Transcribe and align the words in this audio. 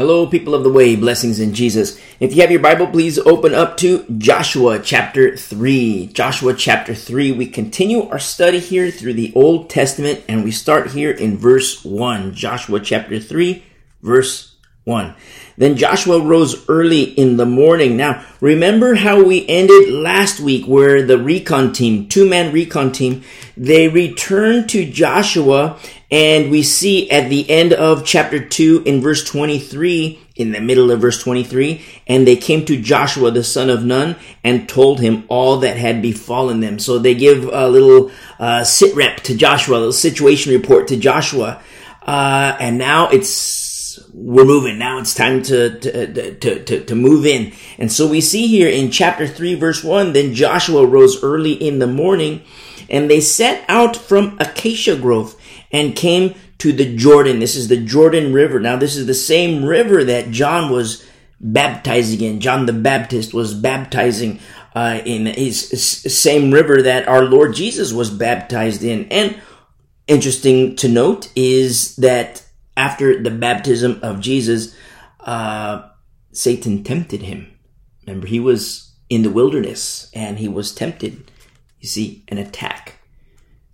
Hello, 0.00 0.26
people 0.26 0.54
of 0.54 0.64
the 0.64 0.72
way, 0.72 0.96
blessings 0.96 1.40
in 1.40 1.52
Jesus. 1.52 2.00
If 2.20 2.34
you 2.34 2.40
have 2.40 2.50
your 2.50 2.60
Bible, 2.60 2.86
please 2.86 3.18
open 3.18 3.52
up 3.52 3.76
to 3.76 4.06
Joshua 4.16 4.78
chapter 4.78 5.36
3. 5.36 6.06
Joshua 6.14 6.54
chapter 6.54 6.94
3. 6.94 7.32
We 7.32 7.46
continue 7.46 8.08
our 8.08 8.18
study 8.18 8.60
here 8.60 8.90
through 8.90 9.12
the 9.12 9.30
Old 9.34 9.68
Testament 9.68 10.24
and 10.26 10.42
we 10.42 10.52
start 10.52 10.92
here 10.92 11.10
in 11.10 11.36
verse 11.36 11.84
1. 11.84 12.32
Joshua 12.32 12.80
chapter 12.80 13.20
3, 13.20 13.62
verse 14.00 14.54
1. 14.84 15.14
Then 15.60 15.76
Joshua 15.76 16.18
rose 16.18 16.66
early 16.70 17.02
in 17.02 17.36
the 17.36 17.44
morning. 17.44 17.94
Now, 17.94 18.24
remember 18.40 18.94
how 18.94 19.22
we 19.22 19.46
ended 19.46 19.90
last 19.90 20.40
week 20.40 20.64
where 20.64 21.02
the 21.02 21.18
recon 21.18 21.74
team, 21.74 22.08
two 22.08 22.26
man 22.26 22.50
recon 22.50 22.92
team, 22.92 23.22
they 23.58 23.86
returned 23.86 24.70
to 24.70 24.90
Joshua 24.90 25.78
and 26.10 26.50
we 26.50 26.62
see 26.62 27.10
at 27.10 27.28
the 27.28 27.48
end 27.50 27.74
of 27.74 28.06
chapter 28.06 28.42
2 28.42 28.84
in 28.86 29.02
verse 29.02 29.22
23, 29.22 30.18
in 30.36 30.52
the 30.52 30.62
middle 30.62 30.90
of 30.90 31.02
verse 31.02 31.22
23, 31.22 31.84
and 32.06 32.26
they 32.26 32.36
came 32.36 32.64
to 32.64 32.80
Joshua 32.80 33.30
the 33.30 33.44
son 33.44 33.68
of 33.68 33.84
Nun 33.84 34.16
and 34.42 34.66
told 34.66 34.98
him 34.98 35.24
all 35.28 35.58
that 35.58 35.76
had 35.76 36.00
befallen 36.00 36.60
them. 36.60 36.78
So 36.78 36.98
they 36.98 37.14
give 37.14 37.44
a 37.44 37.68
little 37.68 38.10
uh, 38.38 38.64
sit 38.64 38.96
rep 38.96 39.18
to 39.24 39.36
Joshua, 39.36 39.76
a 39.76 39.80
little 39.80 39.92
situation 39.92 40.54
report 40.54 40.88
to 40.88 40.96
Joshua. 40.96 41.60
Uh, 42.00 42.56
and 42.58 42.78
now 42.78 43.10
it's, 43.10 43.69
we're 44.12 44.44
moving. 44.44 44.78
Now 44.78 44.98
it's 44.98 45.14
time 45.14 45.42
to, 45.44 45.78
to, 45.78 46.34
to, 46.34 46.64
to, 46.64 46.84
to 46.84 46.94
move 46.94 47.26
in. 47.26 47.52
And 47.78 47.90
so 47.90 48.06
we 48.06 48.20
see 48.20 48.46
here 48.46 48.68
in 48.68 48.90
chapter 48.90 49.26
3 49.26 49.54
verse 49.54 49.84
1, 49.84 50.12
then 50.12 50.34
Joshua 50.34 50.86
rose 50.86 51.22
early 51.22 51.52
in 51.52 51.78
the 51.78 51.86
morning 51.86 52.42
and 52.88 53.08
they 53.08 53.20
set 53.20 53.64
out 53.68 53.96
from 53.96 54.36
Acacia 54.40 54.96
Grove 54.96 55.34
and 55.72 55.94
came 55.94 56.34
to 56.58 56.72
the 56.72 56.96
Jordan. 56.96 57.38
This 57.38 57.56
is 57.56 57.68
the 57.68 57.76
Jordan 57.76 58.32
River. 58.32 58.60
Now, 58.60 58.76
this 58.76 58.96
is 58.96 59.06
the 59.06 59.14
same 59.14 59.64
river 59.64 60.04
that 60.04 60.30
John 60.30 60.70
was 60.70 61.06
baptizing 61.40 62.20
in. 62.20 62.40
John 62.40 62.66
the 62.66 62.72
Baptist 62.72 63.32
was 63.32 63.54
baptizing 63.54 64.40
uh, 64.74 65.00
in 65.04 65.26
his, 65.26 65.70
his 65.70 66.18
same 66.18 66.50
river 66.50 66.82
that 66.82 67.08
our 67.08 67.24
Lord 67.24 67.54
Jesus 67.54 67.92
was 67.92 68.10
baptized 68.10 68.82
in. 68.82 69.06
And 69.10 69.40
interesting 70.06 70.76
to 70.76 70.88
note 70.88 71.30
is 71.34 71.96
that 71.96 72.44
after 72.76 73.22
the 73.22 73.30
baptism 73.30 74.00
of 74.02 74.20
Jesus, 74.20 74.74
uh, 75.20 75.88
Satan 76.32 76.84
tempted 76.84 77.22
him. 77.22 77.50
Remember, 78.06 78.26
he 78.26 78.40
was 78.40 78.94
in 79.08 79.22
the 79.22 79.30
wilderness 79.30 80.10
and 80.14 80.38
he 80.38 80.48
was 80.48 80.74
tempted. 80.74 81.30
You 81.80 81.88
see, 81.88 82.24
an 82.28 82.38
attack 82.38 82.98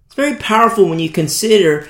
It's 0.06 0.14
very 0.14 0.36
powerful 0.36 0.88
when 0.88 0.98
you 0.98 1.10
consider 1.10 1.88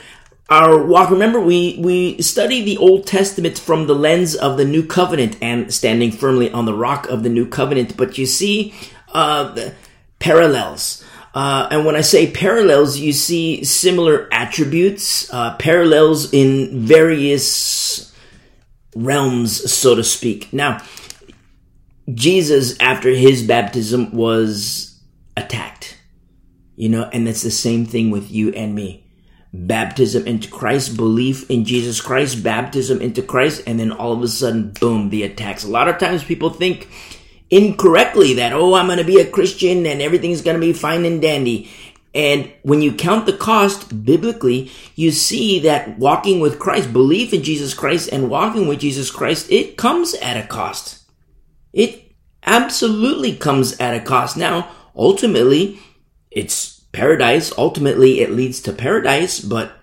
our 0.48 0.84
walk. 0.84 1.10
Remember, 1.10 1.40
we, 1.40 1.78
we 1.80 2.20
study 2.22 2.62
the 2.62 2.78
Old 2.78 3.06
Testament 3.06 3.58
from 3.58 3.86
the 3.86 3.94
lens 3.94 4.34
of 4.34 4.56
the 4.56 4.64
New 4.64 4.84
Covenant 4.86 5.36
and 5.42 5.72
standing 5.72 6.12
firmly 6.12 6.50
on 6.50 6.64
the 6.64 6.74
rock 6.74 7.08
of 7.08 7.22
the 7.22 7.28
New 7.28 7.46
Covenant. 7.46 7.96
But 7.96 8.18
you 8.18 8.26
see, 8.26 8.74
uh, 9.12 9.52
the 9.52 9.74
parallels. 10.18 11.04
Uh, 11.36 11.68
and 11.70 11.84
when 11.84 11.96
I 11.96 12.00
say 12.00 12.30
parallels, 12.30 12.96
you 12.96 13.12
see 13.12 13.62
similar 13.62 14.26
attributes, 14.32 15.30
uh, 15.30 15.54
parallels 15.58 16.32
in 16.32 16.86
various 16.86 18.10
realms, 18.94 19.70
so 19.70 19.94
to 19.94 20.02
speak. 20.02 20.50
Now, 20.54 20.80
Jesus, 22.14 22.80
after 22.80 23.10
his 23.10 23.42
baptism, 23.42 24.12
was 24.12 24.98
attacked. 25.36 25.98
You 26.74 26.88
know, 26.88 27.10
and 27.12 27.26
that's 27.26 27.42
the 27.42 27.50
same 27.50 27.84
thing 27.84 28.10
with 28.10 28.30
you 28.30 28.54
and 28.54 28.74
me. 28.74 29.04
Baptism 29.52 30.26
into 30.26 30.50
Christ, 30.50 30.96
belief 30.96 31.50
in 31.50 31.66
Jesus 31.66 32.00
Christ, 32.00 32.42
baptism 32.42 33.02
into 33.02 33.20
Christ, 33.20 33.62
and 33.66 33.78
then 33.78 33.92
all 33.92 34.12
of 34.12 34.22
a 34.22 34.28
sudden, 34.28 34.72
boom, 34.80 35.10
the 35.10 35.24
attacks. 35.24 35.64
A 35.64 35.68
lot 35.68 35.88
of 35.88 35.98
times 35.98 36.24
people 36.24 36.48
think 36.48 36.88
incorrectly 37.50 38.34
that, 38.34 38.52
oh, 38.52 38.74
I'm 38.74 38.86
going 38.86 38.98
to 38.98 39.04
be 39.04 39.20
a 39.20 39.30
Christian 39.30 39.86
and 39.86 40.02
everything's 40.02 40.42
going 40.42 40.58
to 40.58 40.66
be 40.66 40.72
fine 40.72 41.04
and 41.04 41.22
dandy. 41.22 41.70
And 42.14 42.50
when 42.62 42.80
you 42.80 42.94
count 42.94 43.26
the 43.26 43.36
cost 43.36 44.04
biblically, 44.04 44.70
you 44.94 45.10
see 45.10 45.60
that 45.60 45.98
walking 45.98 46.40
with 46.40 46.58
Christ, 46.58 46.92
belief 46.92 47.34
in 47.34 47.42
Jesus 47.42 47.74
Christ 47.74 48.08
and 48.10 48.30
walking 48.30 48.66
with 48.66 48.80
Jesus 48.80 49.10
Christ, 49.10 49.50
it 49.52 49.76
comes 49.76 50.14
at 50.14 50.42
a 50.42 50.46
cost. 50.46 51.02
It 51.74 52.14
absolutely 52.42 53.36
comes 53.36 53.78
at 53.78 53.94
a 53.94 54.00
cost. 54.00 54.36
Now, 54.36 54.70
ultimately, 54.94 55.78
it's 56.30 56.80
paradise. 56.92 57.52
Ultimately, 57.58 58.20
it 58.20 58.30
leads 58.30 58.60
to 58.62 58.72
paradise, 58.72 59.38
but 59.40 59.75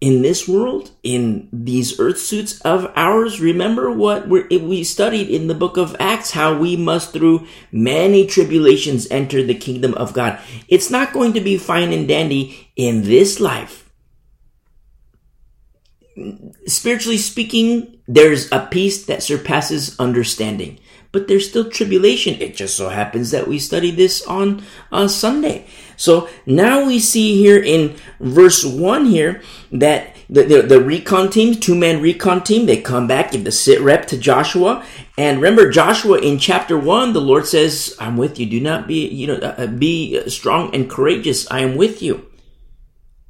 in 0.00 0.22
this 0.22 0.46
world, 0.46 0.90
in 1.02 1.48
these 1.52 1.98
earth 1.98 2.18
suits 2.18 2.60
of 2.60 2.90
ours, 2.94 3.40
remember 3.40 3.90
what 3.90 4.28
we 4.28 4.84
studied 4.84 5.28
in 5.28 5.48
the 5.48 5.54
book 5.54 5.76
of 5.76 5.96
Acts, 5.98 6.30
how 6.30 6.56
we 6.56 6.76
must 6.76 7.12
through 7.12 7.46
many 7.72 8.26
tribulations 8.26 9.10
enter 9.10 9.42
the 9.42 9.54
kingdom 9.54 9.94
of 9.94 10.12
God. 10.12 10.38
It's 10.68 10.90
not 10.90 11.12
going 11.12 11.32
to 11.32 11.40
be 11.40 11.58
fine 11.58 11.92
and 11.92 12.06
dandy 12.06 12.70
in 12.76 13.02
this 13.02 13.40
life. 13.40 13.90
Spiritually 16.66 17.18
speaking, 17.18 17.98
there's 18.06 18.50
a 18.52 18.66
peace 18.70 19.06
that 19.06 19.22
surpasses 19.22 19.98
understanding 19.98 20.78
but 21.12 21.26
there's 21.26 21.48
still 21.48 21.70
tribulation. 21.70 22.40
It 22.40 22.56
just 22.56 22.76
so 22.76 22.88
happens 22.88 23.30
that 23.30 23.48
we 23.48 23.58
study 23.58 23.90
this 23.90 24.26
on 24.26 24.62
uh, 24.92 25.08
Sunday. 25.08 25.66
So 25.98 26.28
now 26.46 26.86
we 26.86 26.98
see 27.00 27.36
here 27.36 27.62
in 27.62 27.96
verse 28.20 28.64
1 28.64 29.06
here 29.06 29.42
that 29.72 30.16
the, 30.30 30.44
the, 30.44 30.62
the 30.62 30.80
recon 30.80 31.28
team, 31.28 31.54
two 31.54 31.74
man 31.74 32.00
recon 32.00 32.44
team, 32.44 32.66
they 32.66 32.80
come 32.80 33.06
back, 33.06 33.32
give 33.32 33.44
the 33.44 33.52
sit 33.52 33.80
rep 33.80 34.06
to 34.06 34.16
Joshua. 34.16 34.84
And 35.16 35.40
remember, 35.40 35.70
Joshua 35.70 36.18
in 36.18 36.38
chapter 36.38 36.78
1, 36.78 37.12
the 37.12 37.20
Lord 37.20 37.46
says, 37.46 37.96
I'm 37.98 38.16
with 38.16 38.38
you. 38.38 38.46
Do 38.46 38.60
not 38.60 38.86
be, 38.86 39.08
you 39.08 39.26
know, 39.26 39.34
uh, 39.34 39.66
be 39.66 40.28
strong 40.30 40.74
and 40.74 40.88
courageous. 40.88 41.50
I 41.50 41.60
am 41.60 41.76
with 41.76 42.00
you. 42.00 42.26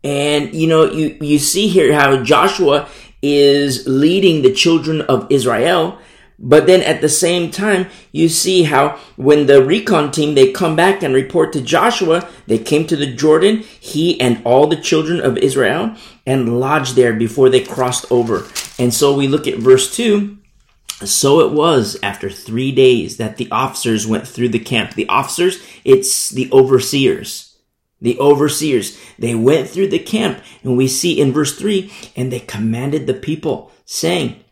And, 0.04 0.54
you 0.54 0.66
know, 0.66 0.90
you, 0.90 1.16
you 1.20 1.38
see 1.38 1.68
here 1.68 1.94
how 1.94 2.22
Joshua 2.22 2.88
is 3.22 3.86
leading 3.88 4.42
the 4.42 4.52
children 4.52 5.00
of 5.02 5.26
Israel 5.30 5.98
but 6.38 6.66
then 6.66 6.82
at 6.82 7.00
the 7.00 7.08
same 7.08 7.50
time, 7.50 7.88
you 8.12 8.28
see 8.28 8.62
how 8.62 8.98
when 9.16 9.46
the 9.46 9.62
recon 9.62 10.12
team, 10.12 10.34
they 10.34 10.52
come 10.52 10.76
back 10.76 11.02
and 11.02 11.12
report 11.12 11.52
to 11.52 11.60
Joshua, 11.60 12.28
they 12.46 12.58
came 12.58 12.86
to 12.86 12.96
the 12.96 13.12
Jordan, 13.12 13.58
he 13.80 14.20
and 14.20 14.40
all 14.44 14.68
the 14.68 14.76
children 14.76 15.20
of 15.20 15.36
Israel, 15.38 15.96
and 16.24 16.60
lodged 16.60 16.94
there 16.94 17.12
before 17.12 17.48
they 17.48 17.64
crossed 17.64 18.10
over. 18.12 18.46
And 18.78 18.94
so 18.94 19.16
we 19.16 19.26
look 19.26 19.48
at 19.48 19.58
verse 19.58 19.94
2. 19.94 20.38
So 21.04 21.40
it 21.40 21.52
was 21.52 21.96
after 22.02 22.30
three 22.30 22.72
days 22.72 23.16
that 23.16 23.36
the 23.36 23.50
officers 23.50 24.06
went 24.06 24.26
through 24.26 24.50
the 24.50 24.58
camp. 24.58 24.94
The 24.94 25.08
officers, 25.08 25.60
it's 25.84 26.30
the 26.30 26.50
overseers. 26.52 27.56
The 28.00 28.18
overseers, 28.20 29.00
they 29.18 29.34
went 29.34 29.68
through 29.68 29.88
the 29.88 29.98
camp 29.98 30.40
and 30.62 30.76
we 30.76 30.86
see 30.86 31.20
in 31.20 31.32
verse 31.32 31.58
3, 31.58 31.92
and 32.14 32.32
they 32.32 32.40
commanded 32.40 33.06
the 33.06 33.14
people 33.14 33.72
saying, 33.84 34.44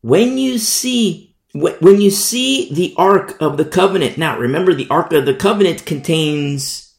when 0.00 0.38
you 0.38 0.58
see 0.58 1.36
when 1.54 2.00
you 2.00 2.10
see 2.10 2.72
the 2.72 2.94
ark 2.96 3.40
of 3.40 3.56
the 3.56 3.64
covenant 3.64 4.18
now 4.18 4.38
remember 4.38 4.74
the 4.74 4.88
ark 4.90 5.12
of 5.12 5.24
the 5.24 5.34
covenant 5.34 5.86
contains 5.86 6.94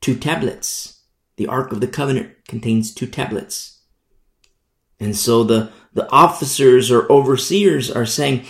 two 0.00 0.16
tablets. 0.16 1.02
The 1.36 1.46
ark 1.46 1.72
of 1.72 1.80
the 1.80 1.86
covenant 1.86 2.44
contains 2.48 2.94
two 2.94 3.06
tablets. 3.06 3.82
And 4.98 5.16
so 5.16 5.44
the 5.44 5.72
the 5.92 6.10
officers 6.10 6.90
or 6.90 7.10
overseers 7.10 7.90
are 7.90 8.06
saying 8.06 8.44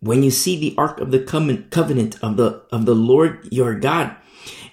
when 0.00 0.22
you 0.22 0.30
see 0.30 0.58
the 0.58 0.74
ark 0.78 1.00
of 1.00 1.10
the 1.10 1.20
covenant 1.20 2.18
of 2.22 2.36
the 2.36 2.62
of 2.72 2.86
the 2.86 2.94
lord 2.94 3.46
your 3.50 3.74
god 3.74 4.16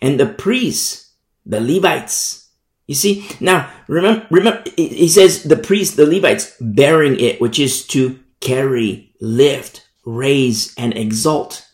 and 0.01 0.19
the 0.19 0.25
priests 0.25 1.13
the 1.45 1.59
levites 1.59 2.46
you 2.87 2.95
see, 2.95 3.29
now 3.39 3.69
remember, 3.87 4.25
remember, 4.31 4.63
he 4.75 5.07
says 5.07 5.43
the 5.43 5.57
priests, 5.57 5.95
the 5.95 6.05
Levites 6.05 6.55
bearing 6.59 7.19
it, 7.19 7.39
which 7.39 7.59
is 7.59 7.85
to 7.87 8.19
carry, 8.39 9.13
lift, 9.19 9.87
raise, 10.05 10.73
and 10.75 10.95
exalt. 10.95 11.67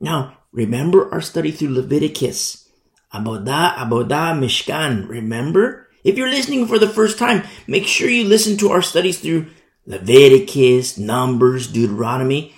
Now, 0.00 0.38
remember 0.52 1.10
our 1.12 1.22
study 1.22 1.50
through 1.50 1.74
Leviticus. 1.74 2.68
Abodah, 3.12 3.76
Abodah, 3.76 4.38
Mishkan. 4.38 5.08
Remember? 5.08 5.88
If 6.02 6.18
you're 6.18 6.28
listening 6.28 6.66
for 6.66 6.78
the 6.78 6.88
first 6.88 7.18
time, 7.18 7.44
make 7.66 7.86
sure 7.86 8.10
you 8.10 8.24
listen 8.24 8.58
to 8.58 8.70
our 8.70 8.82
studies 8.82 9.20
through 9.20 9.46
Leviticus, 9.86 10.98
Numbers, 10.98 11.68
Deuteronomy, 11.68 12.54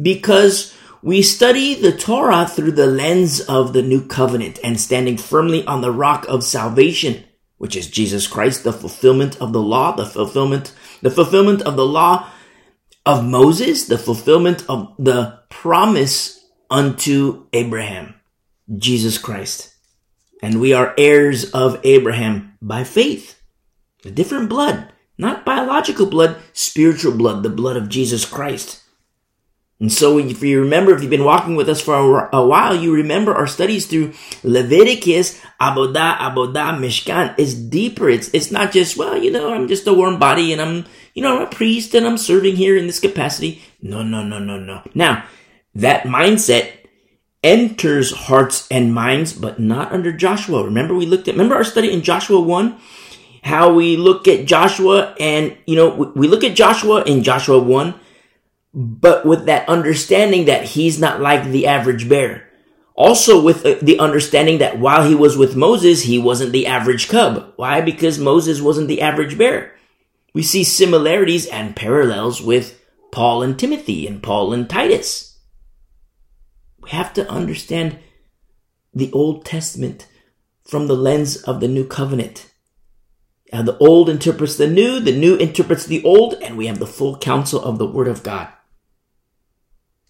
because 0.00 0.74
we 1.02 1.22
study 1.22 1.74
the 1.74 1.96
Torah 1.96 2.46
through 2.46 2.72
the 2.72 2.86
lens 2.86 3.40
of 3.40 3.72
the 3.72 3.82
new 3.82 4.06
covenant 4.06 4.58
and 4.64 4.80
standing 4.80 5.16
firmly 5.16 5.64
on 5.66 5.80
the 5.80 5.92
rock 5.92 6.26
of 6.28 6.42
salvation, 6.42 7.24
which 7.58 7.76
is 7.76 7.90
Jesus 7.90 8.26
Christ, 8.26 8.64
the 8.64 8.72
fulfillment 8.72 9.40
of 9.40 9.52
the 9.52 9.62
law, 9.62 9.94
the 9.94 10.06
fulfillment, 10.06 10.72
the 11.02 11.10
fulfillment 11.10 11.62
of 11.62 11.76
the 11.76 11.86
law 11.86 12.30
of 13.04 13.24
Moses, 13.24 13.86
the 13.86 13.98
fulfillment 13.98 14.64
of 14.68 14.94
the 14.98 15.40
promise 15.50 16.46
unto 16.70 17.46
Abraham, 17.52 18.14
Jesus 18.76 19.18
Christ. 19.18 19.74
And 20.42 20.60
we 20.60 20.72
are 20.72 20.94
heirs 20.96 21.50
of 21.50 21.80
Abraham 21.84 22.56
by 22.62 22.84
faith. 22.84 23.40
A 24.04 24.10
different 24.10 24.48
blood, 24.48 24.92
Not 25.18 25.44
biological 25.44 26.06
blood, 26.06 26.36
spiritual 26.52 27.12
blood, 27.12 27.42
the 27.42 27.50
blood 27.50 27.76
of 27.76 27.88
Jesus 27.88 28.24
Christ. 28.24 28.77
And 29.80 29.92
so 29.92 30.18
if 30.18 30.42
you 30.42 30.60
remember, 30.60 30.92
if 30.92 31.02
you've 31.02 31.10
been 31.10 31.24
walking 31.24 31.54
with 31.54 31.68
us 31.68 31.80
for 31.80 32.28
a, 32.32 32.44
while, 32.44 32.74
you 32.74 32.92
remember 32.92 33.32
our 33.32 33.46
studies 33.46 33.86
through 33.86 34.12
Leviticus, 34.42 35.40
Abodah, 35.60 36.16
Abodah, 36.18 36.76
Mishkan 36.76 37.38
is 37.38 37.54
deeper. 37.54 38.08
It's, 38.08 38.28
it's 38.34 38.50
not 38.50 38.72
just, 38.72 38.96
well, 38.96 39.16
you 39.16 39.30
know, 39.30 39.54
I'm 39.54 39.68
just 39.68 39.86
a 39.86 39.94
warm 39.94 40.18
body 40.18 40.52
and 40.52 40.60
I'm, 40.60 40.84
you 41.14 41.22
know, 41.22 41.36
I'm 41.36 41.46
a 41.46 41.50
priest 41.50 41.94
and 41.94 42.06
I'm 42.06 42.18
serving 42.18 42.56
here 42.56 42.76
in 42.76 42.86
this 42.86 42.98
capacity. 42.98 43.62
No, 43.80 44.02
no, 44.02 44.24
no, 44.24 44.40
no, 44.40 44.58
no. 44.58 44.82
Now, 44.94 45.24
that 45.76 46.02
mindset 46.04 46.72
enters 47.44 48.10
hearts 48.10 48.66
and 48.72 48.92
minds, 48.92 49.32
but 49.32 49.60
not 49.60 49.92
under 49.92 50.10
Joshua. 50.10 50.64
Remember 50.64 50.94
we 50.94 51.06
looked 51.06 51.28
at, 51.28 51.34
remember 51.34 51.54
our 51.54 51.62
study 51.62 51.92
in 51.92 52.02
Joshua 52.02 52.40
1? 52.40 52.76
How 53.44 53.72
we 53.72 53.96
look 53.96 54.26
at 54.26 54.44
Joshua 54.44 55.14
and, 55.20 55.56
you 55.66 55.76
know, 55.76 56.12
we 56.16 56.26
look 56.26 56.42
at 56.42 56.56
Joshua 56.56 57.04
in 57.04 57.22
Joshua 57.22 57.60
1 57.60 57.94
but 58.74 59.24
with 59.24 59.46
that 59.46 59.68
understanding 59.68 60.44
that 60.46 60.64
he's 60.64 61.00
not 61.00 61.20
like 61.20 61.44
the 61.44 61.66
average 61.66 62.08
bear. 62.08 62.48
Also 62.94 63.40
with 63.40 63.64
uh, 63.64 63.76
the 63.80 63.98
understanding 63.98 64.58
that 64.58 64.78
while 64.78 65.08
he 65.08 65.14
was 65.14 65.36
with 65.36 65.56
Moses, 65.56 66.02
he 66.02 66.18
wasn't 66.18 66.52
the 66.52 66.66
average 66.66 67.08
cub. 67.08 67.52
Why? 67.56 67.80
Because 67.80 68.18
Moses 68.18 68.60
wasn't 68.60 68.88
the 68.88 69.00
average 69.00 69.38
bear. 69.38 69.74
We 70.34 70.42
see 70.42 70.64
similarities 70.64 71.46
and 71.46 71.76
parallels 71.76 72.42
with 72.42 72.80
Paul 73.12 73.42
and 73.42 73.58
Timothy 73.58 74.06
and 74.06 74.22
Paul 74.22 74.52
and 74.52 74.68
Titus. 74.68 75.38
We 76.82 76.90
have 76.90 77.12
to 77.14 77.30
understand 77.30 77.98
the 78.92 79.12
Old 79.12 79.44
Testament 79.44 80.08
from 80.66 80.86
the 80.86 80.96
lens 80.96 81.36
of 81.42 81.60
the 81.60 81.68
New 81.68 81.86
Covenant. 81.86 82.52
And 83.52 83.66
the 83.66 83.78
Old 83.78 84.08
interprets 84.08 84.56
the 84.56 84.68
New, 84.68 85.00
the 85.00 85.16
New 85.16 85.36
interprets 85.36 85.86
the 85.86 86.04
Old, 86.04 86.34
and 86.34 86.58
we 86.58 86.66
have 86.66 86.78
the 86.78 86.86
full 86.86 87.16
counsel 87.16 87.62
of 87.62 87.78
the 87.78 87.86
Word 87.86 88.08
of 88.08 88.22
God. 88.22 88.48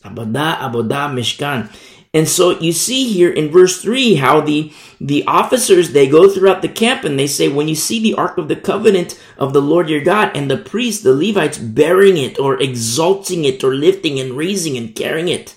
Abodah, 0.04 0.58
Abodah, 0.58 1.12
Mishkan. 1.12 1.70
And 2.14 2.26
so 2.26 2.58
you 2.58 2.72
see 2.72 3.12
here 3.12 3.30
in 3.30 3.50
verse 3.50 3.82
3 3.82 4.14
how 4.14 4.40
the, 4.40 4.72
the 5.00 5.24
officers, 5.26 5.92
they 5.92 6.08
go 6.08 6.28
throughout 6.28 6.62
the 6.62 6.68
camp 6.68 7.04
and 7.04 7.18
they 7.18 7.26
say, 7.26 7.48
when 7.48 7.68
you 7.68 7.74
see 7.74 8.00
the 8.00 8.14
Ark 8.14 8.38
of 8.38 8.48
the 8.48 8.56
Covenant 8.56 9.20
of 9.36 9.52
the 9.52 9.60
Lord 9.60 9.90
your 9.90 10.00
God 10.00 10.34
and 10.34 10.50
the 10.50 10.56
priests, 10.56 11.02
the 11.02 11.14
Levites 11.14 11.58
bearing 11.58 12.16
it 12.16 12.38
or 12.38 12.60
exalting 12.60 13.44
it 13.44 13.62
or 13.62 13.74
lifting 13.74 14.18
and 14.18 14.32
raising 14.32 14.76
and 14.76 14.94
carrying 14.94 15.28
it. 15.28 15.56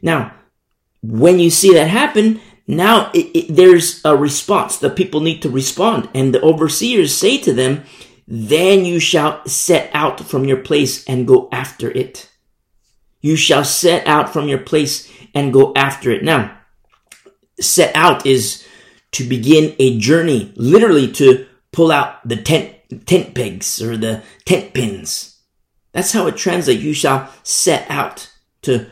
Now, 0.00 0.34
when 1.02 1.38
you 1.38 1.50
see 1.50 1.74
that 1.74 1.88
happen, 1.88 2.40
now 2.66 3.10
it, 3.12 3.36
it, 3.36 3.54
there's 3.54 4.00
a 4.04 4.16
response. 4.16 4.78
The 4.78 4.90
people 4.90 5.20
need 5.20 5.42
to 5.42 5.50
respond. 5.50 6.08
And 6.14 6.34
the 6.34 6.42
overseers 6.42 7.14
say 7.14 7.38
to 7.38 7.52
them, 7.52 7.84
then 8.26 8.84
you 8.84 9.00
shall 9.00 9.44
set 9.46 9.90
out 9.92 10.20
from 10.20 10.44
your 10.44 10.58
place 10.58 11.04
and 11.06 11.26
go 11.26 11.48
after 11.52 11.90
it. 11.90 12.30
You 13.20 13.36
shall 13.36 13.64
set 13.64 14.06
out 14.06 14.32
from 14.32 14.48
your 14.48 14.58
place 14.58 15.10
and 15.34 15.52
go 15.52 15.72
after 15.74 16.10
it. 16.10 16.22
Now, 16.22 16.58
set 17.60 17.94
out 17.94 18.26
is 18.26 18.66
to 19.12 19.24
begin 19.24 19.74
a 19.78 19.98
journey, 19.98 20.52
literally 20.56 21.10
to 21.12 21.46
pull 21.72 21.90
out 21.90 22.26
the 22.26 22.36
tent, 22.36 22.74
tent 23.06 23.34
pegs 23.34 23.82
or 23.82 23.96
the 23.96 24.22
tent 24.44 24.74
pins. 24.74 25.40
That's 25.92 26.12
how 26.12 26.26
it 26.26 26.36
translates. 26.36 26.82
You 26.82 26.92
shall 26.92 27.32
set 27.42 27.90
out 27.90 28.30
to 28.62 28.86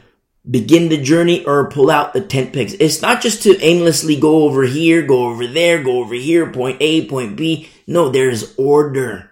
begin 0.49 0.89
the 0.89 1.01
journey 1.01 1.45
or 1.45 1.71
pull 1.71 1.91
out 1.91 2.13
the 2.13 2.21
tent 2.21 2.53
pegs. 2.53 2.75
It's 2.75 3.03
not 3.03 3.21
just 3.21 3.43
to 3.43 3.61
aimlessly 3.61 4.19
go 4.19 4.45
over 4.45 4.63
here, 4.65 5.03
go 5.03 5.27
over 5.29 5.47
there, 5.47 5.83
go 5.83 5.99
over 5.99 6.15
here, 6.15 6.51
point 6.53 6.79
A, 6.81 7.07
point 7.07 7.37
B. 7.37 7.69
No, 7.87 8.09
there's 8.09 8.55
order. 8.57 9.31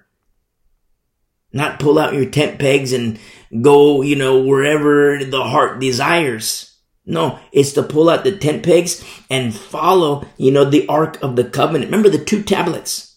Not 1.52 1.79
pull 1.79 1.99
out 1.99 2.14
your 2.14 2.26
tent 2.26 2.58
pegs 2.58 2.93
and 2.93 3.19
go, 3.61 4.02
you 4.02 4.17
know, 4.17 4.43
wherever 4.43 5.25
the 5.25 5.43
heart 5.43 5.81
desires. 5.81 6.76
No, 7.06 7.38
it's 7.52 7.73
to 7.73 7.82
pull 7.82 8.08
out 8.08 8.25
the 8.25 8.37
tent 8.37 8.64
pegs 8.64 9.05
and 9.29 9.55
follow, 9.55 10.26
you 10.38 10.50
know, 10.50 10.64
the 10.64 10.87
Ark 10.88 11.23
of 11.23 11.37
the 11.37 11.44
Covenant. 11.44 11.91
Remember 11.91 12.08
the 12.08 12.25
two 12.25 12.43
tablets. 12.43 13.17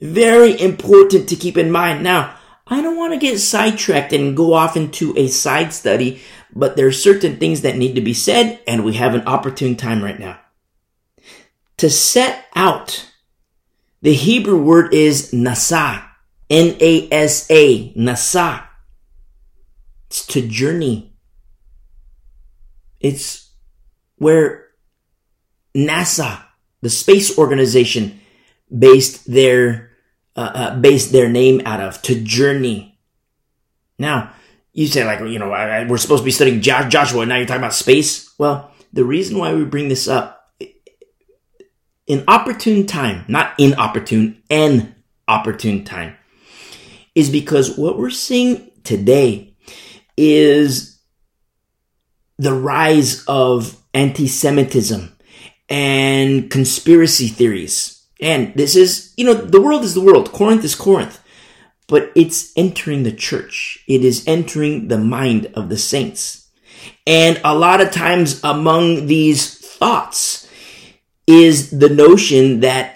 Very 0.00 0.60
important 0.60 1.28
to 1.28 1.36
keep 1.36 1.56
in 1.56 1.70
mind. 1.70 2.02
Now, 2.02 2.36
I 2.66 2.82
don't 2.82 2.96
want 2.96 3.12
to 3.12 3.18
get 3.18 3.38
sidetracked 3.38 4.12
and 4.12 4.36
go 4.36 4.54
off 4.54 4.76
into 4.76 5.16
a 5.16 5.28
side 5.28 5.72
study, 5.72 6.20
but 6.52 6.76
there 6.76 6.86
are 6.86 6.92
certain 6.92 7.36
things 7.36 7.60
that 7.60 7.76
need 7.76 7.94
to 7.94 8.00
be 8.00 8.14
said, 8.14 8.60
and 8.66 8.84
we 8.84 8.94
have 8.94 9.14
an 9.14 9.26
opportune 9.26 9.76
time 9.76 10.02
right 10.02 10.18
now. 10.18 10.40
To 11.78 11.90
set 11.90 12.46
out, 12.54 13.10
the 14.02 14.14
Hebrew 14.14 14.60
word 14.60 14.92
is 14.92 15.32
nasa. 15.32 16.04
N-A-S-A. 16.50 17.94
Nasa. 17.94 18.63
It's 20.14 20.26
to 20.26 20.46
journey. 20.46 21.12
It's 23.00 23.50
where 24.14 24.68
NASA, 25.76 26.40
the 26.82 26.88
space 26.88 27.36
organization, 27.36 28.20
based 28.70 29.28
their 29.28 29.90
uh, 30.36 30.52
uh, 30.54 30.76
based 30.78 31.10
their 31.10 31.28
name 31.28 31.62
out 31.66 31.80
of 31.80 32.00
to 32.02 32.14
journey. 32.14 32.96
Now, 33.98 34.32
you 34.72 34.86
say 34.86 35.04
like 35.04 35.18
you 35.18 35.40
know 35.40 35.48
we're 35.88 35.98
supposed 35.98 36.20
to 36.20 36.24
be 36.24 36.30
studying 36.30 36.60
Joshua, 36.60 37.22
and 37.22 37.28
now 37.28 37.38
you're 37.38 37.46
talking 37.46 37.62
about 37.62 37.74
space. 37.74 38.32
Well, 38.38 38.70
the 38.92 39.04
reason 39.04 39.36
why 39.36 39.52
we 39.52 39.64
bring 39.64 39.88
this 39.88 40.06
up 40.06 40.54
in 42.06 42.22
opportune 42.28 42.86
time, 42.86 43.24
not 43.26 43.58
inopportune, 43.58 44.40
an 44.48 44.94
opportune 45.26 45.82
time, 45.82 46.14
is 47.16 47.30
because 47.30 47.76
what 47.76 47.98
we're 47.98 48.10
seeing 48.10 48.70
today 48.84 49.53
is 50.16 50.98
the 52.38 52.54
rise 52.54 53.24
of 53.26 53.76
anti-Semitism 53.94 55.16
and 55.68 56.50
conspiracy 56.50 57.28
theories. 57.28 58.06
And 58.20 58.54
this 58.54 58.76
is, 58.76 59.12
you 59.16 59.24
know, 59.24 59.34
the 59.34 59.60
world 59.60 59.82
is 59.82 59.94
the 59.94 60.00
world. 60.00 60.32
Corinth 60.32 60.64
is 60.64 60.74
Corinth. 60.74 61.20
But 61.86 62.12
it's 62.14 62.52
entering 62.56 63.02
the 63.02 63.12
church. 63.12 63.84
It 63.86 64.04
is 64.04 64.26
entering 64.26 64.88
the 64.88 64.98
mind 64.98 65.52
of 65.54 65.68
the 65.68 65.76
saints. 65.76 66.48
And 67.06 67.40
a 67.44 67.54
lot 67.54 67.80
of 67.80 67.90
times 67.90 68.40
among 68.42 69.06
these 69.06 69.58
thoughts 69.58 70.48
is 71.26 71.70
the 71.70 71.88
notion 71.88 72.60
that 72.60 72.93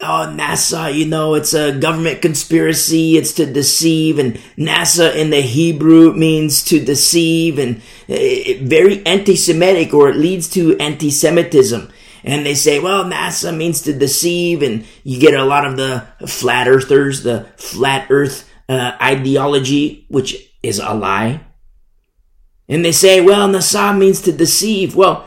oh, 0.00 0.34
NASA, 0.34 0.92
you 0.92 1.06
know, 1.06 1.34
it's 1.34 1.54
a 1.54 1.78
government 1.78 2.22
conspiracy. 2.22 3.16
It's 3.16 3.32
to 3.34 3.46
deceive. 3.46 4.18
And 4.18 4.34
NASA 4.56 5.14
in 5.14 5.30
the 5.30 5.40
Hebrew 5.40 6.12
means 6.12 6.64
to 6.64 6.84
deceive 6.84 7.58
and 7.58 7.76
uh, 8.08 8.62
very 8.62 9.04
anti-Semitic 9.06 9.92
or 9.94 10.08
it 10.08 10.16
leads 10.16 10.48
to 10.50 10.76
anti-Semitism. 10.78 11.90
And 12.22 12.44
they 12.44 12.54
say, 12.54 12.80
well, 12.80 13.04
NASA 13.04 13.56
means 13.56 13.82
to 13.82 13.92
deceive. 13.92 14.62
And 14.62 14.84
you 15.04 15.20
get 15.20 15.34
a 15.34 15.44
lot 15.44 15.66
of 15.66 15.76
the 15.76 16.06
flat 16.26 16.68
earthers, 16.68 17.22
the 17.22 17.46
flat 17.56 18.06
earth 18.10 18.50
uh, 18.68 18.96
ideology, 19.00 20.06
which 20.08 20.50
is 20.62 20.78
a 20.78 20.94
lie. 20.94 21.40
And 22.68 22.84
they 22.84 22.92
say, 22.92 23.20
well, 23.20 23.48
NASA 23.48 23.96
means 23.96 24.20
to 24.22 24.32
deceive. 24.32 24.94
Well, 24.94 25.26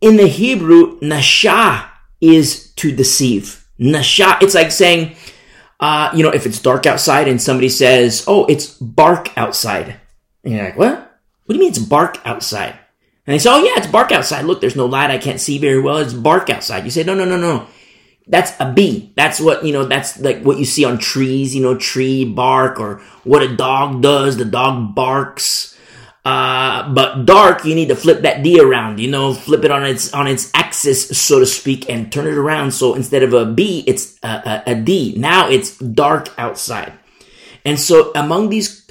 in 0.00 0.16
the 0.16 0.26
Hebrew, 0.26 0.98
Nasha 1.00 1.90
is 2.20 2.72
to 2.74 2.90
deceive. 2.94 3.59
Nasha, 3.80 4.38
it's 4.42 4.54
like 4.54 4.70
saying, 4.70 5.16
uh, 5.80 6.10
you 6.14 6.22
know, 6.22 6.30
if 6.30 6.44
it's 6.44 6.60
dark 6.60 6.84
outside 6.84 7.26
and 7.26 7.40
somebody 7.40 7.70
says, 7.70 8.24
oh, 8.28 8.44
it's 8.44 8.66
bark 8.78 9.36
outside. 9.36 9.98
And 10.44 10.54
you're 10.54 10.64
like, 10.64 10.78
what? 10.78 11.20
What 11.46 11.54
do 11.54 11.54
you 11.54 11.60
mean 11.60 11.70
it's 11.70 11.78
bark 11.78 12.18
outside? 12.24 12.78
And 13.26 13.34
they 13.34 13.38
say, 13.38 13.50
oh 13.50 13.64
yeah, 13.64 13.72
it's 13.76 13.86
bark 13.86 14.12
outside. 14.12 14.44
Look, 14.44 14.60
there's 14.60 14.76
no 14.76 14.86
light. 14.86 15.10
I 15.10 15.18
can't 15.18 15.40
see 15.40 15.58
very 15.58 15.80
well. 15.80 15.96
It's 15.96 16.12
bark 16.12 16.50
outside. 16.50 16.84
You 16.84 16.90
say, 16.90 17.04
no, 17.04 17.14
no, 17.14 17.24
no, 17.24 17.38
no. 17.38 17.66
That's 18.26 18.52
a 18.60 18.70
bee. 18.70 19.12
That's 19.16 19.40
what, 19.40 19.64
you 19.64 19.72
know, 19.72 19.84
that's 19.84 20.20
like 20.20 20.42
what 20.42 20.58
you 20.58 20.64
see 20.64 20.84
on 20.84 20.98
trees, 20.98 21.54
you 21.54 21.62
know, 21.62 21.76
tree 21.76 22.24
bark 22.24 22.78
or 22.78 23.00
what 23.24 23.42
a 23.42 23.56
dog 23.56 24.02
does. 24.02 24.36
The 24.36 24.44
dog 24.44 24.94
barks. 24.94 25.76
Uh, 26.22 26.92
but 26.92 27.24
dark, 27.24 27.64
you 27.64 27.74
need 27.74 27.88
to 27.88 27.96
flip 27.96 28.22
that 28.22 28.42
D 28.42 28.60
around, 28.60 29.00
you 29.00 29.10
know, 29.10 29.32
flip 29.32 29.64
it 29.64 29.70
on 29.70 29.84
its, 29.84 30.12
on 30.12 30.26
its 30.26 30.50
axis, 30.52 31.08
so 31.16 31.38
to 31.38 31.46
speak, 31.46 31.88
and 31.88 32.12
turn 32.12 32.26
it 32.26 32.36
around. 32.36 32.72
So 32.72 32.94
instead 32.94 33.22
of 33.22 33.32
a 33.32 33.46
B, 33.46 33.82
it's 33.86 34.18
a, 34.22 34.62
a, 34.66 34.72
a 34.72 34.74
D. 34.74 35.14
Now 35.16 35.48
it's 35.48 35.78
dark 35.78 36.28
outside. 36.36 36.92
And 37.64 37.80
so 37.80 38.12
among 38.14 38.50
these 38.50 38.86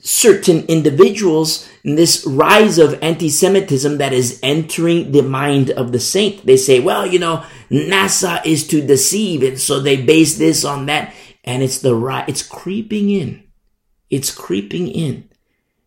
certain 0.00 0.64
individuals, 0.66 1.68
in 1.84 1.94
this 1.94 2.26
rise 2.26 2.78
of 2.78 2.98
anti-Semitism 3.02 3.98
that 3.98 4.12
is 4.12 4.40
entering 4.42 5.12
the 5.12 5.22
mind 5.22 5.70
of 5.70 5.92
the 5.92 6.00
saint, 6.00 6.44
they 6.44 6.56
say, 6.56 6.80
well, 6.80 7.06
you 7.06 7.20
know, 7.20 7.44
NASA 7.70 8.44
is 8.44 8.66
to 8.68 8.84
deceive. 8.84 9.44
And 9.44 9.60
so 9.60 9.78
they 9.78 10.02
base 10.02 10.38
this 10.38 10.64
on 10.64 10.86
that. 10.86 11.14
And 11.44 11.62
it's 11.62 11.78
the 11.78 11.94
right, 11.94 12.28
it's 12.28 12.42
creeping 12.42 13.10
in. 13.10 13.44
It's 14.10 14.34
creeping 14.34 14.88
in. 14.88 15.28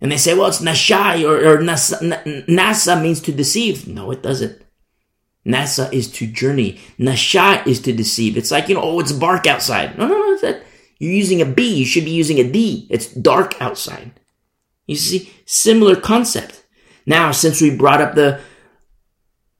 And 0.01 0.11
they 0.11 0.17
say, 0.17 0.33
well, 0.33 0.47
it's 0.47 0.61
Nashai 0.61 1.23
or, 1.23 1.37
or 1.37 1.57
NASA, 1.59 2.45
NASA 2.47 3.01
means 3.01 3.21
to 3.21 3.31
deceive. 3.31 3.87
No, 3.87 4.11
it 4.11 4.21
doesn't. 4.21 4.61
Nasa 5.45 5.91
is 5.93 6.11
to 6.13 6.27
journey. 6.27 6.79
Nasha 6.97 7.63
is 7.67 7.79
to 7.81 7.93
deceive. 7.93 8.35
It's 8.35 8.51
like, 8.51 8.67
you 8.67 8.75
know, 8.75 8.81
oh, 8.81 8.99
it's 8.99 9.11
bark 9.11 9.45
outside. 9.45 9.97
No, 9.97 10.07
no, 10.07 10.15
no. 10.15 10.37
That, 10.39 10.63
you're 10.97 11.11
using 11.11 11.41
a 11.41 11.45
B. 11.45 11.75
You 11.75 11.85
should 11.85 12.05
be 12.05 12.11
using 12.11 12.39
a 12.39 12.49
D. 12.51 12.87
It's 12.89 13.07
dark 13.07 13.61
outside. 13.61 14.19
You 14.87 14.95
see, 14.95 15.31
similar 15.45 15.95
concept. 15.95 16.63
Now, 17.05 17.31
since 17.31 17.61
we 17.61 17.75
brought 17.75 18.01
up 18.01 18.15
the, 18.15 18.41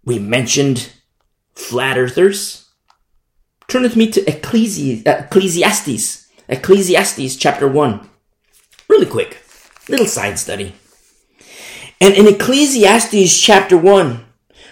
we 0.04 0.18
mentioned 0.18 0.92
flat 1.54 1.98
earthers, 1.98 2.68
turn 3.68 3.84
with 3.84 3.96
me 3.96 4.10
to 4.12 4.22
Ecclesi- 4.22 5.06
Ecclesiastes. 5.06 6.28
Ecclesiastes 6.50 7.36
chapter 7.36 7.68
1. 7.68 8.10
Really 8.90 9.06
quick. 9.06 9.45
Little 9.88 10.08
side 10.08 10.40
study. 10.40 10.76
And 12.02 12.14
in 12.16 12.28
Ecclesiastes 12.28 13.40
chapter 13.40 13.78
1, 13.78 14.26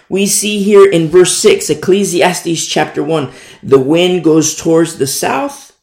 we 0.08 0.26
see 0.26 0.62
here 0.62 0.88
in 0.88 1.08
verse 1.08 1.36
6, 1.38 1.70
Ecclesiastes 1.70 2.66
chapter 2.66 3.02
1, 3.02 3.32
the 3.62 3.78
wind 3.78 4.24
goes 4.24 4.54
towards 4.54 4.98
the 4.98 5.06
south 5.06 5.80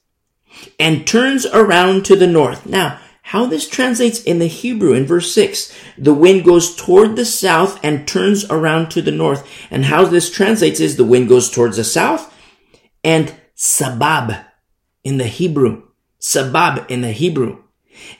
and 0.79 1.07
turns 1.07 1.45
around 1.47 2.05
to 2.05 2.15
the 2.15 2.27
north. 2.27 2.65
Now, 2.65 2.99
how 3.23 3.45
this 3.45 3.67
translates 3.67 4.21
in 4.21 4.39
the 4.39 4.47
Hebrew 4.47 4.93
in 4.93 5.05
verse 5.05 5.33
6, 5.33 5.73
the 5.97 6.13
wind 6.13 6.43
goes 6.43 6.75
toward 6.75 7.15
the 7.15 7.25
south 7.25 7.79
and 7.83 8.07
turns 8.07 8.43
around 8.49 8.89
to 8.91 9.01
the 9.01 9.11
north. 9.11 9.49
And 9.71 9.85
how 9.85 10.05
this 10.05 10.29
translates 10.29 10.79
is 10.79 10.97
the 10.97 11.05
wind 11.05 11.29
goes 11.29 11.49
towards 11.49 11.77
the 11.77 11.83
south 11.83 12.33
and 13.03 13.33
sabab 13.55 14.45
in 15.03 15.17
the 15.17 15.27
Hebrew. 15.27 15.83
Sabab 16.19 16.89
in 16.89 17.01
the 17.01 17.11
Hebrew. 17.11 17.63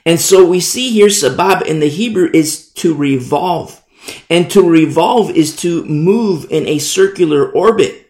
And 0.04 0.20
so 0.20 0.44
we 0.44 0.60
see 0.60 0.90
here 0.90 1.08
sabab 1.08 1.62
in 1.62 1.80
the 1.80 1.88
Hebrew 1.88 2.30
is 2.32 2.70
to 2.74 2.94
revolve. 2.94 3.82
And 4.28 4.50
to 4.50 4.68
revolve 4.68 5.30
is 5.30 5.54
to 5.56 5.84
move 5.84 6.46
in 6.50 6.66
a 6.66 6.78
circular 6.78 7.50
orbit. 7.50 8.02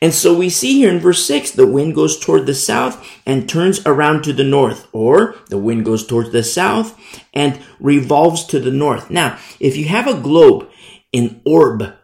And 0.00 0.14
so 0.14 0.36
we 0.36 0.48
see 0.48 0.78
here 0.78 0.90
in 0.90 1.00
verse 1.00 1.24
6, 1.26 1.52
the 1.52 1.66
wind 1.66 1.94
goes 1.94 2.18
toward 2.18 2.46
the 2.46 2.54
south 2.54 3.04
and 3.26 3.48
turns 3.48 3.84
around 3.84 4.22
to 4.24 4.32
the 4.32 4.44
north, 4.44 4.86
or 4.92 5.34
the 5.48 5.58
wind 5.58 5.84
goes 5.84 6.06
towards 6.06 6.30
the 6.30 6.44
south 6.44 6.98
and 7.34 7.60
revolves 7.80 8.44
to 8.46 8.60
the 8.60 8.70
north. 8.70 9.10
Now, 9.10 9.38
if 9.58 9.76
you 9.76 9.86
have 9.86 10.06
a 10.06 10.20
globe 10.20 10.68
in 11.12 11.40
orb 11.44 11.94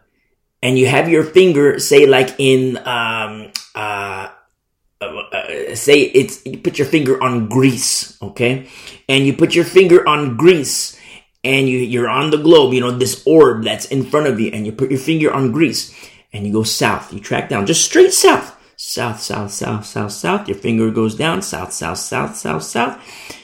and 0.61 0.77
you 0.77 0.87
have 0.87 1.09
your 1.09 1.23
finger, 1.23 1.79
say 1.79 2.05
like 2.05 2.35
in, 2.37 2.77
um, 2.85 3.51
uh, 3.73 4.29
uh, 5.01 5.05
uh, 5.05 5.75
say 5.75 6.01
it's, 6.01 6.45
you 6.45 6.57
put 6.57 6.77
your 6.77 6.87
finger 6.87 7.21
on 7.21 7.49
Greece, 7.49 8.17
okay? 8.21 8.69
And 9.09 9.25
you 9.25 9.33
put 9.33 9.55
your 9.55 9.65
finger 9.65 10.07
on 10.07 10.37
Greece 10.37 10.97
and 11.43 11.69
you, 11.69 11.79
you're 11.79 12.09
on 12.09 12.31
the 12.31 12.37
globe, 12.37 12.73
you 12.73 12.81
know, 12.81 12.91
this 12.91 13.23
orb 13.27 13.63
that's 13.63 13.85
in 13.85 14.03
front 14.03 14.25
of 14.25 14.39
you, 14.39 14.49
and 14.51 14.65
you 14.65 14.71
put 14.71 14.89
your 14.89 14.99
finger 14.99 15.31
on 15.31 15.51
Greece, 15.51 15.93
and 16.33 16.45
you 16.45 16.51
go 16.51 16.63
south. 16.63 17.13
You 17.13 17.19
track 17.19 17.49
down, 17.49 17.67
just 17.67 17.85
straight 17.85 18.13
south. 18.13 18.53
South, 18.77 19.21
south, 19.21 19.51
south, 19.51 19.85
south, 19.85 20.11
south. 20.11 20.47
Your 20.49 20.57
finger 20.57 20.91
goes 20.91 21.15
down, 21.15 21.41
south, 21.41 21.71
south, 21.71 21.99
south, 21.99 22.35
south, 22.35 22.63
south. 22.63 23.01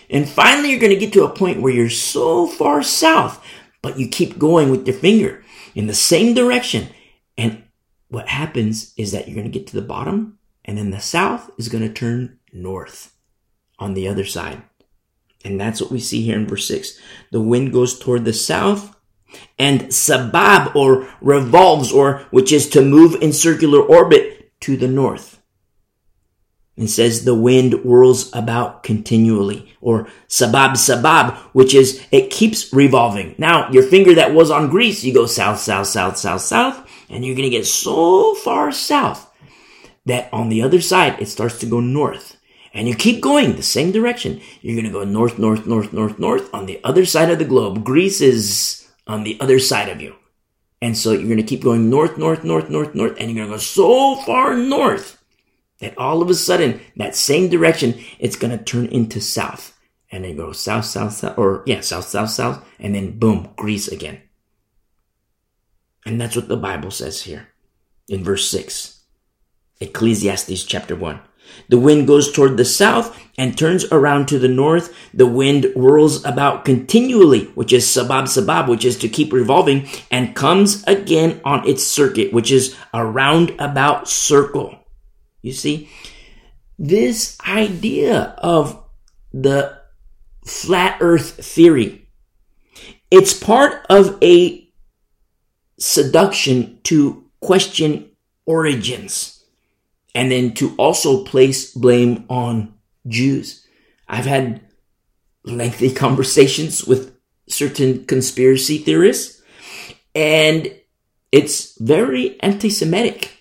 And 0.10 0.28
finally, 0.28 0.72
you're 0.72 0.80
going 0.80 0.92
to 0.92 1.00
get 1.00 1.14
to 1.14 1.24
a 1.24 1.30
point 1.34 1.62
where 1.62 1.72
you're 1.72 1.90
so 1.90 2.48
far 2.48 2.84
south, 2.84 3.42
but 3.82 3.98
you 3.98 4.10
keep 4.10 4.38
going 4.38 4.70
with 4.70 4.86
your 4.86 4.98
finger 4.98 5.44
in 5.74 5.88
the 5.88 5.94
same 5.94 6.34
direction. 6.34 6.90
And 7.38 7.64
what 8.10 8.28
happens 8.28 8.94
is 8.98 9.14
that 9.14 9.28
you're 9.28 9.36
going 9.36 9.50
to 9.50 9.58
get 9.58 9.68
to 9.68 9.76
the 9.76 9.88
bottom, 9.88 10.38
and 10.66 10.78
then 10.78 10.92
the 10.92 11.00
south 11.00 11.50
is 11.58 11.70
going 11.70 11.88
to 11.88 11.94
turn 11.94 12.40
north 12.54 13.16
on 13.80 13.94
the 13.94 14.08
other 14.08 14.26
side. 14.26 14.62
And 15.44 15.60
that's 15.60 15.82
what 15.82 15.92
we 15.92 16.00
see 16.00 16.22
here 16.22 16.38
in 16.38 16.48
verse 16.48 16.68
6. 16.68 17.00
The 17.32 17.42
wind 17.42 17.74
goes 17.74 17.98
toward 17.98 18.26
the 18.26 18.34
south 18.34 18.96
and 19.58 19.82
sabab 19.84 20.76
or 20.76 21.08
revolves 21.22 21.92
or 21.92 22.28
which 22.32 22.52
is 22.52 22.70
to 22.70 22.82
move 22.82 23.16
in 23.22 23.34
circular 23.34 23.80
orbit 23.80 24.52
to 24.62 24.78
the 24.78 24.88
north. 24.88 25.40
And 26.78 26.90
says 26.90 27.26
the 27.26 27.36
wind 27.36 27.74
whirls 27.84 28.34
about 28.34 28.84
continually 28.84 29.74
or 29.82 30.08
sabab 30.28 30.72
sabab, 30.72 31.38
which 31.54 31.74
is 31.74 32.06
it 32.12 32.32
keeps 32.32 32.72
revolving. 32.74 33.36
Now 33.38 33.70
your 33.72 33.84
finger 33.84 34.16
that 34.16 34.34
was 34.34 34.52
on 34.52 34.70
Greece, 34.70 35.04
you 35.04 35.14
go 35.14 35.26
south, 35.26 35.60
south, 35.60 35.88
south, 35.88 36.18
south, 36.18 36.42
south, 36.42 36.90
and 37.10 37.26
you're 37.26 37.36
going 37.36 37.50
to 37.50 37.56
get 37.56 37.66
so 37.66 38.36
far 38.36 38.72
south 38.72 39.31
that 40.06 40.30
on 40.34 40.50
the 40.50 40.62
other 40.62 40.82
side 40.82 41.22
it 41.22 41.28
starts 41.28 41.60
to 41.60 41.66
go 41.66 41.80
north 41.80 42.38
and 42.74 42.88
you 42.88 42.96
keep 42.96 43.22
going 43.22 43.56
the 43.56 43.64
same 43.64 43.92
direction, 43.92 44.42
you're 44.62 44.76
going 44.76 44.86
to 44.86 44.92
go 44.92 45.04
north, 45.04 45.38
north, 45.38 45.66
north, 45.66 45.92
north, 45.92 46.20
north 46.20 46.54
on 46.54 46.66
the 46.66 46.80
other 46.84 47.06
side 47.06 47.30
of 47.30 47.40
the 47.40 47.46
globe. 47.46 47.84
Greece 47.84 48.22
is 48.22 48.88
on 49.08 49.24
the 49.24 49.38
other 49.42 49.60
side 49.60 49.90
of 49.90 50.02
you. 50.02 50.16
And 50.82 50.98
so 50.98 51.12
you're 51.12 51.24
going 51.24 51.38
to 51.38 51.44
keep 51.44 51.62
going 51.62 51.90
north, 51.90 52.18
north, 52.18 52.44
north, 52.44 52.70
north, 52.70 52.96
north, 52.96 53.18
and 53.20 53.30
you're 53.30 53.46
going 53.46 53.50
to 53.50 53.56
go 53.56 53.58
so 53.58 54.16
far 54.22 54.56
north 54.56 55.22
that 55.80 55.98
all 55.98 56.22
of 56.22 56.30
a 56.30 56.34
sudden, 56.34 56.80
that 56.96 57.16
same 57.16 57.50
direction, 57.50 58.00
it's 58.20 58.36
going 58.36 58.58
to 58.58 58.64
turn 58.64 58.86
into 58.88 59.20
south. 59.20 59.78
And 60.14 60.26
then 60.26 60.36
go 60.36 60.52
south, 60.52 60.86
south, 60.86 61.14
south, 61.14 61.38
or 61.38 61.64
yeah, 61.66 61.82
south, 61.82 62.06
south, 62.06 62.30
south, 62.30 62.68
and 62.80 62.96
then 62.96 63.18
boom, 63.18 63.50
Greece 63.56 63.88
again. 63.88 64.22
And 66.06 66.20
that's 66.20 66.36
what 66.36 66.48
the 66.48 66.58
Bible 66.58 66.92
says 66.92 67.22
here 67.22 67.48
in 68.10 68.24
verse 68.24 68.50
6. 68.50 69.01
Ecclesiastes 69.82 70.64
chapter 70.64 70.96
1. 70.96 71.20
The 71.70 71.80
wind 71.80 72.08
goes 72.08 72.32
toward 72.32 72.58
the 72.58 72.66
south 72.66 73.18
and 73.38 73.58
turns 73.58 73.86
around 73.92 74.28
to 74.28 74.40
the 74.40 74.48
north. 74.48 74.94
The 75.14 75.26
wind 75.26 75.66
whirls 75.76 76.24
about 76.24 76.66
continually, 76.66 77.46
which 77.56 77.74
is 77.74 77.86
sabab 77.86 78.24
sabab, 78.24 78.70
which 78.70 78.86
is 78.86 78.98
to 79.00 79.10
keep 79.10 79.34
revolving, 79.34 79.88
and 80.10 80.36
comes 80.36 80.84
again 80.86 81.42
on 81.44 81.68
its 81.68 81.86
circuit, 81.86 82.32
which 82.32 82.52
is 82.52 82.76
a 82.94 83.06
roundabout 83.06 84.08
circle. 84.08 84.78
You 85.42 85.54
see, 85.54 85.90
this 86.78 87.38
idea 87.48 88.36
of 88.38 88.84
the 89.34 89.78
flat 90.46 90.98
earth 91.02 91.44
theory, 91.46 92.08
it's 93.10 93.34
part 93.34 93.86
of 93.90 94.18
a 94.22 94.70
seduction 95.78 96.80
to 96.84 97.26
question 97.40 98.12
origins 98.46 99.41
and 100.14 100.32
then 100.32 100.54
to 100.56 100.76
also 100.78 101.24
place 101.24 101.74
blame 101.74 102.26
on 102.30 102.74
Jews. 103.08 103.66
I've 104.08 104.26
had 104.26 104.62
lengthy 105.44 105.94
conversations 105.94 106.86
with 106.86 107.16
certain 107.48 108.06
conspiracy 108.06 108.78
theorists, 108.78 109.42
and 110.14 110.74
it's 111.32 111.78
very 111.80 112.40
anti-Semitic. 112.42 113.38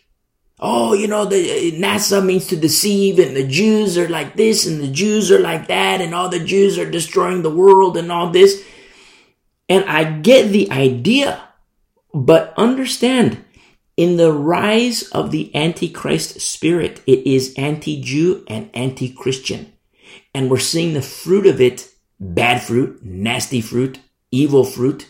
Oh, 0.62 0.92
you 0.92 1.08
know, 1.08 1.24
the 1.24 1.72
NASA 1.72 2.24
means 2.24 2.46
to 2.48 2.56
deceive, 2.56 3.18
and 3.18 3.34
the 3.34 3.46
Jews 3.46 3.96
are 3.96 4.08
like 4.08 4.36
this, 4.36 4.66
and 4.66 4.80
the 4.80 4.88
Jews 4.88 5.32
are 5.32 5.40
like 5.40 5.68
that, 5.68 6.00
and 6.00 6.14
all 6.14 6.28
the 6.28 6.44
Jews 6.44 6.78
are 6.78 6.90
destroying 6.90 7.42
the 7.42 7.50
world, 7.50 7.96
and 7.96 8.12
all 8.12 8.30
this. 8.30 8.62
And 9.68 9.84
I 9.86 10.04
get 10.04 10.50
the 10.50 10.70
idea, 10.70 11.42
but 12.12 12.52
understand 12.56 13.42
in 14.00 14.16
the 14.16 14.32
rise 14.32 15.02
of 15.10 15.30
the 15.30 15.54
Antichrist 15.54 16.40
spirit, 16.40 17.02
it 17.06 17.26
is 17.26 17.52
anti 17.58 18.00
Jew 18.00 18.42
and 18.48 18.70
anti 18.72 19.12
Christian. 19.12 19.74
And 20.34 20.50
we're 20.50 20.58
seeing 20.58 20.94
the 20.94 21.02
fruit 21.02 21.46
of 21.46 21.60
it 21.60 21.86
bad 22.18 22.62
fruit, 22.62 23.04
nasty 23.04 23.60
fruit, 23.60 23.98
evil 24.30 24.64
fruit. 24.64 25.06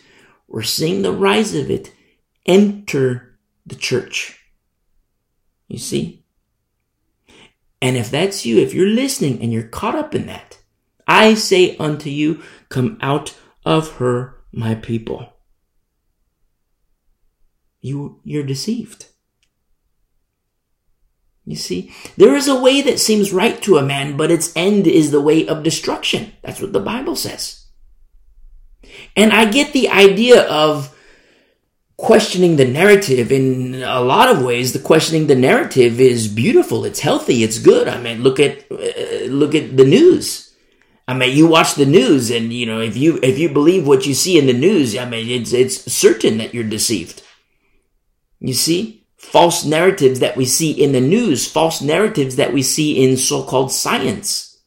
We're 0.49 0.63
seeing 0.63 1.03
the 1.03 1.13
rise 1.13 1.55
of 1.55 1.71
it 1.71 1.93
enter 2.45 3.39
the 3.65 3.75
church. 3.75 4.37
You 5.69 5.77
see? 5.77 6.25
And 7.81 7.95
if 7.95 8.11
that's 8.11 8.45
you, 8.45 8.59
if 8.59 8.73
you're 8.73 8.87
listening 8.87 9.41
and 9.41 9.53
you're 9.53 9.63
caught 9.63 9.95
up 9.95 10.13
in 10.13 10.25
that, 10.25 10.59
I 11.07 11.35
say 11.35 11.77
unto 11.77 12.09
you, 12.09 12.43
come 12.67 12.97
out 13.01 13.37
of 13.65 13.93
her, 13.99 14.43
my 14.51 14.75
people 14.75 15.31
you, 17.81 18.19
you're 18.23 18.43
deceived. 18.43 19.07
You 21.45 21.55
see, 21.55 21.91
there 22.17 22.35
is 22.35 22.47
a 22.47 22.59
way 22.59 22.81
that 22.81 22.99
seems 22.99 23.33
right 23.33 23.61
to 23.63 23.77
a 23.77 23.81
man, 23.81 24.15
but 24.15 24.31
its 24.31 24.55
end 24.55 24.85
is 24.87 25.09
the 25.09 25.21
way 25.21 25.47
of 25.47 25.63
destruction. 25.63 26.33
That's 26.43 26.61
what 26.61 26.71
the 26.71 26.79
Bible 26.79 27.15
says. 27.15 27.65
And 29.15 29.33
I 29.33 29.49
get 29.49 29.73
the 29.73 29.89
idea 29.89 30.43
of 30.47 30.95
questioning 31.97 32.55
the 32.55 32.67
narrative 32.67 33.31
in 33.31 33.81
a 33.83 34.01
lot 34.01 34.29
of 34.29 34.43
ways. 34.43 34.73
The 34.73 34.79
questioning 34.79 35.27
the 35.27 35.35
narrative 35.35 35.99
is 35.99 36.27
beautiful. 36.27 36.85
It's 36.85 36.99
healthy. 36.99 37.43
It's 37.43 37.59
good. 37.59 37.87
I 37.87 37.99
mean, 37.99 38.21
look 38.21 38.39
at, 38.39 38.71
uh, 38.71 39.25
look 39.27 39.55
at 39.55 39.77
the 39.77 39.85
news. 39.85 40.55
I 41.07 41.15
mean, 41.15 41.35
you 41.35 41.47
watch 41.47 41.75
the 41.75 41.85
news 41.85 42.29
and, 42.29 42.53
you 42.53 42.65
know, 42.65 42.79
if 42.79 42.95
you, 42.95 43.19
if 43.21 43.37
you 43.37 43.49
believe 43.49 43.87
what 43.87 44.05
you 44.05 44.13
see 44.13 44.37
in 44.37 44.45
the 44.45 44.53
news, 44.53 44.95
I 44.95 45.05
mean, 45.05 45.27
it's, 45.27 45.53
it's 45.53 45.91
certain 45.91 46.37
that 46.37 46.53
you're 46.53 46.63
deceived. 46.63 47.23
You 48.41 48.53
see? 48.53 49.05
False 49.17 49.63
narratives 49.63 50.19
that 50.19 50.35
we 50.35 50.45
see 50.45 50.71
in 50.71 50.91
the 50.91 50.99
news, 50.99 51.49
false 51.49 51.79
narratives 51.81 52.37
that 52.37 52.51
we 52.51 52.63
see 52.63 53.03
in 53.03 53.17
so-called 53.17 53.71
science, 53.71 54.59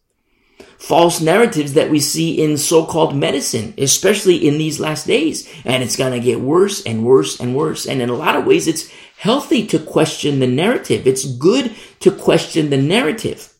false 0.78 1.20
narratives 1.20 1.72
that 1.72 1.90
we 1.90 1.98
see 1.98 2.40
in 2.40 2.56
so-called 2.56 3.16
medicine, 3.16 3.74
especially 3.76 4.36
in 4.46 4.56
these 4.56 4.78
last 4.78 5.08
days. 5.08 5.52
And 5.64 5.82
it's 5.82 5.96
going 5.96 6.12
to 6.12 6.24
get 6.24 6.40
worse 6.40 6.84
and 6.84 7.04
worse 7.04 7.40
and 7.40 7.56
worse. 7.56 7.84
And 7.84 8.00
in 8.00 8.10
a 8.10 8.14
lot 8.14 8.36
of 8.36 8.46
ways, 8.46 8.68
it's 8.68 8.88
healthy 9.16 9.66
to 9.66 9.78
question 9.80 10.38
the 10.38 10.46
narrative. 10.46 11.04
It's 11.04 11.24
good 11.24 11.74
to 12.00 12.12
question 12.12 12.70
the 12.70 12.80
narrative. 12.80 13.52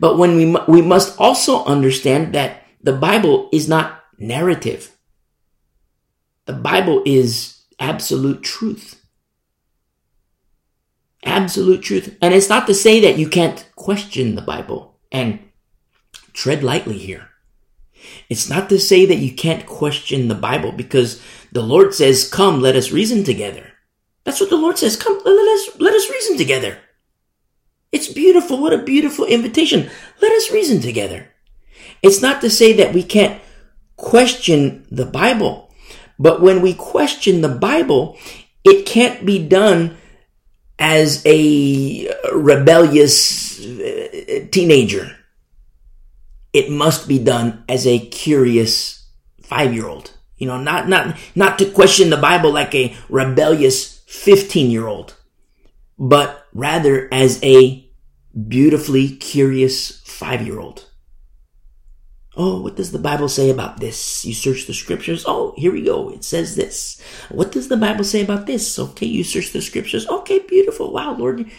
But 0.00 0.18
when 0.18 0.34
we, 0.36 0.56
we 0.66 0.82
must 0.82 1.18
also 1.20 1.64
understand 1.64 2.34
that 2.34 2.64
the 2.82 2.92
Bible 2.92 3.48
is 3.52 3.68
not 3.68 4.02
narrative. 4.18 4.90
The 6.46 6.54
Bible 6.54 7.02
is 7.06 7.62
absolute 7.78 8.42
truth. 8.42 8.95
Absolute 11.26 11.82
truth. 11.82 12.16
And 12.22 12.32
it's 12.32 12.48
not 12.48 12.66
to 12.68 12.74
say 12.74 13.00
that 13.00 13.18
you 13.18 13.28
can't 13.28 13.68
question 13.74 14.36
the 14.36 14.42
Bible 14.42 14.96
and 15.10 15.40
tread 16.32 16.62
lightly 16.62 16.96
here. 16.96 17.28
It's 18.30 18.48
not 18.48 18.68
to 18.68 18.78
say 18.78 19.06
that 19.06 19.18
you 19.18 19.34
can't 19.34 19.66
question 19.66 20.28
the 20.28 20.34
Bible 20.34 20.70
because 20.70 21.20
the 21.50 21.62
Lord 21.62 21.94
says, 21.94 22.28
come, 22.28 22.60
let 22.60 22.76
us 22.76 22.92
reason 22.92 23.24
together. 23.24 23.72
That's 24.24 24.40
what 24.40 24.50
the 24.50 24.56
Lord 24.56 24.78
says. 24.78 24.96
Come, 24.96 25.20
let 25.24 25.48
us, 25.48 25.80
let 25.80 25.94
us 25.94 26.10
reason 26.10 26.36
together. 26.36 26.78
It's 27.90 28.12
beautiful. 28.12 28.60
What 28.60 28.72
a 28.72 28.82
beautiful 28.82 29.24
invitation. 29.24 29.90
Let 30.20 30.32
us 30.32 30.52
reason 30.52 30.80
together. 30.80 31.28
It's 32.02 32.22
not 32.22 32.40
to 32.42 32.50
say 32.50 32.72
that 32.74 32.94
we 32.94 33.02
can't 33.02 33.40
question 33.96 34.86
the 34.90 35.06
Bible, 35.06 35.72
but 36.18 36.40
when 36.40 36.60
we 36.60 36.74
question 36.74 37.40
the 37.40 37.48
Bible, 37.48 38.16
it 38.64 38.86
can't 38.86 39.24
be 39.24 39.46
done 39.46 39.96
as 40.78 41.22
a 41.26 42.12
rebellious 42.34 43.60
uh, 43.64 44.46
teenager. 44.50 45.16
It 46.52 46.70
must 46.70 47.08
be 47.08 47.18
done 47.18 47.64
as 47.68 47.86
a 47.86 47.98
curious 47.98 49.08
five 49.42 49.74
year 49.74 49.86
old. 49.86 50.12
You 50.36 50.46
know, 50.46 50.58
not, 50.60 50.88
not, 50.88 51.16
not 51.34 51.58
to 51.58 51.70
question 51.70 52.10
the 52.10 52.16
Bible 52.16 52.52
like 52.52 52.74
a 52.74 52.94
rebellious 53.08 54.00
15 54.06 54.70
year 54.70 54.86
old, 54.86 55.14
but 55.98 56.46
rather 56.52 57.08
as 57.12 57.42
a 57.42 57.88
beautifully 58.48 59.08
curious 59.16 60.00
five 60.02 60.46
year 60.46 60.60
old. 60.60 60.85
Oh, 62.36 62.60
what 62.60 62.76
does 62.76 62.92
the 62.92 62.98
Bible 62.98 63.30
say 63.30 63.48
about 63.48 63.80
this? 63.80 64.24
You 64.26 64.34
search 64.34 64.66
the 64.66 64.74
scriptures. 64.74 65.24
Oh, 65.26 65.54
here 65.56 65.72
we 65.72 65.82
go. 65.82 66.10
It 66.10 66.22
says 66.22 66.54
this. 66.54 67.00
What 67.30 67.50
does 67.50 67.68
the 67.68 67.78
Bible 67.78 68.04
say 68.04 68.22
about 68.22 68.46
this? 68.46 68.78
Okay, 68.78 69.06
you 69.06 69.24
search 69.24 69.52
the 69.52 69.62
scriptures. 69.62 70.06
Okay, 70.06 70.40
beautiful. 70.40 70.92
Wow, 70.92 71.14
Lord, 71.14 71.50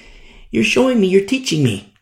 you're 0.51 0.63
showing 0.63 1.01
me, 1.01 1.07
you're 1.07 1.25
teaching 1.25 1.63
me. 1.63 1.93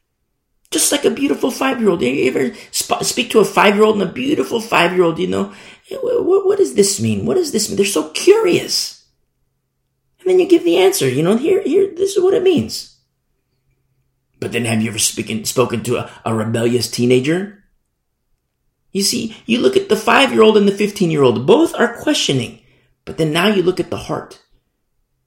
Just 0.71 0.91
like 0.91 1.05
a 1.05 1.09
beautiful 1.09 1.51
five 1.51 1.79
year 1.79 1.89
old. 1.89 2.01
You 2.01 2.27
ever 2.27 2.53
speak 2.71 3.29
to 3.29 3.39
a 3.39 3.45
five 3.45 3.75
year 3.75 3.85
old 3.85 3.95
and 4.01 4.09
a 4.09 4.11
beautiful 4.11 4.59
five 4.59 4.91
year 4.91 5.03
old, 5.03 5.19
you 5.19 5.27
know, 5.27 5.53
eh, 5.89 5.95
what, 6.01 6.45
what 6.45 6.57
does 6.57 6.75
this 6.75 6.99
mean? 6.99 7.25
What 7.25 7.35
does 7.35 7.53
this 7.53 7.69
mean? 7.69 7.77
They're 7.77 7.85
so 7.85 8.09
curious. 8.09 9.05
And 10.19 10.29
then 10.29 10.39
you 10.39 10.49
give 10.49 10.65
the 10.65 10.77
answer, 10.77 11.07
you 11.07 11.23
know, 11.23 11.37
here, 11.37 11.61
here, 11.61 11.93
this 11.95 12.17
is 12.17 12.21
what 12.21 12.33
it 12.33 12.43
means. 12.43 12.99
But 14.39 14.51
then 14.51 14.65
have 14.65 14.81
you 14.81 14.89
ever 14.89 14.99
speaking, 14.99 15.45
spoken 15.45 15.81
to 15.83 15.97
a, 15.97 16.11
a 16.25 16.33
rebellious 16.33 16.91
teenager? 16.91 17.54
You 18.95 19.03
see, 19.03 19.35
you 19.45 19.59
look 19.59 19.75
at 19.75 19.89
the 19.89 19.97
five 19.97 20.31
year 20.31 20.41
old 20.41 20.55
and 20.55 20.65
the 20.65 20.71
15 20.71 21.11
year 21.11 21.21
old, 21.21 21.45
both 21.45 21.75
are 21.75 21.97
questioning. 21.97 22.61
But 23.03 23.17
then 23.17 23.33
now 23.33 23.47
you 23.47 23.61
look 23.61 23.81
at 23.81 23.89
the 23.89 23.97
heart. 23.97 24.41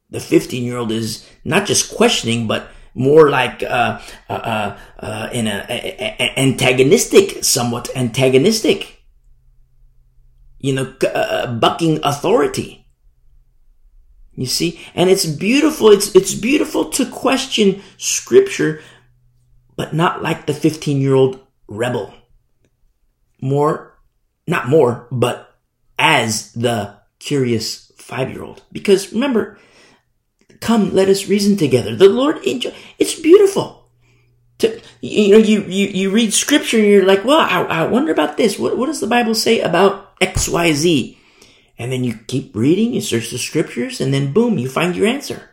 The 0.08 0.20
15 0.20 0.64
year 0.64 0.78
old 0.78 0.90
is 0.90 1.28
not 1.44 1.66
just 1.66 1.94
questioning, 1.94 2.46
but 2.46 2.70
more 2.94 3.28
like 3.28 3.62
uh, 3.62 4.00
uh, 4.30 4.32
uh, 4.32 4.78
uh 5.00 5.28
in 5.34 5.46
a, 5.46 5.66
a, 5.68 6.16
a, 6.18 6.40
antagonistic, 6.40 7.44
somewhat 7.44 7.90
antagonistic. 7.94 9.02
You 10.58 10.72
know, 10.72 10.94
uh, 11.04 11.08
uh, 11.08 11.52
bucking 11.52 12.00
authority. 12.04 12.86
You 14.32 14.46
see, 14.46 14.80
and 14.94 15.10
it's 15.10 15.26
beautiful. 15.26 15.90
It's 15.90 16.14
it's 16.14 16.32
beautiful 16.32 16.86
to 16.92 17.04
question 17.04 17.82
Scripture, 17.98 18.80
but 19.76 19.92
not 19.92 20.22
like 20.22 20.46
the 20.46 20.54
fifteen 20.54 21.02
year 21.02 21.14
old 21.14 21.44
rebel. 21.68 22.14
More, 23.40 23.98
not 24.46 24.68
more, 24.68 25.06
but 25.10 25.56
as 25.98 26.52
the 26.52 26.96
curious 27.18 27.92
five 27.96 28.30
year 28.30 28.42
old. 28.42 28.62
Because 28.72 29.12
remember, 29.12 29.58
Come, 30.60 30.92
let 30.92 31.08
us 31.08 31.28
reason 31.28 31.56
together. 31.56 31.94
The 31.94 32.08
Lord 32.08 32.38
enjoy. 32.44 32.74
It's 32.98 33.18
beautiful. 33.18 33.90
To, 34.58 34.80
you 35.00 35.30
know, 35.30 35.38
you, 35.38 35.62
you, 35.62 35.86
you 35.86 36.10
read 36.10 36.34
scripture 36.34 36.78
and 36.78 36.86
you're 36.86 37.06
like, 37.06 37.24
well, 37.24 37.38
I, 37.38 37.62
I 37.62 37.86
wonder 37.86 38.10
about 38.10 38.36
this. 38.36 38.58
What, 38.58 38.76
what 38.76 38.86
does 38.86 39.00
the 39.00 39.06
Bible 39.06 39.34
say 39.34 39.60
about 39.60 40.14
X, 40.20 40.48
Y, 40.48 40.72
Z? 40.72 41.18
And 41.78 41.92
then 41.92 42.02
you 42.02 42.18
keep 42.26 42.56
reading, 42.56 42.92
you 42.92 43.00
search 43.00 43.30
the 43.30 43.38
scriptures, 43.38 44.00
and 44.00 44.12
then 44.12 44.32
boom, 44.32 44.58
you 44.58 44.68
find 44.68 44.96
your 44.96 45.06
answer. 45.06 45.50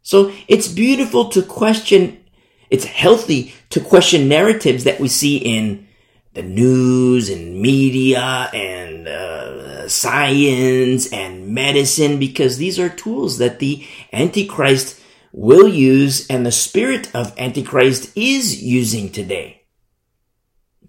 So 0.00 0.32
it's 0.48 0.66
beautiful 0.66 1.28
to 1.28 1.42
question, 1.42 2.24
it's 2.70 2.86
healthy 2.86 3.54
to 3.68 3.80
question 3.80 4.28
narratives 4.28 4.84
that 4.84 4.98
we 4.98 5.08
see 5.08 5.36
in 5.36 5.86
the 6.34 6.42
news 6.42 7.28
and 7.28 7.60
media 7.60 8.50
and 8.54 9.06
uh, 9.06 9.88
science 9.88 11.12
and 11.12 11.48
medicine 11.48 12.18
because 12.18 12.56
these 12.56 12.78
are 12.78 12.88
tools 12.88 13.38
that 13.38 13.58
the 13.58 13.86
Antichrist 14.12 15.00
will 15.32 15.68
use 15.68 16.26
and 16.28 16.44
the 16.44 16.52
spirit 16.52 17.14
of 17.14 17.38
Antichrist 17.38 18.12
is 18.16 18.62
using 18.62 19.10
today 19.10 19.62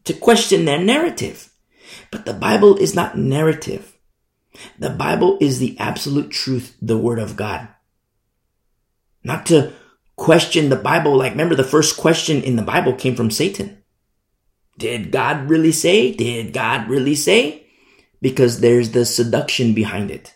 to 0.05 0.13
question 0.13 0.65
their 0.65 0.79
narrative. 0.79 1.49
But 2.11 2.25
the 2.25 2.33
Bible 2.33 2.77
is 2.77 2.95
not 2.95 3.17
narrative. 3.17 3.97
The 4.77 4.89
Bible 4.89 5.37
is 5.41 5.59
the 5.59 5.77
absolute 5.79 6.31
truth, 6.31 6.75
the 6.81 6.97
Word 6.97 7.19
of 7.19 7.35
God. 7.35 7.67
Not 9.23 9.45
to 9.47 9.73
question 10.15 10.69
the 10.69 10.75
Bible. 10.75 11.17
Like, 11.17 11.31
remember 11.31 11.55
the 11.55 11.63
first 11.63 11.97
question 11.97 12.43
in 12.43 12.55
the 12.55 12.61
Bible 12.61 12.93
came 12.93 13.15
from 13.15 13.31
Satan. 13.31 13.82
Did 14.77 15.11
God 15.11 15.49
really 15.49 15.71
say? 15.71 16.13
Did 16.13 16.53
God 16.53 16.87
really 16.87 17.15
say? 17.15 17.67
Because 18.21 18.59
there's 18.59 18.91
the 18.91 19.05
seduction 19.05 19.73
behind 19.73 20.11
it. 20.11 20.33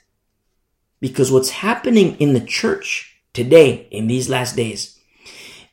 Because 1.00 1.32
what's 1.32 1.50
happening 1.50 2.16
in 2.18 2.34
the 2.34 2.42
church 2.42 3.22
today, 3.34 3.88
in 3.92 4.08
these 4.08 4.30
last 4.30 4.56
days, 4.56 5.00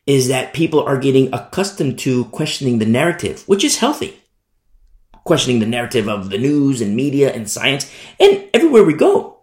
is 0.07 0.29
that 0.29 0.53
people 0.53 0.83
are 0.83 0.99
getting 0.99 1.33
accustomed 1.33 1.99
to 2.01 2.27
questioning 2.27 2.79
the 2.79 2.87
narrative, 2.87 3.43
which 3.47 3.65
is 3.65 3.79
healthy. 3.79 4.21
Questioning 5.25 5.61
the 5.61 5.67
narrative 5.67 6.09
of 6.09 6.29
the 6.29 6.39
news 6.39 6.81
and 6.81 6.95
media 6.95 7.33
and 7.33 7.51
science 7.51 7.91
and 8.21 8.45
everywhere 8.53 8.85
we 8.85 8.93
go. 8.93 9.39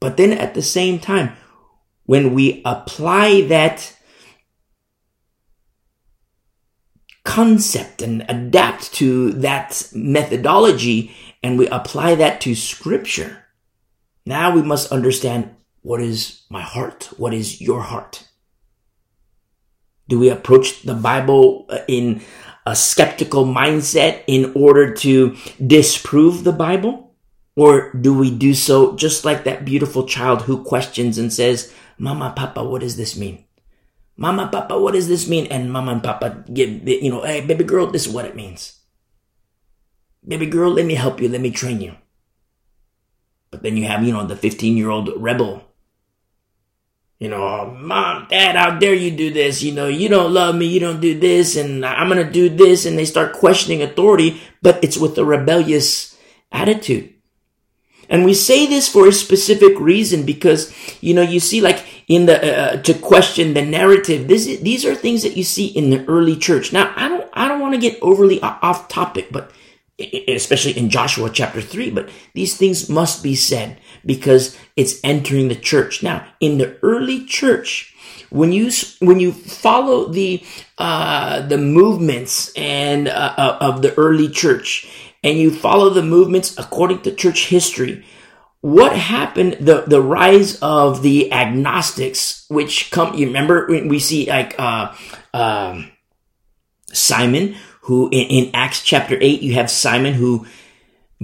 But 0.00 0.16
then 0.16 0.32
at 0.32 0.54
the 0.54 0.62
same 0.62 0.98
time, 0.98 1.32
when 2.04 2.34
we 2.34 2.62
apply 2.64 3.42
that 3.42 3.95
concept 7.26 8.00
and 8.00 8.24
adapt 8.28 8.94
to 8.94 9.32
that 9.32 9.90
methodology 9.92 11.14
and 11.42 11.58
we 11.58 11.66
apply 11.68 12.14
that 12.14 12.40
to 12.40 12.54
scripture, 12.54 13.44
now 14.24 14.54
we 14.54 14.62
must 14.62 14.90
understand 14.90 15.54
what 15.82 16.00
is 16.00 16.42
my 16.48 16.62
heart? 16.62 17.10
What 17.16 17.34
is 17.34 17.60
your 17.60 17.82
heart? 17.82 18.26
Do 20.08 20.18
we 20.18 20.30
approach 20.30 20.82
the 20.82 20.94
Bible 20.94 21.66
uh, 21.68 21.78
in 21.86 22.22
a 22.64 22.74
skeptical 22.74 23.44
mindset 23.44 24.22
in 24.26 24.52
order 24.54 24.94
to 24.94 25.36
disprove 25.64 26.42
the 26.42 26.52
Bible? 26.52 27.14
Or 27.56 27.92
do 27.92 28.12
we 28.12 28.30
do 28.30 28.54
so 28.54 28.96
just 28.96 29.24
like 29.24 29.44
that 29.44 29.64
beautiful 29.64 30.06
child 30.06 30.42
who 30.42 30.62
questions 30.62 31.18
and 31.18 31.32
says, 31.32 31.72
Mama, 31.98 32.32
Papa, 32.36 32.62
what 32.62 32.82
does 32.82 32.96
this 32.96 33.16
mean? 33.16 33.45
Mama, 34.16 34.48
Papa, 34.48 34.78
what 34.78 34.94
does 34.94 35.08
this 35.08 35.28
mean? 35.28 35.46
And 35.48 35.70
Mama 35.70 35.92
and 35.92 36.02
Papa 36.02 36.44
give, 36.52 36.88
you 36.88 37.10
know, 37.10 37.22
hey, 37.22 37.44
baby 37.44 37.64
girl, 37.64 37.86
this 37.86 38.06
is 38.06 38.12
what 38.12 38.24
it 38.24 38.36
means. 38.36 38.80
Baby 40.26 40.46
girl, 40.46 40.72
let 40.72 40.86
me 40.86 40.94
help 40.94 41.20
you. 41.20 41.28
Let 41.28 41.40
me 41.40 41.50
train 41.50 41.80
you. 41.80 41.94
But 43.50 43.62
then 43.62 43.76
you 43.76 43.84
have, 43.84 44.02
you 44.02 44.12
know, 44.12 44.26
the 44.26 44.36
15 44.36 44.76
year 44.76 44.90
old 44.90 45.10
rebel. 45.16 45.62
You 47.18 47.30
know, 47.30 47.74
mom, 47.78 48.26
dad, 48.28 48.56
how 48.56 48.78
dare 48.78 48.94
you 48.94 49.10
do 49.10 49.32
this? 49.32 49.62
You 49.62 49.72
know, 49.72 49.88
you 49.88 50.08
don't 50.08 50.34
love 50.34 50.54
me. 50.54 50.66
You 50.66 50.80
don't 50.80 51.00
do 51.00 51.18
this. 51.18 51.56
And 51.56 51.84
I'm 51.84 52.08
going 52.08 52.24
to 52.24 52.30
do 52.30 52.50
this. 52.50 52.84
And 52.84 52.98
they 52.98 53.06
start 53.06 53.32
questioning 53.32 53.80
authority, 53.80 54.42
but 54.60 54.82
it's 54.84 54.98
with 54.98 55.16
a 55.16 55.24
rebellious 55.24 56.16
attitude. 56.52 57.15
And 58.08 58.24
we 58.24 58.34
say 58.34 58.66
this 58.66 58.88
for 58.88 59.06
a 59.06 59.12
specific 59.12 59.78
reason 59.78 60.24
because, 60.24 60.72
you 61.00 61.14
know, 61.14 61.22
you 61.22 61.40
see 61.40 61.60
like 61.60 61.84
in 62.08 62.26
the, 62.26 62.36
uh, 62.36 62.66
uh, 62.66 62.82
to 62.82 62.94
question 62.94 63.54
the 63.54 63.62
narrative. 63.62 64.28
This 64.28 64.46
is, 64.46 64.60
these 64.60 64.84
are 64.84 64.94
things 64.94 65.22
that 65.22 65.36
you 65.36 65.44
see 65.44 65.66
in 65.66 65.90
the 65.90 66.04
early 66.06 66.36
church. 66.36 66.72
Now, 66.72 66.92
I 66.96 67.08
don't, 67.08 67.28
I 67.32 67.48
don't 67.48 67.60
want 67.60 67.74
to 67.74 67.80
get 67.80 67.98
overly 68.02 68.40
off 68.40 68.88
topic, 68.88 69.28
but 69.30 69.50
especially 69.98 70.76
in 70.76 70.90
Joshua 70.90 71.30
chapter 71.30 71.60
three, 71.60 71.90
but 71.90 72.10
these 72.34 72.56
things 72.56 72.88
must 72.88 73.22
be 73.22 73.34
said 73.34 73.78
because 74.04 74.56
it's 74.76 75.00
entering 75.02 75.48
the 75.48 75.56
church. 75.56 76.02
Now, 76.02 76.26
in 76.40 76.58
the 76.58 76.78
early 76.82 77.24
church, 77.24 77.94
when 78.30 78.52
you 78.52 78.70
when 79.00 79.20
you 79.20 79.32
follow 79.32 80.08
the 80.08 80.44
uh, 80.78 81.40
the 81.42 81.58
movements 81.58 82.52
and 82.56 83.08
uh, 83.08 83.34
uh 83.36 83.58
of 83.60 83.82
the 83.82 83.94
early 83.94 84.28
church 84.28 84.86
and 85.26 85.38
you 85.38 85.50
follow 85.50 85.90
the 85.90 86.02
movements 86.02 86.56
according 86.56 87.02
to 87.02 87.12
church 87.12 87.48
history, 87.48 88.06
what 88.60 88.96
happened, 88.96 89.54
the, 89.60 89.82
the 89.86 90.00
rise 90.00 90.58
of 90.60 91.02
the 91.02 91.32
agnostics, 91.32 92.46
which 92.48 92.92
come, 92.92 93.14
you 93.14 93.26
remember 93.26 93.66
we 93.66 93.98
see 93.98 94.28
like, 94.28 94.54
uh, 94.58 94.94
um, 95.34 95.90
Simon, 96.92 97.56
who 97.82 98.08
in, 98.10 98.28
in 98.28 98.50
Acts 98.54 98.82
chapter 98.82 99.18
8, 99.20 99.42
you 99.42 99.54
have 99.54 99.68
Simon 99.68 100.14
who 100.14 100.46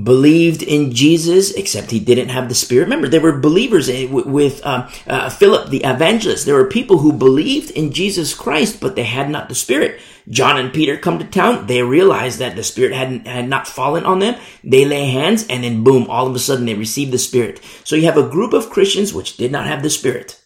believed 0.01 0.63
in 0.63 0.93
Jesus, 0.93 1.53
except 1.53 1.91
he 1.91 2.01
didn't 2.01 2.31
have 2.31 2.49
the 2.49 2.55
Spirit. 2.55 2.85
Remember, 2.85 3.09
there 3.09 3.21
were 3.21 3.39
believers 3.39 3.91
with 4.11 4.65
uh, 4.65 4.89
uh, 5.07 5.29
Philip 5.29 5.69
the 5.69 5.85
evangelist. 5.85 6.47
There 6.47 6.55
were 6.55 6.69
people 6.69 6.99
who 6.99 7.13
believed 7.13 7.71
in 7.73 7.93
Jesus 7.93 8.33
Christ, 8.33 8.81
but 8.81 8.97
they 8.97 9.05
had 9.05 9.29
not 9.29 9.49
the 9.49 9.55
Spirit. 9.55 10.01
John 10.29 10.57
and 10.57 10.73
Peter 10.73 10.97
come 10.97 11.19
to 11.19 11.27
town. 11.27 11.67
They 11.67 11.83
realize 11.83 12.39
that 12.39 12.57
the 12.57 12.63
Spirit 12.63 12.95
had, 12.95 13.27
had 13.27 13.49
not 13.49 13.69
fallen 13.69 14.05
on 14.05 14.21
them. 14.21 14.41
They 14.65 14.85
lay 14.87 15.11
hands, 15.11 15.47
and 15.49 15.63
then 15.63 15.85
boom, 15.85 16.09
all 16.09 16.27
of 16.27 16.35
a 16.35 16.39
sudden 16.39 16.65
they 16.65 16.75
receive 16.75 17.11
the 17.11 17.19
Spirit. 17.19 17.61
So 17.85 17.97
you 17.97 18.07
have 18.07 18.17
a 18.17 18.29
group 18.29 18.55
of 18.55 18.71
Christians 18.71 19.13
which 19.13 19.37
did 19.37 19.53
not 19.53 19.67
have 19.67 19.83
the 19.83 19.91
Spirit. 19.91 20.41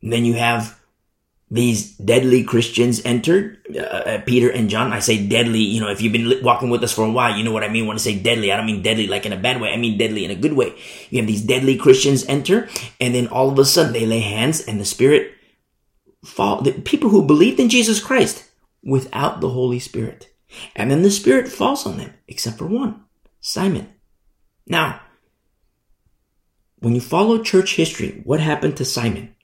And 0.00 0.12
then 0.12 0.24
you 0.24 0.34
have 0.34 0.77
these 1.50 1.92
deadly 1.96 2.44
Christians 2.44 3.00
entered, 3.04 3.58
uh, 3.74 3.80
uh, 3.80 4.20
Peter 4.26 4.50
and 4.50 4.68
John. 4.68 4.92
I 4.92 4.98
say 4.98 5.26
deadly, 5.26 5.60
you 5.60 5.80
know, 5.80 5.88
if 5.88 6.02
you've 6.02 6.12
been 6.12 6.42
walking 6.42 6.68
with 6.68 6.84
us 6.84 6.92
for 6.92 7.06
a 7.06 7.10
while, 7.10 7.36
you 7.36 7.42
know 7.42 7.52
what 7.52 7.64
I 7.64 7.68
mean 7.68 7.86
when 7.86 7.96
I 7.96 8.00
say 8.00 8.18
deadly. 8.18 8.52
I 8.52 8.56
don't 8.56 8.66
mean 8.66 8.82
deadly 8.82 9.06
like 9.06 9.24
in 9.24 9.32
a 9.32 9.36
bad 9.36 9.60
way. 9.60 9.70
I 9.70 9.78
mean 9.78 9.96
deadly 9.96 10.24
in 10.24 10.30
a 10.30 10.36
good 10.36 10.52
way. 10.52 10.74
You 11.08 11.18
have 11.18 11.26
these 11.26 11.42
deadly 11.42 11.76
Christians 11.76 12.26
enter, 12.26 12.68
and 13.00 13.14
then 13.14 13.28
all 13.28 13.50
of 13.50 13.58
a 13.58 13.64
sudden 13.64 13.94
they 13.94 14.04
lay 14.04 14.20
hands 14.20 14.60
and 14.60 14.78
the 14.78 14.84
Spirit 14.84 15.32
fall. 16.24 16.60
The 16.60 16.72
people 16.72 17.08
who 17.08 17.26
believed 17.26 17.60
in 17.60 17.70
Jesus 17.70 18.00
Christ 18.00 18.44
without 18.82 19.40
the 19.40 19.50
Holy 19.50 19.78
Spirit. 19.78 20.28
And 20.76 20.90
then 20.90 21.02
the 21.02 21.10
Spirit 21.10 21.48
falls 21.48 21.86
on 21.86 21.98
them, 21.98 22.14
except 22.26 22.58
for 22.58 22.66
one, 22.66 23.04
Simon. 23.40 23.88
Now, 24.66 25.00
when 26.78 26.94
you 26.94 27.00
follow 27.00 27.42
church 27.42 27.76
history, 27.76 28.20
what 28.24 28.40
happened 28.40 28.76
to 28.76 28.84
Simon? 28.84 29.34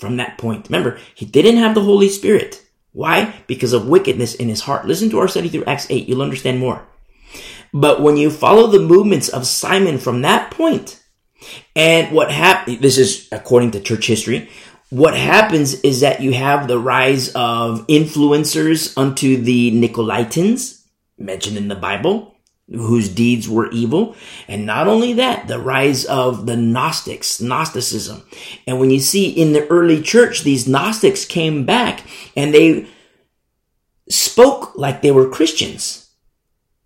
From 0.00 0.16
that 0.16 0.38
point. 0.38 0.68
Remember, 0.68 0.98
he 1.14 1.26
didn't 1.26 1.58
have 1.58 1.74
the 1.74 1.82
Holy 1.82 2.08
Spirit. 2.08 2.64
Why? 2.92 3.42
Because 3.46 3.72
of 3.72 3.86
wickedness 3.86 4.34
in 4.34 4.48
his 4.48 4.62
heart. 4.62 4.86
Listen 4.86 5.10
to 5.10 5.18
our 5.18 5.28
study 5.28 5.48
through 5.48 5.64
Acts 5.64 5.86
8. 5.90 6.08
You'll 6.08 6.22
understand 6.22 6.58
more. 6.58 6.86
But 7.72 8.02
when 8.02 8.16
you 8.16 8.30
follow 8.30 8.66
the 8.66 8.80
movements 8.80 9.28
of 9.28 9.46
Simon 9.46 9.98
from 9.98 10.22
that 10.22 10.50
point, 10.50 11.00
and 11.76 12.12
what 12.12 12.32
happened, 12.32 12.80
this 12.80 12.98
is 12.98 13.28
according 13.30 13.70
to 13.72 13.80
church 13.80 14.06
history, 14.06 14.48
what 14.88 15.16
happens 15.16 15.80
is 15.82 16.00
that 16.00 16.20
you 16.20 16.32
have 16.32 16.66
the 16.66 16.78
rise 16.78 17.28
of 17.34 17.86
influencers 17.86 18.96
unto 18.98 19.36
the 19.36 19.70
Nicolaitans, 19.70 20.84
mentioned 21.16 21.56
in 21.56 21.68
the 21.68 21.76
Bible 21.76 22.29
whose 22.70 23.08
deeds 23.08 23.48
were 23.48 23.70
evil. 23.70 24.14
And 24.48 24.64
not 24.64 24.86
only 24.86 25.12
that, 25.14 25.48
the 25.48 25.58
rise 25.58 26.04
of 26.04 26.46
the 26.46 26.56
Gnostics, 26.56 27.40
Gnosticism. 27.40 28.22
And 28.66 28.78
when 28.78 28.90
you 28.90 29.00
see 29.00 29.28
in 29.28 29.52
the 29.52 29.66
early 29.68 30.00
church, 30.00 30.42
these 30.42 30.68
Gnostics 30.68 31.24
came 31.24 31.64
back 31.64 32.02
and 32.36 32.54
they 32.54 32.86
spoke 34.08 34.76
like 34.76 35.02
they 35.02 35.10
were 35.10 35.28
Christians. 35.28 36.10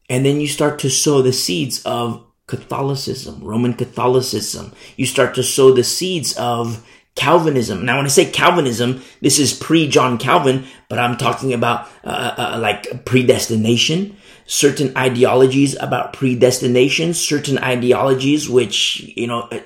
And 0.08 0.24
then 0.24 0.40
you 0.40 0.48
start 0.48 0.78
to 0.80 0.90
sow 0.90 1.22
the 1.22 1.32
seeds 1.32 1.82
of 1.84 2.24
Catholicism, 2.46 3.42
Roman 3.42 3.74
Catholicism. 3.74 4.72
You 4.96 5.06
start 5.06 5.34
to 5.34 5.42
sow 5.42 5.72
the 5.72 5.84
seeds 5.84 6.36
of 6.36 6.86
Calvinism. 7.14 7.86
Now, 7.86 7.96
when 7.96 8.06
I 8.06 8.08
say 8.08 8.30
Calvinism, 8.30 9.02
this 9.20 9.38
is 9.38 9.52
pre 9.52 9.88
John 9.88 10.18
Calvin, 10.18 10.64
but 10.88 10.98
I'm 10.98 11.16
talking 11.16 11.52
about 11.52 11.88
uh, 12.04 12.34
uh, 12.36 12.42
uh, 12.54 12.58
like 12.58 13.04
predestination, 13.04 14.16
certain 14.46 14.96
ideologies 14.96 15.76
about 15.80 16.12
predestination, 16.12 17.14
certain 17.14 17.58
ideologies 17.58 18.48
which 18.48 19.00
you 19.16 19.26
know, 19.26 19.48
uh, 19.50 19.60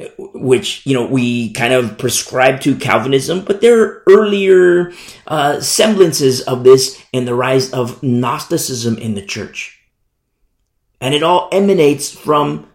uh, 0.00 0.06
which 0.34 0.86
you 0.86 0.94
know 0.94 1.06
we 1.06 1.52
kind 1.52 1.72
of 1.72 1.98
prescribe 1.98 2.60
to 2.60 2.76
Calvinism, 2.76 3.44
but 3.44 3.60
there 3.60 3.82
are 3.82 4.02
earlier 4.08 4.92
uh, 5.26 5.60
semblances 5.60 6.40
of 6.42 6.64
this 6.64 7.02
in 7.12 7.24
the 7.24 7.34
rise 7.34 7.72
of 7.72 8.02
Gnosticism 8.02 8.96
in 8.98 9.14
the 9.14 9.24
church, 9.24 9.80
and 11.00 11.14
it 11.14 11.22
all 11.22 11.48
emanates 11.52 12.10
from 12.10 12.68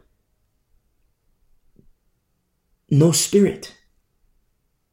no 2.90 3.12
spirit 3.12 3.74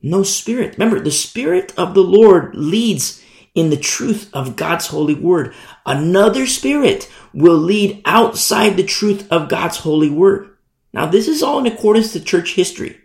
no 0.04 0.22
spirit. 0.22 0.76
Remember, 0.76 1.00
the 1.00 1.10
spirit 1.10 1.72
of 1.78 1.94
the 1.94 2.02
Lord 2.02 2.54
leads 2.54 3.23
in 3.54 3.70
the 3.70 3.76
truth 3.76 4.28
of 4.32 4.56
God's 4.56 4.88
holy 4.88 5.14
word. 5.14 5.54
Another 5.86 6.46
spirit 6.46 7.10
will 7.32 7.56
lead 7.56 8.02
outside 8.04 8.76
the 8.76 8.84
truth 8.84 9.30
of 9.30 9.48
God's 9.48 9.78
holy 9.78 10.10
word. 10.10 10.50
Now, 10.92 11.06
this 11.06 11.28
is 11.28 11.42
all 11.42 11.58
in 11.58 11.66
accordance 11.66 12.12
to 12.12 12.20
church 12.20 12.54
history. 12.54 13.00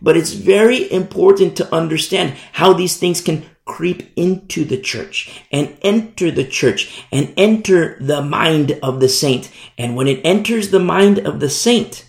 But 0.00 0.16
it's 0.16 0.32
very 0.32 0.90
important 0.92 1.56
to 1.56 1.74
understand 1.74 2.34
how 2.52 2.72
these 2.72 2.96
things 2.96 3.20
can 3.20 3.44
creep 3.64 4.12
into 4.16 4.64
the 4.64 4.80
church 4.80 5.42
and 5.52 5.76
enter 5.82 6.30
the 6.30 6.44
church 6.44 7.04
and 7.12 7.34
enter 7.36 7.98
the 8.00 8.22
mind 8.22 8.78
of 8.82 9.00
the 9.00 9.08
saint. 9.08 9.50
And 9.76 9.94
when 9.96 10.08
it 10.08 10.20
enters 10.24 10.70
the 10.70 10.80
mind 10.80 11.18
of 11.18 11.40
the 11.40 11.50
saint, 11.50 12.08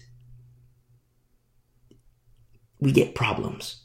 we 2.80 2.92
get 2.92 3.16
problems. 3.16 3.79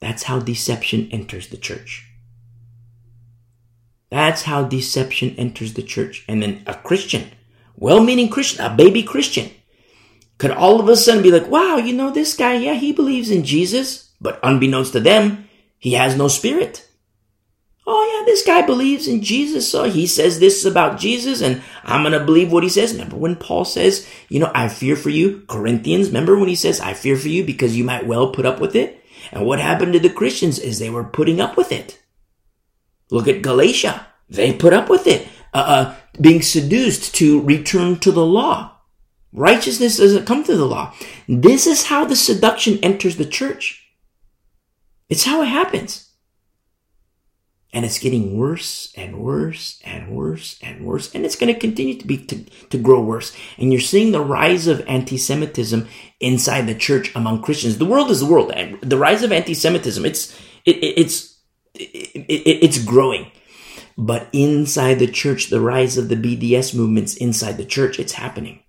That's 0.00 0.24
how 0.24 0.38
deception 0.38 1.08
enters 1.10 1.48
the 1.48 1.56
church. 1.56 2.06
That's 4.10 4.42
how 4.42 4.64
deception 4.64 5.34
enters 5.36 5.74
the 5.74 5.82
church. 5.82 6.24
And 6.28 6.42
then 6.42 6.62
a 6.66 6.74
Christian, 6.74 7.30
well 7.76 8.02
meaning 8.02 8.28
Christian, 8.28 8.64
a 8.64 8.74
baby 8.74 9.02
Christian, 9.02 9.50
could 10.38 10.50
all 10.50 10.80
of 10.80 10.88
a 10.88 10.96
sudden 10.96 11.22
be 11.22 11.32
like, 11.32 11.48
wow, 11.48 11.76
you 11.76 11.92
know, 11.92 12.10
this 12.10 12.36
guy, 12.36 12.54
yeah, 12.54 12.74
he 12.74 12.92
believes 12.92 13.30
in 13.30 13.44
Jesus, 13.44 14.12
but 14.20 14.38
unbeknownst 14.42 14.92
to 14.92 15.00
them, 15.00 15.48
he 15.78 15.92
has 15.94 16.16
no 16.16 16.28
spirit. 16.28 16.88
Oh 17.90 18.18
yeah, 18.18 18.26
this 18.26 18.44
guy 18.44 18.62
believes 18.66 19.08
in 19.08 19.22
Jesus, 19.22 19.70
so 19.70 19.84
he 19.84 20.06
says 20.06 20.38
this 20.38 20.64
about 20.64 20.98
Jesus, 20.98 21.40
and 21.40 21.62
I'm 21.84 22.02
gonna 22.02 22.22
believe 22.22 22.52
what 22.52 22.62
he 22.62 22.68
says. 22.68 22.92
Remember 22.92 23.16
when 23.16 23.34
Paul 23.34 23.64
says, 23.64 24.06
you 24.28 24.38
know, 24.38 24.52
I 24.54 24.68
fear 24.68 24.94
for 24.94 25.08
you, 25.08 25.42
Corinthians, 25.48 26.08
remember 26.08 26.38
when 26.38 26.48
he 26.48 26.54
says, 26.54 26.80
I 26.80 26.92
fear 26.92 27.16
for 27.16 27.28
you 27.28 27.44
because 27.44 27.76
you 27.76 27.84
might 27.84 28.06
well 28.06 28.30
put 28.30 28.44
up 28.44 28.60
with 28.60 28.76
it? 28.76 29.02
And 29.32 29.46
what 29.46 29.60
happened 29.60 29.92
to 29.92 30.00
the 30.00 30.10
Christians 30.10 30.58
is 30.58 30.78
they 30.78 30.90
were 30.90 31.04
putting 31.04 31.40
up 31.40 31.56
with 31.56 31.72
it. 31.72 32.00
Look 33.10 33.28
at 33.28 33.42
Galatia. 33.42 34.06
They 34.28 34.52
put 34.52 34.74
up 34.74 34.88
with 34.88 35.06
it, 35.06 35.26
uh, 35.54 35.56
uh, 35.56 35.94
being 36.20 36.42
seduced 36.42 37.14
to 37.16 37.40
return 37.42 37.98
to 38.00 38.12
the 38.12 38.24
law. 38.24 38.72
Righteousness 39.32 39.98
doesn't 39.98 40.26
come 40.26 40.44
through 40.44 40.56
the 40.56 40.66
law. 40.66 40.94
This 41.26 41.66
is 41.66 41.86
how 41.86 42.04
the 42.04 42.16
seduction 42.16 42.78
enters 42.82 43.16
the 43.16 43.24
church. 43.24 43.86
It's 45.08 45.24
how 45.24 45.42
it 45.42 45.46
happens. 45.46 46.07
And 47.72 47.84
it's 47.84 47.98
getting 47.98 48.38
worse 48.38 48.92
and 48.96 49.18
worse 49.18 49.78
and 49.84 50.16
worse 50.16 50.58
and 50.62 50.86
worse. 50.86 51.14
And 51.14 51.26
it's 51.26 51.36
going 51.36 51.52
to 51.52 51.60
continue 51.60 51.98
to 51.98 52.06
be, 52.06 52.16
to, 52.24 52.44
to 52.70 52.78
grow 52.78 53.02
worse. 53.02 53.36
And 53.58 53.70
you're 53.70 53.80
seeing 53.80 54.12
the 54.12 54.22
rise 54.22 54.66
of 54.66 54.86
anti-Semitism 54.88 55.86
inside 56.18 56.66
the 56.66 56.74
church 56.74 57.14
among 57.14 57.42
Christians. 57.42 57.76
The 57.76 57.84
world 57.84 58.10
is 58.10 58.20
the 58.20 58.26
world. 58.26 58.52
And 58.52 58.80
the 58.80 58.96
rise 58.96 59.22
of 59.22 59.32
anti-Semitism, 59.32 60.04
it's, 60.06 60.34
it, 60.64 60.76
it, 60.76 60.98
it's, 60.98 61.38
it, 61.74 62.24
it's 62.28 62.82
growing. 62.82 63.30
But 63.98 64.28
inside 64.32 65.00
the 65.00 65.06
church, 65.06 65.50
the 65.50 65.60
rise 65.60 65.98
of 65.98 66.08
the 66.08 66.16
BDS 66.16 66.74
movements 66.74 67.16
inside 67.16 67.58
the 67.58 67.64
church, 67.64 67.98
it's 67.98 68.12
happening. 68.12 68.62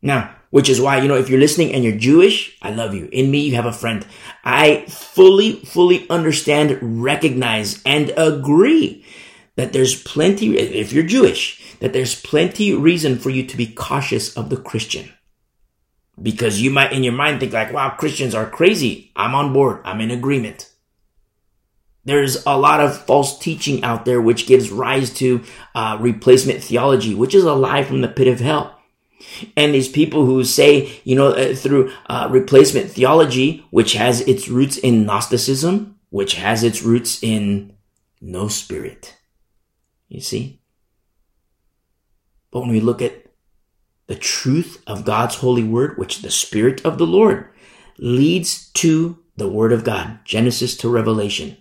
Now, 0.00 0.34
which 0.54 0.68
is 0.68 0.80
why, 0.80 1.00
you 1.00 1.08
know, 1.08 1.16
if 1.16 1.28
you're 1.28 1.40
listening 1.40 1.74
and 1.74 1.82
you're 1.82 1.96
Jewish, 1.96 2.56
I 2.62 2.70
love 2.70 2.94
you. 2.94 3.08
In 3.10 3.28
me, 3.28 3.40
you 3.40 3.56
have 3.56 3.66
a 3.66 3.72
friend. 3.72 4.06
I 4.44 4.86
fully, 4.86 5.54
fully 5.64 6.08
understand, 6.08 6.78
recognize, 6.80 7.82
and 7.84 8.12
agree 8.16 9.04
that 9.56 9.72
there's 9.72 10.00
plenty, 10.00 10.56
if 10.56 10.92
you're 10.92 11.02
Jewish, 11.02 11.76
that 11.80 11.92
there's 11.92 12.22
plenty 12.22 12.72
reason 12.72 13.18
for 13.18 13.30
you 13.30 13.44
to 13.44 13.56
be 13.56 13.66
cautious 13.66 14.32
of 14.36 14.48
the 14.48 14.56
Christian. 14.56 15.12
Because 16.22 16.62
you 16.62 16.70
might 16.70 16.92
in 16.92 17.02
your 17.02 17.14
mind 17.14 17.40
think 17.40 17.52
like, 17.52 17.72
wow, 17.72 17.90
Christians 17.90 18.32
are 18.32 18.48
crazy. 18.48 19.10
I'm 19.16 19.34
on 19.34 19.52
board. 19.52 19.80
I'm 19.84 20.00
in 20.00 20.12
agreement. 20.12 20.70
There's 22.04 22.46
a 22.46 22.56
lot 22.56 22.78
of 22.78 23.04
false 23.06 23.40
teaching 23.40 23.82
out 23.82 24.04
there 24.04 24.22
which 24.22 24.46
gives 24.46 24.70
rise 24.70 25.12
to 25.14 25.42
uh, 25.74 25.96
replacement 25.98 26.62
theology, 26.62 27.12
which 27.12 27.34
is 27.34 27.42
a 27.42 27.54
lie 27.54 27.82
from 27.82 28.02
the 28.02 28.08
pit 28.08 28.28
of 28.28 28.38
hell. 28.38 28.73
And 29.56 29.74
these 29.74 29.88
people 29.88 30.26
who 30.26 30.44
say, 30.44 31.00
you 31.04 31.16
know, 31.16 31.28
uh, 31.28 31.54
through 31.54 31.92
uh, 32.06 32.28
replacement 32.30 32.90
theology, 32.90 33.66
which 33.70 33.94
has 33.94 34.20
its 34.22 34.48
roots 34.48 34.76
in 34.76 35.06
Gnosticism, 35.06 35.98
which 36.10 36.34
has 36.34 36.62
its 36.62 36.82
roots 36.82 37.22
in 37.22 37.76
no 38.20 38.48
spirit. 38.48 39.16
You 40.08 40.20
see? 40.20 40.60
But 42.50 42.60
when 42.60 42.70
we 42.70 42.80
look 42.80 43.02
at 43.02 43.24
the 44.06 44.14
truth 44.14 44.82
of 44.86 45.04
God's 45.04 45.36
holy 45.36 45.64
word, 45.64 45.98
which 45.98 46.22
the 46.22 46.30
Spirit 46.30 46.84
of 46.84 46.98
the 46.98 47.06
Lord 47.06 47.48
leads 47.98 48.70
to 48.72 49.18
the 49.36 49.48
Word 49.48 49.72
of 49.72 49.84
God, 49.84 50.20
Genesis 50.24 50.76
to 50.78 50.88
Revelation. 50.88 51.56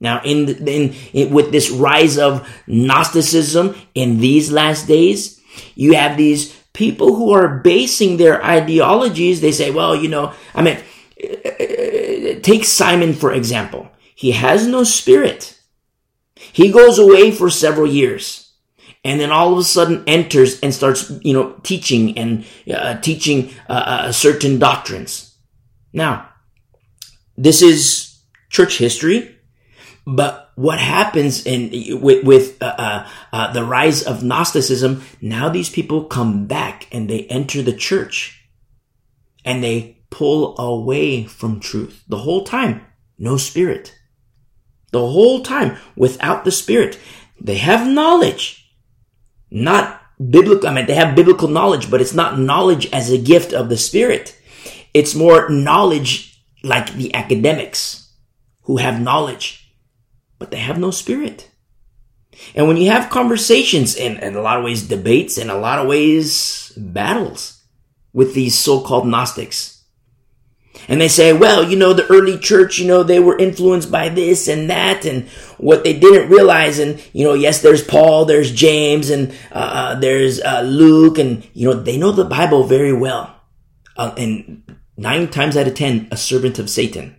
Now, 0.00 0.20
in, 0.24 0.48
in, 0.66 0.94
in 1.12 1.32
with 1.32 1.52
this 1.52 1.70
rise 1.70 2.18
of 2.18 2.48
Gnosticism 2.66 3.74
in 3.94 4.18
these 4.18 4.50
last 4.50 4.86
days, 4.86 5.40
you 5.74 5.94
have 5.94 6.16
these 6.16 6.59
people 6.72 7.16
who 7.16 7.32
are 7.32 7.58
basing 7.58 8.16
their 8.16 8.44
ideologies, 8.44 9.40
they 9.40 9.52
say, 9.52 9.70
well, 9.70 9.94
you 9.94 10.08
know, 10.08 10.32
I 10.54 10.62
mean, 10.62 10.78
take 12.42 12.64
Simon, 12.64 13.14
for 13.14 13.32
example. 13.32 13.88
He 14.14 14.32
has 14.32 14.66
no 14.66 14.84
spirit. 14.84 15.58
He 16.34 16.70
goes 16.70 16.98
away 16.98 17.30
for 17.30 17.50
several 17.50 17.86
years 17.86 18.50
and 19.04 19.20
then 19.20 19.30
all 19.30 19.52
of 19.52 19.58
a 19.58 19.64
sudden 19.64 20.04
enters 20.06 20.60
and 20.60 20.74
starts, 20.74 21.10
you 21.22 21.32
know, 21.32 21.54
teaching 21.62 22.16
and 22.18 22.44
uh, 22.72 22.98
teaching 23.00 23.50
uh, 23.68 23.72
uh, 23.72 24.12
certain 24.12 24.58
doctrines. 24.58 25.36
Now, 25.92 26.28
this 27.36 27.62
is 27.62 28.18
church 28.50 28.78
history, 28.78 29.36
but 30.06 30.49
what 30.60 30.78
happens 30.78 31.46
in 31.46 32.00
with, 32.02 32.24
with 32.24 32.62
uh, 32.62 32.74
uh, 32.76 33.08
uh, 33.32 33.52
the 33.52 33.64
rise 33.64 34.02
of 34.02 34.22
Gnosticism? 34.22 35.02
Now 35.20 35.48
these 35.48 35.70
people 35.70 36.04
come 36.04 36.46
back 36.46 36.86
and 36.92 37.08
they 37.08 37.24
enter 37.24 37.62
the 37.62 37.72
church, 37.72 38.46
and 39.44 39.64
they 39.64 40.04
pull 40.10 40.58
away 40.58 41.24
from 41.24 41.60
truth 41.60 42.04
the 42.08 42.18
whole 42.18 42.44
time. 42.44 42.82
No 43.18 43.36
spirit. 43.36 43.94
The 44.92 44.98
whole 44.98 45.42
time 45.42 45.76
without 45.96 46.44
the 46.44 46.50
spirit. 46.50 46.98
They 47.40 47.56
have 47.56 47.88
knowledge. 47.88 48.70
Not 49.50 50.02
biblical. 50.18 50.68
I 50.68 50.74
mean, 50.74 50.86
they 50.86 50.94
have 50.94 51.16
biblical 51.16 51.48
knowledge, 51.48 51.90
but 51.90 52.00
it's 52.00 52.14
not 52.14 52.38
knowledge 52.38 52.86
as 52.92 53.10
a 53.10 53.18
gift 53.18 53.52
of 53.54 53.68
the 53.68 53.78
spirit. 53.78 54.36
It's 54.92 55.14
more 55.14 55.48
knowledge 55.48 56.44
like 56.62 56.92
the 56.94 57.14
academics 57.14 58.12
who 58.62 58.76
have 58.76 59.00
knowledge, 59.00 59.59
but 60.40 60.50
they 60.50 60.58
have 60.58 60.80
no 60.80 60.90
spirit. 60.90 61.48
And 62.56 62.66
when 62.66 62.76
you 62.76 62.90
have 62.90 63.10
conversations 63.10 63.94
and 63.94 64.18
in 64.18 64.34
a 64.34 64.40
lot 64.40 64.58
of 64.58 64.64
ways 64.64 64.88
debates 64.88 65.38
and 65.38 65.50
a 65.50 65.58
lot 65.58 65.78
of 65.78 65.86
ways 65.86 66.72
battles 66.76 67.62
with 68.12 68.34
these 68.34 68.58
so-called 68.58 69.06
Gnostics, 69.06 69.76
and 70.88 71.00
they 71.00 71.08
say, 71.08 71.32
well, 71.32 71.68
you 71.68 71.76
know, 71.76 71.92
the 71.92 72.06
early 72.06 72.38
church, 72.38 72.78
you 72.78 72.86
know, 72.86 73.02
they 73.02 73.20
were 73.20 73.36
influenced 73.36 73.90
by 73.90 74.08
this 74.08 74.48
and 74.48 74.70
that 74.70 75.04
and 75.04 75.28
what 75.58 75.84
they 75.84 75.98
didn't 75.98 76.30
realize. 76.30 76.78
And, 76.78 77.02
you 77.12 77.24
know, 77.24 77.34
yes, 77.34 77.60
there's 77.60 77.84
Paul, 77.84 78.24
there's 78.24 78.50
James 78.50 79.10
and, 79.10 79.32
uh, 79.52 79.54
uh, 79.54 79.94
there's, 80.00 80.40
uh, 80.40 80.62
Luke 80.62 81.18
and, 81.18 81.46
you 81.52 81.68
know, 81.68 81.74
they 81.74 81.98
know 81.98 82.12
the 82.12 82.24
Bible 82.24 82.64
very 82.64 82.94
well. 82.94 83.36
Uh, 83.96 84.14
and 84.16 84.62
nine 84.96 85.28
times 85.28 85.56
out 85.56 85.66
of 85.66 85.74
ten, 85.74 86.08
a 86.10 86.16
servant 86.16 86.58
of 86.58 86.70
Satan. 86.70 87.16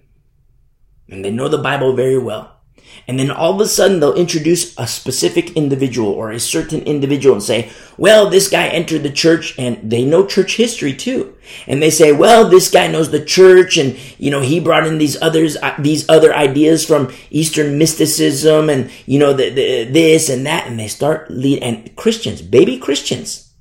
And 1.08 1.24
they 1.24 1.32
know 1.32 1.48
the 1.48 1.58
Bible 1.58 1.94
very 1.96 2.18
well. 2.18 2.61
And 3.08 3.20
then 3.20 3.32
all 3.32 3.54
of 3.54 3.62
a 3.62 3.68
sudden 3.68 4.00
they'll 4.00 4.14
introduce 4.14 4.78
a 4.78 4.88
specific 4.88 5.52
individual 5.58 6.10
or 6.10 6.32
a 6.32 6.40
certain 6.40 6.82
individual 6.84 7.36
and 7.36 7.44
say, 7.44 7.70
well, 7.98 8.30
this 8.30 8.50
guy 8.50 8.68
entered 8.68 9.04
the 9.04 9.12
church 9.12 9.58
and 9.58 9.78
they 9.90 10.06
know 10.06 10.26
church 10.26 10.56
history 10.56 10.94
too. 10.94 11.36
And 11.68 11.82
they 11.82 11.90
say, 11.90 12.12
well, 12.12 12.48
this 12.48 12.70
guy 12.70 12.88
knows 12.88 13.12
the 13.12 13.24
church 13.24 13.78
and, 13.78 13.98
you 14.18 14.32
know, 14.32 14.42
he 14.42 14.60
brought 14.60 14.88
in 14.88 14.98
these 14.98 15.22
others, 15.22 15.58
uh, 15.58 15.76
these 15.80 16.08
other 16.10 16.34
ideas 16.34 16.86
from 16.86 17.12
Eastern 17.30 17.78
mysticism 17.78 18.70
and, 18.70 18.90
you 19.06 19.20
know, 19.20 19.34
the, 19.34 19.50
the, 19.50 19.84
this 19.86 20.30
and 20.30 20.46
that. 20.46 20.68
And 20.68 20.80
they 20.80 20.88
start 20.88 21.30
lead 21.30 21.62
and 21.62 21.94
Christians, 21.96 22.42
baby 22.42 22.78
Christians, 22.78 23.54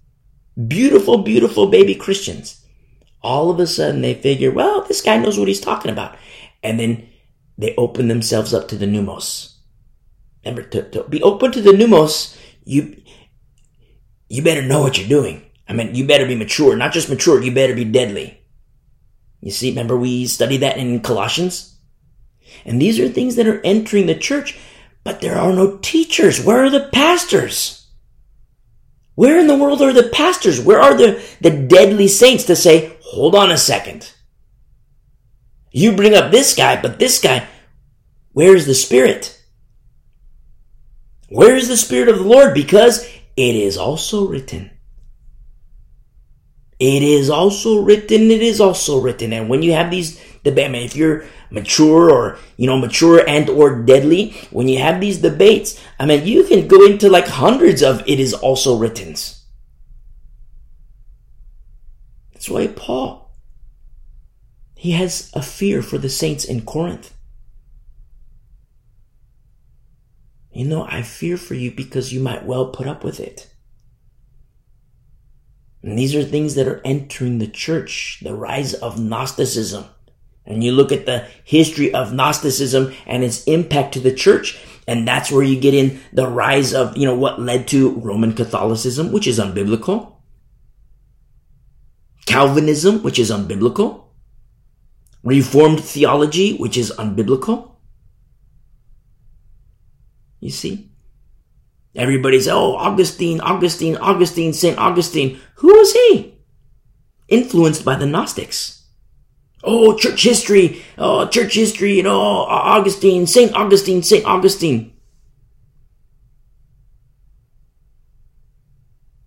beautiful, 0.69 1.19
beautiful 1.19 1.67
baby 1.67 1.95
Christians. 1.95 2.65
All 3.23 3.51
of 3.51 3.59
a 3.59 3.67
sudden 3.67 4.01
they 4.01 4.15
figure, 4.15 4.53
well, 4.53 4.83
this 4.83 5.03
guy 5.03 5.19
knows 5.19 5.39
what 5.39 5.49
he's 5.49 5.61
talking 5.61 5.91
about. 5.91 6.17
And 6.63 6.79
then 6.79 7.10
they 7.61 7.75
open 7.77 8.09
themselves 8.09 8.55
up 8.55 8.69
to 8.69 8.77
the 8.77 8.87
pneumos. 8.87 9.55
Remember, 10.45 10.63
to, 10.71 10.89
to 10.91 11.05
be 11.05 11.23
open 11.23 11.53
to 11.53 11.61
the 11.61 11.73
pneumos, 11.73 12.37
you, 12.65 13.03
you 14.29 14.43
better 14.43 14.63
know 14.63 14.81
what 14.81 14.99
you're 14.99 15.09
doing. 15.09 15.45
I 15.69 15.75
mean, 15.75 15.95
you 15.95 16.07
better 16.07 16.27
be 16.27 16.35
mature. 16.35 16.75
Not 16.75 16.93
just 16.93 17.11
mature, 17.11 17.43
you 17.43 17.53
better 17.53 17.75
be 17.75 17.85
deadly. 17.85 18.41
You 19.41 19.51
see, 19.51 19.71
remember 19.71 19.97
we 19.97 20.27
studied 20.27 20.59
that 20.59 20.79
in 20.79 21.01
Colossians? 21.01 21.77
And 22.65 22.81
these 22.81 22.99
are 22.99 23.09
things 23.09 23.37
that 23.37 23.47
are 23.47 23.61
entering 23.63 24.07
the 24.07 24.15
church, 24.15 24.59
but 25.05 25.21
there 25.21 25.37
are 25.37 25.53
no 25.53 25.79
teachers. 25.79 26.43
Where 26.43 26.65
are 26.65 26.71
the 26.71 26.89
pastors? 26.93 27.87
Where 29.15 29.39
in 29.39 29.47
the 29.47 29.57
world 29.57 29.83
are 29.83 29.93
the 29.93 30.09
pastors? 30.09 30.61
Where 30.61 30.81
are 30.81 30.97
the, 30.97 31.23
the 31.41 31.51
deadly 31.51 32.09
saints 32.09 32.45
to 32.45 32.57
say, 32.57 32.97
hold 33.03 33.35
on 33.35 33.53
a 33.53 33.59
second. 33.59 34.13
You 35.71 35.93
bring 35.93 36.15
up 36.15 36.31
this 36.31 36.55
guy, 36.55 36.81
but 36.81 36.99
this 36.99 37.21
guy, 37.21 37.47
where 38.33 38.57
is 38.57 38.67
the 38.67 38.75
Spirit? 38.75 39.41
Where 41.29 41.57
is 41.57 41.69
the 41.69 41.77
Spirit 41.77 42.09
of 42.09 42.19
the 42.19 42.25
Lord? 42.25 42.55
Because 42.55 43.05
it 43.37 43.55
is 43.55 43.77
also 43.77 44.27
written. 44.27 44.71
It 46.81 47.03
is 47.03 47.29
also 47.29 47.83
written. 47.83 48.31
It 48.31 48.43
is 48.43 48.61
also 48.61 49.01
written. 49.01 49.33
And 49.33 49.49
when 49.49 49.63
you 49.63 49.73
have 49.73 49.91
these 49.91 50.21
debates, 50.43 50.93
if 50.93 50.97
you're 50.97 51.25
mature 51.51 52.11
or, 52.11 52.39
you 52.57 52.67
know, 52.67 52.79
mature 52.79 53.23
and 53.29 53.49
or 53.51 53.83
deadly, 53.83 54.31
when 54.51 54.67
you 54.67 54.79
have 54.79 55.01
these 55.01 55.19
debates, 55.19 55.79
I 55.99 56.07
mean, 56.07 56.27
you 56.27 56.45
can 56.45 56.67
go 56.67 56.85
into 56.85 57.11
like 57.11 57.29
hundreds 57.29 57.83
of 57.83 58.03
it 58.09 58.19
is 58.19 58.33
also 58.33 58.79
written. 58.79 59.11
That's 62.33 62.49
why 62.49 62.69
Paul 62.69 63.20
he 64.81 64.93
has 64.93 65.31
a 65.35 65.43
fear 65.43 65.83
for 65.83 65.99
the 65.99 66.09
saints 66.09 66.43
in 66.43 66.63
Corinth. 66.63 67.13
You 70.51 70.67
know, 70.67 70.87
I 70.89 71.03
fear 71.03 71.37
for 71.37 71.53
you 71.53 71.71
because 71.71 72.15
you 72.15 72.21
might 72.21 72.47
well 72.47 72.71
put 72.71 72.87
up 72.87 73.05
with 73.05 73.21
it. 73.21 73.53
And 75.83 75.99
these 75.99 76.15
are 76.15 76.25
things 76.25 76.55
that 76.55 76.67
are 76.67 76.81
entering 76.83 77.37
the 77.41 77.47
church, 77.47 78.21
the 78.23 78.35
rise 78.35 78.73
of 78.73 78.99
Gnosticism. 78.99 79.85
And 80.47 80.65
you 80.65 80.73
look 80.73 80.93
at 80.93 81.05
the 81.05 81.27
history 81.45 81.93
of 81.93 82.15
Gnosticism 82.15 82.95
and 83.07 83.23
its 83.23 83.45
impact 83.45 83.93
to 83.93 84.01
the 84.01 84.15
church, 84.15 84.59
and 84.89 85.07
that's 85.07 85.31
where 85.31 85.45
you 85.45 85.61
get 85.61 85.75
in 85.75 86.01
the 86.11 86.27
rise 86.27 86.73
of, 86.73 86.97
you 86.97 87.05
know, 87.05 87.15
what 87.15 87.39
led 87.39 87.69
to 87.69 87.97
Roman 87.97 88.33
Catholicism, 88.33 89.13
which 89.13 89.27
is 89.27 89.39
unbiblical. 89.39 90.15
Calvinism, 92.25 93.03
which 93.03 93.19
is 93.19 93.31
unbiblical. 93.31 94.07
Reformed 95.23 95.81
theology, 95.81 96.57
which 96.57 96.77
is 96.77 96.93
unbiblical. 96.99 97.73
You 100.41 100.51
see? 100.51 100.91
Everybody's, 101.95 102.49
oh, 102.49 102.77
Augustine, 102.77 103.41
Augustine, 103.41 103.97
Augustine, 103.97 104.53
St. 104.53 104.79
Augustine. 104.79 105.39
Who 105.57 105.69
was 105.69 105.93
he? 105.93 106.39
Influenced 107.29 107.85
by 107.85 107.97
the 107.97 108.07
Gnostics. 108.07 108.87
Oh, 109.63 109.95
church 109.97 110.23
history, 110.23 110.83
oh, 110.97 111.27
church 111.27 111.55
history, 111.55 111.95
you 111.95 112.03
know, 112.03 112.19
Augustine, 112.19 113.27
St. 113.27 113.55
Augustine, 113.55 114.03
St. 114.03 114.25
Augustine. 114.25 114.95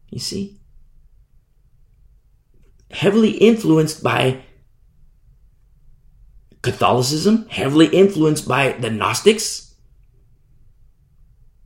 You 0.09 0.19
see? 0.19 0.59
Heavily 2.91 3.31
influenced 3.31 4.03
by 4.03 4.41
Catholicism, 6.63 7.47
heavily 7.49 7.87
influenced 7.87 8.47
by 8.47 8.71
the 8.71 8.89
Gnostics, 8.89 9.75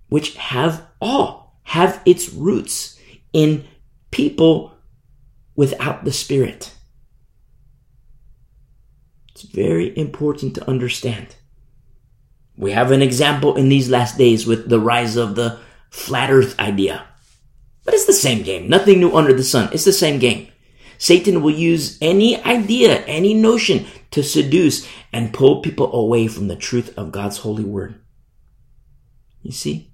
which 0.09 0.35
have 0.35 0.85
all 0.99 1.61
have 1.63 2.01
its 2.05 2.33
roots 2.33 2.99
in 3.31 3.63
people 4.11 4.73
without 5.55 6.03
the 6.03 6.11
Spirit. 6.11 6.73
It's 9.31 9.43
very 9.43 9.95
important 9.95 10.55
to 10.55 10.67
understand. 10.67 11.35
We 12.57 12.71
have 12.71 12.91
an 12.91 13.03
example 13.03 13.55
in 13.55 13.69
these 13.69 13.89
last 13.89 14.17
days 14.17 14.47
with 14.47 14.67
the 14.67 14.79
rise 14.79 15.15
of 15.15 15.35
the 15.35 15.59
flat 15.91 16.31
earth 16.31 16.59
idea. 16.59 17.05
But 17.85 17.93
it's 17.93 18.07
the 18.07 18.13
same 18.13 18.41
game. 18.41 18.67
Nothing 18.67 18.99
new 18.99 19.15
under 19.15 19.33
the 19.33 19.43
sun. 19.43 19.69
It's 19.71 19.85
the 19.85 19.93
same 19.93 20.17
game. 20.17 20.47
Satan 20.97 21.41
will 21.41 21.53
use 21.53 21.97
any 22.01 22.41
idea, 22.43 23.03
any 23.05 23.33
notion 23.33 23.85
to 24.11 24.23
seduce 24.23 24.87
and 25.13 25.33
pull 25.33 25.61
people 25.61 25.93
away 25.93 26.27
from 26.27 26.47
the 26.47 26.55
truth 26.55 26.97
of 26.97 27.11
God's 27.11 27.37
holy 27.39 27.63
word. 27.63 27.99
You 29.41 29.51
see? 29.51 29.91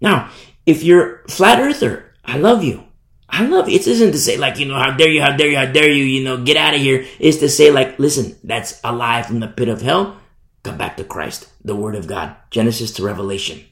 Now, 0.00 0.30
if 0.66 0.82
you're 0.82 1.22
flat 1.28 1.60
earther, 1.60 2.14
I 2.24 2.38
love 2.38 2.64
you. 2.64 2.84
I 3.28 3.46
love. 3.46 3.68
It 3.68 3.86
isn't 3.86 4.12
to 4.12 4.18
say 4.18 4.36
like, 4.36 4.58
you 4.58 4.66
know, 4.66 4.76
how 4.76 4.90
dare 4.90 5.08
you, 5.08 5.22
how 5.22 5.34
dare 5.36 5.48
you, 5.48 5.56
how 5.56 5.66
dare 5.66 5.90
you, 5.90 6.04
you 6.04 6.24
know, 6.24 6.42
get 6.44 6.56
out 6.56 6.74
of 6.74 6.80
here. 6.80 7.06
It's 7.18 7.38
to 7.38 7.48
say 7.48 7.70
like, 7.70 7.98
listen, 7.98 8.36
that's 8.44 8.80
a 8.84 8.92
lie 8.92 9.22
from 9.22 9.40
the 9.40 9.48
pit 9.48 9.68
of 9.68 9.80
hell. 9.80 10.18
Come 10.62 10.76
back 10.76 10.96
to 10.98 11.04
Christ, 11.04 11.48
the 11.64 11.74
word 11.74 11.96
of 11.96 12.06
God, 12.06 12.36
Genesis 12.50 12.92
to 12.92 13.02
Revelation. 13.02 13.64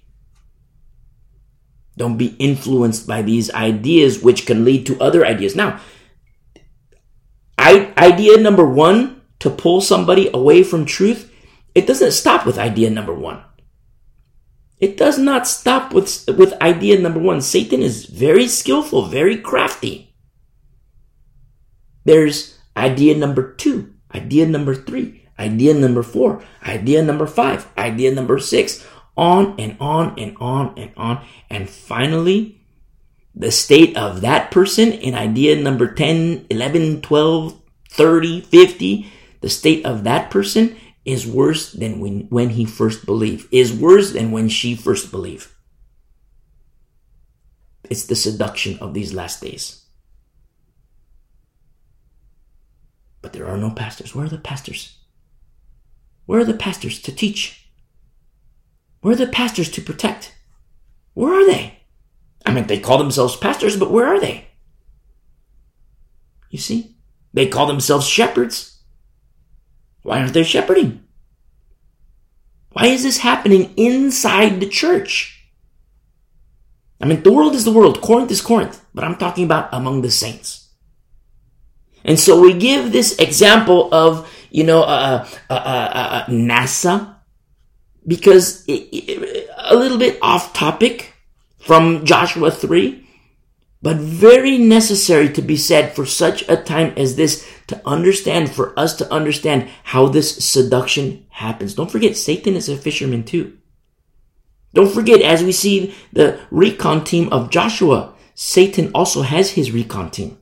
Don't 1.96 2.16
be 2.16 2.34
influenced 2.38 3.06
by 3.06 3.22
these 3.22 3.50
ideas 3.52 4.22
which 4.22 4.46
can 4.46 4.64
lead 4.64 4.86
to 4.86 5.00
other 5.00 5.26
ideas. 5.26 5.54
Now, 5.54 5.80
I, 7.60 7.92
idea 7.98 8.38
number 8.38 8.64
one 8.64 9.20
to 9.40 9.50
pull 9.50 9.82
somebody 9.82 10.30
away 10.32 10.62
from 10.62 10.86
truth, 10.86 11.30
it 11.74 11.86
doesn't 11.86 12.12
stop 12.12 12.46
with 12.46 12.58
idea 12.58 12.88
number 12.88 13.12
one. 13.12 13.44
It 14.78 14.96
does 14.96 15.18
not 15.18 15.46
stop 15.46 15.92
with, 15.92 16.24
with 16.38 16.54
idea 16.62 16.98
number 16.98 17.20
one. 17.20 17.42
Satan 17.42 17.82
is 17.82 18.06
very 18.06 18.48
skillful, 18.48 19.04
very 19.04 19.36
crafty. 19.36 20.14
There's 22.06 22.58
idea 22.74 23.14
number 23.14 23.52
two, 23.52 23.92
idea 24.14 24.46
number 24.46 24.74
three, 24.74 25.28
idea 25.38 25.74
number 25.74 26.02
four, 26.02 26.42
idea 26.62 27.02
number 27.02 27.26
five, 27.26 27.68
idea 27.76 28.10
number 28.14 28.38
six, 28.38 28.86
on 29.18 29.54
and 29.60 29.76
on 29.78 30.18
and 30.18 30.34
on 30.40 30.78
and 30.78 30.92
on. 30.96 31.22
And 31.50 31.68
finally, 31.68 32.59
the 33.40 33.50
state 33.50 33.96
of 33.96 34.20
that 34.20 34.50
person 34.50 34.92
in 34.92 35.14
idea 35.14 35.56
number 35.56 35.90
10, 35.94 36.46
11, 36.50 37.00
12, 37.00 37.62
30, 37.88 38.40
50, 38.42 39.12
the 39.40 39.48
state 39.48 39.86
of 39.86 40.04
that 40.04 40.30
person 40.30 40.76
is 41.06 41.26
worse 41.26 41.72
than 41.72 42.00
when, 42.00 42.26
when 42.28 42.50
he 42.50 42.66
first 42.66 43.06
believed, 43.06 43.48
is 43.50 43.72
worse 43.72 44.12
than 44.12 44.30
when 44.30 44.50
she 44.50 44.76
first 44.76 45.10
believed. 45.10 45.48
It's 47.84 48.04
the 48.04 48.14
seduction 48.14 48.78
of 48.78 48.92
these 48.92 49.14
last 49.14 49.40
days. 49.40 49.86
But 53.22 53.32
there 53.32 53.46
are 53.46 53.56
no 53.56 53.70
pastors. 53.70 54.14
Where 54.14 54.26
are 54.26 54.28
the 54.28 54.36
pastors? 54.36 54.98
Where 56.26 56.40
are 56.40 56.44
the 56.44 56.52
pastors 56.52 57.00
to 57.00 57.12
teach? 57.12 57.70
Where 59.00 59.14
are 59.14 59.16
the 59.16 59.26
pastors 59.26 59.70
to 59.70 59.80
protect? 59.80 60.34
Where 61.14 61.32
are 61.32 61.46
they? 61.46 61.79
I 62.44 62.52
mean, 62.52 62.66
they 62.66 62.80
call 62.80 62.98
themselves 62.98 63.36
pastors, 63.36 63.76
but 63.76 63.90
where 63.90 64.06
are 64.06 64.20
they? 64.20 64.46
You 66.50 66.58
see? 66.58 66.96
They 67.32 67.46
call 67.46 67.66
themselves 67.66 68.06
shepherds. 68.06 68.82
Why 70.02 70.20
aren't 70.20 70.34
they 70.34 70.42
shepherding? 70.42 71.04
Why 72.72 72.86
is 72.86 73.02
this 73.02 73.18
happening 73.18 73.74
inside 73.76 74.60
the 74.60 74.68
church? 74.68 75.48
I 77.00 77.06
mean, 77.06 77.22
the 77.22 77.32
world 77.32 77.54
is 77.54 77.64
the 77.64 77.72
world. 77.72 78.00
Corinth 78.00 78.30
is 78.30 78.40
Corinth. 78.40 78.84
But 78.94 79.04
I'm 79.04 79.16
talking 79.16 79.44
about 79.44 79.68
among 79.72 80.02
the 80.02 80.10
saints. 80.10 80.68
And 82.04 82.18
so 82.18 82.40
we 82.40 82.54
give 82.54 82.92
this 82.92 83.18
example 83.18 83.92
of, 83.92 84.30
you 84.50 84.64
know, 84.64 84.82
uh, 84.82 85.26
uh, 85.48 85.54
uh, 85.54 86.24
NASA 86.26 87.16
because 88.06 88.64
it, 88.66 88.88
it, 88.92 89.50
a 89.58 89.76
little 89.76 89.98
bit 89.98 90.18
off 90.22 90.52
topic 90.52 91.09
from 91.70 92.04
Joshua 92.04 92.50
3, 92.50 93.06
but 93.80 93.96
very 93.96 94.58
necessary 94.58 95.28
to 95.28 95.40
be 95.40 95.56
said 95.56 95.94
for 95.94 96.04
such 96.04 96.42
a 96.48 96.56
time 96.56 96.92
as 96.96 97.14
this 97.14 97.48
to 97.68 97.80
understand, 97.86 98.50
for 98.50 98.76
us 98.76 98.96
to 98.96 99.08
understand 99.12 99.68
how 99.84 100.08
this 100.08 100.44
seduction 100.44 101.24
happens. 101.28 101.76
Don't 101.76 101.88
forget, 101.88 102.16
Satan 102.16 102.56
is 102.56 102.68
a 102.68 102.76
fisherman 102.76 103.22
too. 103.22 103.56
Don't 104.74 104.92
forget, 104.92 105.22
as 105.22 105.44
we 105.44 105.52
see 105.52 105.94
the 106.12 106.40
recon 106.50 107.04
team 107.04 107.32
of 107.32 107.50
Joshua, 107.50 108.14
Satan 108.34 108.90
also 108.92 109.22
has 109.22 109.50
his 109.50 109.70
recon 109.70 110.10
team. 110.10 110.38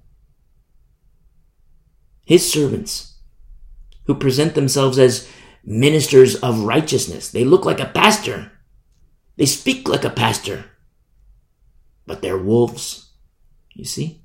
His 2.24 2.50
servants, 2.50 3.18
who 4.06 4.14
present 4.14 4.54
themselves 4.54 4.98
as 4.98 5.28
ministers 5.62 6.36
of 6.36 6.60
righteousness. 6.60 7.30
They 7.30 7.44
look 7.44 7.66
like 7.66 7.80
a 7.80 7.92
pastor. 7.92 8.50
They 9.36 9.44
speak 9.44 9.90
like 9.90 10.04
a 10.04 10.08
pastor. 10.24 10.64
But 12.08 12.22
they're 12.22 12.38
wolves. 12.50 13.12
You 13.74 13.84
see? 13.84 14.24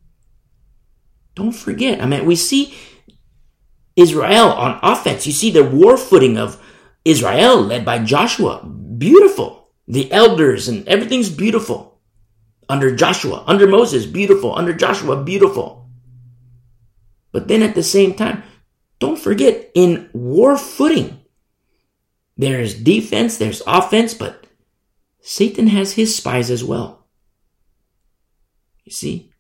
Don't 1.36 1.52
forget. 1.52 2.02
I 2.02 2.08
mean, 2.08 2.26
we 2.26 2.36
see 2.36 2.74
Israel 3.96 4.50
on 4.50 4.80
offense. 4.82 5.28
You 5.28 5.34
see 5.34 5.52
the 5.52 5.64
war 5.64 5.98
footing 5.98 6.38
of 6.38 6.60
Israel 7.06 7.62
led 7.62 7.86
by 7.86 8.00
Joshua. 8.00 8.66
Beautiful 8.66 9.64
the 9.88 10.12
elders 10.12 10.68
and 10.68 10.88
everything's 10.88 11.30
beautiful 11.30 12.00
under 12.70 12.96
Joshua, 12.96 13.44
under 13.46 13.68
Moses, 13.68 14.06
beautiful, 14.06 14.56
under 14.56 14.74
Joshua, 14.74 15.22
beautiful. 15.22 15.90
But 17.32 17.48
then 17.48 17.62
at 17.62 17.76
the 17.76 17.84
same 17.84 18.14
time, 18.14 18.44
don't 19.00 19.20
forget 19.20 19.72
in 19.76 20.10
war 20.14 20.58
footing, 20.58 21.20
there's 22.38 22.74
defense, 22.74 23.38
there's 23.38 23.62
offense, 23.68 24.14
but 24.14 24.48
Satan 25.20 25.68
has 25.68 25.94
his 25.94 26.16
spies 26.16 26.50
as 26.50 26.64
well. 26.64 27.03
You 28.84 28.92
see? 28.92 29.32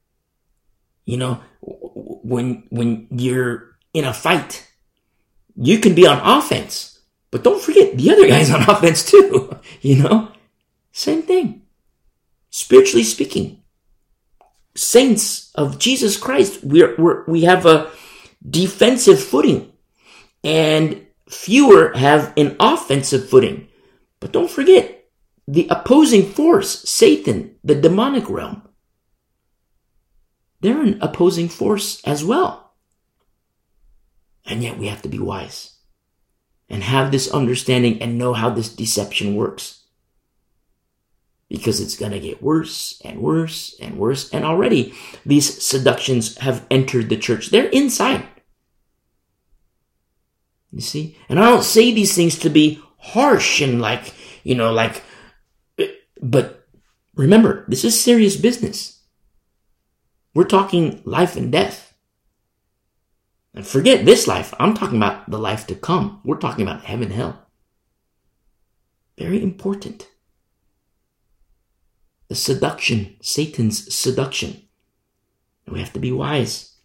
You 1.05 1.17
know, 1.17 1.41
when, 1.61 2.63
when 2.69 3.07
you're 3.11 3.77
in 3.93 4.05
a 4.05 4.13
fight, 4.13 4.67
you 5.55 5.79
can 5.79 5.93
be 5.93 6.07
on 6.07 6.19
offense, 6.23 7.01
but 7.29 7.43
don't 7.43 7.61
forget 7.61 7.97
the 7.97 8.11
other 8.11 8.27
guy's 8.27 8.51
on 8.53 8.61
offense 8.69 9.09
too, 9.09 9.57
you 9.81 10.01
know? 10.01 10.31
Same 10.91 11.21
thing. 11.23 11.63
Spiritually 12.49 13.03
speaking, 13.03 13.63
saints 14.75 15.51
of 15.55 15.79
Jesus 15.79 16.17
Christ, 16.17 16.63
we're, 16.63 16.95
we're, 16.97 17.25
we 17.25 17.41
have 17.41 17.65
a 17.65 17.89
defensive 18.47 19.21
footing 19.21 19.71
and 20.43 21.05
fewer 21.29 21.93
have 21.95 22.33
an 22.37 22.55
offensive 22.59 23.29
footing. 23.29 23.67
But 24.19 24.31
don't 24.31 24.49
forget 24.49 25.05
the 25.47 25.67
opposing 25.69 26.31
force, 26.31 26.87
Satan, 26.89 27.55
the 27.63 27.75
demonic 27.75 28.29
realm. 28.29 28.61
They're 30.63 30.81
an 30.81 30.97
opposing 31.01 31.49
force 31.49 32.01
as 32.05 32.23
well. 32.23 32.73
And 34.45 34.63
yet 34.63 34.77
we 34.77 34.87
have 34.87 35.01
to 35.01 35.09
be 35.09 35.19
wise 35.19 35.77
and 36.69 36.81
have 36.81 37.11
this 37.11 37.29
understanding 37.29 38.01
and 38.01 38.17
know 38.17 38.31
how 38.31 38.49
this 38.49 38.73
deception 38.73 39.35
works 39.35 39.83
because 41.49 41.81
it's 41.81 41.97
going 41.97 42.13
to 42.13 42.19
get 42.19 42.41
worse 42.41 43.01
and 43.03 43.19
worse 43.19 43.75
and 43.81 43.97
worse. 43.97 44.29
And 44.33 44.45
already 44.45 44.93
these 45.25 45.61
seductions 45.61 46.37
have 46.37 46.65
entered 46.71 47.09
the 47.09 47.17
church. 47.17 47.49
They're 47.49 47.67
inside. 47.67 48.25
You 50.71 50.79
see? 50.79 51.17
And 51.27 51.39
I 51.39 51.49
don't 51.49 51.63
say 51.63 51.93
these 51.93 52.15
things 52.15 52.39
to 52.39 52.49
be 52.49 52.81
harsh 52.97 53.59
and 53.59 53.81
like, 53.81 54.13
you 54.43 54.55
know, 54.55 54.71
like, 54.71 55.03
but 56.21 56.65
remember, 57.15 57.65
this 57.67 57.83
is 57.83 57.99
serious 57.99 58.37
business. 58.37 59.02
We're 60.33 60.45
talking 60.45 61.01
life 61.05 61.35
and 61.35 61.51
death. 61.51 61.93
And 63.53 63.65
forget 63.67 64.05
this 64.05 64.27
life. 64.27 64.53
I'm 64.59 64.73
talking 64.73 64.97
about 64.97 65.29
the 65.29 65.37
life 65.37 65.67
to 65.67 65.75
come. 65.75 66.21
We're 66.23 66.37
talking 66.37 66.63
about 66.63 66.85
heaven, 66.85 67.11
hell. 67.11 67.47
Very 69.17 69.43
important 69.43 70.07
the 72.33 72.39
seduction, 72.39 73.15
Satan's 73.21 73.93
seduction. 73.93 74.63
We 75.67 75.79
have 75.79 75.93
to 75.93 75.99
be 75.99 76.11
wise. 76.11 76.75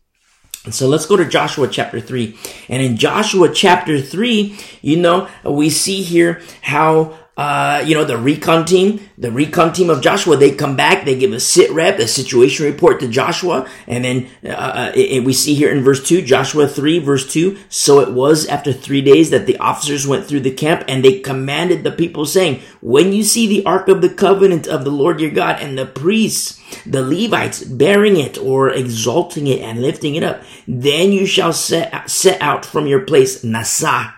And 0.66 0.74
so 0.74 0.86
let's 0.86 1.06
go 1.06 1.16
to 1.16 1.24
Joshua 1.24 1.68
chapter 1.68 2.00
3. 2.00 2.36
And 2.68 2.82
in 2.82 2.98
Joshua 2.98 3.52
chapter 3.54 3.98
3, 3.98 4.58
you 4.82 4.98
know, 4.98 5.26
we 5.44 5.70
see 5.70 6.02
here 6.02 6.42
how 6.60 7.18
uh, 7.38 7.84
you 7.86 7.94
know, 7.94 8.04
the 8.04 8.18
recon 8.18 8.64
team, 8.64 9.00
the 9.16 9.30
recon 9.30 9.72
team 9.72 9.90
of 9.90 10.02
Joshua, 10.02 10.36
they 10.36 10.50
come 10.50 10.74
back, 10.74 11.04
they 11.04 11.16
give 11.16 11.32
a 11.32 11.38
sit 11.38 11.70
rep, 11.70 12.00
a 12.00 12.08
situation 12.08 12.66
report 12.66 12.98
to 12.98 13.06
Joshua, 13.06 13.68
and 13.86 14.04
then 14.04 14.28
uh, 14.44 14.48
uh, 14.48 14.92
we 14.96 15.32
see 15.32 15.54
here 15.54 15.70
in 15.70 15.84
verse 15.84 16.04
2, 16.04 16.22
Joshua 16.22 16.66
3, 16.66 16.98
verse 16.98 17.32
2, 17.32 17.56
so 17.68 18.00
it 18.00 18.12
was 18.12 18.44
after 18.46 18.72
three 18.72 19.00
days 19.00 19.30
that 19.30 19.46
the 19.46 19.56
officers 19.58 20.04
went 20.04 20.26
through 20.26 20.40
the 20.40 20.50
camp 20.50 20.82
and 20.88 21.04
they 21.04 21.20
commanded 21.20 21.84
the 21.84 21.92
people 21.92 22.26
saying, 22.26 22.60
when 22.80 23.12
you 23.12 23.22
see 23.22 23.46
the 23.46 23.64
ark 23.64 23.86
of 23.86 24.02
the 24.02 24.10
covenant 24.10 24.66
of 24.66 24.82
the 24.82 24.90
Lord 24.90 25.20
your 25.20 25.30
God 25.30 25.60
and 25.60 25.78
the 25.78 25.86
priests, 25.86 26.60
the 26.84 27.02
Levites 27.02 27.62
bearing 27.62 28.16
it 28.16 28.36
or 28.36 28.68
exalting 28.70 29.46
it 29.46 29.60
and 29.60 29.80
lifting 29.80 30.16
it 30.16 30.24
up, 30.24 30.42
then 30.66 31.12
you 31.12 31.24
shall 31.24 31.52
set, 31.52 32.10
set 32.10 32.42
out 32.42 32.66
from 32.66 32.88
your 32.88 33.02
place, 33.02 33.44
Nasa, 33.44 34.12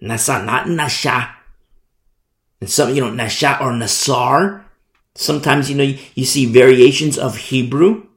Nasa, 0.00 0.44
not 0.44 0.68
Nasha, 0.68 1.33
and 2.64 2.70
some, 2.72 2.94
you 2.94 3.02
know, 3.02 3.12
Nasha 3.12 3.60
or 3.60 3.76
Nasar. 3.76 4.64
Sometimes, 5.14 5.68
you 5.68 5.76
know, 5.76 5.84
you, 5.84 5.98
you 6.14 6.24
see 6.24 6.46
variations 6.46 7.18
of 7.18 7.36
Hebrew. 7.36 8.08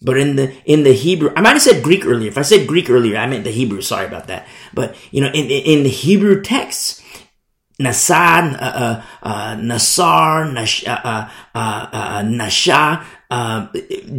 But 0.00 0.16
in 0.16 0.36
the, 0.36 0.56
in 0.64 0.82
the 0.82 0.94
Hebrew, 0.94 1.30
I 1.36 1.42
might 1.42 1.52
have 1.52 1.60
said 1.60 1.84
Greek 1.84 2.06
earlier. 2.06 2.28
If 2.28 2.38
I 2.38 2.42
said 2.42 2.66
Greek 2.66 2.88
earlier, 2.88 3.18
I 3.18 3.26
meant 3.26 3.44
the 3.44 3.50
Hebrew. 3.50 3.82
Sorry 3.82 4.06
about 4.06 4.28
that. 4.28 4.48
But, 4.72 4.96
you 5.10 5.20
know, 5.20 5.28
in, 5.28 5.50
in 5.50 5.82
the 5.82 5.90
Hebrew 5.90 6.40
texts, 6.40 7.04
Nasan, 7.78 8.54
uh, 8.54 8.64
uh, 8.64 9.02
uh, 9.22 9.56
Nasar, 9.56 10.50
Nash, 10.52 10.86
uh, 10.86 11.28
uh, 11.54 11.88
uh, 11.92 12.22
Nasha, 12.24 13.04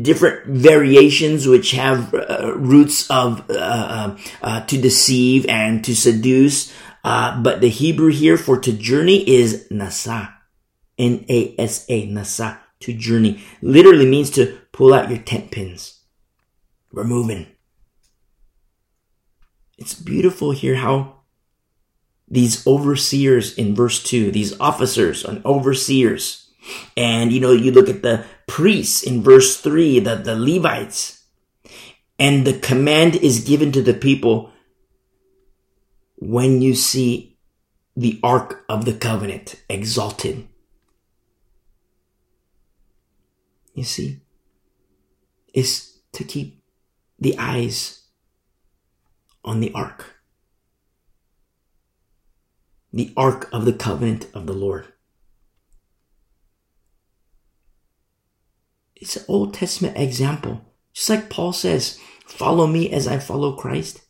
different 0.02 0.46
variations 0.46 1.48
which 1.48 1.72
have 1.72 2.14
roots 2.14 3.10
of 3.10 3.48
to 3.48 4.78
deceive 4.78 5.48
and 5.50 5.84
to 5.84 5.96
seduce. 5.96 6.72
Uh, 7.04 7.42
but 7.42 7.62
the 7.62 7.70
Hebrew 7.70 8.12
here 8.12 8.38
for 8.38 8.60
to 8.60 8.72
journey 8.72 9.28
is 9.28 9.68
nasa. 9.70 10.34
N-A-S-A, 10.98 12.08
nasa, 12.08 12.60
to 12.82 12.94
journey. 12.94 13.42
Literally 13.62 14.06
means 14.06 14.30
to 14.32 14.60
pull 14.72 14.94
out 14.94 15.10
your 15.10 15.20
tent 15.20 15.52
pins. 15.52 16.02
We're 16.92 17.04
moving. 17.04 17.48
It's 19.78 19.96
beautiful 19.96 20.52
here 20.52 20.76
how 20.76 21.22
these 22.28 22.66
overseers 22.68 23.58
in 23.58 23.74
verse 23.74 24.04
2, 24.04 24.32
these 24.32 24.58
officers 24.60 25.26
and 25.26 25.44
overseers, 25.44 26.52
and 26.96 27.32
you 27.32 27.40
know, 27.40 27.52
you 27.52 27.72
look 27.72 27.90
at 27.90 28.04
the 28.04 28.26
priests 28.48 29.04
in 29.04 29.24
verse 29.24 29.58
3, 29.58 30.00
the, 30.00 30.16
the 30.16 30.36
Levites, 30.36 31.24
And 32.20 32.46
the 32.46 32.60
command 32.60 33.16
is 33.16 33.44
given 33.44 33.72
to 33.72 33.82
the 33.82 33.94
people 33.94 34.52
when 36.22 36.62
you 36.62 36.76
see 36.76 37.36
the 37.98 38.20
Ark 38.24 38.64
of 38.70 38.86
the 38.86 38.94
Covenant 38.94 39.56
exalted. 39.68 40.48
You 43.74 43.84
see, 43.84 44.22
is 45.54 45.98
to 46.14 46.24
keep 46.24 46.62
the 47.20 47.38
eyes 47.40 48.04
on 49.44 49.62
the 49.62 49.74
Ark. 49.74 50.14
The 52.94 53.12
Ark 53.18 53.50
of 53.52 53.66
the 53.66 53.74
Covenant 53.74 54.28
of 54.36 54.46
the 54.46 54.54
Lord. 54.54 54.86
It's 58.96 59.16
an 59.16 59.26
Old 59.28 59.56
Testament 59.56 59.98
example. 59.98 60.62
Just 60.94 61.10
like 61.10 61.32
Paul 61.32 61.52
says, 61.52 61.98
follow 62.28 62.68
me 62.68 62.92
as 62.92 63.08
I 63.08 63.18
follow 63.18 63.54
Christ. 63.54 64.02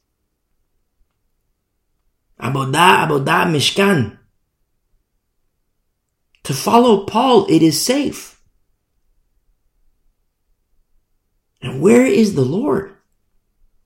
Abodah, 2.41 3.07
Abodah, 3.07 3.45
Mishkan. 3.45 4.17
To 6.43 6.53
follow 6.53 7.05
Paul, 7.05 7.45
it 7.49 7.61
is 7.61 7.81
safe. 7.81 8.41
And 11.61 11.81
where 11.81 12.05
is 12.05 12.33
the 12.33 12.41
Lord? 12.45 12.95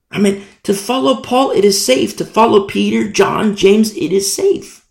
I 0.09 0.19
mean, 0.19 0.45
to 0.63 0.73
follow 0.73 1.21
Paul, 1.21 1.51
it 1.51 1.65
is 1.65 1.85
safe. 1.85 2.15
To 2.17 2.25
follow 2.25 2.65
Peter, 2.65 3.11
John, 3.11 3.55
James, 3.55 3.95
it 3.97 4.13
is 4.13 4.33
safe. 4.33 4.87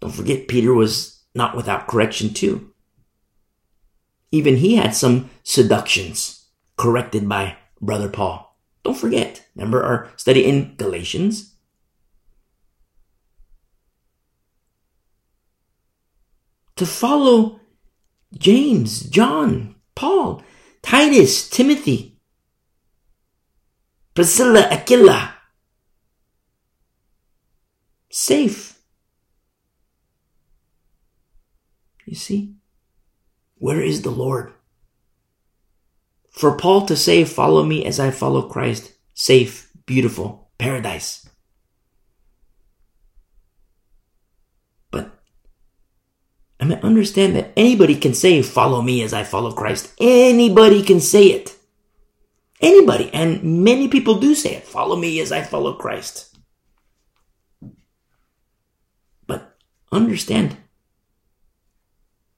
Don't 0.00 0.12
forget, 0.12 0.48
Peter 0.48 0.74
was 0.74 1.22
not 1.34 1.56
without 1.56 1.88
correction 1.88 2.34
too. 2.34 2.70
Even 4.30 4.56
he 4.56 4.76
had 4.76 4.94
some 4.94 5.30
seductions 5.42 6.46
corrected 6.76 7.28
by 7.28 7.56
Brother 7.80 8.08
Paul. 8.08 8.58
Don't 8.84 8.96
forget. 8.96 9.46
Remember 9.54 9.82
our 9.82 10.08
study 10.16 10.44
in 10.44 10.74
Galatians? 10.76 11.49
To 16.80 16.86
follow 16.86 17.60
James, 18.32 19.02
John, 19.02 19.74
Paul, 19.94 20.42
Titus, 20.80 21.46
Timothy, 21.50 22.16
Priscilla, 24.14 24.62
Aquila. 24.62 25.34
Safe. 28.08 28.78
You 32.06 32.14
see? 32.14 32.54
Where 33.58 33.82
is 33.82 34.00
the 34.00 34.10
Lord? 34.10 34.54
For 36.30 36.56
Paul 36.56 36.86
to 36.86 36.96
say, 36.96 37.24
follow 37.24 37.62
me 37.62 37.84
as 37.84 38.00
I 38.00 38.10
follow 38.10 38.48
Christ, 38.48 38.94
safe, 39.12 39.70
beautiful, 39.84 40.50
paradise. 40.56 41.28
But 44.90 45.20
I 46.60 46.66
mean, 46.66 46.78
understand 46.82 47.36
that 47.36 47.52
anybody 47.56 47.96
can 47.96 48.12
say, 48.12 48.42
follow 48.42 48.82
me 48.82 49.02
as 49.02 49.14
I 49.14 49.24
follow 49.24 49.52
Christ. 49.52 49.94
Anybody 49.98 50.82
can 50.82 51.00
say 51.00 51.28
it. 51.28 51.56
Anybody. 52.60 53.10
And 53.14 53.64
many 53.64 53.88
people 53.88 54.16
do 54.16 54.34
say 54.34 54.56
it. 54.56 54.64
Follow 54.64 54.96
me 54.96 55.20
as 55.20 55.32
I 55.32 55.42
follow 55.42 55.72
Christ. 55.74 56.36
But 59.26 59.56
understand 59.90 60.58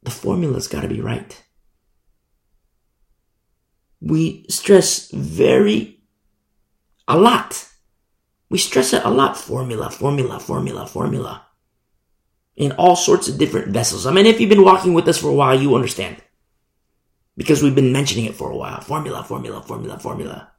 the 0.04 0.12
formula's 0.12 0.68
got 0.68 0.82
to 0.82 0.88
be 0.88 1.00
right. 1.00 1.42
We 4.00 4.46
stress 4.48 5.10
very, 5.10 6.00
a 7.08 7.18
lot. 7.18 7.68
We 8.48 8.58
stress 8.58 8.92
it 8.92 9.04
a 9.04 9.10
lot. 9.10 9.36
Formula, 9.36 9.90
formula, 9.90 10.38
formula, 10.38 10.86
formula. 10.86 11.46
In 12.57 12.72
all 12.72 12.96
sorts 12.96 13.28
of 13.28 13.38
different 13.38 13.68
vessels. 13.68 14.07
I 14.07 14.12
mean, 14.12 14.26
if 14.26 14.40
you've 14.40 14.50
been 14.50 14.64
walking 14.64 14.92
with 14.92 15.09
us 15.09 15.18
for 15.18 15.28
a 15.28 15.34
while, 15.34 15.59
you 15.59 15.74
understand. 15.74 16.22
Because 17.36 17.62
we've 17.62 17.74
been 17.74 17.92
mentioning 17.92 18.26
it 18.26 18.34
for 18.34 18.50
a 18.50 18.57
while. 18.57 18.80
Formula, 18.80 19.24
formula, 19.24 19.62
formula, 19.62 19.98
formula. 19.98 20.53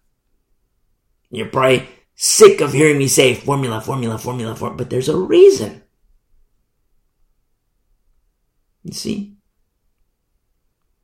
You're 1.29 1.47
probably 1.47 1.87
sick 2.15 2.61
of 2.61 2.73
hearing 2.73 2.97
me 2.97 3.07
say 3.07 3.35
formula, 3.35 3.81
formula, 3.81 4.17
formula, 4.17 4.55
formula, 4.55 4.77
but 4.77 4.89
there's 4.89 5.09
a 5.09 5.17
reason. 5.17 5.83
You 8.83 8.93
see? 8.93 9.37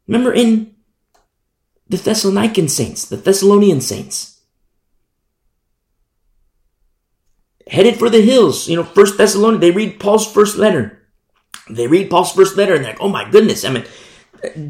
Remember 0.07 0.33
in 0.33 0.75
the 1.87 1.97
Thessalonican 1.97 2.69
saints, 2.69 3.05
the 3.05 3.17
Thessalonian 3.17 3.81
saints, 3.81 4.38
headed 7.69 7.97
for 7.97 8.09
the 8.09 8.21
hills, 8.21 8.67
you 8.67 8.75
know, 8.75 8.83
First 8.83 9.17
Thessalonians, 9.17 9.61
they 9.61 9.71
read 9.71 9.99
Paul's 9.99 10.31
first 10.31 10.57
letter. 10.57 11.07
They 11.69 11.87
read 11.87 12.09
Paul's 12.09 12.33
first 12.33 12.57
letter 12.57 12.73
and 12.73 12.83
they're 12.83 12.93
like, 12.93 13.01
oh 13.01 13.09
my 13.09 13.29
goodness. 13.29 13.63
I 13.63 13.69
mean, 13.69 13.85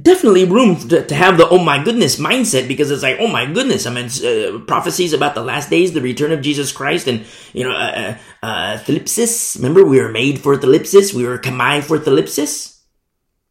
definitely 0.02 0.46
room 0.46 0.76
to, 0.90 1.06
to, 1.06 1.16
have 1.16 1.38
the 1.38 1.48
oh 1.48 1.64
my 1.64 1.84
goodness 1.84 2.18
mindset 2.18 2.68
because 2.68 2.90
it's 2.92 3.04
like 3.04 3.18
oh 3.20 3.28
my 3.28 3.46
goodness. 3.46 3.86
I 3.86 3.94
mean 3.94 4.08
uh, 4.08 4.60
prophecies 4.66 5.14
about 5.14 5.36
the 5.36 5.44
last 5.44 5.70
days 5.70 5.94
the 5.94 6.02
return 6.02 6.32
of 6.32 6.42
jesus 6.42 6.72
christ 6.72 7.08
and 7.08 7.26
you 7.54 7.64
know 7.64 7.72
uh, 7.72 8.16
uh, 8.42 8.46
uh 8.46 8.78
thlipsis. 8.80 9.56
Remember 9.58 9.84
we 9.86 10.02
were 10.02 10.12
made 10.12 10.40
for 10.40 10.58
thlipsis. 10.58 11.14
We 11.14 11.26
were 11.26 11.38
kamai 11.38 11.84
for 11.84 12.00
thlipsis. 12.00 12.80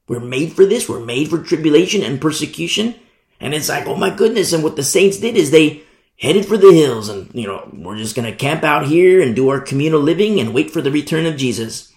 We're 0.08 0.20
made 0.20 0.54
for 0.54 0.64
this. 0.64 0.88
We're 0.88 1.04
made 1.04 1.28
for 1.28 1.38
tribulation 1.38 2.02
and 2.02 2.20
persecution. 2.20 2.94
And 3.40 3.54
it's 3.54 3.68
like 3.68 3.86
oh 3.86 3.96
my 3.96 4.14
goodness. 4.14 4.52
And 4.52 4.64
what 4.64 4.76
the 4.76 4.82
saints 4.82 5.18
did 5.18 5.36
is 5.36 5.50
they 5.50 5.82
headed 6.20 6.44
for 6.46 6.56
the 6.56 6.72
hills 6.72 7.08
and 7.08 7.32
you 7.34 7.46
know 7.46 7.68
we're 7.72 7.96
just 7.96 8.16
gonna 8.16 8.34
camp 8.34 8.64
out 8.64 8.86
here 8.86 9.20
and 9.22 9.36
do 9.36 9.48
our 9.48 9.60
communal 9.60 10.00
living 10.00 10.40
and 10.40 10.54
wait 10.54 10.70
for 10.70 10.82
the 10.82 10.90
return 10.90 11.26
of 11.26 11.36
jesus 11.36 11.92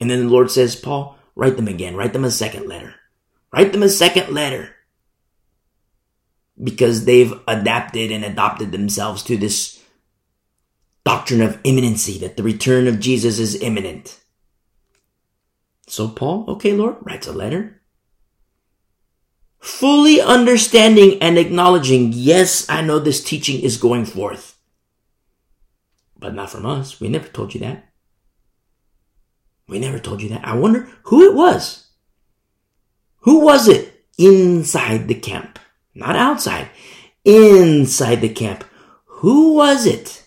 and 0.00 0.10
then 0.10 0.26
the 0.26 0.32
lord 0.32 0.50
says 0.50 0.76
paul 0.76 1.16
write 1.34 1.56
them 1.56 1.68
again 1.68 1.96
write 1.96 2.12
them 2.12 2.24
a 2.24 2.30
second 2.30 2.66
letter 2.68 2.94
Write 3.52 3.72
them 3.72 3.82
a 3.82 3.88
second 3.88 4.32
letter. 4.32 4.74
Because 6.62 7.04
they've 7.04 7.32
adapted 7.46 8.10
and 8.10 8.24
adopted 8.24 8.72
themselves 8.72 9.22
to 9.24 9.36
this 9.36 9.82
doctrine 11.04 11.42
of 11.42 11.58
imminency, 11.64 12.18
that 12.18 12.36
the 12.36 12.42
return 12.42 12.86
of 12.86 13.00
Jesus 13.00 13.38
is 13.38 13.60
imminent. 13.60 14.20
So 15.86 16.08
Paul, 16.08 16.44
okay, 16.48 16.72
Lord, 16.72 16.96
writes 17.02 17.26
a 17.26 17.32
letter. 17.32 17.81
Fully 19.62 20.20
understanding 20.20 21.22
and 21.22 21.38
acknowledging, 21.38 22.12
yes, 22.12 22.68
I 22.68 22.82
know 22.82 22.98
this 22.98 23.24
teaching 23.24 23.62
is 23.62 23.76
going 23.78 24.04
forth. 24.04 24.58
But 26.18 26.34
not 26.34 26.50
from 26.50 26.66
us. 26.66 27.00
We 27.00 27.08
never 27.08 27.28
told 27.28 27.54
you 27.54 27.60
that. 27.60 27.88
We 29.66 29.78
never 29.78 29.98
told 29.98 30.20
you 30.20 30.28
that. 30.30 30.44
I 30.44 30.54
wonder 30.56 30.88
who 31.04 31.30
it 31.30 31.34
was 31.34 31.82
who 33.22 33.40
was 33.40 33.68
it 33.68 34.04
inside 34.18 35.08
the 35.08 35.14
camp? 35.14 35.58
Not 35.94 36.16
outside. 36.16 36.68
Inside 37.24 38.16
the 38.16 38.28
camp. 38.28 38.64
Who 39.06 39.54
was 39.54 39.86
it 39.86 40.26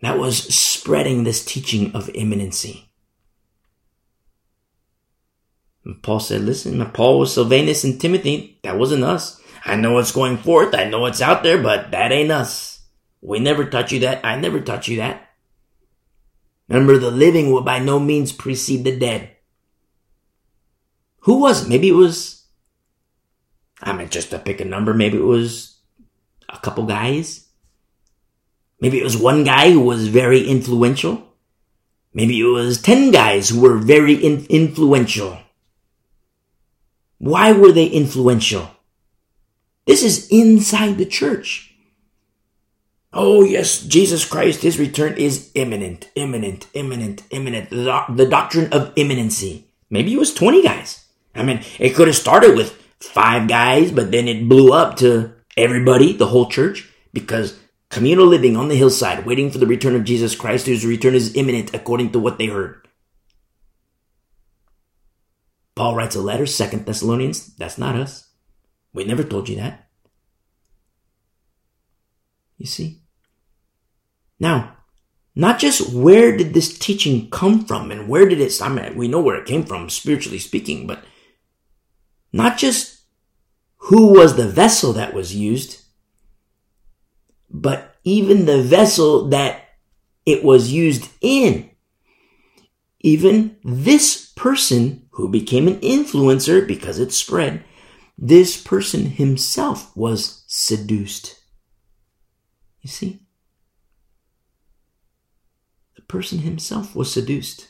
that 0.00 0.18
was 0.18 0.38
spreading 0.54 1.24
this 1.24 1.44
teaching 1.44 1.94
of 1.94 2.10
imminency? 2.10 2.87
And 5.88 6.02
Paul 6.02 6.20
said, 6.20 6.42
listen, 6.42 6.84
Paul 6.90 7.18
was 7.18 7.32
Silvanus 7.32 7.82
and 7.82 7.98
Timothy. 7.98 8.60
That 8.62 8.78
wasn't 8.78 9.04
us. 9.04 9.40
I 9.64 9.74
know 9.74 9.96
it's 9.98 10.12
going 10.12 10.36
forth. 10.36 10.74
I 10.74 10.84
know 10.84 11.06
it's 11.06 11.22
out 11.22 11.42
there, 11.42 11.60
but 11.62 11.92
that 11.92 12.12
ain't 12.12 12.30
us. 12.30 12.86
We 13.22 13.38
never 13.38 13.64
taught 13.64 13.90
you 13.90 14.00
that. 14.00 14.22
I 14.22 14.38
never 14.38 14.60
taught 14.60 14.86
you 14.86 14.98
that. 14.98 15.30
Remember, 16.68 16.98
the 16.98 17.10
living 17.10 17.50
will 17.50 17.62
by 17.62 17.78
no 17.78 17.98
means 17.98 18.32
precede 18.32 18.84
the 18.84 18.98
dead. 18.98 19.30
Who 21.20 21.40
was 21.40 21.64
it? 21.64 21.70
Maybe 21.70 21.88
it 21.88 21.94
was, 21.94 22.44
I 23.80 23.94
mean, 23.94 24.10
just 24.10 24.28
to 24.30 24.38
pick 24.38 24.60
a 24.60 24.66
number, 24.66 24.92
maybe 24.92 25.16
it 25.16 25.24
was 25.24 25.78
a 26.50 26.58
couple 26.58 26.84
guys. 26.84 27.48
Maybe 28.78 29.00
it 29.00 29.04
was 29.04 29.16
one 29.16 29.42
guy 29.42 29.70
who 29.70 29.80
was 29.80 30.08
very 30.08 30.46
influential. 30.46 31.32
Maybe 32.12 32.38
it 32.38 32.44
was 32.44 32.82
10 32.82 33.10
guys 33.10 33.48
who 33.48 33.62
were 33.62 33.78
very 33.78 34.14
in- 34.14 34.46
influential. 34.50 35.38
Why 37.18 37.52
were 37.52 37.72
they 37.72 37.86
influential? 37.86 38.70
This 39.86 40.02
is 40.02 40.28
inside 40.28 40.98
the 40.98 41.06
church. 41.06 41.74
Oh, 43.12 43.42
yes, 43.42 43.80
Jesus 43.80 44.24
Christ, 44.24 44.62
his 44.62 44.78
return 44.78 45.14
is 45.16 45.50
imminent, 45.54 46.10
imminent, 46.14 46.66
imminent, 46.74 47.22
imminent. 47.30 47.70
The, 47.70 47.84
doc- 47.84 48.16
the 48.16 48.28
doctrine 48.28 48.72
of 48.72 48.92
imminency. 48.96 49.66
Maybe 49.88 50.12
it 50.12 50.18
was 50.18 50.34
20 50.34 50.62
guys. 50.62 51.06
I 51.34 51.42
mean, 51.42 51.62
it 51.78 51.94
could 51.94 52.06
have 52.06 52.16
started 52.16 52.54
with 52.54 52.72
five 53.00 53.48
guys, 53.48 53.92
but 53.92 54.10
then 54.10 54.28
it 54.28 54.48
blew 54.48 54.72
up 54.72 54.96
to 54.98 55.32
everybody, 55.56 56.12
the 56.12 56.26
whole 56.26 56.50
church, 56.50 56.88
because 57.12 57.58
communal 57.90 58.26
living 58.26 58.56
on 58.56 58.68
the 58.68 58.76
hillside, 58.76 59.24
waiting 59.24 59.50
for 59.50 59.58
the 59.58 59.66
return 59.66 59.94
of 59.94 60.04
Jesus 60.04 60.36
Christ, 60.36 60.66
whose 60.66 60.84
return 60.84 61.14
is 61.14 61.34
imminent 61.34 61.74
according 61.74 62.12
to 62.12 62.18
what 62.18 62.38
they 62.38 62.46
heard. 62.46 62.87
Paul 65.78 65.94
writes 65.94 66.16
a 66.16 66.20
letter, 66.20 66.44
Second 66.44 66.86
Thessalonians. 66.86 67.54
That's 67.54 67.78
not 67.78 67.94
us. 67.94 68.30
We 68.92 69.04
never 69.04 69.22
told 69.22 69.48
you 69.48 69.54
that. 69.56 69.88
You 72.56 72.66
see? 72.66 73.02
Now, 74.40 74.76
not 75.36 75.60
just 75.60 75.94
where 75.94 76.36
did 76.36 76.52
this 76.52 76.76
teaching 76.76 77.30
come 77.30 77.64
from 77.64 77.92
and 77.92 78.08
where 78.08 78.28
did 78.28 78.40
it, 78.40 78.60
I 78.60 78.68
mean, 78.68 78.96
we 78.96 79.06
know 79.06 79.20
where 79.20 79.36
it 79.36 79.46
came 79.46 79.62
from, 79.62 79.88
spiritually 79.88 80.40
speaking, 80.40 80.88
but 80.88 81.04
not 82.32 82.58
just 82.58 83.02
who 83.76 84.14
was 84.14 84.34
the 84.34 84.48
vessel 84.48 84.92
that 84.94 85.14
was 85.14 85.36
used, 85.36 85.80
but 87.48 87.94
even 88.02 88.46
the 88.46 88.60
vessel 88.60 89.28
that 89.28 89.62
it 90.26 90.42
was 90.42 90.72
used 90.72 91.08
in. 91.20 91.70
Even 92.98 93.58
this 93.62 94.32
person 94.34 95.07
who 95.18 95.28
became 95.28 95.66
an 95.66 95.80
influencer 95.80 96.64
because 96.64 97.00
it 97.00 97.12
spread, 97.12 97.64
this 98.16 98.56
person 98.56 99.04
himself 99.04 99.94
was 99.96 100.44
seduced. 100.46 101.40
You 102.82 102.88
see? 102.88 103.22
The 105.96 106.02
person 106.02 106.38
himself 106.38 106.94
was 106.94 107.12
seduced. 107.12 107.66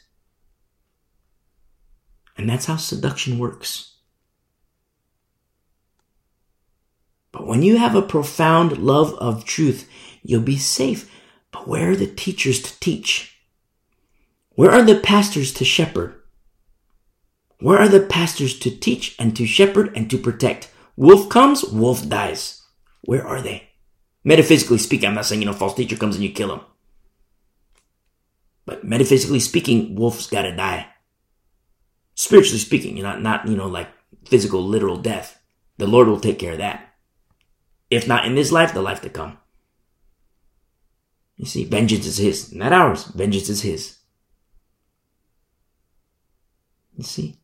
And 2.36 2.50
that's 2.50 2.66
how 2.66 2.76
seduction 2.76 3.38
works. 3.38 3.94
But 7.32 7.46
when 7.46 7.62
you 7.62 7.78
have 7.78 7.94
a 7.94 8.02
profound 8.02 8.76
love 8.76 9.14
of 9.14 9.46
truth, 9.46 9.88
you'll 10.22 10.42
be 10.42 10.58
safe. 10.58 11.10
But 11.50 11.66
where 11.66 11.92
are 11.92 11.96
the 11.96 12.06
teachers 12.06 12.60
to 12.60 12.78
teach? 12.78 13.38
Where 14.50 14.70
are 14.70 14.82
the 14.82 15.00
pastors 15.00 15.50
to 15.54 15.64
shepherd? 15.64 16.17
Where 17.60 17.78
are 17.78 17.88
the 17.88 18.00
pastors 18.00 18.58
to 18.60 18.70
teach 18.70 19.16
and 19.18 19.36
to 19.36 19.46
shepherd 19.46 19.96
and 19.96 20.08
to 20.10 20.18
protect? 20.18 20.70
Wolf 20.96 21.28
comes, 21.28 21.64
wolf 21.64 22.08
dies. 22.08 22.62
Where 23.02 23.26
are 23.26 23.42
they? 23.42 23.70
Metaphysically 24.24 24.78
speaking, 24.78 25.08
I'm 25.08 25.14
not 25.14 25.26
saying, 25.26 25.42
you 25.42 25.46
know, 25.46 25.52
false 25.52 25.74
teacher 25.74 25.96
comes 25.96 26.14
and 26.14 26.24
you 26.24 26.30
kill 26.30 26.52
him. 26.52 26.60
But 28.64 28.84
metaphysically 28.84 29.40
speaking, 29.40 29.96
wolf's 29.96 30.28
gotta 30.28 30.54
die. 30.54 30.86
Spiritually 32.14 32.58
speaking, 32.58 32.96
you 32.96 33.02
know, 33.02 33.12
not, 33.12 33.22
not, 33.22 33.48
you 33.48 33.56
know, 33.56 33.68
like 33.68 33.88
physical, 34.26 34.62
literal 34.62 34.96
death. 34.96 35.40
The 35.78 35.86
Lord 35.86 36.08
will 36.08 36.20
take 36.20 36.38
care 36.38 36.52
of 36.52 36.58
that. 36.58 36.94
If 37.90 38.06
not 38.06 38.26
in 38.26 38.34
this 38.34 38.52
life, 38.52 38.74
the 38.74 38.82
life 38.82 39.00
to 39.02 39.08
come. 39.08 39.38
You 41.36 41.46
see, 41.46 41.64
vengeance 41.64 42.04
is 42.04 42.18
his, 42.18 42.52
not 42.52 42.72
ours. 42.72 43.04
Vengeance 43.04 43.48
is 43.48 43.62
his. 43.62 43.98
You 46.96 47.04
see? 47.04 47.36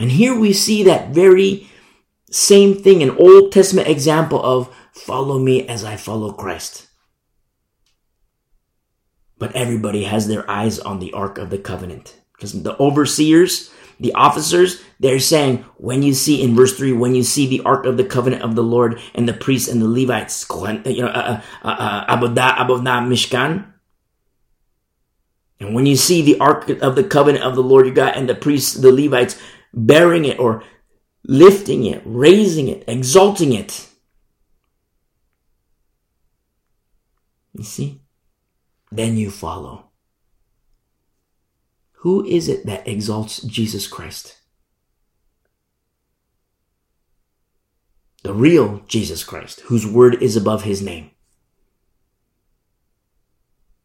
And 0.00 0.10
here 0.10 0.34
we 0.34 0.54
see 0.54 0.82
that 0.84 1.10
very 1.10 1.68
same 2.30 2.74
thing, 2.74 3.02
an 3.02 3.10
Old 3.10 3.52
Testament 3.52 3.86
example 3.86 4.42
of 4.42 4.74
follow 4.92 5.38
me 5.38 5.68
as 5.68 5.84
I 5.84 5.96
follow 5.96 6.32
Christ. 6.32 6.88
But 9.38 9.54
everybody 9.54 10.04
has 10.04 10.26
their 10.26 10.50
eyes 10.50 10.78
on 10.78 11.00
the 11.00 11.12
Ark 11.12 11.36
of 11.36 11.50
the 11.50 11.58
Covenant. 11.58 12.16
Because 12.32 12.62
the 12.62 12.80
overseers, 12.80 13.70
the 13.98 14.14
officers, 14.14 14.80
they're 14.98 15.18
saying, 15.18 15.66
when 15.76 16.02
you 16.02 16.14
see 16.14 16.42
in 16.42 16.56
verse 16.56 16.74
3, 16.76 16.92
when 16.92 17.14
you 17.14 17.22
see 17.22 17.46
the 17.46 17.60
Ark 17.66 17.84
of 17.84 17.98
the 17.98 18.04
Covenant 18.04 18.42
of 18.42 18.54
the 18.54 18.62
Lord 18.62 18.98
and 19.14 19.28
the 19.28 19.34
priests 19.34 19.68
and 19.68 19.82
the 19.82 19.88
Levites, 19.88 20.46
you 20.86 21.02
know, 21.02 21.08
uh, 21.08 21.42
uh, 21.62 21.68
uh, 21.68 22.16
Abodah, 22.16 22.56
Mishkan, 23.06 23.66
and 25.58 25.74
when 25.74 25.84
you 25.84 25.94
see 25.94 26.22
the 26.22 26.40
Ark 26.40 26.70
of 26.70 26.96
the 26.96 27.04
Covenant 27.04 27.44
of 27.44 27.54
the 27.54 27.62
Lord 27.62 27.84
your 27.84 27.94
God 27.94 28.16
and 28.16 28.26
the 28.26 28.34
priests, 28.34 28.72
the 28.72 28.90
Levites, 28.90 29.38
bearing 29.72 30.24
it 30.24 30.38
or 30.38 30.62
lifting 31.24 31.84
it, 31.84 32.02
raising 32.04 32.68
it, 32.68 32.84
exalting 32.86 33.52
it, 33.52 33.88
you 37.52 37.64
see, 37.64 38.00
then 38.90 39.16
you 39.16 39.30
follow. 39.30 39.90
Who 41.98 42.24
is 42.24 42.48
it 42.48 42.64
that 42.66 42.88
exalts 42.88 43.42
Jesus 43.42 43.86
Christ? 43.86 44.36
The 48.22 48.32
real 48.32 48.82
Jesus 48.86 49.24
Christ, 49.24 49.60
whose 49.66 49.86
word 49.86 50.22
is 50.22 50.36
above 50.36 50.64
his 50.64 50.82
name. 50.82 51.10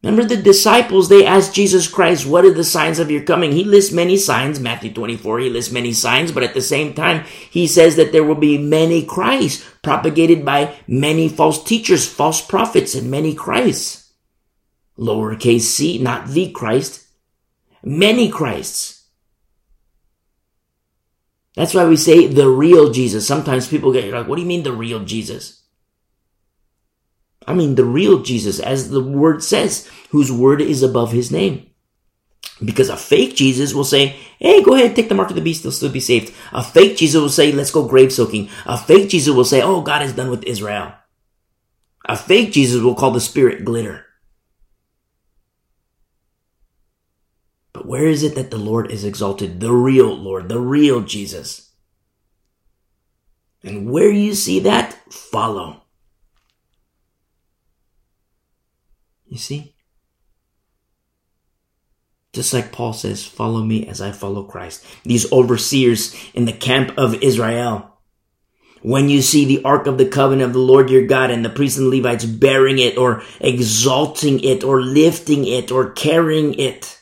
Remember 0.06 0.24
the 0.24 0.40
disciples, 0.40 1.08
they 1.08 1.26
asked 1.26 1.52
Jesus 1.52 1.88
Christ, 1.88 2.26
what 2.26 2.44
are 2.44 2.54
the 2.54 2.62
signs 2.62 3.00
of 3.00 3.10
your 3.10 3.24
coming? 3.24 3.50
He 3.50 3.64
lists 3.64 3.92
many 3.92 4.16
signs, 4.16 4.60
Matthew 4.60 4.92
24, 4.92 5.40
he 5.40 5.50
lists 5.50 5.72
many 5.72 5.92
signs, 5.92 6.30
but 6.30 6.44
at 6.44 6.54
the 6.54 6.60
same 6.60 6.94
time, 6.94 7.24
he 7.50 7.66
says 7.66 7.96
that 7.96 8.12
there 8.12 8.22
will 8.22 8.36
be 8.36 8.56
many 8.56 9.04
Christs 9.04 9.68
propagated 9.82 10.44
by 10.44 10.76
many 10.86 11.28
false 11.28 11.60
teachers, 11.64 12.06
false 12.08 12.40
prophets, 12.40 12.94
and 12.94 13.10
many 13.10 13.34
Christs. 13.34 14.12
Lowercase 14.96 15.62
c, 15.62 15.98
not 15.98 16.28
the 16.28 16.52
Christ, 16.52 17.04
many 17.82 18.28
Christs. 18.28 19.08
That's 21.56 21.74
why 21.74 21.84
we 21.84 21.96
say 21.96 22.28
the 22.28 22.48
real 22.48 22.92
Jesus. 22.92 23.26
Sometimes 23.26 23.66
people 23.66 23.92
get 23.92 24.12
like, 24.12 24.28
what 24.28 24.36
do 24.36 24.42
you 24.42 24.46
mean 24.46 24.62
the 24.62 24.72
real 24.72 25.00
Jesus? 25.00 25.55
I 27.46 27.54
mean 27.54 27.74
the 27.74 27.84
real 27.84 28.22
Jesus, 28.22 28.58
as 28.58 28.90
the 28.90 29.00
word 29.00 29.42
says, 29.42 29.88
whose 30.10 30.32
word 30.32 30.60
is 30.60 30.82
above 30.82 31.12
his 31.12 31.30
name. 31.30 31.70
Because 32.64 32.88
a 32.88 32.96
fake 32.96 33.36
Jesus 33.36 33.74
will 33.74 33.84
say, 33.84 34.16
hey, 34.38 34.62
go 34.62 34.74
ahead, 34.74 34.96
take 34.96 35.08
the 35.08 35.14
mark 35.14 35.30
of 35.30 35.36
the 35.36 35.42
beast, 35.42 35.62
you'll 35.62 35.72
still 35.72 35.92
be 35.92 36.00
saved. 36.00 36.34
A 36.52 36.62
fake 36.62 36.96
Jesus 36.96 37.20
will 37.20 37.28
say, 37.28 37.52
let's 37.52 37.70
go 37.70 37.86
grave 37.86 38.12
soaking. 38.12 38.48
A 38.64 38.78
fake 38.78 39.10
Jesus 39.10 39.34
will 39.34 39.44
say, 39.44 39.62
oh, 39.62 39.82
God 39.82 40.02
is 40.02 40.14
done 40.14 40.30
with 40.30 40.44
Israel. 40.44 40.94
A 42.08 42.16
fake 42.16 42.52
Jesus 42.52 42.82
will 42.82 42.94
call 42.94 43.10
the 43.10 43.20
spirit 43.20 43.64
glitter. 43.64 44.06
But 47.72 47.86
where 47.86 48.06
is 48.06 48.22
it 48.22 48.34
that 48.36 48.50
the 48.50 48.58
Lord 48.58 48.90
is 48.90 49.04
exalted? 49.04 49.60
The 49.60 49.72
real 49.72 50.16
Lord, 50.16 50.48
the 50.48 50.60
real 50.60 51.02
Jesus. 51.02 51.72
And 53.62 53.90
where 53.90 54.10
you 54.10 54.34
see 54.34 54.60
that, 54.60 54.94
follow. 55.12 55.82
You 59.36 59.40
see? 59.40 59.74
Just 62.32 62.54
like 62.54 62.72
Paul 62.72 62.94
says, 62.94 63.26
follow 63.26 63.62
me 63.62 63.86
as 63.86 64.00
I 64.00 64.10
follow 64.12 64.44
Christ. 64.44 64.82
These 65.04 65.30
overseers 65.30 66.16
in 66.32 66.46
the 66.46 66.54
camp 66.54 66.96
of 66.96 67.22
Israel. 67.22 67.98
When 68.80 69.10
you 69.10 69.20
see 69.20 69.44
the 69.44 69.62
Ark 69.62 69.86
of 69.86 69.98
the 69.98 70.08
Covenant 70.08 70.46
of 70.48 70.52
the 70.54 70.58
Lord 70.58 70.88
your 70.88 71.06
God 71.06 71.30
and 71.30 71.44
the 71.44 71.50
priests 71.50 71.78
and 71.78 71.90
Levites 71.90 72.24
bearing 72.24 72.78
it 72.78 72.96
or 72.96 73.22
exalting 73.38 74.40
it 74.40 74.64
or 74.64 74.80
lifting 74.80 75.46
it 75.46 75.70
or 75.70 75.90
carrying 75.90 76.54
it, 76.54 76.98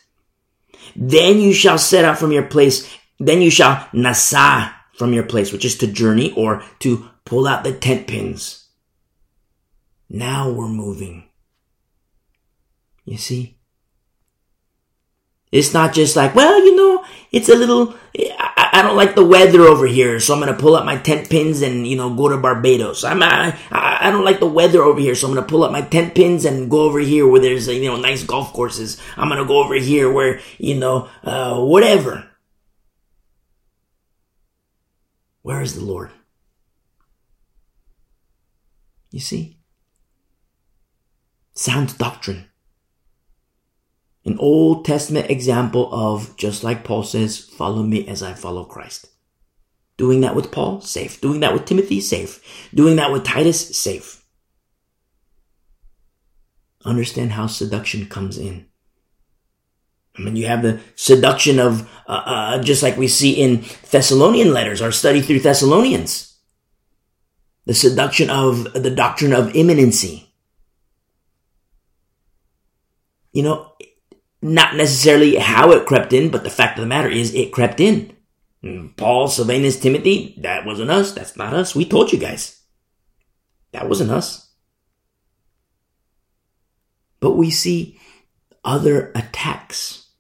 then 0.97 1.39
you 1.39 1.53
shall 1.53 1.79
set 1.79 2.05
out 2.05 2.19
from 2.19 2.33
your 2.33 2.47
place. 2.47 2.93
Then 3.21 3.43
you 3.43 3.51
shall 3.53 3.77
nasa 3.93 4.75
from 4.95 5.13
your 5.13 5.23
place, 5.23 5.53
which 5.53 5.65
is 5.65 5.79
to 5.79 5.87
journey 5.87 6.33
or 6.33 6.65
to 6.81 7.09
pull 7.25 7.47
out 7.47 7.63
the 7.63 7.73
tent 7.73 8.09
pins. 8.09 8.67
Now 10.11 10.51
we're 10.51 10.67
moving. 10.67 11.29
You 13.05 13.19
see? 13.19 13.59
It's 15.53 15.73
not 15.73 15.95
just 15.95 16.17
like, 16.17 16.35
well, 16.35 16.59
you 16.65 16.75
know, 16.75 17.05
it's 17.31 17.49
a 17.49 17.55
little, 17.55 17.95
I, 18.19 18.71
I 18.73 18.83
don't 18.83 18.97
like 18.97 19.15
the 19.15 19.25
weather 19.25 19.61
over 19.61 19.87
here, 19.87 20.19
so 20.19 20.35
I'm 20.35 20.41
gonna 20.41 20.55
pull 20.55 20.75
up 20.75 20.85
my 20.85 20.97
tent 20.97 21.31
pins 21.31 21.63
and, 21.63 21.87
you 21.87 21.97
know, 21.97 22.13
go 22.13 22.29
to 22.29 22.37
Barbados. 22.37 23.05
I'm, 23.05 23.23
I, 23.23 23.57
I 23.71 24.11
don't 24.11 24.25
like 24.25 24.41
the 24.41 24.47
weather 24.47 24.83
over 24.83 24.99
here, 24.99 25.15
so 25.15 25.29
I'm 25.29 25.35
gonna 25.35 25.47
pull 25.47 25.63
up 25.63 25.71
my 25.71 25.83
tent 25.83 26.17
pins 26.17 26.45
and 26.45 26.69
go 26.69 26.81
over 26.81 26.99
here 26.99 27.29
where 27.29 27.41
there's, 27.41 27.69
you 27.69 27.89
know, 27.89 27.97
nice 27.97 28.25
golf 28.25 28.53
courses. 28.53 29.01
I'm 29.17 29.29
gonna 29.29 29.45
go 29.45 29.63
over 29.63 29.75
here 29.75 30.11
where, 30.11 30.41
you 30.59 30.75
know, 30.75 31.09
uh, 31.23 31.61
whatever. 31.61 32.29
Where 35.43 35.61
is 35.61 35.77
the 35.77 35.85
Lord? 35.85 36.11
You 39.13 39.21
see? 39.21 39.59
Sound 41.55 41.97
doctrine 41.97 42.47
an 44.25 44.39
Old 44.39 44.85
Testament 44.85 45.31
example 45.31 45.93
of, 45.93 46.37
just 46.37 46.65
like 46.65 46.85
Paul 46.85 47.03
says, 47.03 47.39
follow 47.39 47.83
me 47.83 48.09
as 48.09 48.23
I 48.23 48.33
follow 48.33 48.65
Christ. 48.65 49.09
Doing 49.97 50.23
that 50.23 50.35
with 50.35 50.51
Paul, 50.51 50.81
safe. 50.81 51.21
Doing 51.21 51.41
that 51.41 51.53
with 51.53 51.67
Timothy, 51.67 52.01
safe. 52.01 52.69
Doing 52.75 52.97
that 52.97 53.13
with 53.13 53.25
Titus, 53.25 53.77
safe. 53.77 54.25
Understand 56.85 57.33
how 57.33 57.47
seduction 57.47 58.07
comes 58.07 58.39
in. 58.39 58.67
I 60.17 60.23
mean, 60.23 60.37
you 60.37 60.47
have 60.47 60.63
the 60.63 60.81
seduction 60.95 61.59
of, 61.59 61.91
uh, 62.07 62.23
uh, 62.25 62.63
just 62.63 62.83
like 62.83 62.97
we 62.97 63.09
see 63.09 63.33
in 63.33 63.65
Thessalonian 63.91 64.53
letters, 64.53 64.81
our 64.81 64.93
study 64.93 65.21
through 65.21 65.41
Thessalonians. 65.41 66.39
The 67.67 67.75
seduction 67.75 68.31
of 68.31 68.73
the 68.75 68.91
doctrine 68.91 69.33
of 69.33 69.55
imminency. 69.57 70.33
You 73.33 73.43
know, 73.43 73.73
not 74.45 74.77
necessarily 74.77 75.37
how 75.37 75.73
it 75.73 75.87
crept 75.87 76.13
in, 76.13 76.31
but 76.31 76.45
the 76.45 76.51
fact 76.51 76.79
of 76.79 76.83
the 76.83 76.87
matter 76.87 77.09
is 77.09 77.35
it 77.35 77.51
crept 77.51 77.81
in. 77.81 78.15
Mm, 78.63 78.95
Paul, 78.95 79.27
Silvanus, 79.27 79.81
Timothy, 79.81 80.35
that 80.43 80.67
wasn't 80.67 80.91
us. 80.91 81.13
That's 81.13 81.35
not 81.35 81.55
us. 81.55 81.75
We 81.75 81.87
told 81.87 82.13
you 82.13 82.19
guys. 82.19 82.61
That 83.73 83.89
wasn't 83.89 84.11
us. 84.11 84.51
But 87.21 87.37
we 87.37 87.51
see 87.51 87.99
other 88.63 89.13
attacks. 89.15 90.11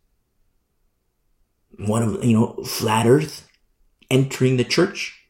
One 1.76 2.02
of, 2.02 2.24
you 2.24 2.32
know, 2.32 2.64
flat 2.64 3.06
earth 3.06 3.46
entering 4.10 4.56
the 4.56 4.64
church. 4.64 5.20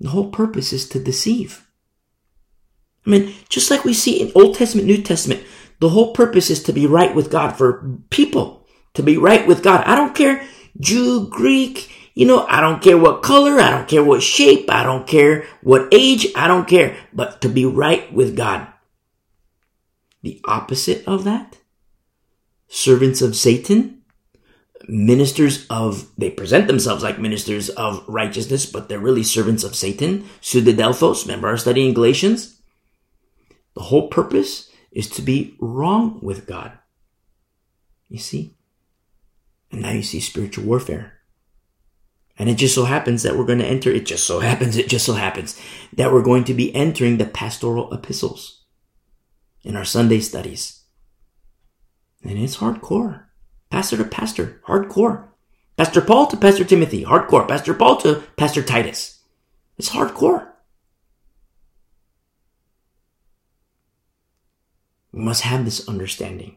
The 0.00 0.08
whole 0.08 0.30
purpose 0.30 0.72
is 0.72 0.88
to 0.88 0.98
deceive. 0.98 1.64
I 3.06 3.10
mean, 3.10 3.34
just 3.48 3.70
like 3.70 3.84
we 3.84 3.94
see 3.94 4.20
in 4.20 4.32
Old 4.34 4.56
Testament, 4.56 4.88
New 4.88 5.00
Testament, 5.00 5.44
the 5.80 5.88
whole 5.88 6.12
purpose 6.12 6.50
is 6.50 6.62
to 6.64 6.72
be 6.72 6.86
right 6.86 7.14
with 7.14 7.30
God 7.30 7.56
for 7.56 7.98
people, 8.10 8.66
to 8.94 9.02
be 9.02 9.16
right 9.16 9.46
with 9.46 9.62
God. 9.62 9.84
I 9.86 9.96
don't 9.96 10.14
care 10.14 10.42
Jew, 10.78 11.28
Greek, 11.28 11.90
you 12.14 12.26
know, 12.26 12.46
I 12.46 12.60
don't 12.60 12.82
care 12.82 12.98
what 12.98 13.22
color, 13.22 13.60
I 13.60 13.70
don't 13.70 13.88
care 13.88 14.04
what 14.04 14.22
shape, 14.22 14.70
I 14.70 14.82
don't 14.82 15.06
care 15.06 15.46
what 15.62 15.88
age, 15.92 16.26
I 16.36 16.46
don't 16.48 16.68
care, 16.68 16.96
but 17.12 17.40
to 17.42 17.48
be 17.48 17.64
right 17.64 18.12
with 18.12 18.36
God. 18.36 18.66
The 20.22 20.40
opposite 20.44 21.06
of 21.06 21.24
that, 21.24 21.58
servants 22.68 23.22
of 23.22 23.34
Satan, 23.34 24.02
ministers 24.86 25.66
of, 25.70 26.10
they 26.18 26.30
present 26.30 26.66
themselves 26.66 27.02
like 27.02 27.18
ministers 27.18 27.70
of 27.70 28.04
righteousness, 28.06 28.66
but 28.66 28.88
they're 28.88 28.98
really 28.98 29.22
servants 29.22 29.64
of 29.64 29.74
Satan. 29.74 30.28
Pseudadelphos, 30.42 31.22
remember 31.22 31.48
our 31.48 31.56
study 31.56 31.86
in 31.86 31.94
Galatians? 31.94 32.60
The 33.74 33.82
whole 33.82 34.08
purpose 34.08 34.69
is 34.92 35.08
to 35.10 35.22
be 35.22 35.56
wrong 35.60 36.18
with 36.22 36.46
God. 36.46 36.72
You 38.08 38.18
see? 38.18 38.56
And 39.70 39.82
now 39.82 39.92
you 39.92 40.02
see 40.02 40.20
spiritual 40.20 40.64
warfare. 40.64 41.20
And 42.38 42.48
it 42.48 42.54
just 42.54 42.74
so 42.74 42.84
happens 42.84 43.22
that 43.22 43.36
we're 43.36 43.44
going 43.44 43.58
to 43.58 43.66
enter, 43.66 43.90
it 43.90 44.06
just 44.06 44.26
so 44.26 44.40
happens, 44.40 44.76
it 44.76 44.88
just 44.88 45.04
so 45.04 45.12
happens 45.12 45.60
that 45.92 46.12
we're 46.12 46.22
going 46.22 46.44
to 46.44 46.54
be 46.54 46.74
entering 46.74 47.18
the 47.18 47.26
pastoral 47.26 47.92
epistles 47.92 48.64
in 49.62 49.76
our 49.76 49.84
Sunday 49.84 50.20
studies. 50.20 50.84
And 52.22 52.38
it's 52.38 52.56
hardcore. 52.56 53.24
Pastor 53.70 53.96
to 53.98 54.04
pastor, 54.04 54.60
hardcore. 54.66 55.28
Pastor 55.76 56.00
Paul 56.00 56.26
to 56.26 56.36
Pastor 56.36 56.64
Timothy, 56.64 57.04
hardcore. 57.04 57.46
Pastor 57.46 57.74
Paul 57.74 57.96
to 57.98 58.22
Pastor 58.36 58.62
Titus. 58.62 59.20
It's 59.78 59.90
hardcore. 59.90 60.49
We 65.12 65.20
must 65.20 65.42
have 65.42 65.64
this 65.64 65.88
understanding. 65.88 66.56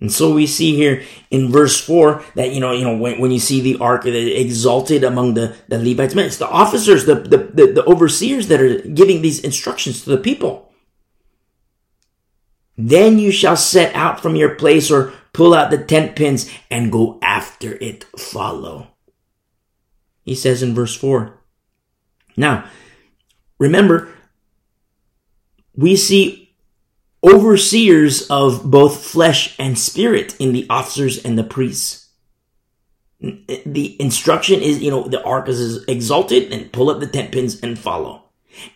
And 0.00 0.10
so 0.10 0.34
we 0.34 0.48
see 0.48 0.74
here 0.74 1.04
in 1.30 1.52
verse 1.52 1.80
four 1.80 2.24
that, 2.34 2.52
you 2.52 2.58
know, 2.58 2.72
you 2.72 2.82
know, 2.82 2.96
when, 2.96 3.20
when 3.20 3.30
you 3.30 3.38
see 3.38 3.60
the 3.60 3.78
ark 3.78 4.04
exalted 4.04 5.04
among 5.04 5.34
the, 5.34 5.54
the 5.68 5.78
Levites, 5.78 6.16
man, 6.16 6.26
it's 6.26 6.38
the 6.38 6.48
officers, 6.48 7.04
the, 7.04 7.14
the, 7.14 7.36
the, 7.36 7.72
the 7.72 7.84
overseers 7.84 8.48
that 8.48 8.60
are 8.60 8.80
giving 8.80 9.22
these 9.22 9.38
instructions 9.38 10.02
to 10.02 10.10
the 10.10 10.18
people. 10.18 10.72
Then 12.76 13.20
you 13.20 13.30
shall 13.30 13.56
set 13.56 13.94
out 13.94 14.18
from 14.18 14.34
your 14.34 14.56
place 14.56 14.90
or 14.90 15.12
pull 15.32 15.54
out 15.54 15.70
the 15.70 15.78
tent 15.78 16.16
pins 16.16 16.50
and 16.68 16.90
go 16.90 17.20
after 17.22 17.74
it, 17.76 18.04
follow. 18.18 18.88
He 20.24 20.34
says 20.34 20.64
in 20.64 20.74
verse 20.74 20.96
four. 20.96 21.38
Now, 22.36 22.68
remember, 23.58 24.08
we 25.76 25.96
see 25.96 26.54
overseers 27.24 28.28
of 28.28 28.70
both 28.70 29.04
flesh 29.04 29.54
and 29.58 29.78
spirit 29.78 30.36
in 30.40 30.52
the 30.52 30.66
officers 30.68 31.24
and 31.24 31.38
the 31.38 31.44
priests. 31.44 32.08
The 33.20 33.96
instruction 34.00 34.60
is, 34.60 34.82
you 34.82 34.90
know, 34.90 35.06
the 35.06 35.22
ark 35.22 35.48
is 35.48 35.84
exalted 35.84 36.52
and 36.52 36.72
pull 36.72 36.90
up 36.90 36.98
the 36.98 37.06
tent 37.06 37.30
pins 37.30 37.60
and 37.60 37.78
follow. 37.78 38.24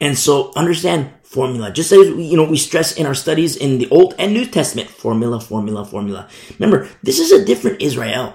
And 0.01 0.17
so 0.17 0.53
understand 0.55 1.11
formula. 1.23 1.73
Just 1.73 1.93
as, 1.93 2.07
you 2.09 2.37
know, 2.37 2.45
we 2.45 2.57
stress 2.57 2.97
in 2.97 3.07
our 3.07 3.15
studies 3.15 3.57
in 3.57 3.79
the 3.79 3.89
Old 3.91 4.15
and 4.19 4.33
New 4.33 4.47
Testament, 4.47 4.89
formula, 4.89 5.41
formula, 5.41 5.85
formula. 5.85 6.29
Remember, 6.59 6.89
this 7.03 7.19
is 7.19 7.33
a 7.33 7.45
different 7.45 7.83
Israel. 7.83 8.35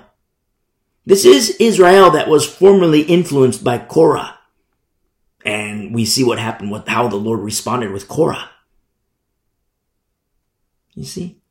This 1.05 1.25
is 1.25 1.55
Israel 1.59 2.11
that 2.11 2.27
was 2.27 2.45
formerly 2.45 3.01
influenced 3.01 3.63
by 3.63 3.79
Korah. 3.79 4.37
And 5.45 5.93
we 5.93 6.05
see 6.05 6.23
what 6.23 6.39
happened 6.39 6.71
with 6.71 6.87
how 6.87 7.07
the 7.07 7.15
Lord 7.15 7.39
responded 7.39 7.91
with 7.91 8.07
Korah. 8.07 8.49
You 10.93 11.05
see? 11.05 11.41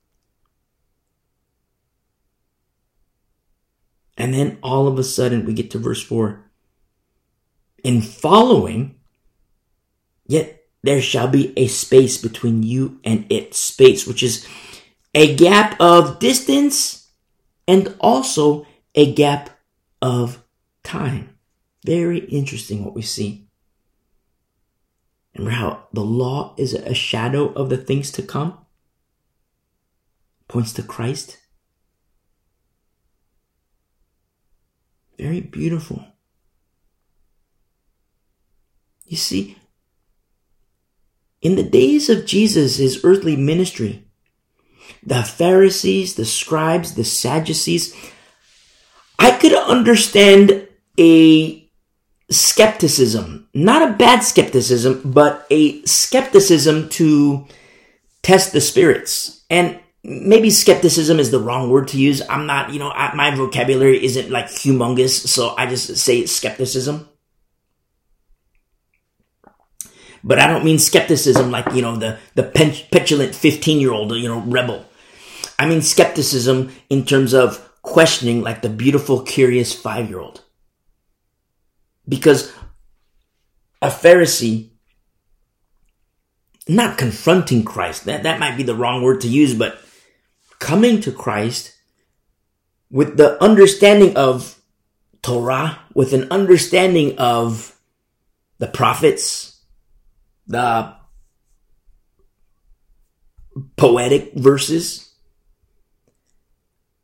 And 4.17 4.35
then 4.35 4.59
all 4.63 4.87
of 4.87 4.99
a 4.99 5.05
sudden 5.05 5.47
we 5.47 5.55
get 5.55 5.71
to 5.71 5.79
verse 5.79 6.03
4. 6.03 6.45
In 7.83 8.03
following, 8.03 8.97
yet 10.27 10.65
there 10.83 11.01
shall 11.01 11.29
be 11.29 11.53
a 11.59 11.67
space 11.67 12.19
between 12.19 12.63
you 12.63 13.01
and 13.03 13.25
it. 13.31 13.55
Space, 13.55 14.07
which 14.07 14.23
is 14.23 14.47
a 15.15 15.35
gap 15.35 15.81
of 15.81 16.19
distance 16.19 17.09
and 17.67 17.97
also 17.99 18.67
a 18.95 19.13
gap 19.13 19.51
of 20.03 20.43
time. 20.83 21.37
Very 21.85 22.19
interesting 22.19 22.85
what 22.85 22.95
we 22.95 23.03
see. 23.03 23.50
Remember 25.41 25.57
how 25.57 25.89
the 25.95 26.05
law 26.05 26.55
is 26.59 26.75
a 26.75 26.93
shadow 26.93 27.51
of 27.55 27.71
the 27.71 27.79
things 27.79 28.11
to 28.13 28.23
come? 28.23 28.59
points 30.51 30.73
to 30.73 30.83
Christ. 30.83 31.39
Very 35.17 35.41
beautiful. 35.41 36.05
You 39.07 39.17
see, 39.17 39.57
in 41.41 41.55
the 41.55 41.63
days 41.63 42.11
of 42.11 42.27
Jesus, 42.27 42.79
his 42.79 43.05
earthly 43.05 43.37
ministry, 43.37 44.09
the 45.05 45.23
Pharisees, 45.23 46.17
the 46.17 46.25
scribes, 46.25 46.95
the 46.95 47.05
Sadducees, 47.05 47.95
I 49.19 49.31
could 49.31 49.55
understand 49.55 50.67
a 50.99 51.60
skepticism, 52.31 53.49
not 53.55 53.89
a 53.89 53.93
bad 53.93 54.21
skepticism, 54.21 55.03
but 55.05 55.47
a 55.51 55.83
skepticism 55.83 56.89
to 56.91 57.47
test 58.23 58.53
the 58.53 58.61
spirits. 58.61 59.45
And 59.51 59.81
maybe 60.05 60.51
skepticism 60.51 61.19
is 61.19 61.31
the 61.31 61.41
wrong 61.41 61.71
word 61.71 61.89
to 61.89 61.99
use. 61.99 62.23
I'm 62.29 62.47
not, 62.47 62.73
you 62.73 62.79
know, 62.79 62.91
I, 62.91 63.15
my 63.15 63.35
vocabulary 63.35 64.03
isn't 64.05 64.31
like 64.31 64.47
humongous, 64.47 65.27
so 65.27 65.55
I 65.57 65.67
just 65.67 65.97
say 65.97 66.27
skepticism. 66.27 67.09
But 70.23 70.39
I 70.39 70.47
don't 70.47 70.65
mean 70.65 70.79
skepticism 70.79 71.51
like, 71.51 71.73
you 71.73 71.83
know, 71.83 71.97
the, 71.97 72.19
the 72.35 72.45
petulant 72.93 73.35
15 73.35 73.81
year 73.81 73.93
old, 73.93 74.13
you 74.13 74.29
know, 74.29 74.41
rebel. 74.41 74.85
I 75.59 75.67
mean 75.67 75.83
skepticism 75.83 76.73
in 76.89 77.05
terms 77.05 77.35
of 77.35 77.67
questioning 77.83 78.43
like 78.43 78.63
the 78.63 78.69
beautiful, 78.69 79.23
curious 79.23 79.75
five 79.75 80.09
year 80.09 80.21
old. 80.21 80.43
Because 82.11 82.53
a 83.81 83.89
Pharisee, 83.89 84.71
not 86.69 86.99
confronting 86.99 87.65
Christ, 87.65 88.05
that, 88.05 88.25
that 88.25 88.41
might 88.41 88.57
be 88.57 88.65
the 88.65 88.75
wrong 88.75 89.03
word 89.03 89.23
to 89.23 89.29
use, 89.29 89.55
but 89.55 89.81
coming 90.59 91.01
to 91.01 91.13
Christ 91.13 91.75
with 92.91 93.17
the 93.17 93.43
understanding 93.43 94.17
of 94.17 94.61
Torah, 95.23 95.79
with 95.95 96.13
an 96.13 96.31
understanding 96.31 97.17
of 97.19 97.79
the 98.59 98.67
prophets, 98.67 99.63
the 100.47 100.95
poetic 103.77 104.35
verses, 104.35 105.15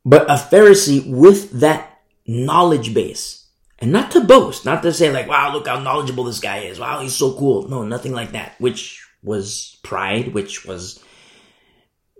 but 0.05 0.29
a 0.29 0.35
Pharisee 0.35 1.09
with 1.09 1.51
that 1.59 2.01
knowledge 2.25 2.93
base. 2.93 3.46
And 3.79 3.91
not 3.91 4.11
to 4.11 4.21
boast, 4.21 4.65
not 4.65 4.81
to 4.83 4.91
say 4.91 5.11
like, 5.11 5.27
wow, 5.27 5.53
look 5.53 5.67
how 5.67 5.79
knowledgeable 5.79 6.23
this 6.23 6.39
guy 6.39 6.59
is. 6.59 6.79
Wow, 6.79 7.01
he's 7.01 7.15
so 7.15 7.37
cool. 7.37 7.67
No, 7.67 7.83
nothing 7.83 8.11
like 8.11 8.31
that, 8.31 8.59
which 8.59 9.05
was 9.21 9.77
pride, 9.83 10.33
which 10.33 10.65
was 10.65 11.03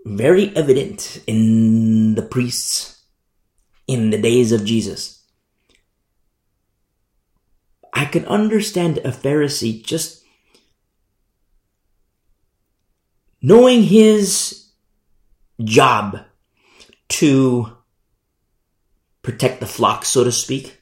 very 0.04 0.54
evident 0.56 1.22
in 1.26 2.14
the 2.14 2.22
priests 2.22 3.02
in 3.86 4.10
the 4.10 4.20
days 4.20 4.52
of 4.52 4.64
Jesus. 4.64 5.24
I 7.92 8.04
could 8.04 8.26
understand 8.26 8.98
a 8.98 9.10
Pharisee 9.10 9.84
just 9.84 10.22
knowing 13.42 13.82
his 13.82 14.68
job 15.64 16.20
to 17.08 17.76
protect 19.22 19.60
the 19.60 19.66
flock, 19.66 20.04
so 20.04 20.22
to 20.22 20.30
speak, 20.30 20.77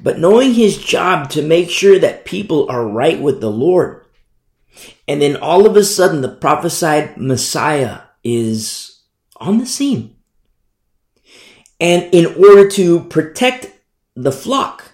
but 0.00 0.18
knowing 0.18 0.54
his 0.54 0.78
job 0.78 1.30
to 1.30 1.42
make 1.42 1.70
sure 1.70 1.98
that 1.98 2.24
people 2.24 2.68
are 2.70 2.86
right 2.86 3.20
with 3.20 3.40
the 3.40 3.50
Lord. 3.50 4.04
And 5.06 5.20
then 5.20 5.36
all 5.36 5.66
of 5.66 5.76
a 5.76 5.84
sudden, 5.84 6.22
the 6.22 6.28
prophesied 6.28 7.16
Messiah 7.16 8.00
is 8.24 9.00
on 9.36 9.58
the 9.58 9.66
scene. 9.66 10.16
And 11.80 12.14
in 12.14 12.26
order 12.36 12.68
to 12.70 13.00
protect 13.04 13.72
the 14.14 14.32
flock, 14.32 14.92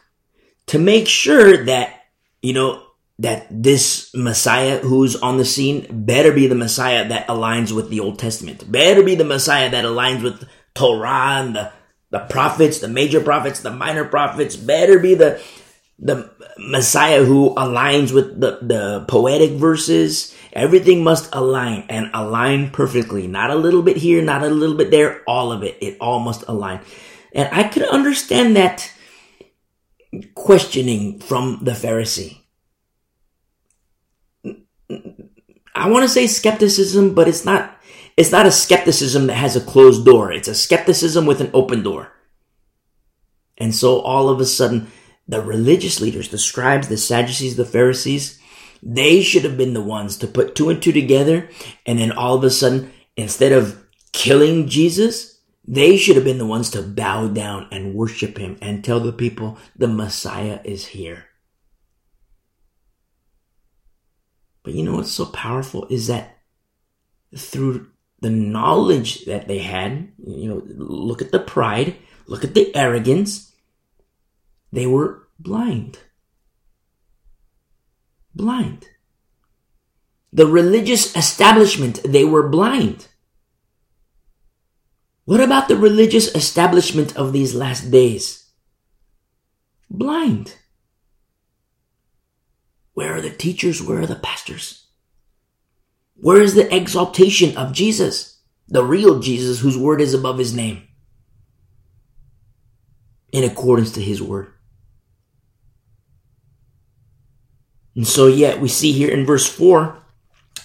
to 0.66 0.78
make 0.78 1.06
sure 1.06 1.64
that, 1.64 2.04
you 2.42 2.52
know, 2.52 2.82
that 3.18 3.46
this 3.50 4.14
Messiah 4.14 4.78
who's 4.78 5.16
on 5.16 5.38
the 5.38 5.44
scene 5.44 5.86
better 5.90 6.32
be 6.32 6.46
the 6.46 6.54
Messiah 6.54 7.08
that 7.08 7.26
aligns 7.26 7.72
with 7.72 7.90
the 7.90 8.00
Old 8.00 8.18
Testament. 8.18 8.70
Better 8.70 9.02
be 9.02 9.16
the 9.16 9.24
Messiah 9.24 9.70
that 9.70 9.84
aligns 9.84 10.22
with 10.22 10.48
Torah 10.74 11.40
and 11.40 11.56
the, 11.56 11.72
the 12.10 12.20
prophets, 12.20 12.78
the 12.78 12.88
major 12.88 13.20
prophets, 13.20 13.60
the 13.60 13.70
minor 13.70 14.04
prophets. 14.04 14.56
Better 14.56 14.98
be 14.98 15.14
the, 15.14 15.40
the 15.98 16.30
Messiah 16.58 17.24
who 17.24 17.54
aligns 17.54 18.12
with 18.12 18.40
the, 18.40 18.58
the 18.62 19.04
poetic 19.08 19.52
verses. 19.52 20.34
Everything 20.52 21.04
must 21.04 21.28
align 21.34 21.84
and 21.88 22.10
align 22.14 22.70
perfectly. 22.70 23.26
Not 23.26 23.50
a 23.50 23.56
little 23.56 23.82
bit 23.82 23.96
here, 23.96 24.22
not 24.22 24.42
a 24.42 24.48
little 24.48 24.76
bit 24.76 24.90
there, 24.90 25.22
all 25.26 25.52
of 25.52 25.62
it. 25.62 25.76
It 25.80 25.98
all 26.00 26.20
must 26.20 26.44
align. 26.48 26.80
And 27.32 27.48
I 27.52 27.64
could 27.64 27.84
understand 27.84 28.56
that 28.56 28.90
questioning 30.34 31.20
from 31.20 31.60
the 31.62 31.72
Pharisee. 31.72 32.38
I 35.74 35.88
want 35.90 36.04
to 36.04 36.08
say 36.08 36.26
skepticism, 36.26 37.14
but 37.14 37.28
it's 37.28 37.44
not, 37.44 37.77
it's 38.18 38.32
not 38.32 38.46
a 38.46 38.50
skepticism 38.50 39.28
that 39.28 39.36
has 39.36 39.54
a 39.54 39.60
closed 39.60 40.04
door. 40.04 40.32
It's 40.32 40.48
a 40.48 40.54
skepticism 40.54 41.24
with 41.24 41.40
an 41.40 41.52
open 41.54 41.84
door. 41.84 42.10
And 43.56 43.72
so 43.72 44.00
all 44.00 44.28
of 44.28 44.40
a 44.40 44.44
sudden, 44.44 44.88
the 45.28 45.40
religious 45.40 46.00
leaders, 46.00 46.28
the 46.28 46.36
scribes, 46.36 46.88
the 46.88 46.96
Sadducees, 46.96 47.54
the 47.54 47.64
Pharisees, 47.64 48.40
they 48.82 49.22
should 49.22 49.44
have 49.44 49.56
been 49.56 49.72
the 49.72 49.80
ones 49.80 50.16
to 50.16 50.26
put 50.26 50.56
two 50.56 50.68
and 50.68 50.82
two 50.82 50.90
together. 50.90 51.48
And 51.86 52.00
then 52.00 52.10
all 52.10 52.34
of 52.34 52.42
a 52.42 52.50
sudden, 52.50 52.90
instead 53.16 53.52
of 53.52 53.86
killing 54.12 54.66
Jesus, 54.66 55.38
they 55.64 55.96
should 55.96 56.16
have 56.16 56.24
been 56.24 56.38
the 56.38 56.44
ones 56.46 56.70
to 56.70 56.82
bow 56.82 57.28
down 57.28 57.68
and 57.70 57.94
worship 57.94 58.36
him 58.36 58.58
and 58.60 58.82
tell 58.82 58.98
the 58.98 59.12
people 59.12 59.58
the 59.76 59.86
Messiah 59.86 60.58
is 60.64 60.86
here. 60.86 61.26
But 64.64 64.74
you 64.74 64.82
know 64.82 64.96
what's 64.96 65.12
so 65.12 65.26
powerful 65.26 65.86
is 65.88 66.08
that 66.08 66.38
through 67.36 67.92
the 68.20 68.30
knowledge 68.30 69.24
that 69.26 69.46
they 69.46 69.58
had, 69.58 70.08
you 70.26 70.48
know, 70.48 70.62
look 70.66 71.22
at 71.22 71.30
the 71.30 71.38
pride, 71.38 71.96
look 72.26 72.44
at 72.44 72.54
the 72.54 72.74
arrogance, 72.74 73.52
they 74.72 74.86
were 74.86 75.28
blind. 75.38 75.98
Blind. 78.34 78.88
The 80.32 80.46
religious 80.46 81.16
establishment, 81.16 82.00
they 82.04 82.24
were 82.24 82.48
blind. 82.48 83.08
What 85.24 85.40
about 85.40 85.68
the 85.68 85.76
religious 85.76 86.34
establishment 86.34 87.16
of 87.16 87.32
these 87.32 87.54
last 87.54 87.90
days? 87.90 88.50
Blind. 89.90 90.56
Where 92.94 93.14
are 93.14 93.20
the 93.20 93.30
teachers? 93.30 93.82
Where 93.82 94.00
are 94.00 94.06
the 94.06 94.16
pastors? 94.16 94.77
Where 96.20 96.42
is 96.42 96.54
the 96.54 96.74
exaltation 96.74 97.56
of 97.56 97.72
Jesus? 97.72 98.40
The 98.66 98.84
real 98.84 99.20
Jesus 99.20 99.60
whose 99.60 99.78
word 99.78 100.00
is 100.00 100.14
above 100.14 100.38
his 100.38 100.52
name. 100.52 100.82
In 103.32 103.44
accordance 103.44 103.92
to 103.92 104.02
his 104.02 104.20
word. 104.20 104.52
And 107.94 108.06
so 108.06 108.26
yet 108.26 108.60
we 108.60 108.68
see 108.68 108.92
here 108.92 109.10
in 109.10 109.26
verse 109.26 109.46
4, 109.46 109.98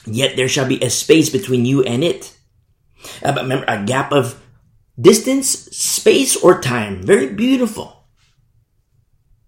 yet 0.05 0.35
there 0.35 0.47
shall 0.47 0.67
be 0.67 0.81
a 0.83 0.89
space 0.89 1.29
between 1.29 1.65
you 1.65 1.83
and 1.83 2.03
it. 2.03 2.35
Uh, 3.23 3.33
remember, 3.35 3.65
a 3.67 3.83
gap 3.83 4.11
of 4.11 4.41
distance, 4.99 5.49
space, 5.49 6.35
or 6.35 6.61
time. 6.61 7.03
Very 7.03 7.33
beautiful. 7.33 8.05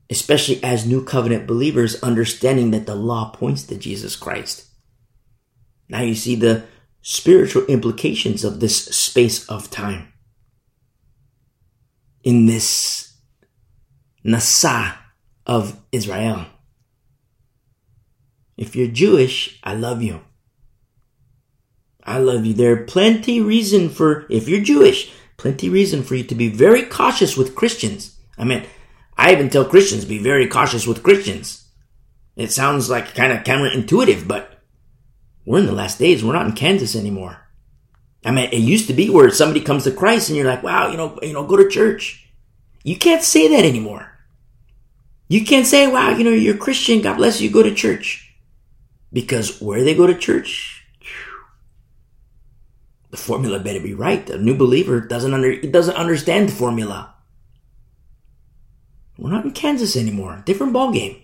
Especially 0.09 0.63
as 0.63 0.85
new 0.85 1.03
covenant 1.03 1.47
believers, 1.47 2.01
understanding 2.03 2.71
that 2.71 2.85
the 2.85 2.95
law 2.95 3.31
points 3.31 3.63
to 3.63 3.75
Jesus 3.75 4.15
Christ. 4.15 4.64
Now 5.89 6.01
you 6.01 6.15
see 6.15 6.35
the 6.35 6.65
spiritual 7.01 7.65
implications 7.65 8.43
of 8.43 8.59
this 8.59 8.85
space 8.85 9.47
of 9.47 9.69
time. 9.69 10.11
In 12.23 12.47
this 12.47 13.17
Nasa 14.25 14.95
of 15.45 15.79
Israel. 15.91 16.47
If 18.57 18.75
you're 18.75 18.87
Jewish, 18.87 19.59
I 19.63 19.75
love 19.75 20.01
you. 20.01 20.21
I 22.03 22.17
love 22.19 22.45
you. 22.45 22.53
There 22.53 22.73
are 22.73 22.85
plenty 22.85 23.41
reason 23.41 23.89
for, 23.89 24.25
if 24.29 24.47
you're 24.47 24.61
Jewish, 24.61 25.11
plenty 25.37 25.69
reason 25.69 26.03
for 26.03 26.15
you 26.15 26.23
to 26.23 26.35
be 26.35 26.49
very 26.49 26.83
cautious 26.83 27.35
with 27.37 27.55
Christians. 27.55 28.17
I 28.37 28.43
mean, 28.43 28.65
I 29.17 29.31
even 29.31 29.49
tell 29.49 29.65
Christians 29.65 30.05
be 30.05 30.17
very 30.17 30.47
cautious 30.47 30.87
with 30.87 31.03
Christians. 31.03 31.67
It 32.35 32.51
sounds 32.51 32.89
like 32.89 33.15
kind 33.15 33.31
of 33.31 33.43
counterintuitive, 33.43 34.27
but 34.27 34.54
we're 35.45 35.59
in 35.59 35.65
the 35.65 35.71
last 35.71 35.99
days. 35.99 36.23
We're 36.23 36.33
not 36.33 36.47
in 36.47 36.53
Kansas 36.53 36.95
anymore. 36.95 37.37
I 38.25 38.31
mean, 38.31 38.49
it 38.51 38.57
used 38.57 38.87
to 38.87 38.93
be 38.93 39.09
where 39.09 39.29
somebody 39.29 39.61
comes 39.61 39.83
to 39.83 39.91
Christ 39.91 40.29
and 40.29 40.37
you're 40.37 40.47
like, 40.47 40.63
wow, 40.63 40.89
you 40.89 40.97
know, 40.97 41.19
you 41.21 41.33
know, 41.33 41.45
go 41.45 41.55
to 41.55 41.69
church. 41.69 42.27
You 42.83 42.97
can't 42.97 43.23
say 43.23 43.47
that 43.49 43.63
anymore. 43.63 44.11
You 45.27 45.45
can't 45.45 45.65
say, 45.65 45.87
wow, 45.87 46.09
you 46.09 46.23
know, 46.23 46.31
you're 46.31 46.57
Christian. 46.57 47.01
God 47.01 47.17
bless 47.17 47.39
you. 47.39 47.51
Go 47.51 47.63
to 47.63 47.73
church. 47.73 48.35
Because 49.13 49.61
where 49.61 49.83
they 49.83 49.95
go 49.95 50.07
to 50.07 50.15
church, 50.15 50.83
the 53.11 53.17
formula 53.17 53.59
better 53.59 53.79
be 53.79 53.93
right. 53.93 54.25
The 54.25 54.37
new 54.37 54.55
believer 54.55 54.99
doesn't 54.99 55.33
under, 55.33 55.61
doesn't 55.61 55.95
understand 55.95 56.49
the 56.49 56.53
formula. 56.53 57.13
We're 59.17 59.31
not 59.31 59.45
in 59.45 59.51
Kansas 59.51 59.95
anymore. 59.95 60.43
Different 60.45 60.73
ball 60.73 60.91
game. 60.91 61.21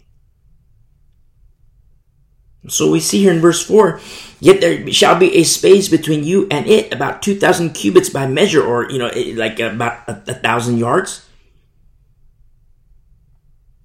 So 2.68 2.92
we 2.92 3.00
see 3.00 3.20
here 3.20 3.34
in 3.34 3.40
verse 3.40 3.66
4, 3.66 4.00
yet 4.40 4.62
there 4.62 4.92
shall 4.92 5.18
be 5.18 5.36
a 5.38 5.44
space 5.44 5.90
between 5.90 6.24
you 6.24 6.48
and 6.52 6.68
it 6.68 6.94
about 6.94 7.24
2,000 7.24 7.74
cubits 7.74 8.10
by 8.10 8.28
measure, 8.28 8.64
or, 8.64 8.90
you 8.92 9.00
know, 9.00 9.12
like 9.36 9.60
about 9.60 10.08
a, 10.08 10.22
a 10.28 10.34
thousand 10.36 10.78
yards. 10.78 11.28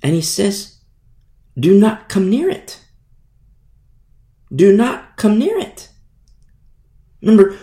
And 0.03 0.15
he 0.15 0.21
says, 0.21 0.79
do 1.59 1.79
not 1.79 2.09
come 2.11 2.29
near 2.29 2.51
it. 2.51 2.81
Do 4.55 4.77
not 4.77 5.17
come 5.17 5.39
near 5.39 5.59
it. 5.59 5.89
Remember, 7.23 7.57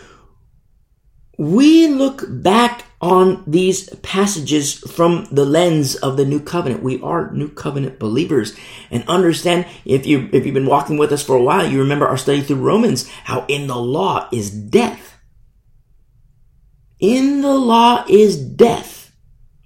we 1.38 1.88
look 1.88 2.26
back 2.28 2.86
on 3.04 3.44
these 3.46 3.90
passages 3.96 4.76
from 4.76 5.28
the 5.30 5.44
lens 5.44 5.94
of 5.96 6.16
the 6.16 6.24
new 6.24 6.40
covenant. 6.40 6.82
We 6.82 7.02
are 7.02 7.30
new 7.32 7.50
covenant 7.50 8.00
believers 8.00 8.56
and 8.90 9.04
understand 9.10 9.68
if 9.84 10.06
you, 10.06 10.30
if 10.32 10.46
you've 10.46 10.54
been 10.54 10.66
walking 10.66 10.98
with 10.98 11.12
us 11.12 11.22
for 11.22 11.36
a 11.36 11.44
while, 11.44 11.70
you 11.70 11.80
remember 11.80 12.08
our 12.08 12.16
study 12.16 12.40
through 12.40 12.64
Romans, 12.64 13.10
how 13.26 13.44
in 13.50 13.68
the 13.68 13.76
law 13.76 14.30
is 14.32 14.50
death. 14.50 15.20
In 16.98 17.42
the 17.42 17.54
law 17.54 18.06
is 18.08 18.38
death 18.38 19.14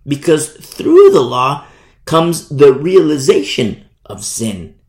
because 0.07 0.49
through 0.49 1.11
the 1.11 1.21
law 1.21 1.67
comes 2.05 2.49
the 2.49 2.73
realization 2.73 3.85
of 4.03 4.25
sin. 4.25 4.79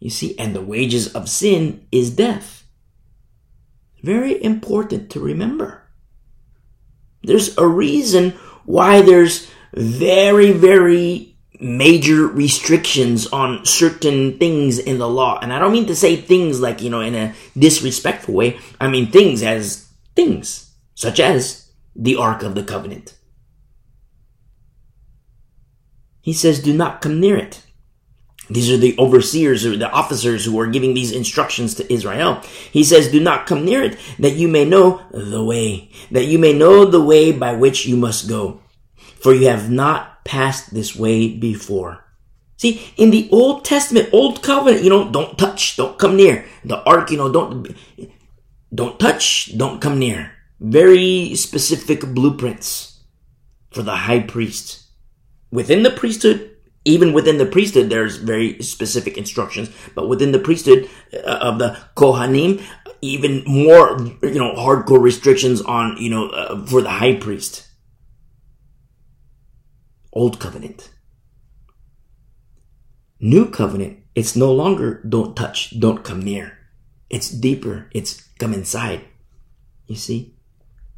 You 0.00 0.10
see, 0.10 0.36
and 0.36 0.52
the 0.52 0.62
wages 0.62 1.14
of 1.14 1.28
sin 1.28 1.86
is 1.92 2.10
death. 2.10 2.66
Very 4.02 4.42
important 4.42 5.10
to 5.10 5.20
remember. 5.20 5.81
There's 7.22 7.56
a 7.58 7.66
reason 7.66 8.30
why 8.64 9.02
there's 9.02 9.50
very, 9.74 10.52
very 10.52 11.36
major 11.60 12.26
restrictions 12.26 13.26
on 13.28 13.64
certain 13.64 14.38
things 14.38 14.78
in 14.78 14.98
the 14.98 15.08
law. 15.08 15.38
And 15.40 15.52
I 15.52 15.58
don't 15.58 15.72
mean 15.72 15.86
to 15.86 15.96
say 15.96 16.16
things 16.16 16.60
like, 16.60 16.82
you 16.82 16.90
know, 16.90 17.00
in 17.00 17.14
a 17.14 17.34
disrespectful 17.56 18.34
way. 18.34 18.58
I 18.80 18.88
mean 18.88 19.10
things 19.10 19.42
as 19.42 19.88
things, 20.16 20.74
such 20.94 21.20
as 21.20 21.70
the 21.94 22.16
Ark 22.16 22.42
of 22.42 22.54
the 22.54 22.64
Covenant. 22.64 23.16
He 26.20 26.32
says, 26.32 26.62
do 26.62 26.72
not 26.72 27.00
come 27.00 27.20
near 27.20 27.36
it. 27.36 27.61
These 28.52 28.70
are 28.70 28.76
the 28.76 28.96
overseers 28.98 29.64
or 29.64 29.76
the 29.76 29.90
officers 29.90 30.44
who 30.44 30.58
are 30.60 30.66
giving 30.66 30.94
these 30.94 31.12
instructions 31.12 31.74
to 31.74 31.92
Israel. 31.92 32.42
He 32.70 32.84
says, 32.84 33.10
do 33.10 33.20
not 33.20 33.46
come 33.46 33.64
near 33.64 33.82
it 33.82 33.98
that 34.18 34.36
you 34.36 34.48
may 34.48 34.64
know 34.64 35.02
the 35.10 35.42
way, 35.42 35.90
that 36.10 36.26
you 36.26 36.38
may 36.38 36.52
know 36.52 36.84
the 36.84 37.00
way 37.00 37.32
by 37.32 37.54
which 37.54 37.86
you 37.86 37.96
must 37.96 38.28
go. 38.28 38.60
For 39.20 39.32
you 39.32 39.48
have 39.48 39.70
not 39.70 40.24
passed 40.24 40.74
this 40.74 40.94
way 40.96 41.28
before. 41.28 42.04
See, 42.56 42.92
in 42.96 43.10
the 43.10 43.28
Old 43.32 43.64
Testament, 43.64 44.10
Old 44.12 44.42
Covenant, 44.42 44.84
you 44.84 44.90
know, 44.90 45.10
don't 45.10 45.38
touch, 45.38 45.76
don't 45.76 45.98
come 45.98 46.16
near. 46.16 46.44
The 46.64 46.82
ark, 46.84 47.10
you 47.10 47.16
know, 47.16 47.32
don't, 47.32 47.74
don't 48.74 49.00
touch, 49.00 49.56
don't 49.56 49.80
come 49.80 49.98
near. 49.98 50.32
Very 50.60 51.34
specific 51.34 52.06
blueprints 52.14 53.00
for 53.72 53.82
the 53.82 53.96
high 53.96 54.20
priest. 54.20 54.84
Within 55.50 55.82
the 55.82 55.90
priesthood, 55.90 56.51
even 56.84 57.12
within 57.12 57.38
the 57.38 57.46
priesthood, 57.46 57.90
there's 57.90 58.16
very 58.16 58.60
specific 58.62 59.16
instructions, 59.16 59.70
but 59.94 60.08
within 60.08 60.32
the 60.32 60.38
priesthood 60.38 60.88
uh, 61.14 61.38
of 61.40 61.58
the 61.58 61.78
Kohanim, 61.96 62.62
even 63.00 63.42
more, 63.46 64.00
you 64.22 64.38
know, 64.38 64.54
hardcore 64.54 65.00
restrictions 65.00 65.60
on, 65.60 65.96
you 65.98 66.10
know, 66.10 66.28
uh, 66.28 66.64
for 66.66 66.82
the 66.82 66.90
high 66.90 67.14
priest. 67.14 67.68
Old 70.12 70.38
covenant. 70.38 70.90
New 73.20 73.48
covenant, 73.48 73.98
it's 74.14 74.34
no 74.34 74.52
longer 74.52 75.02
don't 75.08 75.36
touch, 75.36 75.78
don't 75.78 76.02
come 76.02 76.20
near. 76.20 76.58
It's 77.12 77.28
deeper. 77.28 77.88
It's 77.92 78.26
come 78.38 78.54
inside. 78.54 79.04
You 79.86 79.96
see? 79.96 80.34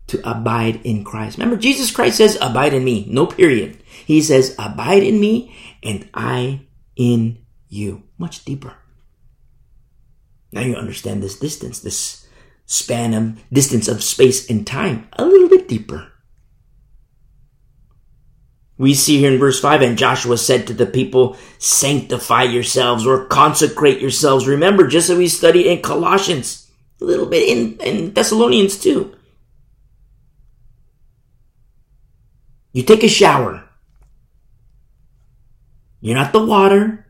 To 0.09 0.31
abide 0.31 0.81
in 0.85 1.03
Christ. 1.03 1.39
Remember, 1.39 1.57
Jesus 1.57 1.91
Christ 1.91 2.19
says, 2.19 2.37
abide 2.41 2.75
in 2.75 2.85
me. 2.85 3.07
No 3.09 3.27
period. 3.27 3.83
He 4.05 4.21
says, 4.21 4.55
abide 4.59 5.03
in 5.03 5.19
me 5.19 5.57
and 5.83 6.09
I 6.13 6.67
in 6.95 7.39
you. 7.69 8.03
Much 8.19 8.45
deeper. 8.45 8.77
Now 10.53 10.61
you 10.61 10.77
understand 10.77 11.23
this 11.23 11.39
distance, 11.39 11.81
this 11.81 12.27
span 12.67 13.15
of 13.15 13.43
distance 13.53 13.89
of 13.89 14.03
space 14.03 14.49
and 14.49 14.67
time 14.67 15.09
a 15.15 15.25
little 15.25 15.49
bit 15.49 15.69
deeper. 15.69 16.13
We 18.77 18.95
see 18.95 19.19
here 19.19 19.33
in 19.33 19.39
verse 19.39 19.61
5, 19.61 19.83
and 19.83 19.99
Joshua 19.99 20.37
said 20.37 20.67
to 20.67 20.75
the 20.75 20.87
people, 20.87 21.37
sanctify 21.59 22.45
yourselves 22.45 23.07
or 23.07 23.27
consecrate 23.27 24.01
yourselves. 24.01 24.49
Remember, 24.49 24.89
just 24.89 25.11
as 25.11 25.19
we 25.19 25.29
studied 25.29 25.67
in 25.67 25.81
Colossians, 25.81 26.69
a 27.01 27.05
little 27.05 27.27
bit 27.27 27.49
in, 27.49 27.79
in 27.81 28.15
Thessalonians 28.15 28.79
too. 28.79 29.15
You 32.75 32.83
take 32.83 33.05
a 33.05 33.09
shower. 33.09 33.63
You're 36.01 36.17
not 36.17 36.33
the 36.33 36.45
water. 36.45 37.07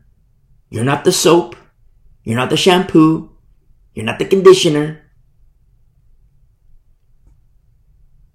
You're 0.69 0.85
not 0.85 1.03
the 1.03 1.11
soap. 1.11 1.55
You're 2.23 2.37
not 2.37 2.51
the 2.51 2.57
shampoo. 2.57 3.31
You're 3.95 4.05
not 4.05 4.19
the 4.19 4.25
conditioner. 4.25 5.01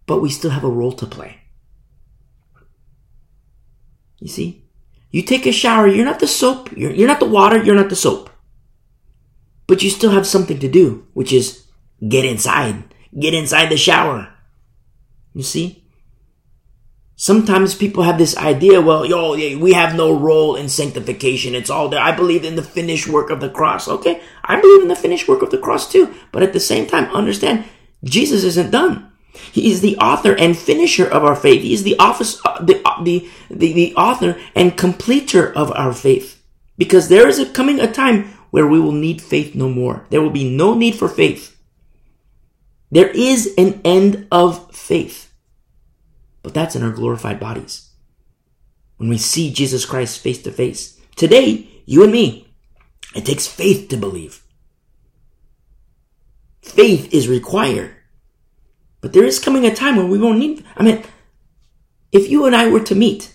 But 0.06 0.20
we 0.20 0.28
still 0.28 0.50
have 0.50 0.64
a 0.64 0.68
role 0.68 0.92
to 0.92 1.06
play. 1.06 1.38
You 4.18 4.26
see? 4.26 4.64
You 5.12 5.22
take 5.22 5.46
a 5.46 5.52
shower, 5.52 5.86
you're 5.86 6.04
not 6.04 6.20
the 6.20 6.26
soap, 6.26 6.70
you're, 6.76 6.92
you're 6.92 7.08
not 7.08 7.20
the 7.20 7.26
water, 7.26 7.62
you're 7.62 7.76
not 7.76 7.88
the 7.90 7.96
soap. 7.96 8.30
But 9.66 9.82
you 9.82 9.90
still 9.90 10.10
have 10.10 10.26
something 10.26 10.58
to 10.58 10.68
do, 10.68 11.06
which 11.14 11.32
is 11.32 11.64
get 12.06 12.24
inside. 12.24 12.92
Get 13.18 13.34
inside 13.34 13.70
the 13.70 13.76
shower. 13.76 14.32
You 15.32 15.44
see? 15.44 15.79
Sometimes 17.20 17.74
people 17.74 18.04
have 18.04 18.16
this 18.16 18.34
idea, 18.38 18.80
well, 18.80 19.04
yo, 19.04 19.32
we 19.58 19.74
have 19.74 19.94
no 19.94 20.10
role 20.10 20.56
in 20.56 20.70
sanctification. 20.70 21.54
It's 21.54 21.68
all 21.68 21.90
there. 21.90 22.00
I 22.00 22.16
believe 22.16 22.46
in 22.46 22.56
the 22.56 22.62
finished 22.62 23.08
work 23.08 23.28
of 23.28 23.42
the 23.42 23.50
cross. 23.50 23.88
Okay. 23.88 24.22
I 24.42 24.58
believe 24.58 24.80
in 24.80 24.88
the 24.88 24.96
finished 24.96 25.28
work 25.28 25.42
of 25.42 25.50
the 25.50 25.58
cross 25.58 25.92
too. 25.92 26.14
But 26.32 26.42
at 26.42 26.54
the 26.54 26.60
same 26.60 26.86
time, 26.86 27.14
understand 27.14 27.66
Jesus 28.02 28.42
isn't 28.44 28.70
done. 28.70 29.12
He 29.52 29.70
is 29.70 29.82
the 29.82 29.98
author 29.98 30.34
and 30.34 30.56
finisher 30.56 31.04
of 31.06 31.22
our 31.22 31.36
faith. 31.36 31.60
He 31.60 31.74
is 31.74 31.82
the 31.82 31.98
office, 31.98 32.40
uh, 32.42 32.64
the, 32.64 32.80
uh, 32.86 33.02
the, 33.02 33.28
the, 33.50 33.74
the 33.74 33.94
author 33.96 34.40
and 34.54 34.78
completer 34.78 35.52
of 35.52 35.70
our 35.72 35.92
faith. 35.92 36.42
Because 36.78 37.10
there 37.10 37.28
is 37.28 37.38
a 37.38 37.44
coming 37.44 37.80
a 37.80 37.92
time 37.92 38.30
where 38.50 38.66
we 38.66 38.80
will 38.80 38.92
need 38.92 39.20
faith 39.20 39.54
no 39.54 39.68
more. 39.68 40.06
There 40.08 40.22
will 40.22 40.30
be 40.30 40.48
no 40.48 40.72
need 40.72 40.94
for 40.94 41.06
faith. 41.06 41.54
There 42.90 43.08
is 43.08 43.52
an 43.58 43.82
end 43.84 44.26
of 44.32 44.74
faith. 44.74 45.29
But 46.42 46.54
that's 46.54 46.76
in 46.76 46.82
our 46.82 46.90
glorified 46.90 47.38
bodies. 47.38 47.90
When 48.96 49.08
we 49.08 49.18
see 49.18 49.52
Jesus 49.52 49.84
Christ 49.84 50.20
face 50.20 50.42
to 50.42 50.52
face. 50.52 50.98
Today, 51.16 51.68
you 51.86 52.02
and 52.02 52.12
me, 52.12 52.48
it 53.14 53.26
takes 53.26 53.46
faith 53.46 53.88
to 53.88 53.96
believe. 53.96 54.42
Faith 56.62 57.12
is 57.12 57.28
required. 57.28 57.94
But 59.00 59.12
there 59.12 59.24
is 59.24 59.38
coming 59.38 59.64
a 59.64 59.74
time 59.74 59.96
when 59.96 60.08
we 60.08 60.18
won't 60.18 60.38
need, 60.38 60.64
I 60.76 60.82
mean, 60.82 61.02
if 62.12 62.28
you 62.28 62.46
and 62.46 62.54
I 62.54 62.68
were 62.68 62.80
to 62.80 62.94
meet, 62.94 63.34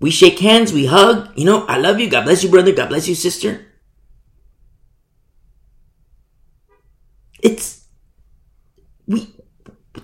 we 0.00 0.10
shake 0.10 0.38
hands, 0.38 0.72
we 0.72 0.86
hug, 0.86 1.30
you 1.36 1.44
know, 1.44 1.66
I 1.66 1.76
love 1.76 2.00
you, 2.00 2.08
God 2.08 2.24
bless 2.24 2.42
you, 2.42 2.50
brother, 2.50 2.72
God 2.72 2.88
bless 2.88 3.06
you, 3.06 3.14
sister. 3.14 3.66
It's, 7.42 7.86
we 9.06 9.34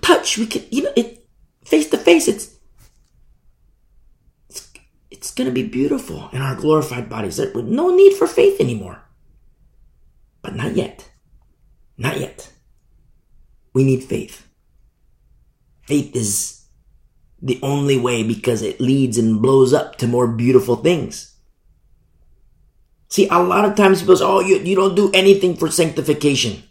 touch, 0.03 0.37
we 0.37 0.47
can, 0.47 0.65
you 0.71 0.85
know, 0.85 0.93
it, 0.97 1.26
face 1.67 1.91
to 1.91 1.99
face, 1.99 2.29
it's, 2.29 2.55
it's, 4.49 4.71
it's 5.11 5.35
gonna 5.35 5.51
be 5.51 5.67
beautiful 5.67 6.29
in 6.33 6.41
our 6.41 6.55
glorified 6.55 7.09
bodies. 7.09 7.37
There's 7.37 7.55
no 7.55 7.95
need 7.95 8.15
for 8.15 8.27
faith 8.27 8.61
anymore. 8.61 9.03
But 10.43 10.55
not 10.55 10.77
yet. 10.77 11.09
Not 11.99 12.19
yet. 12.21 12.53
We 13.75 13.85
need 13.85 14.05
faith. 14.05 14.47
Faith 15.83 16.15
is 16.15 16.65
the 17.43 17.59
only 17.63 17.99
way 17.99 18.23
because 18.23 18.63
it 18.63 18.81
leads 18.81 19.19
and 19.19 19.43
blows 19.43 19.73
up 19.73 19.97
to 19.97 20.07
more 20.07 20.27
beautiful 20.27 20.77
things. 20.77 21.35
See, 23.09 23.29
a 23.29 23.39
lot 23.39 23.65
of 23.65 23.77
times 23.77 24.01
people 24.01 24.17
say, 24.17 24.25
oh, 24.25 24.41
you, 24.41 24.59
you 24.59 24.75
don't 24.75 24.95
do 24.95 25.11
anything 25.13 25.57
for 25.57 25.71
sanctification. 25.71 26.63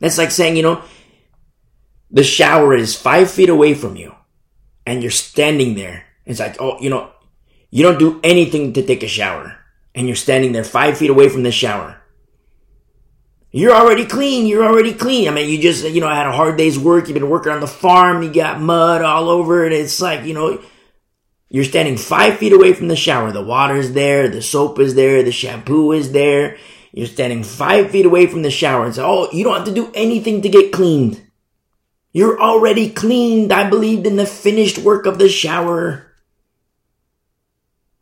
That's 0.00 0.18
like 0.18 0.30
saying, 0.30 0.56
you 0.56 0.62
know, 0.62 0.82
the 2.12 2.22
shower 2.22 2.74
is 2.74 2.94
five 2.94 3.30
feet 3.30 3.48
away 3.48 3.74
from 3.74 3.96
you 3.96 4.14
and 4.86 5.02
you're 5.02 5.10
standing 5.10 5.74
there. 5.74 6.04
It's 6.26 6.38
like, 6.38 6.60
oh, 6.60 6.78
you 6.78 6.90
know, 6.90 7.10
you 7.70 7.82
don't 7.82 7.98
do 7.98 8.20
anything 8.22 8.74
to 8.74 8.86
take 8.86 9.02
a 9.02 9.08
shower 9.08 9.56
and 9.94 10.06
you're 10.06 10.16
standing 10.16 10.52
there 10.52 10.62
five 10.62 10.98
feet 10.98 11.10
away 11.10 11.30
from 11.30 11.42
the 11.42 11.50
shower. 11.50 11.98
You're 13.50 13.74
already 13.74 14.06
clean. 14.06 14.46
You're 14.46 14.64
already 14.64 14.94
clean. 14.94 15.28
I 15.28 15.30
mean, 15.30 15.48
you 15.48 15.58
just, 15.58 15.84
you 15.84 16.00
know, 16.00 16.06
I 16.06 16.16
had 16.16 16.26
a 16.26 16.32
hard 16.32 16.56
day's 16.56 16.78
work. 16.78 17.08
You've 17.08 17.14
been 17.14 17.28
working 17.28 17.52
on 17.52 17.60
the 17.60 17.66
farm. 17.66 18.22
You 18.22 18.32
got 18.32 18.60
mud 18.60 19.02
all 19.02 19.28
over 19.28 19.64
it. 19.64 19.72
It's 19.72 20.00
like, 20.00 20.24
you 20.24 20.32
know, 20.32 20.62
you're 21.50 21.64
standing 21.64 21.98
five 21.98 22.38
feet 22.38 22.54
away 22.54 22.72
from 22.72 22.88
the 22.88 22.96
shower. 22.96 23.30
The 23.30 23.44
water's 23.44 23.92
there. 23.92 24.28
The 24.28 24.40
soap 24.40 24.78
is 24.78 24.94
there. 24.94 25.22
The 25.22 25.32
shampoo 25.32 25.92
is 25.92 26.12
there. 26.12 26.56
You're 26.92 27.06
standing 27.06 27.42
five 27.42 27.90
feet 27.90 28.06
away 28.06 28.26
from 28.26 28.42
the 28.42 28.50
shower 28.50 28.90
say, 28.92 29.02
Oh, 29.02 29.30
you 29.32 29.44
don't 29.44 29.56
have 29.56 29.66
to 29.66 29.74
do 29.74 29.90
anything 29.94 30.42
to 30.42 30.48
get 30.48 30.72
cleaned. 30.72 31.22
You're 32.12 32.40
already 32.40 32.90
cleaned. 32.90 33.52
I 33.52 33.68
believed 33.68 34.06
in 34.06 34.16
the 34.16 34.26
finished 34.26 34.78
work 34.78 35.06
of 35.06 35.18
the 35.18 35.28
shower. 35.28 36.12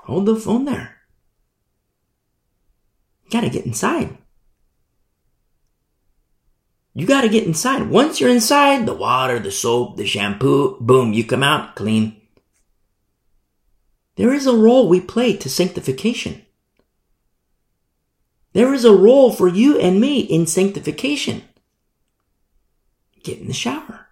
Hold 0.01 0.27
the 0.27 0.37
phone 0.37 0.65
there. 0.65 0.97
You 3.25 3.31
gotta 3.31 3.51
get 3.51 3.67
inside. 3.67 4.17
You 6.95 7.07
got 7.07 7.21
to 7.23 7.29
get 7.29 7.47
inside. 7.47 7.89
Once 7.89 8.21
you're 8.21 8.31
inside, 8.31 8.85
the 8.85 8.95
water, 8.95 9.39
the 9.39 9.53
soap, 9.53 9.97
the 9.97 10.07
shampoo, 10.07 10.77
boom, 10.81 11.13
you 11.13 11.25
come 11.25 11.43
out 11.43 11.77
clean. 11.77 12.21
There 14.17 14.35
is 14.35 14.47
a 14.47 14.57
role 14.57 14.89
we 14.89 15.01
play 15.01 15.37
to 15.37 15.49
sanctification. 15.49 16.45
There 18.53 18.75
is 18.75 18.85
a 18.85 18.93
role 18.93 19.33
for 19.33 19.47
you 19.47 19.79
and 19.79 20.01
me 20.01 20.21
in 20.21 20.47
sanctification. 20.47 21.45
Get 23.31 23.39
in 23.39 23.47
the 23.47 23.53
shower. 23.53 24.09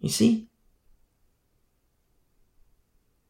You 0.00 0.08
see? 0.08 0.48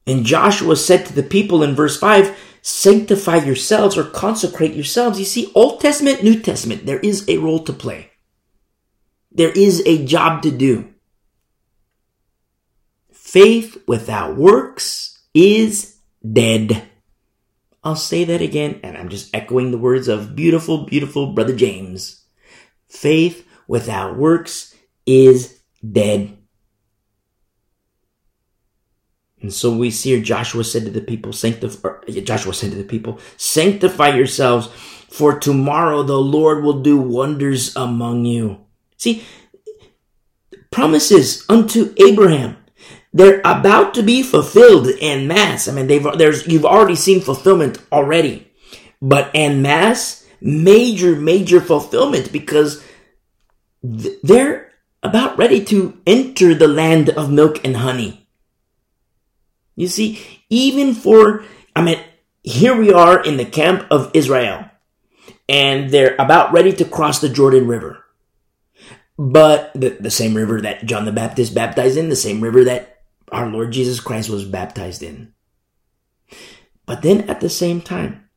And 0.06 0.24
Joshua 0.24 0.76
said 0.76 1.04
to 1.06 1.12
the 1.12 1.24
people 1.24 1.64
in 1.64 1.74
verse 1.74 1.98
5, 1.98 2.38
sanctify 2.62 3.38
yourselves 3.38 3.98
or 3.98 4.04
consecrate 4.04 4.74
yourselves. 4.74 5.18
You 5.18 5.24
see, 5.24 5.50
Old 5.52 5.80
Testament, 5.80 6.22
New 6.22 6.40
Testament, 6.40 6.86
there 6.86 7.00
is 7.00 7.28
a 7.28 7.38
role 7.38 7.64
to 7.64 7.72
play. 7.72 8.12
There 9.32 9.50
is 9.50 9.82
a 9.84 10.06
job 10.06 10.42
to 10.42 10.52
do. 10.52 10.94
Faith 13.10 13.82
without 13.88 14.36
works 14.36 15.26
is 15.34 15.96
dead. 16.22 16.84
I'll 17.82 17.96
say 17.96 18.22
that 18.22 18.40
again, 18.40 18.78
and 18.84 18.96
I'm 18.96 19.08
just 19.08 19.34
echoing 19.34 19.72
the 19.72 19.78
words 19.78 20.06
of 20.06 20.36
beautiful, 20.36 20.86
beautiful 20.86 21.32
brother 21.32 21.56
James. 21.56 22.22
Faith 22.86 23.44
without 23.66 24.16
works 24.16 24.74
is 25.06 25.60
dead. 25.92 26.36
And 29.40 29.52
so 29.52 29.76
we 29.76 29.90
see 29.90 30.14
here 30.14 30.22
Joshua 30.22 30.64
said 30.64 30.84
to 30.84 30.90
the 30.90 31.02
people, 31.02 31.34
sanctify, 31.34 31.90
Joshua 32.08 32.54
said 32.54 32.70
to 32.70 32.78
the 32.78 32.84
people, 32.84 33.20
sanctify 33.36 34.16
yourselves 34.16 34.68
for 35.14 35.38
tomorrow 35.38 36.02
the 36.02 36.18
Lord 36.18 36.64
will 36.64 36.80
do 36.80 36.96
wonders 36.96 37.76
among 37.76 38.24
you. 38.24 38.64
See, 38.96 39.22
promises 40.72 41.44
unto 41.48 41.94
Abraham. 41.98 42.56
They're 43.12 43.40
about 43.44 43.94
to 43.94 44.02
be 44.02 44.24
fulfilled 44.24 44.88
en 45.00 45.28
masse. 45.28 45.68
I 45.68 45.72
mean, 45.72 45.86
they've, 45.86 46.02
there's, 46.18 46.48
you've 46.48 46.64
already 46.64 46.96
seen 46.96 47.20
fulfillment 47.20 47.78
already, 47.92 48.50
but 49.00 49.30
en 49.34 49.62
masse, 49.62 50.26
major, 50.40 51.14
major 51.14 51.60
fulfillment 51.60 52.32
because 52.32 52.82
they're 53.85 54.72
about 55.03 55.37
ready 55.37 55.62
to 55.66 56.01
enter 56.07 56.55
the 56.55 56.68
land 56.68 57.11
of 57.11 57.30
milk 57.30 57.62
and 57.64 57.76
honey. 57.76 58.26
You 59.76 59.89
see, 59.89 60.41
even 60.49 60.95
for, 60.95 61.45
I 61.76 61.82
mean, 61.82 62.01
here 62.43 62.74
we 62.74 62.93
are 62.93 63.22
in 63.22 63.37
the 63.37 63.45
camp 63.45 63.87
of 63.91 64.11
Israel, 64.14 64.64
and 65.49 65.91
they're 65.91 66.16
about 66.18 66.53
ready 66.53 66.72
to 66.72 66.85
cross 66.87 67.20
the 67.20 67.28
Jordan 67.28 67.66
River. 67.66 68.03
But 69.18 69.72
the, 69.74 69.91
the 69.91 70.11
same 70.11 70.35
river 70.35 70.62
that 70.62 70.87
John 70.87 71.05
the 71.05 71.12
Baptist 71.12 71.55
baptized 71.55 71.99
in, 71.99 72.09
the 72.09 72.16
same 72.16 72.41
river 72.41 72.64
that 72.64 73.03
our 73.30 73.49
Lord 73.49 73.72
Jesus 73.72 74.01
Christ 74.01 74.30
was 74.30 74.45
baptized 74.45 75.03
in. 75.03 75.35
But 76.87 77.03
then 77.03 77.28
at 77.28 77.41
the 77.41 77.51
same 77.51 77.82
time, 77.82 78.28